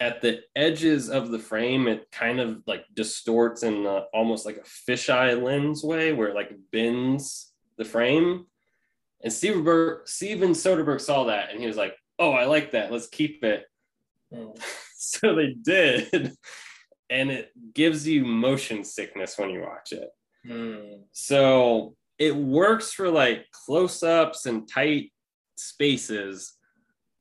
at 0.00 0.20
the 0.20 0.40
edges 0.54 1.10
of 1.10 1.30
the 1.30 1.38
frame, 1.38 1.88
it 1.88 2.10
kind 2.12 2.40
of 2.40 2.62
like 2.66 2.84
distorts 2.94 3.62
in 3.62 3.82
the, 3.82 4.04
almost 4.14 4.46
like 4.46 4.56
a 4.56 4.90
fisheye 4.90 5.42
lens 5.42 5.82
way 5.82 6.12
where 6.12 6.28
it 6.28 6.34
like 6.34 6.52
bends 6.72 7.52
the 7.76 7.84
frame. 7.84 8.46
And 9.22 9.32
Steven, 9.32 9.64
Berg, 9.64 10.06
Steven 10.06 10.50
Soderbergh 10.50 11.00
saw 11.00 11.24
that 11.24 11.50
and 11.50 11.60
he 11.60 11.66
was 11.66 11.76
like, 11.76 11.96
oh, 12.18 12.32
I 12.32 12.44
like 12.44 12.72
that. 12.72 12.92
Let's 12.92 13.08
keep 13.08 13.42
it. 13.42 13.64
Mm. 14.32 14.56
so 14.96 15.34
they 15.34 15.54
did. 15.60 16.32
And 17.10 17.30
it 17.30 17.50
gives 17.74 18.06
you 18.06 18.24
motion 18.24 18.84
sickness 18.84 19.36
when 19.36 19.50
you 19.50 19.62
watch 19.62 19.92
it. 19.92 20.08
Mm. 20.46 21.00
So 21.12 21.96
it 22.18 22.36
works 22.36 22.92
for 22.92 23.10
like 23.10 23.46
close 23.50 24.02
ups 24.02 24.46
and 24.46 24.68
tight 24.68 25.12
spaces, 25.56 26.54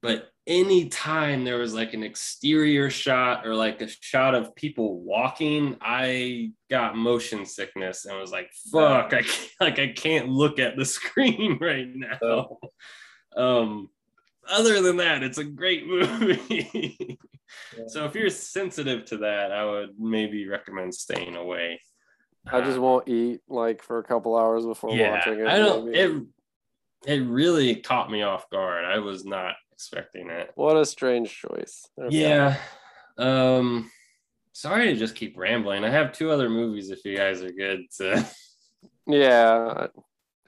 but 0.01 0.29
anytime 0.47 1.43
there 1.43 1.57
was 1.57 1.73
like 1.73 1.93
an 1.93 2.03
exterior 2.03 2.89
shot 2.89 3.45
or 3.45 3.53
like 3.53 3.81
a 3.81 3.87
shot 3.87 4.33
of 4.33 4.55
people 4.55 5.01
walking, 5.01 5.75
I 5.81 6.53
got 6.69 6.95
motion 6.95 7.45
sickness 7.45 8.05
and 8.05 8.17
was 8.17 8.31
like, 8.31 8.49
fuck, 8.71 9.13
I 9.13 9.21
can't, 9.21 9.51
like 9.59 9.79
I 9.79 9.89
can't 9.89 10.29
look 10.29 10.57
at 10.57 10.77
the 10.77 10.85
screen 10.85 11.57
right 11.61 11.87
now. 11.93 12.57
Um, 13.35 13.89
other 14.49 14.81
than 14.81 14.97
that, 14.97 15.21
it's 15.23 15.37
a 15.37 15.43
great 15.43 15.85
movie. 15.87 17.19
so 17.87 18.05
if 18.05 18.15
you're 18.15 18.29
sensitive 18.29 19.05
to 19.05 19.17
that, 19.17 19.51
I 19.51 19.65
would 19.65 19.99
maybe 19.99 20.47
recommend 20.47 20.95
staying 20.95 21.35
away. 21.35 21.81
I 22.49 22.61
just 22.61 22.79
won't 22.79 23.09
eat 23.09 23.41
like 23.49 23.83
for 23.83 23.99
a 23.99 24.03
couple 24.03 24.37
hours 24.37 24.65
before 24.65 24.91
watching 24.91 25.41
it. 25.41 25.47
I 25.47 25.57
don't. 25.57 25.91
maybe. 25.91 25.99
It 25.99 26.23
it 27.05 27.27
really 27.27 27.75
caught 27.75 28.09
me 28.09 28.23
off 28.23 28.49
guard. 28.49 28.85
I 28.85 28.99
was 28.99 29.25
not 29.25 29.55
expecting 29.77 30.29
it. 30.31 30.51
What 30.55 30.75
a 30.75 30.83
strange 30.85 31.31
choice. 31.39 31.87
Okay. 32.01 32.19
Yeah. 32.21 32.57
Um. 33.19 33.91
Sorry 34.53 34.87
to 34.87 34.95
just 34.95 35.13
keep 35.15 35.37
rambling. 35.37 35.83
I 35.85 35.91
have 35.91 36.11
two 36.13 36.31
other 36.31 36.49
movies. 36.49 36.89
If 36.89 37.05
you 37.05 37.15
guys 37.15 37.41
are 37.43 37.51
good 37.51 37.81
to. 37.97 38.27
Yeah. 39.09 39.87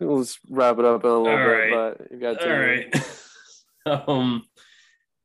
Let's 0.01 0.37
wrap 0.49 0.79
it 0.79 0.85
up 0.85 1.03
in 1.05 1.09
a 1.09 1.17
little 1.17 1.27
All 1.29 1.37
bit, 1.37 1.71
right. 1.73 1.97
but 1.97 2.11
you 2.11 2.19
got 2.19 2.41
All 2.41 2.45
to. 2.47 2.83
right. 3.85 4.07
um. 4.09 4.43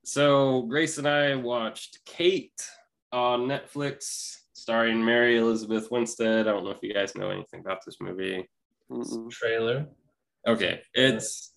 So 0.05 0.62
Grace 0.62 0.98
and 0.98 1.09
I 1.09 1.35
watched 1.35 1.98
Kate 2.05 2.64
on 3.12 3.48
Netflix, 3.48 4.36
starring 4.52 5.05
Mary 5.05 5.39
Elizabeth 5.39 5.90
Winstead. 5.90 6.47
I 6.47 6.52
don't 6.52 6.64
know 6.64 6.70
if 6.70 6.82
you 6.82 6.94
guys 6.94 7.16
know 7.16 7.31
anything 7.31 7.60
about 7.60 7.85
this 7.85 7.97
movie. 8.01 8.48
Trailer. 9.31 9.86
Okay, 10.47 10.82
it's 10.93 11.53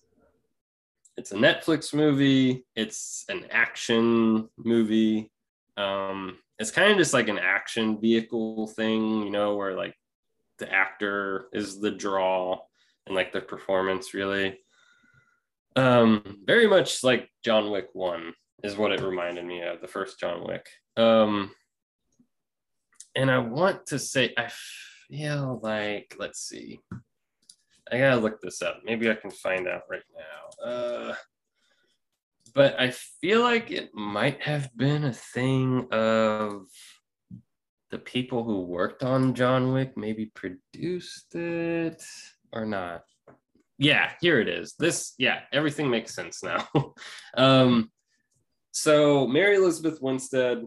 it's 1.18 1.32
a 1.32 1.34
Netflix 1.34 1.92
movie. 1.92 2.64
It's 2.76 3.24
an 3.28 3.46
action 3.50 4.48
movie. 4.56 5.32
Um, 5.76 6.38
it's 6.60 6.70
kind 6.70 6.92
of 6.92 6.96
just 6.96 7.12
like 7.12 7.26
an 7.26 7.40
action 7.40 8.00
vehicle 8.00 8.68
thing, 8.68 9.24
you 9.24 9.30
know, 9.30 9.56
where 9.56 9.76
like 9.76 9.96
the 10.58 10.72
actor 10.72 11.48
is 11.52 11.80
the 11.80 11.90
draw 11.90 12.60
and 13.06 13.16
like 13.16 13.32
the 13.32 13.40
performance 13.40 14.14
really. 14.14 14.60
Um, 15.74 16.38
very 16.44 16.68
much 16.68 17.02
like 17.02 17.28
John 17.44 17.72
Wick 17.72 17.88
One 17.94 18.32
is 18.62 18.76
what 18.76 18.92
it 18.92 19.00
reminded 19.00 19.44
me 19.44 19.62
of, 19.62 19.80
the 19.80 19.88
first 19.88 20.20
John 20.20 20.46
Wick. 20.46 20.68
Um, 20.96 21.50
and 23.16 23.28
I 23.28 23.38
want 23.38 23.86
to 23.86 23.98
say 23.98 24.34
I 24.38 24.52
feel 25.08 25.58
like 25.64 26.14
let's 26.16 26.38
see. 26.38 26.78
I 27.90 27.98
gotta 27.98 28.20
look 28.20 28.40
this 28.40 28.62
up. 28.62 28.80
Maybe 28.84 29.10
I 29.10 29.14
can 29.14 29.30
find 29.30 29.66
out 29.68 29.82
right 29.90 30.02
now. 30.16 30.70
Uh, 30.70 31.14
but 32.54 32.78
I 32.80 32.90
feel 32.90 33.42
like 33.42 33.70
it 33.70 33.94
might 33.94 34.42
have 34.42 34.70
been 34.76 35.04
a 35.04 35.12
thing 35.12 35.86
of 35.90 36.66
the 37.90 37.98
people 37.98 38.44
who 38.44 38.62
worked 38.62 39.02
on 39.02 39.34
John 39.34 39.72
Wick 39.72 39.96
maybe 39.96 40.26
produced 40.26 41.34
it 41.34 42.02
or 42.52 42.66
not. 42.66 43.02
Yeah, 43.78 44.12
here 44.20 44.40
it 44.40 44.48
is. 44.48 44.74
This, 44.78 45.14
yeah, 45.18 45.40
everything 45.52 45.88
makes 45.88 46.14
sense 46.14 46.42
now. 46.42 46.68
um, 47.36 47.90
so 48.72 49.26
Mary 49.26 49.56
Elizabeth 49.56 50.00
Winstead 50.02 50.64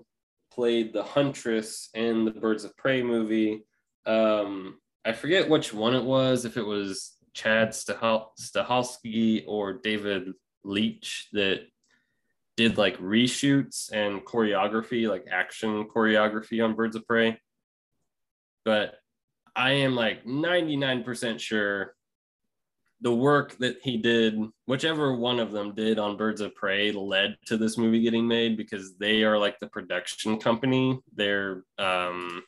played 0.51 0.93
the 0.93 1.03
Huntress 1.03 1.89
in 1.93 2.25
the 2.25 2.31
Birds 2.31 2.63
of 2.63 2.75
Prey 2.77 3.03
movie. 3.03 3.65
Um, 4.05 4.80
I 5.03 5.13
forget 5.13 5.49
which 5.49 5.73
one 5.73 5.95
it 5.95 6.03
was, 6.03 6.45
if 6.45 6.57
it 6.57 6.65
was 6.65 7.15
Chad 7.33 7.69
Stahal- 7.69 9.47
or 9.47 9.73
David 9.73 10.33
Leitch 10.63 11.27
that 11.33 11.61
did 12.57 12.77
like 12.77 12.97
reshoots 12.99 13.91
and 13.91 14.21
choreography, 14.21 15.09
like 15.09 15.25
action 15.31 15.87
choreography 15.87 16.63
on 16.63 16.75
Birds 16.75 16.95
of 16.95 17.07
Prey. 17.07 17.39
But 18.63 18.95
I 19.55 19.71
am 19.71 19.95
like 19.95 20.25
99% 20.25 21.39
sure 21.39 21.95
the 23.01 23.13
work 23.13 23.57
that 23.57 23.77
he 23.81 23.97
did, 23.97 24.39
whichever 24.67 25.15
one 25.15 25.39
of 25.39 25.51
them 25.51 25.73
did 25.73 25.97
on 25.97 26.17
Birds 26.17 26.39
of 26.39 26.53
Prey, 26.53 26.91
led 26.91 27.35
to 27.47 27.57
this 27.57 27.77
movie 27.77 28.01
getting 28.01 28.27
made 28.27 28.57
because 28.57 28.95
they 28.97 29.23
are 29.23 29.39
like 29.39 29.59
the 29.59 29.67
production 29.67 30.39
company. 30.39 30.99
They're 31.15 31.63
um, 31.79 32.43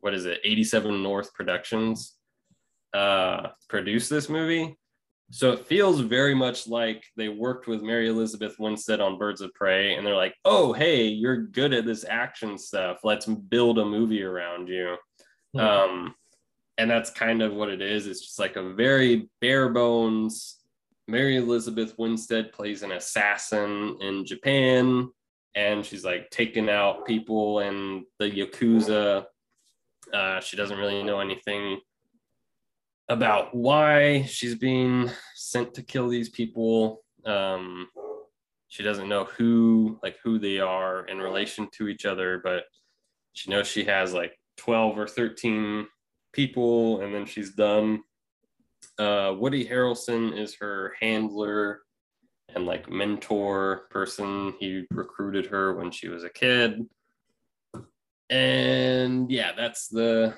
what 0.00 0.14
is 0.14 0.24
it, 0.24 0.40
87 0.44 1.02
North 1.02 1.32
Productions, 1.34 2.16
uh, 2.94 3.48
produced 3.68 4.10
this 4.10 4.28
movie. 4.28 4.76
So 5.30 5.52
it 5.52 5.66
feels 5.66 6.00
very 6.00 6.34
much 6.34 6.66
like 6.66 7.04
they 7.16 7.28
worked 7.28 7.66
with 7.66 7.82
Mary 7.82 8.08
Elizabeth 8.08 8.56
Winstead 8.58 9.00
on 9.00 9.18
Birds 9.18 9.42
of 9.42 9.52
Prey, 9.52 9.94
and 9.94 10.06
they're 10.06 10.16
like, 10.16 10.34
"Oh, 10.46 10.72
hey, 10.72 11.06
you're 11.06 11.36
good 11.36 11.74
at 11.74 11.84
this 11.84 12.06
action 12.08 12.56
stuff. 12.56 13.00
Let's 13.04 13.26
build 13.26 13.78
a 13.78 13.84
movie 13.84 14.22
around 14.22 14.68
you." 14.68 14.96
Hmm. 15.52 15.60
Um, 15.60 16.14
and 16.78 16.90
that's 16.90 17.10
kind 17.10 17.42
of 17.42 17.52
what 17.52 17.68
it 17.68 17.82
is. 17.82 18.06
It's 18.06 18.22
just 18.22 18.38
like 18.38 18.56
a 18.56 18.72
very 18.72 19.28
bare 19.40 19.68
bones 19.68 20.58
Mary 21.08 21.36
Elizabeth 21.36 21.94
Winstead 21.98 22.52
plays 22.52 22.82
an 22.82 22.92
assassin 22.92 23.96
in 24.00 24.26
Japan, 24.26 25.08
and 25.54 25.84
she's 25.84 26.04
like 26.04 26.28
taking 26.30 26.68
out 26.68 27.06
people 27.06 27.60
and 27.60 28.04
the 28.18 28.30
yakuza. 28.30 29.24
Uh, 30.12 30.40
she 30.40 30.56
doesn't 30.56 30.78
really 30.78 31.02
know 31.02 31.20
anything 31.20 31.80
about 33.08 33.54
why 33.54 34.22
she's 34.24 34.54
being 34.54 35.10
sent 35.34 35.74
to 35.74 35.82
kill 35.82 36.08
these 36.08 36.28
people. 36.28 37.02
Um, 37.24 37.88
she 38.68 38.82
doesn't 38.82 39.08
know 39.08 39.24
who 39.24 39.98
like 40.02 40.16
who 40.22 40.38
they 40.38 40.58
are 40.58 41.06
in 41.06 41.18
relation 41.18 41.68
to 41.78 41.88
each 41.88 42.04
other, 42.04 42.40
but 42.42 42.64
she 43.32 43.50
knows 43.50 43.66
she 43.66 43.84
has 43.84 44.12
like 44.12 44.38
12 44.58 44.98
or 44.98 45.06
13 45.06 45.86
people, 46.32 47.00
and 47.00 47.14
then 47.14 47.24
she's 47.24 47.54
done. 47.54 48.02
Uh, 48.98 49.34
Woody 49.38 49.66
Harrelson 49.66 50.36
is 50.36 50.56
her 50.60 50.94
handler 51.00 51.80
and 52.54 52.66
like 52.66 52.90
mentor 52.90 53.86
person. 53.90 54.54
He 54.60 54.84
recruited 54.90 55.46
her 55.46 55.74
when 55.74 55.90
she 55.90 56.08
was 56.08 56.24
a 56.24 56.30
kid. 56.30 56.84
And 58.30 59.30
yeah, 59.30 59.52
that's 59.56 59.88
the 59.88 60.36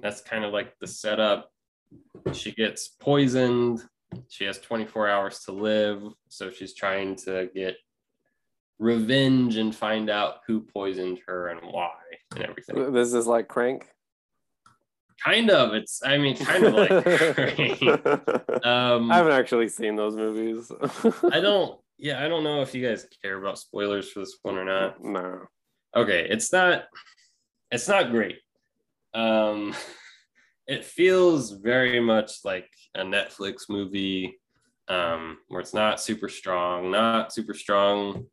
that's 0.00 0.20
kind 0.20 0.44
of 0.44 0.52
like 0.52 0.78
the 0.80 0.86
setup. 0.86 1.50
She 2.32 2.52
gets 2.52 2.88
poisoned. 2.88 3.82
She 4.28 4.44
has 4.44 4.58
24 4.58 5.08
hours 5.08 5.40
to 5.40 5.52
live, 5.52 6.02
so 6.28 6.50
she's 6.50 6.74
trying 6.74 7.16
to 7.16 7.48
get 7.54 7.76
revenge 8.78 9.56
and 9.56 9.74
find 9.74 10.10
out 10.10 10.38
who 10.46 10.60
poisoned 10.60 11.20
her 11.26 11.48
and 11.48 11.60
why 11.62 11.92
and 12.34 12.44
everything. 12.44 12.92
This 12.92 13.14
is 13.14 13.26
like 13.26 13.48
Crank. 13.48 13.88
Kind 15.24 15.50
of. 15.50 15.72
It's 15.74 16.02
I 16.04 16.18
mean 16.18 16.36
kind 16.36 16.64
of 16.64 16.74
like 16.74 16.88
Crank. 17.34 17.82
Um 18.64 19.10
I 19.10 19.16
haven't 19.16 19.32
actually 19.32 19.68
seen 19.68 19.96
those 19.96 20.16
movies. 20.16 20.70
I 21.32 21.40
don't 21.40 21.78
yeah, 21.98 22.24
I 22.24 22.28
don't 22.28 22.44
know 22.44 22.62
if 22.62 22.74
you 22.74 22.86
guys 22.86 23.06
care 23.22 23.38
about 23.38 23.58
spoilers 23.58 24.10
for 24.10 24.20
this 24.20 24.36
one 24.42 24.58
or 24.58 24.64
not. 24.64 25.02
No. 25.02 25.42
Okay, 25.94 26.26
it's 26.28 26.52
not 26.52 26.84
it's 27.72 27.88
not 27.88 28.10
great. 28.10 28.38
Um 29.14 29.74
it 30.68 30.84
feels 30.84 31.50
very 31.50 31.98
much 31.98 32.44
like 32.44 32.68
a 32.94 33.02
Netflix 33.02 33.68
movie 33.68 34.38
um 34.88 35.38
where 35.48 35.60
it's 35.60 35.74
not 35.74 36.00
super 36.00 36.28
strong, 36.28 36.90
not 36.90 37.32
super 37.32 37.54
strong 37.54 38.26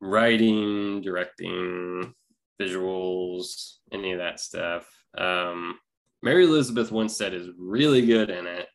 writing, 0.00 1.02
directing, 1.02 2.14
visuals, 2.60 3.74
any 3.92 4.12
of 4.12 4.18
that 4.18 4.40
stuff. 4.40 4.88
Um 5.18 5.78
Mary 6.22 6.44
Elizabeth 6.44 6.90
Winstead 6.90 7.34
is 7.34 7.48
really 7.58 8.04
good 8.04 8.30
in 8.30 8.46
it. 8.46 8.66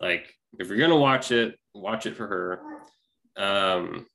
Like 0.00 0.32
if 0.58 0.68
you're 0.68 0.78
gonna 0.78 0.96
watch 0.96 1.32
it, 1.32 1.58
watch 1.74 2.06
it 2.06 2.16
for 2.16 2.26
her. 2.26 3.42
Um, 3.42 4.06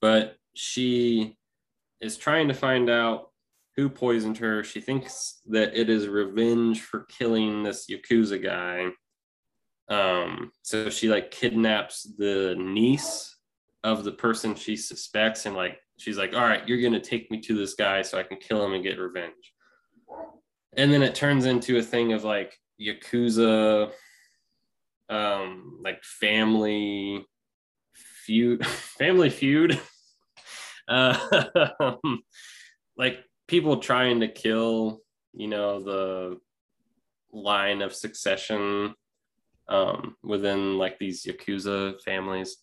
but 0.00 0.36
she 0.54 1.36
is 2.00 2.16
trying 2.16 2.48
to 2.48 2.54
find 2.54 2.90
out 2.90 3.30
who 3.76 3.88
poisoned 3.88 4.38
her. 4.38 4.64
She 4.64 4.80
thinks 4.80 5.40
that 5.46 5.78
it 5.78 5.90
is 5.90 6.08
revenge 6.08 6.80
for 6.80 7.00
killing 7.04 7.62
this 7.62 7.86
Yakuza 7.90 8.42
guy. 8.42 8.88
Um, 9.88 10.50
so 10.62 10.90
she 10.90 11.08
like 11.08 11.30
kidnaps 11.30 12.02
the 12.18 12.56
niece 12.58 13.36
of 13.84 14.02
the 14.02 14.12
person 14.12 14.54
she 14.54 14.76
suspects 14.76 15.46
and 15.46 15.54
like 15.54 15.78
she's 15.98 16.18
like, 16.18 16.34
all 16.34 16.40
right, 16.40 16.66
you're 16.66 16.80
gonna 16.82 17.00
take 17.00 17.30
me 17.30 17.40
to 17.42 17.56
this 17.56 17.74
guy 17.74 18.02
so 18.02 18.18
I 18.18 18.22
can 18.22 18.38
kill 18.38 18.64
him 18.64 18.72
and 18.72 18.82
get 18.82 18.98
revenge. 18.98 19.52
And 20.76 20.92
then 20.92 21.02
it 21.02 21.14
turns 21.14 21.46
into 21.46 21.78
a 21.78 21.82
thing 21.82 22.12
of 22.12 22.24
like 22.24 22.58
Yakuza 22.80 23.92
um 25.08 25.78
like 25.84 26.02
family 26.02 27.24
feud 28.24 28.66
family 28.98 29.30
feud 29.30 29.80
uh 30.88 31.96
like 32.96 33.18
people 33.48 33.78
trying 33.78 34.20
to 34.20 34.28
kill 34.28 35.00
you 35.32 35.48
know 35.48 35.82
the 35.82 36.38
line 37.32 37.82
of 37.82 37.94
succession 37.94 38.94
um 39.68 40.16
within 40.22 40.78
like 40.78 40.98
these 40.98 41.24
yakuza 41.24 42.00
families 42.02 42.58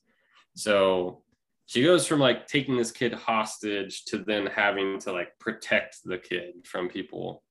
so 0.56 1.24
she 1.66 1.84
goes 1.84 2.06
from 2.06 2.20
like 2.20 2.48
taking 2.48 2.78
this 2.78 2.92
kid 2.92 3.14
hostage 3.14 4.06
to 4.06 4.18
then 4.20 4.46
having 4.46 5.00
to 5.00 5.12
like 5.12 5.38
protect 5.40 5.98
the 6.06 6.18
kid 6.18 6.54
from 6.66 6.88
people 6.88 7.44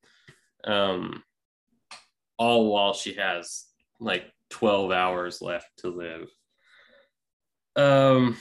um 0.64 1.22
all 2.38 2.72
while 2.72 2.92
she 2.92 3.14
has 3.14 3.66
like 4.00 4.24
12 4.50 4.90
hours 4.90 5.40
left 5.40 5.68
to 5.78 5.88
live. 5.88 6.28
Um 7.76 8.36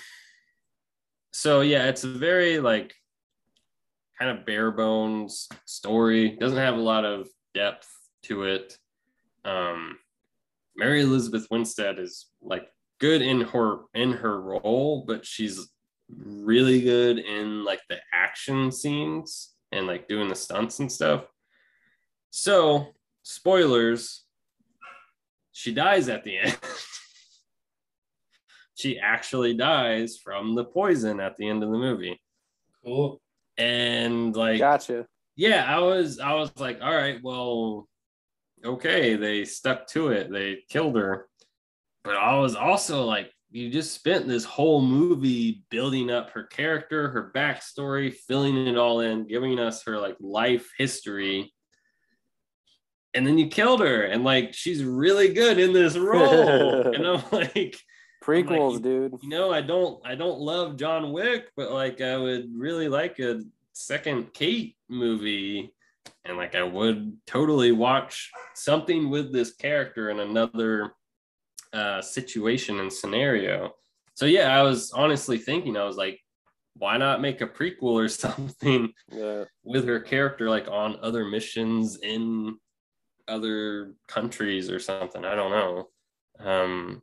so 1.31 1.61
yeah, 1.61 1.87
it's 1.87 2.03
a 2.03 2.09
very 2.09 2.59
like 2.59 2.93
kind 4.19 4.37
of 4.37 4.45
bare 4.45 4.71
bones 4.71 5.49
story. 5.65 6.37
Doesn't 6.39 6.57
have 6.57 6.75
a 6.75 6.81
lot 6.81 7.05
of 7.05 7.27
depth 7.53 7.89
to 8.23 8.43
it. 8.43 8.77
Um 9.45 9.97
Mary 10.75 11.01
Elizabeth 11.01 11.47
Winstead 11.51 11.99
is 11.99 12.27
like 12.41 12.67
good 12.99 13.21
in 13.21 13.41
her 13.41 13.79
in 13.93 14.11
her 14.13 14.41
role, 14.41 15.03
but 15.07 15.25
she's 15.25 15.69
really 16.17 16.81
good 16.81 17.17
in 17.17 17.63
like 17.63 17.81
the 17.89 17.97
action 18.13 18.71
scenes 18.71 19.53
and 19.71 19.87
like 19.87 20.07
doing 20.07 20.27
the 20.27 20.35
stunts 20.35 20.79
and 20.79 20.91
stuff. 20.91 21.25
So, 22.29 22.87
spoilers, 23.23 24.23
she 25.51 25.73
dies 25.73 26.09
at 26.09 26.23
the 26.23 26.37
end. 26.43 26.57
She 28.81 28.99
actually 28.99 29.53
dies 29.53 30.17
from 30.17 30.55
the 30.55 30.65
poison 30.65 31.19
at 31.19 31.37
the 31.37 31.47
end 31.47 31.63
of 31.63 31.69
the 31.69 31.77
movie. 31.77 32.19
Cool. 32.83 33.21
And 33.57 34.35
like 34.35 34.59
Gotcha. 34.59 35.05
yeah, 35.35 35.65
I 35.67 35.79
was 35.79 36.19
I 36.19 36.33
was 36.33 36.51
like, 36.57 36.79
all 36.81 36.93
right, 36.93 37.19
well, 37.21 37.87
okay, 38.65 39.15
they 39.15 39.45
stuck 39.45 39.87
to 39.87 40.09
it. 40.09 40.31
They 40.31 40.63
killed 40.69 40.95
her. 40.95 41.27
But 42.03 42.15
I 42.15 42.37
was 42.39 42.55
also 42.55 43.03
like, 43.03 43.31
you 43.51 43.69
just 43.69 43.93
spent 43.93 44.27
this 44.27 44.45
whole 44.45 44.81
movie 44.81 45.63
building 45.69 46.09
up 46.09 46.31
her 46.31 46.43
character, 46.43 47.09
her 47.09 47.31
backstory, 47.35 48.13
filling 48.13 48.65
it 48.65 48.77
all 48.77 49.01
in, 49.01 49.27
giving 49.27 49.59
us 49.59 49.83
her 49.83 49.99
like 49.99 50.15
life 50.19 50.71
history. 50.77 51.53
And 53.13 53.27
then 53.27 53.37
you 53.37 53.49
killed 53.49 53.81
her, 53.81 54.03
and 54.03 54.23
like 54.23 54.53
she's 54.53 54.85
really 54.85 55.33
good 55.33 55.59
in 55.59 55.73
this 55.73 55.97
role. 55.97 56.87
and 56.95 57.05
I'm 57.05 57.23
like, 57.31 57.77
Prequels, 58.21 58.73
like, 58.75 58.83
dude. 58.83 59.17
you 59.21 59.29
know, 59.29 59.51
I 59.51 59.61
don't 59.61 59.99
I 60.05 60.15
don't 60.15 60.39
love 60.39 60.77
John 60.77 61.11
Wick, 61.11 61.47
but 61.57 61.71
like 61.71 62.01
I 62.01 62.17
would 62.17 62.49
really 62.55 62.87
like 62.87 63.19
a 63.19 63.41
second 63.73 64.33
Kate 64.33 64.75
movie. 64.89 65.73
And 66.25 66.37
like 66.37 66.53
I 66.55 66.63
would 66.63 67.17
totally 67.25 67.71
watch 67.71 68.29
something 68.53 69.09
with 69.09 69.33
this 69.33 69.53
character 69.55 70.09
in 70.11 70.19
another 70.19 70.93
uh 71.73 72.01
situation 72.01 72.79
and 72.79 72.93
scenario. 72.93 73.71
So 74.13 74.25
yeah, 74.25 74.57
I 74.57 74.61
was 74.61 74.91
honestly 74.91 75.37
thinking, 75.39 75.75
I 75.77 75.83
was 75.85 75.95
like, 75.97 76.19
why 76.77 76.97
not 76.97 77.21
make 77.21 77.41
a 77.41 77.47
prequel 77.47 77.93
or 77.93 78.07
something 78.25 78.93
Yeah. 79.11 79.45
with 79.63 79.87
her 79.87 79.99
character 79.99 80.47
like 80.49 80.67
on 80.67 80.97
other 81.01 81.25
missions 81.25 81.97
in 82.03 82.57
other 83.27 83.93
countries 84.07 84.69
or 84.69 84.79
something. 84.79 85.25
I 85.25 85.33
don't 85.35 85.51
know. 85.51 85.89
Um, 86.39 87.01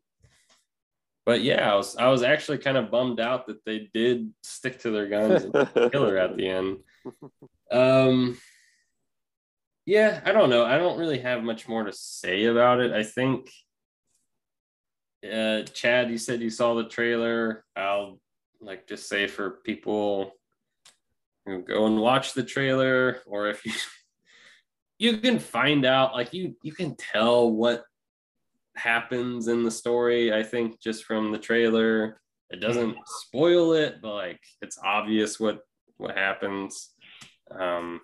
but 1.29 1.43
yeah, 1.43 1.71
I 1.71 1.77
was 1.77 1.95
I 1.95 2.09
was 2.09 2.23
actually 2.23 2.57
kind 2.57 2.79
of 2.79 2.91
bummed 2.91 3.21
out 3.21 3.49
that 3.49 3.63
they 3.67 3.91
did 3.93 4.33
stick 4.43 4.81
to 4.81 4.91
their 4.91 5.09
guns 5.09 5.45
and 5.45 5.53
kill 5.93 6.09
her 6.09 6.17
at 6.17 6.39
the 6.39 6.49
end. 6.49 6.79
Um, 7.71 8.39
yeah, 9.85 10.23
I 10.25 10.33
don't 10.33 10.49
know. 10.49 10.65
I 10.65 10.79
don't 10.79 10.99
really 10.99 11.19
have 11.19 11.43
much 11.43 11.69
more 11.69 11.85
to 11.85 11.93
say 11.93 12.47
about 12.47 12.81
it. 12.81 12.93
I 12.93 13.03
think, 13.03 13.51
uh, 15.23 15.65
Chad, 15.65 16.11
you 16.11 16.17
said 16.17 16.41
you 16.41 16.49
saw 16.49 16.73
the 16.73 16.89
trailer. 16.89 17.63
I'll 17.77 18.19
like 18.63 18.87
just 18.87 19.07
say 19.07 19.27
for 19.27 19.51
people 19.51 20.33
who 21.45 21.61
go 21.61 21.85
and 21.85 22.01
watch 22.01 22.33
the 22.33 22.43
trailer, 22.43 23.19
or 23.27 23.49
if 23.49 23.67
you 23.67 23.73
you 24.99 25.19
can 25.19 25.41
find 25.41 25.85
out, 25.85 26.15
like 26.15 26.33
you 26.33 26.57
you 26.63 26.73
can 26.73 26.97
tell 26.97 27.53
what 27.53 27.85
happens 28.79 29.49
in 29.49 29.63
the 29.63 29.71
story. 29.71 30.33
I 30.33 30.43
think 30.43 30.81
just 30.81 31.05
from 31.05 31.33
the 31.33 31.39
trailer, 31.39 32.21
it 32.51 32.61
doesn't 32.61 32.97
spoil 33.07 33.73
it, 33.73 33.97
but 34.01 34.15
like 34.15 34.41
it's 34.63 34.79
obvious 34.83 35.39
what 35.39 35.61
what 35.99 36.17
happens. 36.17 36.91
Um, 37.51 38.01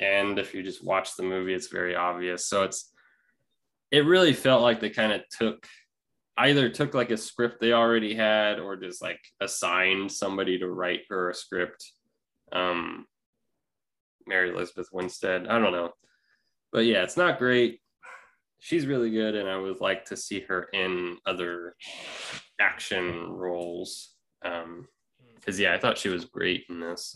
and 0.00 0.38
if 0.38 0.54
you 0.54 0.62
just 0.62 0.84
watch 0.84 1.16
the 1.16 1.22
movie, 1.22 1.54
it's 1.54 1.68
very 1.68 1.94
obvious. 1.94 2.46
So 2.46 2.64
it's 2.64 2.92
it 3.90 4.06
really 4.06 4.32
felt 4.32 4.62
like 4.62 4.80
they 4.80 4.90
kind 4.90 5.12
of 5.12 5.22
took 5.30 5.66
either 6.38 6.70
took 6.70 6.94
like 6.94 7.10
a 7.10 7.16
script 7.16 7.60
they 7.60 7.72
already 7.72 8.14
had 8.14 8.58
or 8.58 8.76
just 8.76 9.02
like 9.02 9.20
assigned 9.40 10.10
somebody 10.10 10.58
to 10.58 10.70
write 10.70 11.02
her 11.10 11.30
a 11.30 11.34
script. 11.34 11.92
Um, 12.52 13.06
Mary 14.26 14.50
Elizabeth 14.50 14.88
Winstead. 14.92 15.46
I 15.48 15.58
don't 15.58 15.72
know. 15.72 15.90
But 16.72 16.86
yeah, 16.86 17.02
it's 17.02 17.16
not 17.16 17.38
great. 17.38 17.80
She's 18.60 18.86
really 18.86 19.10
good, 19.10 19.34
and 19.34 19.48
I 19.48 19.56
would 19.56 19.80
like 19.80 20.04
to 20.06 20.16
see 20.16 20.40
her 20.48 20.68
in 20.72 21.16
other 21.26 21.74
action 22.60 23.28
roles. 23.30 24.14
Um, 24.44 24.86
because 25.34 25.58
yeah, 25.58 25.74
I 25.74 25.78
thought 25.78 25.98
she 25.98 26.10
was 26.10 26.26
great 26.26 26.64
in 26.68 26.80
this. 26.80 27.14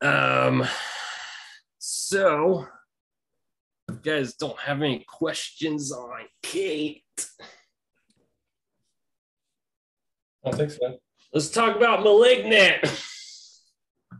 Um, 0.00 0.66
so 1.78 2.66
you 3.88 4.00
guys 4.02 4.34
don't 4.34 4.58
have 4.58 4.82
any 4.82 5.04
questions 5.06 5.92
on 5.92 6.22
Kate. 6.42 7.04
I 10.44 10.50
think 10.52 10.70
so. 10.70 10.98
Let's 11.32 11.50
talk 11.50 11.76
about 11.76 12.02
Malignant. 12.02 12.84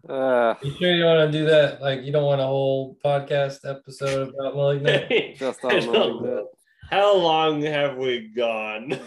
Uh, 0.09 0.55
You 0.62 0.74
sure 0.79 0.95
you 0.95 1.05
want 1.05 1.31
to 1.33 1.39
do 1.39 1.45
that? 1.47 1.81
Like, 1.81 2.03
you 2.03 2.12
don't 2.12 2.24
want 2.24 2.41
a 2.41 2.47
whole 2.47 2.97
podcast 3.05 3.69
episode 3.69 4.31
about 4.31 4.57
Malignant? 4.57 5.09
just 5.37 5.65
on 5.65 5.74
Malignant. 5.87 6.47
How 6.91 7.16
long 7.16 7.62
have 7.62 7.97
we 7.97 8.29
gone? 8.35 8.99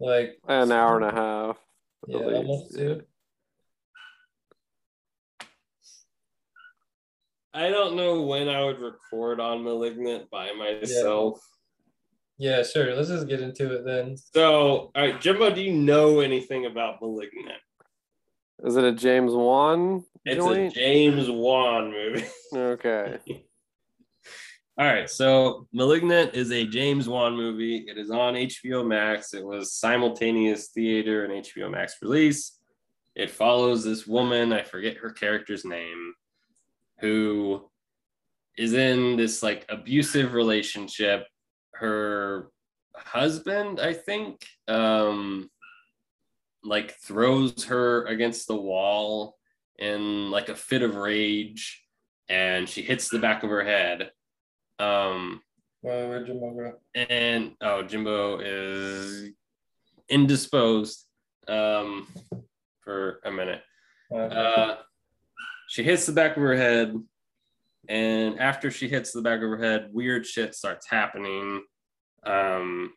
Like, 0.00 0.38
An 0.46 0.72
hour 0.72 0.96
and 0.96 1.04
a 1.04 1.12
half. 1.12 1.56
at 2.04 2.08
yeah, 2.08 2.18
least, 2.18 2.36
almost 2.36 2.74
two. 2.76 3.02
I 7.54 7.70
don't 7.70 7.96
know 7.96 8.22
when 8.22 8.48
I 8.48 8.62
would 8.64 8.78
record 8.78 9.40
on 9.40 9.64
Malignant 9.64 10.30
by 10.30 10.52
myself. 10.52 11.40
Yeah, 12.36 12.62
sure. 12.62 12.94
Let's 12.94 13.08
just 13.08 13.26
get 13.26 13.40
into 13.40 13.74
it 13.74 13.84
then. 13.84 14.16
So, 14.16 14.92
all 14.94 15.02
right, 15.02 15.20
Jimbo, 15.20 15.50
do 15.52 15.60
you 15.60 15.72
know 15.72 16.20
anything 16.20 16.66
about 16.66 17.00
Malignant? 17.02 17.58
Is 18.64 18.76
it 18.76 18.84
a 18.84 18.92
James 18.92 19.32
Wan 19.32 20.04
It's 20.24 20.36
joint? 20.44 20.72
a 20.72 20.74
James 20.74 21.30
Wan 21.30 21.90
movie. 21.92 22.24
okay. 22.54 23.18
All 24.78 24.86
right, 24.86 25.10
so 25.10 25.66
Malignant 25.72 26.34
is 26.34 26.52
a 26.52 26.64
James 26.64 27.08
Wan 27.08 27.34
movie. 27.36 27.84
It 27.88 27.98
is 27.98 28.10
on 28.12 28.34
HBO 28.34 28.86
Max. 28.86 29.34
It 29.34 29.44
was 29.44 29.72
simultaneous 29.74 30.68
theater 30.68 31.24
and 31.24 31.44
HBO 31.44 31.68
Max 31.68 31.96
release. 32.00 32.58
It 33.16 33.28
follows 33.30 33.82
this 33.82 34.06
woman, 34.06 34.52
I 34.52 34.62
forget 34.62 34.96
her 34.98 35.10
character's 35.10 35.64
name, 35.64 36.14
who 37.00 37.68
is 38.56 38.72
in 38.74 39.16
this 39.16 39.42
like 39.42 39.66
abusive 39.68 40.32
relationship. 40.32 41.26
Her 41.74 42.48
husband, 42.96 43.80
I 43.80 43.94
think, 43.94 44.46
um, 44.68 45.50
like 46.68 46.92
throws 46.98 47.64
her 47.64 48.04
against 48.06 48.46
the 48.46 48.56
wall 48.56 49.36
in 49.78 50.30
like 50.30 50.48
a 50.48 50.54
fit 50.54 50.82
of 50.82 50.96
rage, 50.96 51.82
and 52.28 52.68
she 52.68 52.82
hits 52.82 53.08
the 53.08 53.18
back 53.18 53.42
of 53.42 53.50
her 53.50 53.64
head. 53.64 54.10
Um, 54.78 55.40
Well, 55.82 56.24
Jimbo 56.24 56.74
and 56.94 57.52
oh, 57.60 57.82
Jimbo 57.82 58.40
is 58.40 59.30
indisposed 60.08 61.04
um, 61.48 62.06
for 62.82 63.20
a 63.24 63.30
minute. 63.30 63.62
Uh, 64.14 64.76
she 65.68 65.82
hits 65.82 66.06
the 66.06 66.12
back 66.12 66.36
of 66.36 66.42
her 66.42 66.56
head, 66.56 66.96
and 67.88 68.40
after 68.40 68.70
she 68.70 68.88
hits 68.88 69.12
the 69.12 69.22
back 69.22 69.42
of 69.42 69.50
her 69.50 69.62
head, 69.62 69.90
weird 69.92 70.26
shit 70.26 70.54
starts 70.54 70.88
happening. 70.88 71.62
Um, 72.24 72.92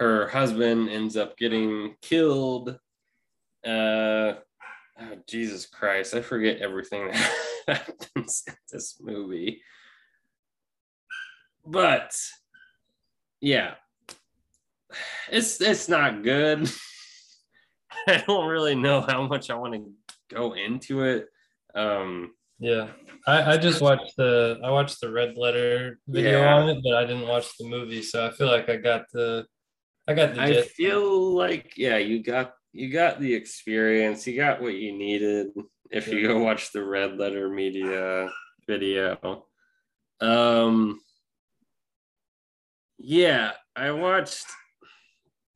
her 0.00 0.28
husband 0.28 0.88
ends 0.88 1.14
up 1.14 1.36
getting 1.36 1.94
killed. 2.00 2.70
Uh, 3.64 4.32
oh, 4.98 5.16
Jesus 5.28 5.66
Christ, 5.66 6.14
I 6.14 6.22
forget 6.22 6.62
everything 6.62 7.08
that 7.08 7.32
happens 7.68 8.42
in 8.48 8.54
this 8.72 8.96
movie. 8.98 9.60
But 11.66 12.16
yeah, 13.42 13.74
it's 15.30 15.60
it's 15.60 15.86
not 15.90 16.22
good. 16.22 16.70
I 18.08 18.24
don't 18.26 18.48
really 18.48 18.74
know 18.74 19.02
how 19.02 19.26
much 19.26 19.50
I 19.50 19.54
want 19.56 19.74
to 19.74 19.84
go 20.34 20.54
into 20.54 21.02
it. 21.02 21.26
Um, 21.74 22.32
yeah, 22.58 22.88
I, 23.26 23.52
I 23.52 23.56
just 23.58 23.82
watched 23.82 24.16
the 24.16 24.58
I 24.64 24.70
watched 24.70 25.02
the 25.02 25.12
Red 25.12 25.36
Letter 25.36 25.98
video 26.08 26.40
Yeah. 26.40 26.54
on 26.54 26.70
it, 26.70 26.78
but 26.82 26.94
I 26.94 27.04
didn't 27.04 27.28
watch 27.28 27.58
the 27.58 27.68
movie, 27.68 28.00
so 28.00 28.26
I 28.26 28.30
feel 28.30 28.46
like 28.46 28.70
I 28.70 28.76
got 28.76 29.02
the 29.12 29.44
I 30.10 30.14
got 30.14 30.34
the 30.34 30.40
I 30.40 30.52
gist. 30.52 30.70
feel 30.70 31.34
like 31.34 31.74
yeah, 31.76 31.96
you 31.96 32.22
got 32.22 32.54
you 32.72 32.92
got 32.92 33.20
the 33.20 33.32
experience, 33.32 34.26
you 34.26 34.36
got 34.36 34.60
what 34.60 34.74
you 34.74 34.96
needed 34.96 35.48
if 35.90 36.08
you 36.08 36.26
go 36.26 36.38
watch 36.38 36.72
the 36.72 36.84
Red 36.84 37.16
Letter 37.16 37.48
Media 37.48 38.28
video. 38.66 39.46
Um, 40.20 41.00
yeah, 42.98 43.52
I 43.76 43.92
watched 43.92 44.46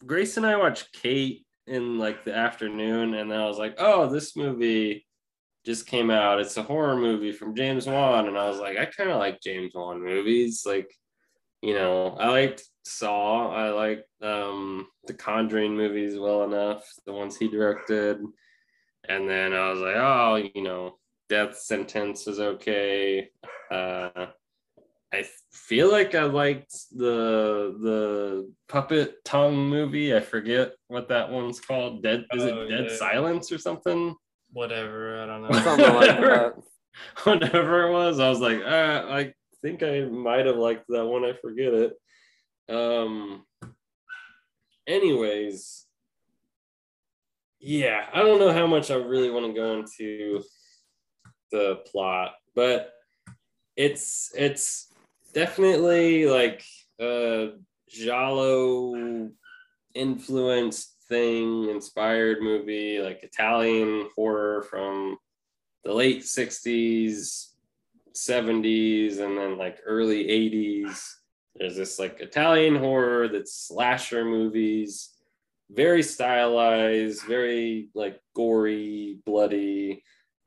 Grace 0.06 0.36
and 0.36 0.46
I 0.46 0.56
watched 0.56 0.92
Kate 0.92 1.44
in 1.66 1.98
like 1.98 2.24
the 2.24 2.34
afternoon, 2.34 3.14
and 3.14 3.32
I 3.32 3.46
was 3.46 3.58
like, 3.58 3.74
oh, 3.78 4.08
this 4.08 4.36
movie 4.36 5.04
just 5.66 5.86
came 5.86 6.10
out. 6.10 6.40
It's 6.40 6.56
a 6.56 6.62
horror 6.62 6.96
movie 6.96 7.32
from 7.32 7.56
James 7.56 7.86
Wan, 7.86 8.28
and 8.28 8.38
I 8.38 8.48
was 8.48 8.58
like, 8.60 8.78
I 8.78 8.84
kind 8.84 9.10
of 9.10 9.18
like 9.18 9.40
James 9.40 9.72
Wan 9.74 10.02
movies. 10.02 10.62
Like, 10.64 10.90
you 11.64 11.74
know, 11.74 12.16
I 12.20 12.28
liked 12.28 12.62
Saw. 12.84 13.50
I 13.50 13.70
liked 13.70 14.04
um, 14.22 14.86
the 15.06 15.14
Conjuring 15.14 15.74
movies 15.74 16.18
well 16.18 16.44
enough, 16.44 16.84
the 17.06 17.12
ones 17.12 17.38
he 17.38 17.48
directed. 17.48 18.18
And 19.08 19.28
then 19.28 19.54
I 19.54 19.70
was 19.70 19.80
like, 19.80 19.96
oh, 19.96 20.50
you 20.54 20.62
know, 20.62 20.98
Death 21.30 21.56
Sentence 21.56 22.26
is 22.26 22.38
okay. 22.38 23.30
Uh, 23.70 24.26
I 25.12 25.24
feel 25.52 25.90
like 25.90 26.14
I 26.14 26.24
liked 26.24 26.74
the 26.92 27.76
the 27.80 28.52
puppet 28.68 29.24
tongue 29.24 29.56
movie. 29.56 30.14
I 30.14 30.20
forget 30.20 30.72
what 30.88 31.08
that 31.08 31.30
one's 31.30 31.60
called. 31.60 32.02
Dead 32.02 32.26
is 32.34 32.42
Oh, 32.42 32.62
it 32.62 32.68
Dead 32.68 32.86
yeah. 32.90 32.96
Silence 32.96 33.50
or 33.52 33.58
something? 33.58 34.14
Whatever, 34.52 35.22
I 35.22 35.26
don't 35.26 35.42
know. 35.42 35.52
Something 35.60 35.94
like 35.94 36.20
that. 36.20 36.52
Whatever 37.22 37.88
it 37.88 37.92
was, 37.92 38.20
I 38.20 38.28
was 38.28 38.40
like, 38.40 38.60
uh, 38.60 39.06
I 39.08 39.32
think 39.64 39.82
I 39.82 40.02
might 40.02 40.44
have 40.44 40.56
liked 40.56 40.84
that 40.88 41.06
one. 41.06 41.24
I 41.24 41.32
forget 41.32 41.72
it. 41.72 41.92
Um. 42.68 43.44
Anyways, 44.86 45.86
yeah, 47.58 48.04
I 48.12 48.18
don't 48.18 48.38
know 48.38 48.52
how 48.52 48.66
much 48.66 48.90
I 48.90 48.96
really 48.96 49.30
want 49.30 49.46
to 49.46 49.58
go 49.58 49.80
into 49.80 50.42
the 51.50 51.76
plot, 51.90 52.34
but 52.54 52.92
it's 53.74 54.30
it's 54.36 54.92
definitely 55.32 56.26
like 56.26 56.62
a 57.00 57.52
Giallo 57.88 59.30
influenced 59.94 60.94
thing, 61.08 61.70
inspired 61.70 62.42
movie, 62.42 62.98
like 63.00 63.22
Italian 63.22 64.08
horror 64.14 64.62
from 64.62 65.16
the 65.84 65.92
late 65.92 66.22
60s, 66.22 67.53
70s, 68.14 69.18
and 69.18 69.36
then 69.36 69.58
like 69.58 69.78
early 69.84 70.24
80s. 70.24 71.14
There's 71.56 71.76
this 71.76 71.98
like 71.98 72.20
Italian 72.20 72.76
horror 72.76 73.28
that's 73.28 73.54
slasher 73.54 74.24
movies, 74.24 75.10
very 75.70 76.02
stylized, 76.02 77.22
very 77.22 77.88
like 77.94 78.20
gory, 78.34 79.18
bloody, 79.24 80.02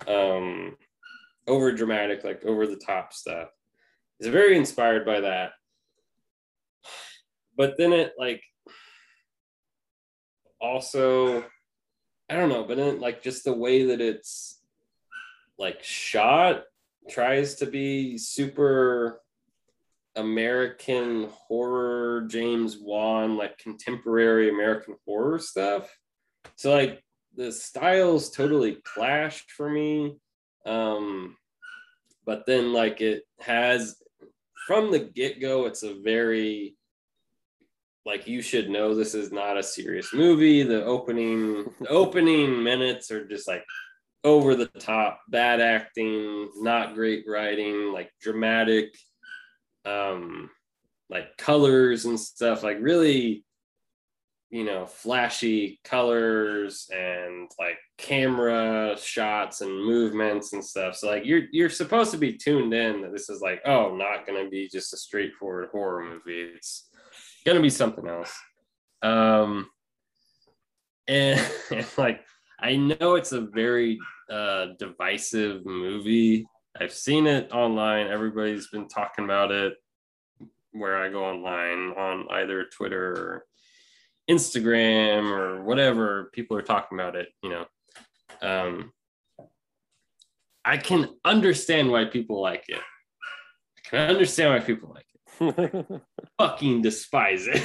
um, 0.08 0.76
over 1.48 1.72
dramatic, 1.72 2.24
like 2.24 2.44
over 2.44 2.68
the 2.68 2.82
top 2.86 3.14
stuff. 3.14 3.50
It's 4.20 4.30
very 4.30 4.58
inspired 4.58 5.06
by 5.06 5.22
that. 5.22 5.52
But 7.56 7.76
then 7.78 7.94
it 7.94 8.14
like 8.18 8.44
also 10.60 11.46
I 12.30 12.36
don't 12.36 12.50
know, 12.50 12.66
but 12.66 12.78
then 12.78 13.00
like 13.00 13.24
just 13.24 13.46
the 13.46 13.54
way 13.54 13.86
that 13.86 14.02
it's 14.02 14.60
like 15.58 15.82
shot 15.84 16.64
tries 17.10 17.56
to 17.56 17.66
be 17.66 18.18
super 18.18 19.22
American 20.16 21.30
horror, 21.32 22.28
James 22.28 22.78
Wan, 22.80 23.38
like 23.38 23.58
contemporary 23.58 24.50
American 24.50 24.96
horror 25.06 25.40
stuff. 25.40 25.96
So 26.56 26.74
like 26.74 27.04
the 27.36 27.52
styles 27.52 28.32
totally 28.32 28.78
clash 28.84 29.46
for 29.56 29.70
me. 29.70 30.18
Um, 30.66 31.38
but 32.26 32.46
then 32.46 32.74
like 32.74 33.00
it 33.00 33.24
has 33.40 34.02
from 34.66 34.92
the 34.92 35.00
get-go, 35.00 35.66
it's 35.66 35.84
a 35.84 36.02
very 36.04 36.76
like 38.06 38.26
you 38.26 38.42
should 38.42 38.70
know 38.70 38.96
this 38.96 39.14
is 39.14 39.32
not 39.32 39.58
a 39.58 39.64
serious 39.64 40.14
movie. 40.14 40.64
The 40.64 40.84
opening 40.84 41.66
the 41.80 41.90
opening 41.90 42.64
minutes 42.64 43.12
are 43.12 43.28
just 43.28 43.48
like 43.48 43.64
over 44.28 44.56
the 44.56 44.68
top, 44.68 45.22
bad 45.30 45.62
acting, 45.62 46.50
not 46.58 46.94
great 46.94 47.24
writing, 47.28 47.94
like 47.94 48.12
dramatic 48.22 48.94
um 49.86 50.50
like 51.10 51.38
colors 51.38 52.04
and 52.04 52.20
stuff 52.20 52.62
like 52.62 52.78
really 52.82 53.46
you 54.50 54.66
know 54.66 54.86
flashy 54.86 55.80
colors 55.84 56.90
and 56.94 57.50
like 57.60 57.78
camera 57.98 58.96
shots 59.02 59.62
and 59.62 59.72
movements 59.72 60.54
and 60.54 60.64
stuff. 60.64 60.96
So 60.96 61.10
like 61.10 61.26
you're 61.26 61.44
you're 61.52 61.70
supposed 61.70 62.12
to 62.12 62.18
be 62.18 62.34
tuned 62.34 62.74
in 62.74 63.02
that 63.02 63.12
this 63.12 63.30
is 63.30 63.42
like 63.42 63.62
oh 63.66 63.96
not 63.96 64.26
gonna 64.26 64.50
be 64.50 64.70
just 64.70 64.94
a 64.94 64.98
straightforward 64.98 65.70
horror 65.72 66.04
movie. 66.04 66.52
It's 66.56 66.90
gonna 67.46 67.62
be 67.62 67.70
something 67.70 68.08
else. 68.08 68.38
Um 69.02 69.70
and, 71.08 71.46
and 71.72 71.88
like 71.98 72.22
i 72.60 72.76
know 72.76 73.16
it's 73.16 73.32
a 73.32 73.42
very 73.42 73.98
uh 74.30 74.68
divisive 74.80 75.66
movie 75.66 76.46
i've 76.80 76.94
seen 76.94 77.28
it 77.28 77.52
online 77.52 78.08
everybody's 78.08 78.68
been 78.68 78.88
talking 78.88 79.26
about 79.26 79.52
it 79.52 79.74
where 80.72 80.98
i 80.98 81.10
go 81.10 81.26
online 81.26 81.92
on 81.98 82.28
either 82.32 82.66
twitter 82.66 83.12
or 83.12 83.46
Instagram 84.30 85.32
or 85.32 85.64
whatever 85.64 86.30
people 86.34 86.58
are 86.58 86.62
talking 86.62 87.00
about 87.00 87.16
it, 87.16 87.30
you 87.42 87.50
know. 87.50 87.66
Um, 88.42 88.92
I 90.66 90.78
can 90.78 91.10
understand 91.24 91.90
why 91.90 92.06
people 92.06 92.42
like 92.42 92.66
it. 92.68 92.82
I 92.82 93.90
can 93.90 94.10
understand 94.10 94.54
why 94.54 94.60
people 94.60 94.94
like 94.94 95.06
it. 95.14 96.02
Fucking 96.38 96.82
despise 96.82 97.48
it. 97.48 97.64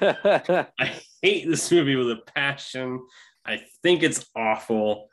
I 0.78 1.00
hate 1.22 1.48
this 1.48 1.70
movie 1.70 1.96
with 1.96 2.10
a 2.10 2.20
passion. 2.34 3.00
I 3.44 3.62
think 3.82 4.02
it's 4.02 4.24
awful. 4.36 5.08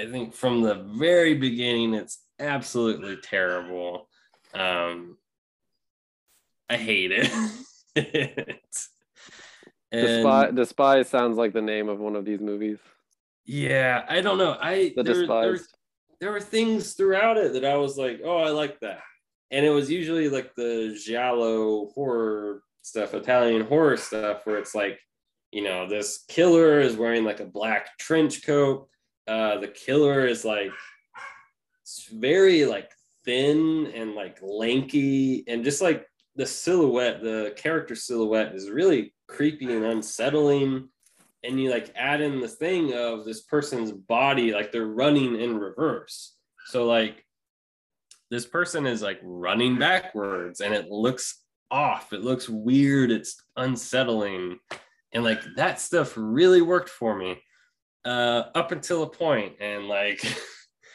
I 0.00 0.06
think 0.06 0.34
from 0.34 0.62
the 0.62 0.74
very 0.74 1.34
beginning, 1.34 1.94
it's 1.94 2.22
absolutely 2.38 3.16
terrible. 3.16 4.08
Um, 4.54 5.18
I 6.68 6.76
hate 6.76 7.12
it. 7.12 7.30
Despise, 9.92 10.52
Despise 10.54 11.08
sounds 11.08 11.36
like 11.36 11.52
the 11.52 11.62
name 11.62 11.88
of 11.88 12.00
one 12.00 12.16
of 12.16 12.24
these 12.24 12.40
movies. 12.40 12.78
Yeah, 13.44 14.04
I 14.08 14.20
don't 14.20 14.38
know. 14.38 14.56
I 14.60 14.92
the 14.96 15.02
there, 15.02 15.14
Despise. 15.14 15.58
There, 15.58 15.66
there 16.20 16.32
were 16.32 16.40
things 16.40 16.94
throughout 16.94 17.36
it 17.36 17.52
that 17.52 17.64
I 17.64 17.76
was 17.76 17.96
like, 17.96 18.20
oh, 18.24 18.38
I 18.38 18.50
like 18.50 18.80
that. 18.80 19.02
And 19.50 19.64
it 19.64 19.70
was 19.70 19.90
usually 19.90 20.28
like 20.28 20.54
the 20.56 20.98
giallo 21.04 21.90
horror 21.94 22.62
stuff, 22.82 23.14
Italian 23.14 23.66
horror 23.66 23.96
stuff, 23.96 24.46
where 24.46 24.56
it's 24.56 24.74
like, 24.74 24.98
you 25.54 25.62
know, 25.62 25.88
this 25.88 26.24
killer 26.26 26.80
is 26.80 26.96
wearing 26.96 27.22
like 27.22 27.38
a 27.38 27.46
black 27.46 27.96
trench 27.96 28.44
coat. 28.44 28.88
Uh, 29.28 29.56
the 29.58 29.68
killer 29.68 30.26
is 30.26 30.44
like 30.44 30.72
very 32.12 32.66
like 32.66 32.90
thin 33.24 33.86
and 33.94 34.16
like 34.16 34.38
lanky 34.42 35.44
and 35.46 35.62
just 35.62 35.80
like 35.80 36.08
the 36.34 36.44
silhouette, 36.44 37.22
the 37.22 37.54
character 37.56 37.94
silhouette 37.94 38.52
is 38.52 38.68
really 38.68 39.14
creepy 39.28 39.72
and 39.72 39.84
unsettling. 39.84 40.88
And 41.44 41.60
you 41.60 41.70
like 41.70 41.92
add 41.94 42.20
in 42.20 42.40
the 42.40 42.48
thing 42.48 42.92
of 42.92 43.24
this 43.24 43.42
person's 43.42 43.92
body, 43.92 44.52
like 44.52 44.72
they're 44.72 44.86
running 44.86 45.40
in 45.40 45.56
reverse. 45.56 46.34
So 46.66 46.84
like 46.84 47.24
this 48.28 48.44
person 48.44 48.86
is 48.86 49.02
like 49.02 49.20
running 49.22 49.78
backwards 49.78 50.60
and 50.60 50.74
it 50.74 50.90
looks 50.90 51.44
off. 51.70 52.12
It 52.12 52.24
looks 52.24 52.48
weird. 52.48 53.12
It's 53.12 53.40
unsettling. 53.56 54.58
And 55.14 55.24
like 55.24 55.40
that 55.56 55.80
stuff 55.80 56.12
really 56.16 56.60
worked 56.60 56.90
for 56.90 57.16
me 57.16 57.40
uh, 58.04 58.44
up 58.54 58.72
until 58.72 59.04
a 59.04 59.08
point. 59.08 59.54
And 59.60 59.88
like 59.88 60.20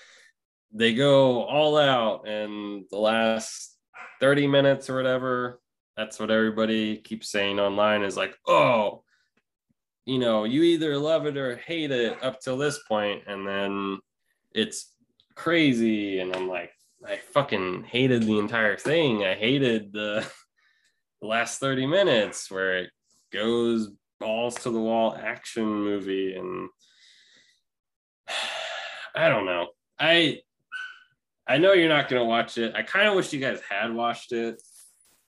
they 0.74 0.94
go 0.94 1.44
all 1.46 1.78
out 1.78 2.28
and 2.28 2.84
the 2.92 2.98
last 2.98 3.78
30 4.20 4.48
minutes 4.48 4.90
or 4.90 4.96
whatever. 4.96 5.62
That's 5.98 6.20
what 6.20 6.32
everybody 6.32 6.98
keeps 6.98 7.32
saying 7.32 7.60
online 7.60 8.04
is 8.04 8.16
like, 8.16 8.36
oh, 8.48 9.04
you 10.06 10.18
know, 10.18 10.44
you 10.44 10.64
either 10.64 10.98
love 10.98 11.26
it 11.26 11.38
or 11.38 11.58
hate 11.58 11.92
it 11.92 12.24
up 12.24 12.40
till 12.40 12.58
this 12.58 12.80
point, 12.88 13.24
and 13.28 13.48
then 13.48 14.00
it's 14.56 14.94
crazy. 15.36 16.20
And 16.20 16.36
I'm 16.36 16.48
like, 16.48 16.72
I 17.08 17.18
fucking 17.18 17.84
hated 17.84 18.24
the 18.24 18.40
entire 18.40 18.76
thing. 18.76 19.24
I 19.24 19.36
hated 19.36 19.94
the, 19.94 20.26
the 21.22 21.28
last 21.28 21.60
30 21.60 21.86
minutes 21.86 22.50
where 22.50 22.78
it 22.78 22.90
goes 23.32 23.92
balls 24.20 24.56
to 24.56 24.70
the 24.70 24.80
wall 24.80 25.18
action 25.20 25.66
movie. 25.66 26.36
And 26.36 26.70
I 29.16 29.30
don't 29.30 29.46
know. 29.46 29.68
I 30.00 30.42
I 31.48 31.58
know 31.58 31.74
you're 31.74 31.90
not 31.90 32.10
going 32.10 32.22
to 32.22 32.28
watch 32.28 32.60
it. 32.60 32.76
I 32.76 32.84
kind 32.84 33.08
of 33.08 33.16
wish 33.16 33.34
you 33.34 33.40
guys 33.40 33.60
had 33.68 33.92
watched 33.92 34.34
it 34.34 34.62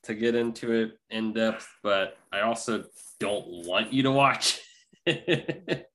to 0.04 0.14
get 0.14 0.36
into 0.36 0.72
it 0.72 0.92
in 1.10 1.34
depth, 1.34 1.68
but 1.82 2.16
I 2.32 2.42
also 2.42 2.86
don't 3.20 3.66
want 3.66 3.92
you 3.92 4.04
to 4.04 4.12
watch 4.12 4.60
it. 5.08 5.88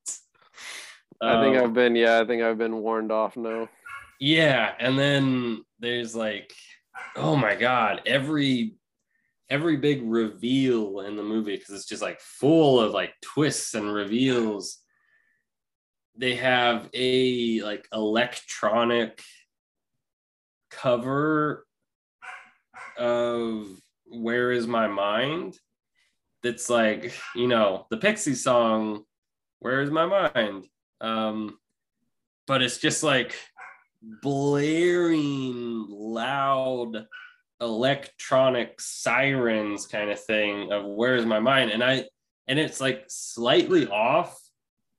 I 1.22 1.42
think 1.42 1.56
um, 1.56 1.64
I've 1.64 1.74
been, 1.74 1.94
yeah, 1.94 2.20
I 2.20 2.24
think 2.24 2.42
I've 2.42 2.58
been 2.58 2.76
warned 2.78 3.12
off 3.12 3.36
now. 3.36 3.68
Yeah. 4.18 4.72
And 4.80 4.98
then 4.98 5.64
there's 5.78 6.16
like, 6.16 6.52
oh 7.14 7.36
my 7.36 7.54
God, 7.54 8.02
every 8.04 8.74
every 9.48 9.76
big 9.76 10.02
reveal 10.02 11.00
in 11.00 11.16
the 11.16 11.22
movie 11.22 11.56
because 11.56 11.74
it's 11.74 11.86
just 11.86 12.02
like 12.02 12.20
full 12.20 12.80
of 12.80 12.92
like 12.92 13.14
twists 13.20 13.74
and 13.74 13.92
reveals 13.92 14.78
they 16.16 16.34
have 16.34 16.88
a 16.94 17.60
like 17.62 17.86
electronic 17.92 19.22
cover 20.70 21.66
of 22.98 23.68
Where 24.06 24.52
Is 24.52 24.66
My 24.66 24.88
Mind 24.88 25.58
that's 26.42 26.70
like, 26.70 27.12
you 27.34 27.48
know, 27.48 27.86
the 27.90 27.96
Pixie 27.96 28.34
song, 28.34 29.04
Where 29.58 29.82
Is 29.82 29.90
My 29.90 30.30
Mind? 30.34 30.66
Um, 31.00 31.58
but 32.46 32.62
it's 32.62 32.78
just 32.78 33.02
like 33.02 33.34
blaring, 34.22 35.86
loud 35.88 37.06
electronic 37.60 38.80
sirens 38.80 39.86
kind 39.86 40.10
of 40.10 40.22
thing 40.22 40.72
of 40.72 40.84
Where 40.84 41.16
Is 41.16 41.26
My 41.26 41.40
Mind? 41.40 41.70
And 41.70 41.82
I, 41.82 42.04
and 42.48 42.58
it's 42.58 42.80
like 42.80 43.04
slightly 43.08 43.86
off 43.88 44.38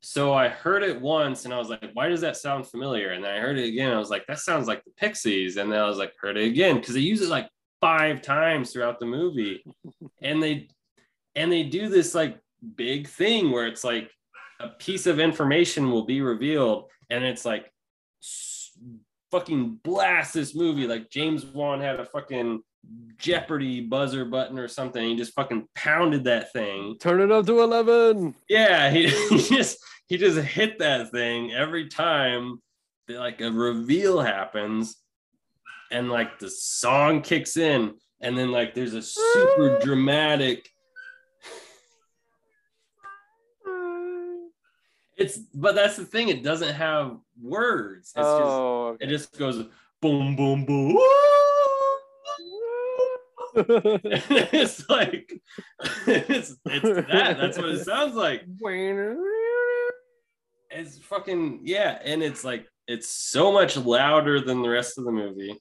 so 0.01 0.33
I 0.33 0.47
heard 0.47 0.83
it 0.83 1.01
once 1.01 1.43
and 1.43 1.53
I 1.53 1.57
was 1.57 1.69
like, 1.69 1.89
why 1.93 2.07
does 2.07 2.21
that 2.21 2.37
sound 2.37 2.67
familiar? 2.67 3.11
And 3.11 3.23
then 3.23 3.33
I 3.33 3.39
heard 3.39 3.57
it 3.57 3.67
again. 3.67 3.91
I 3.91 3.97
was 3.97 4.09
like, 4.09 4.25
that 4.27 4.39
sounds 4.39 4.65
like 4.65 4.81
the 4.85 4.91
Pixies. 4.91 5.57
And 5.57 5.69
then 5.69 5.79
I 5.79 5.87
was 5.87 5.97
like, 5.97 6.13
heard 6.21 6.37
it 6.37 6.47
again 6.47 6.77
because 6.77 6.93
they 6.93 7.01
use 7.01 7.21
it 7.21 7.29
like 7.29 7.49
five 7.81 8.21
times 8.21 8.71
throughout 8.71 8.99
the 8.99 9.05
movie. 9.05 9.65
and 10.21 10.41
they 10.41 10.69
and 11.35 11.51
they 11.51 11.63
do 11.63 11.89
this 11.89 12.15
like 12.15 12.39
big 12.75 13.07
thing 13.07 13.51
where 13.51 13.67
it's 13.67 13.83
like 13.83 14.09
a 14.61 14.69
piece 14.69 15.07
of 15.07 15.19
information 15.19 15.91
will 15.91 16.05
be 16.05 16.21
revealed 16.21 16.85
and 17.09 17.25
it's 17.25 17.43
like 17.43 17.71
fucking 19.31 19.79
blast 19.83 20.33
this 20.33 20.55
movie 20.55 20.87
like 20.87 21.09
James 21.09 21.45
Wan 21.45 21.81
had 21.81 21.99
a 21.99 22.05
fucking 22.05 22.61
Jeopardy 23.17 23.81
buzzer 23.81 24.25
button 24.25 24.57
or 24.57 24.67
something. 24.67 25.03
He 25.03 25.15
just 25.15 25.33
fucking 25.33 25.67
pounded 25.75 26.23
that 26.25 26.53
thing. 26.53 26.97
Turn 26.99 27.21
it 27.21 27.31
up 27.31 27.45
to 27.47 27.61
eleven. 27.61 28.35
Yeah, 28.47 28.89
he, 28.89 29.07
he 29.29 29.55
just 29.55 29.77
he 30.07 30.17
just 30.17 30.39
hit 30.39 30.79
that 30.79 31.11
thing 31.11 31.51
every 31.53 31.87
time. 31.87 32.61
Like 33.09 33.41
a 33.41 33.51
reveal 33.51 34.19
happens, 34.19 34.97
and 35.91 36.09
like 36.09 36.39
the 36.39 36.49
song 36.49 37.21
kicks 37.21 37.57
in, 37.57 37.93
and 38.21 38.37
then 38.37 38.51
like 38.51 38.73
there's 38.73 38.93
a 38.93 39.01
super 39.01 39.77
ah. 39.77 39.79
dramatic. 39.83 40.69
It's 45.17 45.37
but 45.37 45.75
that's 45.75 45.97
the 45.97 46.05
thing. 46.05 46.29
It 46.29 46.43
doesn't 46.43 46.73
have 46.75 47.17
words. 47.41 48.13
It's 48.15 48.25
oh, 48.25 48.39
just 48.39 49.01
okay. 49.01 49.05
it 49.05 49.09
just 49.09 49.37
goes 49.37 49.65
boom 50.01 50.35
boom 50.35 50.65
boom. 50.65 50.97
it's 53.57 54.87
like 54.87 55.33
it's 56.07 56.55
it's 56.65 57.07
that. 57.09 57.37
That's 57.39 57.57
what 57.57 57.69
it 57.69 57.83
sounds 57.83 58.13
like. 58.13 58.43
It's 60.69 60.99
fucking 60.99 61.61
yeah, 61.63 61.97
and 62.03 62.21
it's 62.21 62.43
like 62.43 62.67
it's 62.87 63.09
so 63.09 63.51
much 63.51 63.75
louder 63.75 64.39
than 64.39 64.61
the 64.61 64.69
rest 64.69 64.99
of 64.99 65.05
the 65.05 65.11
movie, 65.11 65.55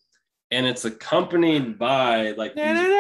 and 0.51 0.67
it's 0.67 0.85
accompanied 0.85 1.79
by 1.79 2.33
like. 2.33 2.53
and 2.59 2.93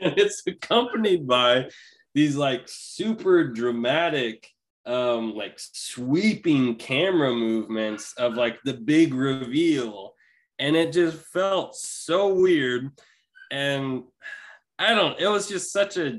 it's 0.00 0.42
accompanied 0.46 1.26
by 1.26 1.70
these 2.14 2.36
like 2.36 2.62
super 2.66 3.48
dramatic 3.48 4.48
um 4.84 5.34
like 5.34 5.54
sweeping 5.56 6.74
camera 6.74 7.32
movements 7.32 8.14
of 8.14 8.34
like 8.34 8.58
the 8.64 8.74
big 8.74 9.14
reveal. 9.14 10.12
And 10.58 10.76
it 10.76 10.92
just 10.92 11.18
felt 11.18 11.76
so 11.76 12.34
weird. 12.34 12.90
And 13.50 14.04
i 14.78 14.94
don't 14.94 15.20
it 15.20 15.28
was 15.28 15.48
just 15.48 15.70
such 15.70 15.98
a 15.98 16.18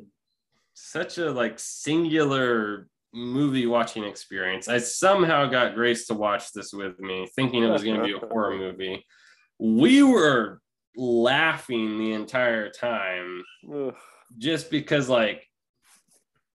such 0.73 1.17
a 1.17 1.31
like 1.31 1.57
singular 1.57 2.87
movie 3.13 3.67
watching 3.67 4.03
experience. 4.03 4.67
I 4.67 4.79
somehow 4.79 5.45
got 5.45 5.75
grace 5.75 6.07
to 6.07 6.13
watch 6.13 6.51
this 6.51 6.73
with 6.73 6.99
me 6.99 7.27
thinking 7.35 7.63
it 7.63 7.69
was 7.69 7.83
going 7.83 7.99
to 7.99 8.05
be 8.05 8.13
a 8.13 8.19
horror 8.19 8.57
movie. 8.57 9.05
We 9.59 10.03
were 10.03 10.61
laughing 10.95 11.99
the 11.99 12.13
entire 12.13 12.69
time 12.69 13.43
just 14.37 14.71
because 14.71 15.09
like 15.09 15.47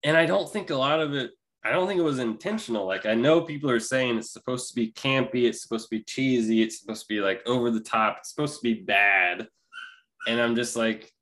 and 0.04 0.16
I 0.16 0.26
don't 0.26 0.50
think 0.50 0.70
a 0.70 0.76
lot 0.76 1.00
of 1.00 1.14
it 1.14 1.30
I 1.64 1.72
don't 1.72 1.88
think 1.88 1.98
it 1.98 2.04
was 2.04 2.20
intentional. 2.20 2.86
Like 2.86 3.04
I 3.04 3.14
know 3.14 3.40
people 3.40 3.68
are 3.68 3.80
saying 3.80 4.16
it's 4.16 4.32
supposed 4.32 4.68
to 4.68 4.74
be 4.74 4.92
campy, 4.92 5.46
it's 5.46 5.62
supposed 5.62 5.90
to 5.90 5.96
be 5.96 6.04
cheesy, 6.04 6.62
it's 6.62 6.80
supposed 6.80 7.02
to 7.02 7.14
be 7.14 7.20
like 7.20 7.42
over 7.46 7.70
the 7.70 7.80
top, 7.80 8.18
it's 8.18 8.30
supposed 8.30 8.56
to 8.56 8.62
be 8.62 8.74
bad. 8.74 9.48
And 10.26 10.40
I'm 10.40 10.54
just 10.54 10.76
like 10.76 11.12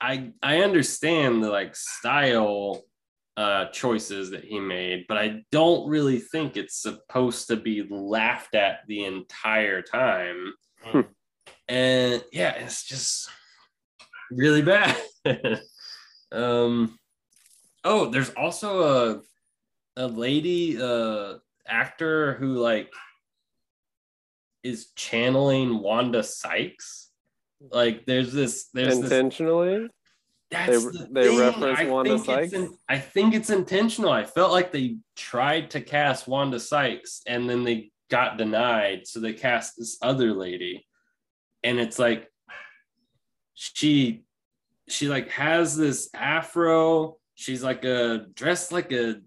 I 0.00 0.32
I 0.42 0.62
understand 0.62 1.42
the 1.42 1.50
like 1.50 1.74
style 1.74 2.84
uh 3.36 3.66
choices 3.66 4.30
that 4.30 4.44
he 4.44 4.60
made, 4.60 5.06
but 5.08 5.18
I 5.18 5.42
don't 5.50 5.88
really 5.88 6.20
think 6.20 6.56
it's 6.56 6.80
supposed 6.80 7.48
to 7.48 7.56
be 7.56 7.84
laughed 7.90 8.54
at 8.54 8.80
the 8.86 9.04
entire 9.04 9.82
time. 9.82 10.54
Hmm. 10.82 11.00
and 11.68 12.22
yeah, 12.32 12.52
it's 12.52 12.84
just 12.84 13.28
really 14.30 14.62
bad. 14.62 14.96
um 16.32 16.96
oh, 17.84 18.06
there's 18.10 18.30
also 18.30 18.82
a 18.82 19.20
a 19.96 20.06
lady 20.08 20.80
uh 20.80 21.34
actor 21.68 22.34
who 22.34 22.54
like 22.54 22.90
is 24.62 24.88
channeling 24.96 25.78
Wanda 25.78 26.22
Sykes. 26.22 27.10
Like 27.70 28.04
there's 28.06 28.32
this 28.32 28.68
there's 28.74 28.94
this 29.00 29.04
Intentionally? 29.12 29.88
that's 30.50 30.84
They- 30.84 30.90
the 30.98 31.08
they 31.12 31.28
thing. 31.28 31.38
reference 31.38 31.78
I 31.80 31.84
Wanda 31.90 32.18
Sykes? 32.18 32.52
in- 32.52 32.76
I 32.88 32.98
think 32.98 33.34
it's 33.34 33.50
intentional. 33.50 34.10
I 34.10 34.24
felt 34.24 34.52
like 34.52 34.72
they 34.72 34.96
tried 35.16 35.70
to 35.70 35.80
cast 35.80 36.26
Wanda 36.26 36.58
Sykes 36.60 37.22
and 37.26 37.48
then 37.48 37.64
they 37.64 37.90
got 38.10 38.36
denied, 38.36 39.06
so 39.06 39.20
they 39.20 39.32
cast 39.32 39.74
this 39.78 39.96
other 40.02 40.32
lady, 40.32 40.86
and 41.62 41.78
it's 41.80 41.98
like 41.98 42.28
she 43.54 44.24
she 44.88 45.08
like 45.08 45.28
has 45.30 45.76
this 45.76 46.10
afro. 46.14 47.16
She's 47.34 47.62
like 47.62 47.84
a 47.84 48.26
dressed 48.34 48.72
like 48.72 48.92
a 48.92 49.20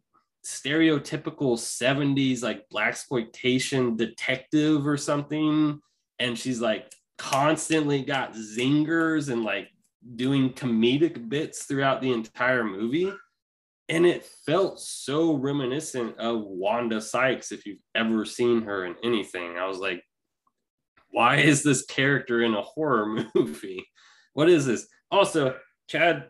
stereotypical 0.45 1.57
70s 1.57 2.41
like 2.41 2.69
blaxploitation 2.69 3.97
detective 3.97 4.87
or 4.87 4.95
something 4.95 5.81
and 6.19 6.39
she's 6.39 6.61
like 6.61 6.89
constantly 7.17 8.03
got 8.03 8.33
zingers 8.33 9.29
and 9.29 9.43
like 9.43 9.69
doing 10.15 10.53
comedic 10.53 11.29
bits 11.29 11.63
throughout 11.63 12.01
the 12.01 12.13
entire 12.13 12.63
movie. 12.63 13.11
And 13.89 14.05
it 14.05 14.25
felt 14.45 14.79
so 14.79 15.33
reminiscent 15.33 16.17
of 16.17 16.41
Wanda 16.41 17.01
Sykes 17.01 17.51
if 17.51 17.65
you've 17.65 17.81
ever 17.95 18.25
seen 18.25 18.63
her 18.63 18.85
in 18.85 18.95
anything. 19.03 19.57
I 19.57 19.67
was 19.67 19.79
like, 19.79 20.03
why 21.09 21.37
is 21.37 21.63
this 21.63 21.85
character 21.85 22.41
in 22.41 22.53
a 22.53 22.61
horror 22.61 23.25
movie? 23.35 23.85
What 24.33 24.49
is 24.49 24.65
this? 24.65 24.87
Also, 25.09 25.55
Chad, 25.87 26.29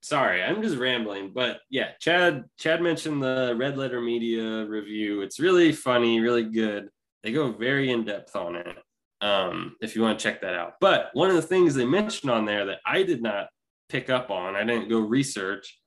sorry, 0.00 0.42
I'm 0.42 0.62
just 0.62 0.76
rambling, 0.76 1.32
but 1.34 1.60
yeah, 1.70 1.90
Chad 2.00 2.44
Chad 2.58 2.82
mentioned 2.82 3.22
the 3.22 3.54
Red 3.56 3.76
Letter 3.76 4.00
Media 4.00 4.64
review. 4.66 5.22
It's 5.22 5.40
really 5.40 5.72
funny, 5.72 6.20
really 6.20 6.44
good. 6.44 6.88
They 7.22 7.32
go 7.32 7.52
very 7.52 7.90
in 7.90 8.04
depth 8.04 8.34
on 8.34 8.56
it 8.56 8.76
um, 9.20 9.76
if 9.80 9.94
you 9.94 10.02
want 10.02 10.18
to 10.18 10.22
check 10.22 10.40
that 10.40 10.54
out. 10.54 10.74
But 10.80 11.10
one 11.12 11.28
of 11.28 11.36
the 11.36 11.42
things 11.42 11.74
they 11.74 11.84
mentioned 11.84 12.30
on 12.30 12.44
there 12.44 12.66
that 12.66 12.80
I 12.86 13.02
did 13.02 13.22
not 13.22 13.48
pick 13.88 14.08
up 14.08 14.30
on, 14.30 14.56
I 14.56 14.64
didn't 14.64 14.88
go 14.88 15.00
research, 15.00 15.78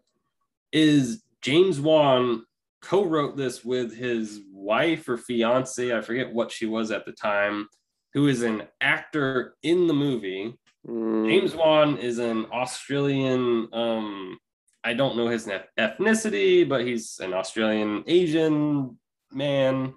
is 0.71 1.23
James 1.41 1.79
Wan 1.79 2.45
co-wrote 2.81 3.37
this 3.37 3.63
with 3.63 3.95
his 3.95 4.41
wife 4.51 5.07
or 5.07 5.17
fiance, 5.17 5.95
I 5.95 6.01
forget 6.01 6.33
what 6.33 6.51
she 6.51 6.65
was 6.65 6.91
at 6.91 7.05
the 7.05 7.13
time, 7.13 7.67
who 8.13 8.27
is 8.27 8.43
an 8.43 8.63
actor 8.81 9.55
in 9.63 9.87
the 9.87 9.93
movie. 9.93 10.57
Mm, 10.87 11.29
James 11.29 11.55
Wan 11.55 11.97
is 11.97 12.19
an 12.19 12.45
Australian 12.51 13.69
um 13.73 14.37
I 14.83 14.93
don't 14.93 15.15
know 15.15 15.27
his 15.29 15.47
eth- 15.47 15.69
ethnicity, 15.79 16.67
but 16.67 16.85
he's 16.85 17.19
an 17.19 17.33
Australian 17.33 18.03
Asian 18.05 18.99
man. 19.31 19.93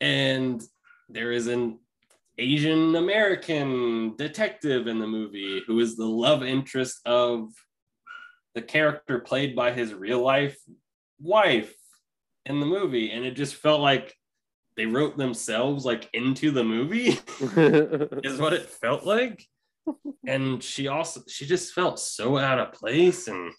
And 0.00 0.62
there 1.10 1.30
is 1.30 1.46
an 1.46 1.78
Asian 2.38 2.96
American 2.96 4.16
detective 4.16 4.86
in 4.86 4.98
the 4.98 5.06
movie 5.06 5.62
who 5.66 5.78
is 5.80 5.94
the 5.94 6.06
love 6.06 6.42
interest 6.42 7.00
of 7.04 7.50
the 8.54 8.62
character 8.62 9.20
played 9.20 9.54
by 9.54 9.72
his 9.72 9.92
real 9.92 10.22
life 10.22 10.58
wife 11.20 11.74
in 12.46 12.60
the 12.60 12.66
movie. 12.66 13.10
And 13.10 13.26
it 13.26 13.32
just 13.32 13.56
felt 13.56 13.82
like 13.82 14.16
they 14.76 14.86
wrote 14.86 15.16
themselves 15.16 15.84
like 15.84 16.08
into 16.12 16.50
the 16.50 16.64
movie 16.64 17.18
is 18.24 18.38
what 18.38 18.52
it 18.52 18.66
felt 18.66 19.04
like. 19.04 19.44
And 20.26 20.62
she 20.62 20.88
also 20.88 21.22
she 21.28 21.46
just 21.46 21.72
felt 21.74 21.98
so 21.98 22.38
out 22.38 22.58
of 22.60 22.72
place 22.72 23.28
and 23.28 23.52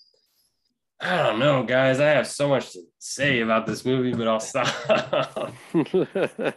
I 1.04 1.18
don't 1.24 1.40
know, 1.40 1.64
guys. 1.64 2.00
I 2.00 2.10
have 2.10 2.28
so 2.28 2.48
much 2.48 2.74
to 2.74 2.80
say 3.00 3.42
about 3.42 3.66
this 3.66 3.84
movie, 3.86 4.14
but 4.14 4.28
I'll 4.28 4.40
stop. 4.40 5.52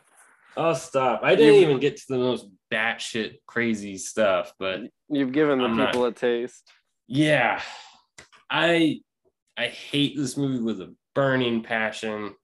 I'll 0.57 0.75
stop. 0.75 1.21
I 1.25 1.35
didn't 1.35 1.63
even 1.63 1.81
get 1.81 1.97
to 1.97 2.05
the 2.11 2.19
most 2.19 2.47
batshit 2.73 3.39
crazy 3.47 3.97
stuff, 3.97 4.53
but 4.59 4.81
You've 5.09 5.33
given 5.33 5.59
the 5.59 5.65
I'm 5.65 5.77
not- 5.77 5.93
people 5.93 6.05
a 6.07 6.13
taste. 6.13 6.71
yeah, 7.09 7.61
I 8.51 9.01
I 9.57 9.67
hate 9.69 10.17
this 10.17 10.37
movie 10.37 10.63
with 10.63 10.81
a 10.81 10.95
burning 11.15 11.63
passion. 11.63 12.35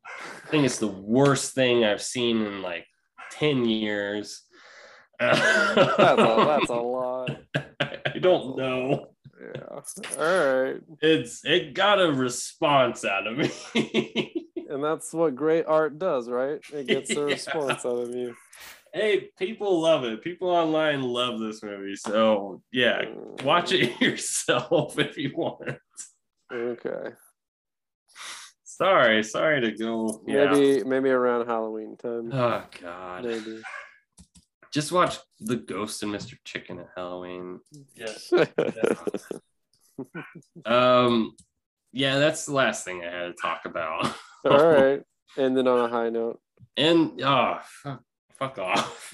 I 0.45 0.49
think 0.49 0.65
it's 0.65 0.79
the 0.79 0.87
worst 0.89 1.55
thing 1.55 1.85
I've 1.85 2.03
seen 2.03 2.43
in 2.43 2.63
like 2.63 2.87
ten 3.33 3.65
years. 3.65 4.43
That's 5.19 5.39
a, 5.41 5.95
that's 5.97 6.71
a 6.71 6.75
lot. 6.75 7.31
I 7.81 8.19
don't 8.19 8.57
know. 8.57 9.09
Yeah. 9.41 10.19
All 10.19 10.63
right. 10.63 10.81
It's 11.01 11.45
it 11.45 11.75
got 11.75 12.01
a 12.01 12.13
response 12.13 13.05
out 13.05 13.27
of 13.27 13.37
me. 13.39 14.35
And 14.71 14.85
that's 14.85 15.13
what 15.13 15.35
great 15.35 15.67
art 15.67 15.99
does, 15.99 16.29
right? 16.29 16.61
It 16.73 16.87
gets 16.87 17.11
a 17.11 17.15
Yeah. 17.19 17.21
response 17.23 17.85
out 17.85 17.99
of 17.99 18.15
you. 18.15 18.37
hey, 18.95 19.29
people 19.37 19.81
love 19.81 20.05
it. 20.05 20.23
People 20.23 20.49
online 20.49 21.03
love 21.03 21.41
this 21.41 21.61
movie. 21.61 21.97
So 21.97 22.63
yeah, 22.71 23.03
watch 23.43 23.73
it 23.73 23.95
mm. 23.95 24.01
yourself 24.01 24.97
if 24.97 25.19
you 25.19 25.33
want. 25.35 25.77
Okay. 26.53 27.11
Sorry, 28.81 29.23
sorry 29.23 29.61
to 29.61 29.73
go. 29.73 30.23
Yeah. 30.27 30.53
Maybe 30.53 30.85
maybe 30.85 31.11
around 31.11 31.47
Halloween 31.47 31.99
time. 31.99 32.33
Oh 32.33 32.65
God. 32.81 33.27
Maybe. 33.27 33.61
Just 34.73 34.91
watch 34.91 35.19
The 35.41 35.57
Ghost 35.57 36.03
and 36.03 36.15
Mr. 36.15 36.39
Chicken 36.45 36.79
at 36.79 36.89
Halloween. 36.97 37.61
Yes. 37.95 38.33
Um, 40.65 41.37
yeah, 41.93 42.19
that's 42.19 42.47
the 42.47 42.55
last 42.55 42.87
thing 42.87 43.05
I 43.05 43.11
had 43.11 43.27
to 43.27 43.35
talk 43.35 43.67
about. 43.67 44.07
All 44.47 44.67
right. 44.67 45.03
and 45.37 45.55
then 45.55 45.69
on 45.69 45.85
a 45.85 45.89
high 45.89 46.09
note. 46.09 46.41
And 46.75 47.21
oh, 47.23 47.59
fuck, 47.83 48.03
fuck 48.39 48.59
off. 48.59 49.13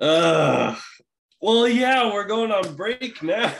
uh, 0.00 0.74
well, 1.40 1.68
yeah, 1.68 2.12
we're 2.12 2.26
going 2.26 2.50
on 2.50 2.74
break 2.74 3.22
now. 3.22 3.54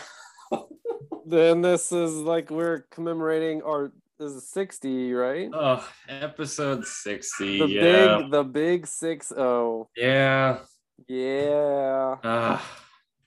Then 1.25 1.63
this 1.63 1.93
is 1.93 2.15
like 2.15 2.51
we're 2.51 2.87
commemorating 2.91 3.63
our 3.63 3.93
this 4.19 4.33
is 4.33 4.49
60, 4.51 5.13
right? 5.13 5.51
Oh, 5.53 5.87
episode 6.09 6.87
sixty. 6.87 7.59
The 7.59 7.69
yeah, 7.69 8.19
big 8.19 8.31
the 8.31 8.45
big 8.45 8.87
six 8.87 9.33
oh. 9.33 9.89
yeah. 9.97 10.59
Yeah. 11.07 12.17
Uh, 12.23 12.61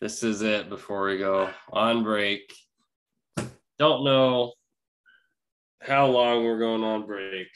this 0.01 0.23
is 0.23 0.41
it 0.41 0.69
before 0.69 1.05
we 1.05 1.17
go 1.17 1.49
on 1.71 2.03
break. 2.03 2.53
Don't 3.77 4.03
know 4.03 4.53
how 5.81 6.07
long 6.07 6.43
we're 6.43 6.59
going 6.59 6.83
on 6.83 7.05
break. 7.05 7.47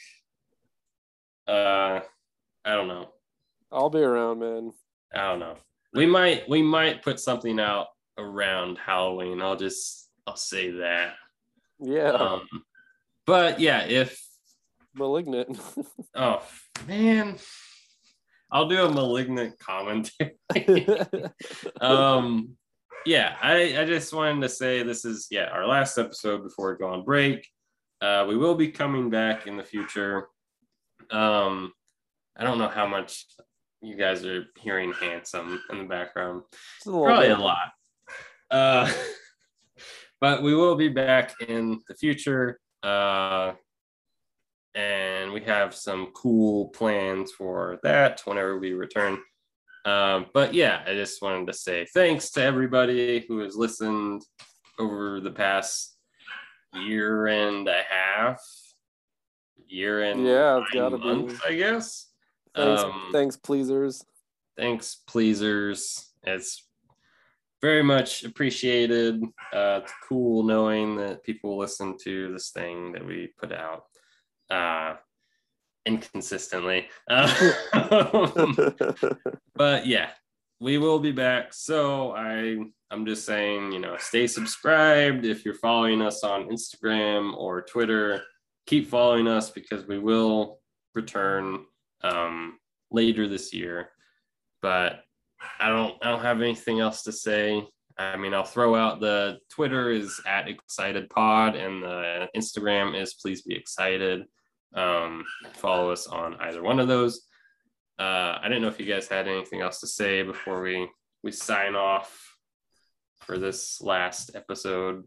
Uh, 1.48 2.02
I 2.64 2.76
don't 2.76 2.88
know. 2.88 3.10
I'll 3.72 3.90
be 3.90 4.00
around, 4.00 4.40
man. 4.40 4.72
I 5.14 5.30
don't 5.30 5.40
know. 5.40 5.58
We 5.94 6.06
might 6.06 6.48
we 6.48 6.62
might 6.62 7.02
put 7.02 7.20
something 7.20 7.60
out 7.60 7.88
around 8.18 8.78
Halloween. 8.78 9.42
I'll 9.42 9.58
just 9.58 10.10
I'll 10.28 10.36
say 10.36 10.70
that. 10.72 11.16
Yeah. 11.80 12.12
Um, 12.12 12.48
but 13.26 13.60
yeah, 13.60 13.84
if 13.84 14.20
Malignant. 14.96 15.60
oh 16.16 16.44
man, 16.88 17.36
I'll 18.52 18.68
do 18.68 18.86
a 18.86 18.92
malignant 18.92 19.58
commentary. 19.60 20.36
um 21.82 22.56
yeah 23.06 23.36
I, 23.42 23.82
I 23.82 23.86
just 23.86 24.14
wanted 24.14 24.42
to 24.42 24.50
say 24.50 24.84
this 24.84 25.04
is 25.04 25.28
yeah 25.30 25.48
our 25.48 25.68
last 25.68 25.98
episode 25.98 26.44
before 26.44 26.72
we 26.72 26.78
go 26.78 26.94
on 26.94 27.04
break 27.04 27.48
uh 28.02 28.26
we 28.28 28.38
will 28.38 28.56
be 28.56 28.70
coming 28.70 29.10
back 29.10 29.46
in 29.46 29.58
the 29.58 29.64
future 29.64 30.28
um 31.12 31.74
i 32.38 32.44
don't 32.44 32.60
know 32.60 32.70
how 32.70 32.88
much 32.88 33.26
you 33.82 33.98
guys 33.98 34.24
are 34.24 34.46
hearing 34.58 34.94
handsome 34.94 35.62
in 35.70 35.80
the 35.80 35.84
background 35.84 36.44
a 36.88 36.90
probably 36.90 37.28
bit. 37.28 37.38
a 37.38 37.42
lot 37.42 37.72
uh 38.52 38.90
but 40.22 40.42
we 40.44 40.56
will 40.56 40.76
be 40.76 40.88
back 40.88 41.34
in 41.50 41.82
the 41.90 41.96
future 41.96 42.58
uh 42.84 43.54
and 44.76 45.32
we 45.32 45.42
have 45.42 45.76
some 45.76 46.08
cool 46.16 46.70
plans 46.70 47.32
for 47.32 47.80
that 47.84 48.22
whenever 48.26 48.58
we 48.58 48.74
return 48.74 49.18
um, 49.86 50.28
but 50.34 50.54
yeah, 50.54 50.82
I 50.88 50.94
just 50.94 51.22
wanted 51.22 51.48
to 51.48 51.54
say 51.54 51.86
thanks 51.94 52.30
to 52.32 52.42
everybody 52.42 53.26
who 53.28 53.40
has 53.40 53.56
listened 53.58 54.22
over 54.80 55.20
the 55.20 55.32
past 55.32 55.98
year 56.74 57.28
and 57.28 57.68
a 57.68 57.82
half, 57.90 58.42
year 59.68 60.04
and 60.04 60.26
Yeah, 60.26 60.60
it's 60.62 60.72
gotta 60.72 60.98
be. 60.98 61.04
months, 61.04 61.42
I 61.46 61.56
guess. 61.56 62.08
Thanks, 62.56 62.82
Um, 62.82 63.10
thanks, 63.12 63.36
pleasers. 63.36 64.06
thanks 64.56 65.02
pleasers 65.08 66.12
it's 66.24 66.66
very 67.64 67.82
much 67.82 68.26
appreciated. 68.26 69.24
Uh 69.54 69.80
it's 69.82 69.94
cool 70.08 70.44
knowing 70.44 70.98
that 70.98 71.24
people 71.24 71.58
listen 71.58 71.98
to 72.04 72.34
this 72.34 72.50
thing 72.50 72.92
that 72.92 73.06
we 73.06 73.34
put 73.40 73.54
out 73.54 73.86
uh 74.52 74.96
inconsistently. 75.86 76.88
Um, 77.10 77.30
but 79.56 79.88
yeah 79.88 80.10
we 80.60 80.78
will 80.78 81.00
be 81.00 81.14
back. 81.14 81.54
So 81.54 82.12
i 82.12 82.58
i'm 82.92 83.06
just 83.06 83.26
saying 83.26 83.72
you 83.72 83.80
know 83.80 83.96
stay 83.98 84.28
subscribed. 84.28 85.26
If 85.26 85.46
you're 85.46 85.56
following 85.56 86.02
us 86.02 86.24
on 86.24 86.50
instagram 86.50 87.36
or 87.38 87.62
twitter 87.62 88.24
keep 88.66 88.90
following 88.90 89.28
us 89.28 89.50
because 89.50 89.88
we 89.88 90.00
will 90.00 90.60
return 90.96 91.66
um 92.04 92.60
later 92.92 93.28
this 93.30 93.54
year. 93.54 93.90
But 94.62 95.03
I 95.60 95.70
don't 95.70 95.96
I 96.02 96.12
don't 96.12 96.22
have 96.22 96.42
anything 96.42 96.80
else 96.80 97.04
to 97.04 97.12
say. 97.12 97.66
I 97.98 98.18
mean, 98.18 98.34
I'll 98.34 98.44
throw 98.44 98.76
out 98.76 99.00
the 99.00 99.38
Twitter 99.50 99.92
is 99.92 100.20
at 100.26 100.48
excited 100.48 101.10
pod 101.10 101.56
and 101.56 101.84
the 101.84 102.28
Instagram 102.36 103.00
is 103.00 103.14
please 103.14 103.44
be 103.44 103.56
excited. 103.56 104.24
Um, 104.74 105.24
follow 105.54 105.92
us 105.92 106.08
on 106.08 106.36
either 106.42 106.64
one 106.64 106.80
of 106.80 106.88
those. 106.88 107.28
Uh, 108.00 108.40
I 108.42 108.46
didn't 108.46 108.64
know 108.64 108.70
if 108.70 108.80
you 108.80 108.88
guys 108.88 109.08
had 109.08 109.28
anything 109.28 109.62
else 109.62 109.80
to 109.82 109.88
say 109.88 110.24
before 110.24 110.62
we 110.62 110.90
we 111.22 111.32
sign 111.32 111.76
off 111.76 112.36
for 113.20 113.38
this 113.38 113.80
last 113.82 114.32
episode. 114.36 115.04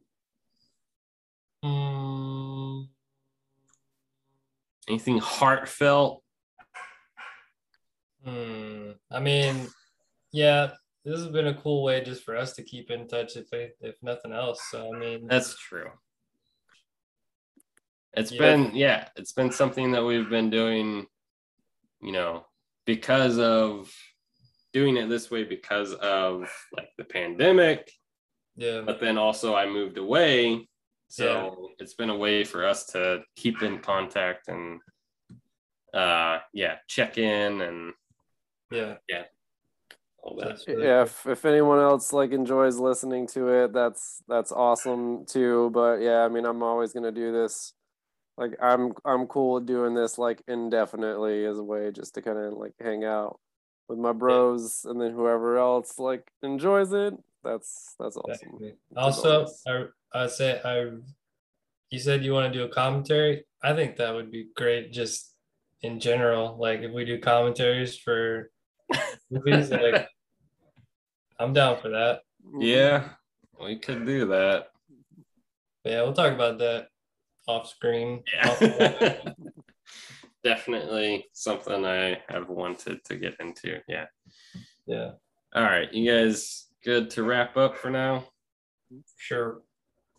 Mm, 1.65 2.87
Anything 4.89 5.19
heartfelt? 5.19 6.23
hmm. 8.25 8.91
I 9.11 9.21
mean, 9.21 9.67
yeah, 10.37 10.73
this 11.05 11.19
has 11.19 11.29
been 11.29 11.47
a 11.47 11.55
cool 11.55 11.83
way 11.83 12.05
just 12.05 12.23
for 12.25 12.37
us 12.37 12.53
to 12.55 12.63
keep 12.63 12.91
in 12.91 13.09
touch, 13.09 13.37
if 13.37 13.49
if 13.81 13.97
nothing 14.03 14.33
else. 14.33 14.61
So 14.71 14.95
I 14.95 14.99
mean, 14.99 15.27
That's 15.27 15.57
true. 15.59 15.91
It's 18.13 18.33
Yeah. 18.33 18.39
been 18.39 18.75
yeah, 18.75 19.09
it's 19.17 19.33
been 19.33 19.51
something 19.51 19.93
that 19.93 20.05
we've 20.05 20.29
been 20.29 20.51
doing, 20.51 21.07
you 22.03 22.13
know, 22.13 22.47
because 22.85 23.39
of 23.39 23.91
doing 24.73 24.97
it 24.99 25.09
this 25.09 25.31
way 25.31 25.45
because 25.45 25.95
of 25.95 26.51
like 26.77 26.91
the 26.99 27.05
pandemic, 27.05 27.91
yeah, 28.57 28.83
but 28.85 29.01
then 29.01 29.17
also 29.17 29.55
I 29.55 29.67
moved 29.67 29.97
away. 29.97 30.69
So 31.09 31.71
it's 31.79 31.95
been 31.95 32.11
a 32.11 32.17
way 32.17 32.45
for 32.45 32.67
us 32.67 32.85
to 32.87 33.23
keep 33.37 33.63
in 33.63 33.79
contact 33.79 34.49
and 34.49 34.81
uh 35.95 36.41
yeah, 36.53 36.77
check 36.89 37.17
in 37.17 37.63
and 37.63 37.95
yeah. 38.71 38.97
yeah. 39.09 39.25
All 40.27 40.37
that. 40.37 40.63
Yeah 40.67 41.03
if, 41.03 41.27
if 41.27 41.45
anyone 41.45 41.79
else 41.79 42.13
like 42.13 42.33
enjoys 42.33 42.77
listening 42.79 43.27
to 43.29 43.49
it 43.49 43.73
that's 43.73 44.23
that's 44.29 44.53
awesome 44.53 45.25
too 45.27 45.71
but 45.73 45.97
yeah 46.01 46.25
i 46.25 46.29
mean 46.29 46.45
i'm 46.45 46.63
always 46.63 46.93
to 46.93 47.13
do 47.13 47.33
this 47.33 47.73
like 48.37 48.57
i'm 48.61 48.93
i'm 49.05 49.27
cool 49.27 49.55
with 49.55 49.67
doing 49.67 49.95
this 49.95 50.19
like 50.19 50.43
indefinitely 50.49 51.45
as 51.45 51.59
a 51.59 51.65
way 51.65 51.91
just 51.91 52.15
to 52.15 52.23
kind 52.23 52.39
of 52.39 52.55
like 52.55 52.73
hang 52.81 53.05
out 53.05 53.39
with 53.89 53.99
my 53.99 54.13
bros 54.13 54.85
and 54.85 55.01
then 55.01 55.13
whoever 55.13 55.59
else 55.59 55.99
like 55.99 56.31
enjoys 56.43 56.93
it 56.93 57.15
that's 57.45 57.95
that's 57.99 58.17
awesome 58.17 58.49
Exactly. 58.55 58.75
Also. 58.97 59.47
I 59.69 59.85
I 60.13 60.27
say 60.27 60.61
I 60.65 60.91
you 61.91 61.99
said 61.99 62.25
you 62.25 62.33
want 62.33 62.53
to 62.53 62.59
do 62.59 62.65
a 62.65 62.69
commentary. 62.69 63.45
I 63.63 63.75
think 63.75 63.97
that 63.97 64.15
would 64.15 64.31
be 64.31 64.49
great 64.57 64.93
just 64.93 65.35
in 65.83 66.01
general. 66.01 66.57
Like 66.59 66.81
if 66.81 66.93
we 66.93 67.05
do 67.05 67.19
commentaries 67.19 67.97
for 67.97 68.51
movies, 69.31 69.71
like 69.71 70.09
I'm 71.39 71.53
down 71.53 71.81
for 71.81 71.91
that. 71.91 72.21
Yeah, 72.59 73.09
we 73.63 73.77
could 73.79 74.07
do 74.07 74.27
that. 74.27 74.69
But 75.85 75.93
yeah, 75.93 76.03
we'll 76.03 76.13
talk 76.13 76.33
about 76.33 76.59
that 76.59 76.89
off 77.47 77.69
screen. 77.69 78.23
Yeah. 78.35 79.19
Definitely 80.45 81.27
something 81.33 81.85
I 81.85 82.21
have 82.29 82.49
wanted 82.49 83.05
to 83.05 83.17
get 83.17 83.37
into. 83.41 83.81
Yeah. 83.89 84.07
yeah, 84.87 85.13
All 85.55 85.63
right, 85.65 85.93
you 85.93 86.11
guys 86.11 86.67
good 86.85 87.11
to 87.11 87.25
wrap 87.25 87.57
up 87.57 87.77
for 87.77 87.91
now? 87.91 88.25
sure. 89.19 89.63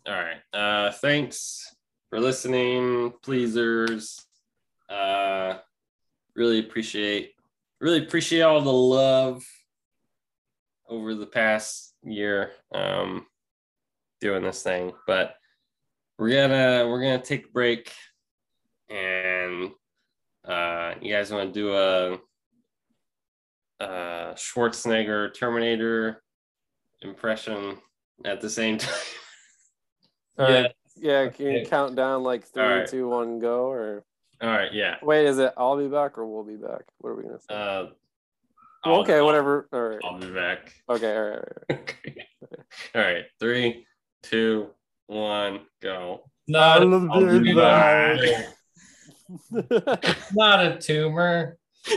All 0.06 0.14
right. 0.14 0.40
Uh 0.52 0.92
thanks 0.92 1.74
for 2.10 2.20
listening, 2.20 3.12
pleasers. 3.22 4.26
Uh 4.88 5.58
really 6.36 6.60
appreciate 6.60 7.32
really 7.80 8.04
appreciate 8.04 8.42
all 8.42 8.60
the 8.60 8.72
love 8.72 9.42
over 10.88 11.14
the 11.14 11.26
past 11.26 11.94
year 12.02 12.52
um 12.72 13.26
doing 14.20 14.42
this 14.42 14.62
thing. 14.62 14.92
But 15.06 15.34
we're 16.18 16.30
gonna 16.30 16.88
we're 16.88 17.02
gonna 17.02 17.22
take 17.22 17.46
a 17.46 17.50
break 17.50 17.92
and 18.90 19.70
uh 20.46 20.94
you 21.00 21.12
guys 21.12 21.30
want 21.30 21.52
to 21.52 21.60
do 21.60 21.72
a 21.74 22.18
uh 23.84 24.34
Schwarzenegger 24.34 25.32
Terminator 25.38 26.22
impression 27.02 27.78
at 28.24 28.40
the 28.40 28.50
same 28.50 28.78
time. 28.78 28.94
All 30.38 30.46
right. 30.46 30.72
Yeah. 30.96 31.24
yeah 31.24 31.30
can 31.30 31.46
you 31.46 31.66
count 31.66 31.94
down 31.94 32.22
like 32.24 32.44
three, 32.46 32.62
right. 32.62 32.88
two, 32.88 33.08
one, 33.08 33.38
go 33.38 33.66
or 33.66 34.04
All 34.40 34.48
right, 34.48 34.72
yeah. 34.72 34.96
wait 35.02 35.26
is 35.26 35.38
it 35.38 35.52
i'll 35.56 35.76
be 35.76 35.88
back 35.88 36.16
or 36.18 36.26
we'll 36.26 36.44
be 36.44 36.56
back 36.56 36.82
what 36.98 37.10
are 37.10 37.14
we 37.16 37.22
gonna 37.24 37.38
say 37.40 37.54
Uh, 37.54 37.86
I'll- 38.84 39.00
okay 39.00 39.16
I'll- 39.16 39.26
whatever 39.26 39.68
all 39.72 39.80
right 39.80 39.98
I'll 40.04 40.18
be 40.18 40.30
back. 40.30 40.72
okay 40.88 41.16
all 41.16 41.22
right, 41.22 41.38
all 41.38 41.52
right. 41.70 41.78
Okay. 41.80 42.26
All 42.94 43.02
right, 43.02 43.24
three, 43.40 43.86
two, 44.22 44.68
one, 45.06 45.60
go. 45.82 46.22
Not, 46.46 46.82
I'll 46.82 47.12
I'll 47.12 47.40
be 47.40 47.54
back. 47.54 48.20
not 50.32 50.64
a 50.64 50.78
tumor. 50.78 51.58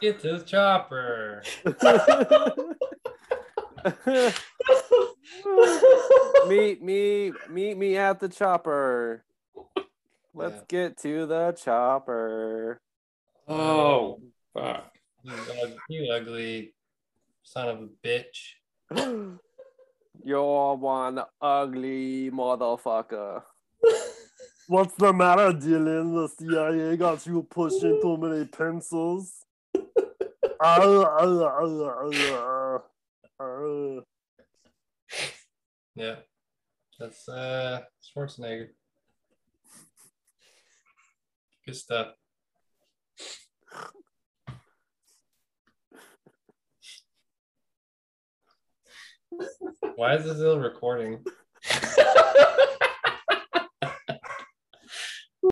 Get 0.00 0.20
to 0.20 0.38
the 0.38 0.44
chopper. 0.44 1.42
Meet 6.48 6.82
me 6.82 7.32
meet 7.50 7.76
me 7.76 7.96
at 7.96 8.18
the 8.20 8.28
chopper 8.28 9.24
let's 10.34 10.56
Yeah. 10.56 10.62
get 10.68 10.96
to 10.98 11.26
the 11.26 11.52
chopper 11.52 12.80
Oh, 13.46 14.20
fuck. 14.54 14.92
You, 15.22 15.32
ug- 15.32 15.78
you 15.88 16.12
ugly 16.12 16.74
son 17.42 17.68
of 17.68 17.80
a 17.82 17.88
bitch. 18.06 18.56
you're 20.24 20.74
one 20.76 21.22
ugly 21.40 22.30
motherfucker 22.30 23.42
what's 24.68 24.94
the 24.94 25.12
matter 25.12 25.52
Dillon 25.52 26.14
the 26.14 26.28
cia 26.28 26.96
got 26.96 27.24
you 27.26 27.42
pushing 27.48 28.00
too 28.02 28.16
many 28.16 28.44
pencils 28.46 29.44
Yeah. 35.94 36.16
That's 36.98 37.28
uh 37.28 37.80
Schwarzenegger. 38.02 38.68
Good 41.64 41.76
stuff. 41.76 42.14
Why 49.96 50.14
is 50.14 50.24
this 50.24 50.36
still 50.36 50.58
recording? 50.58 51.24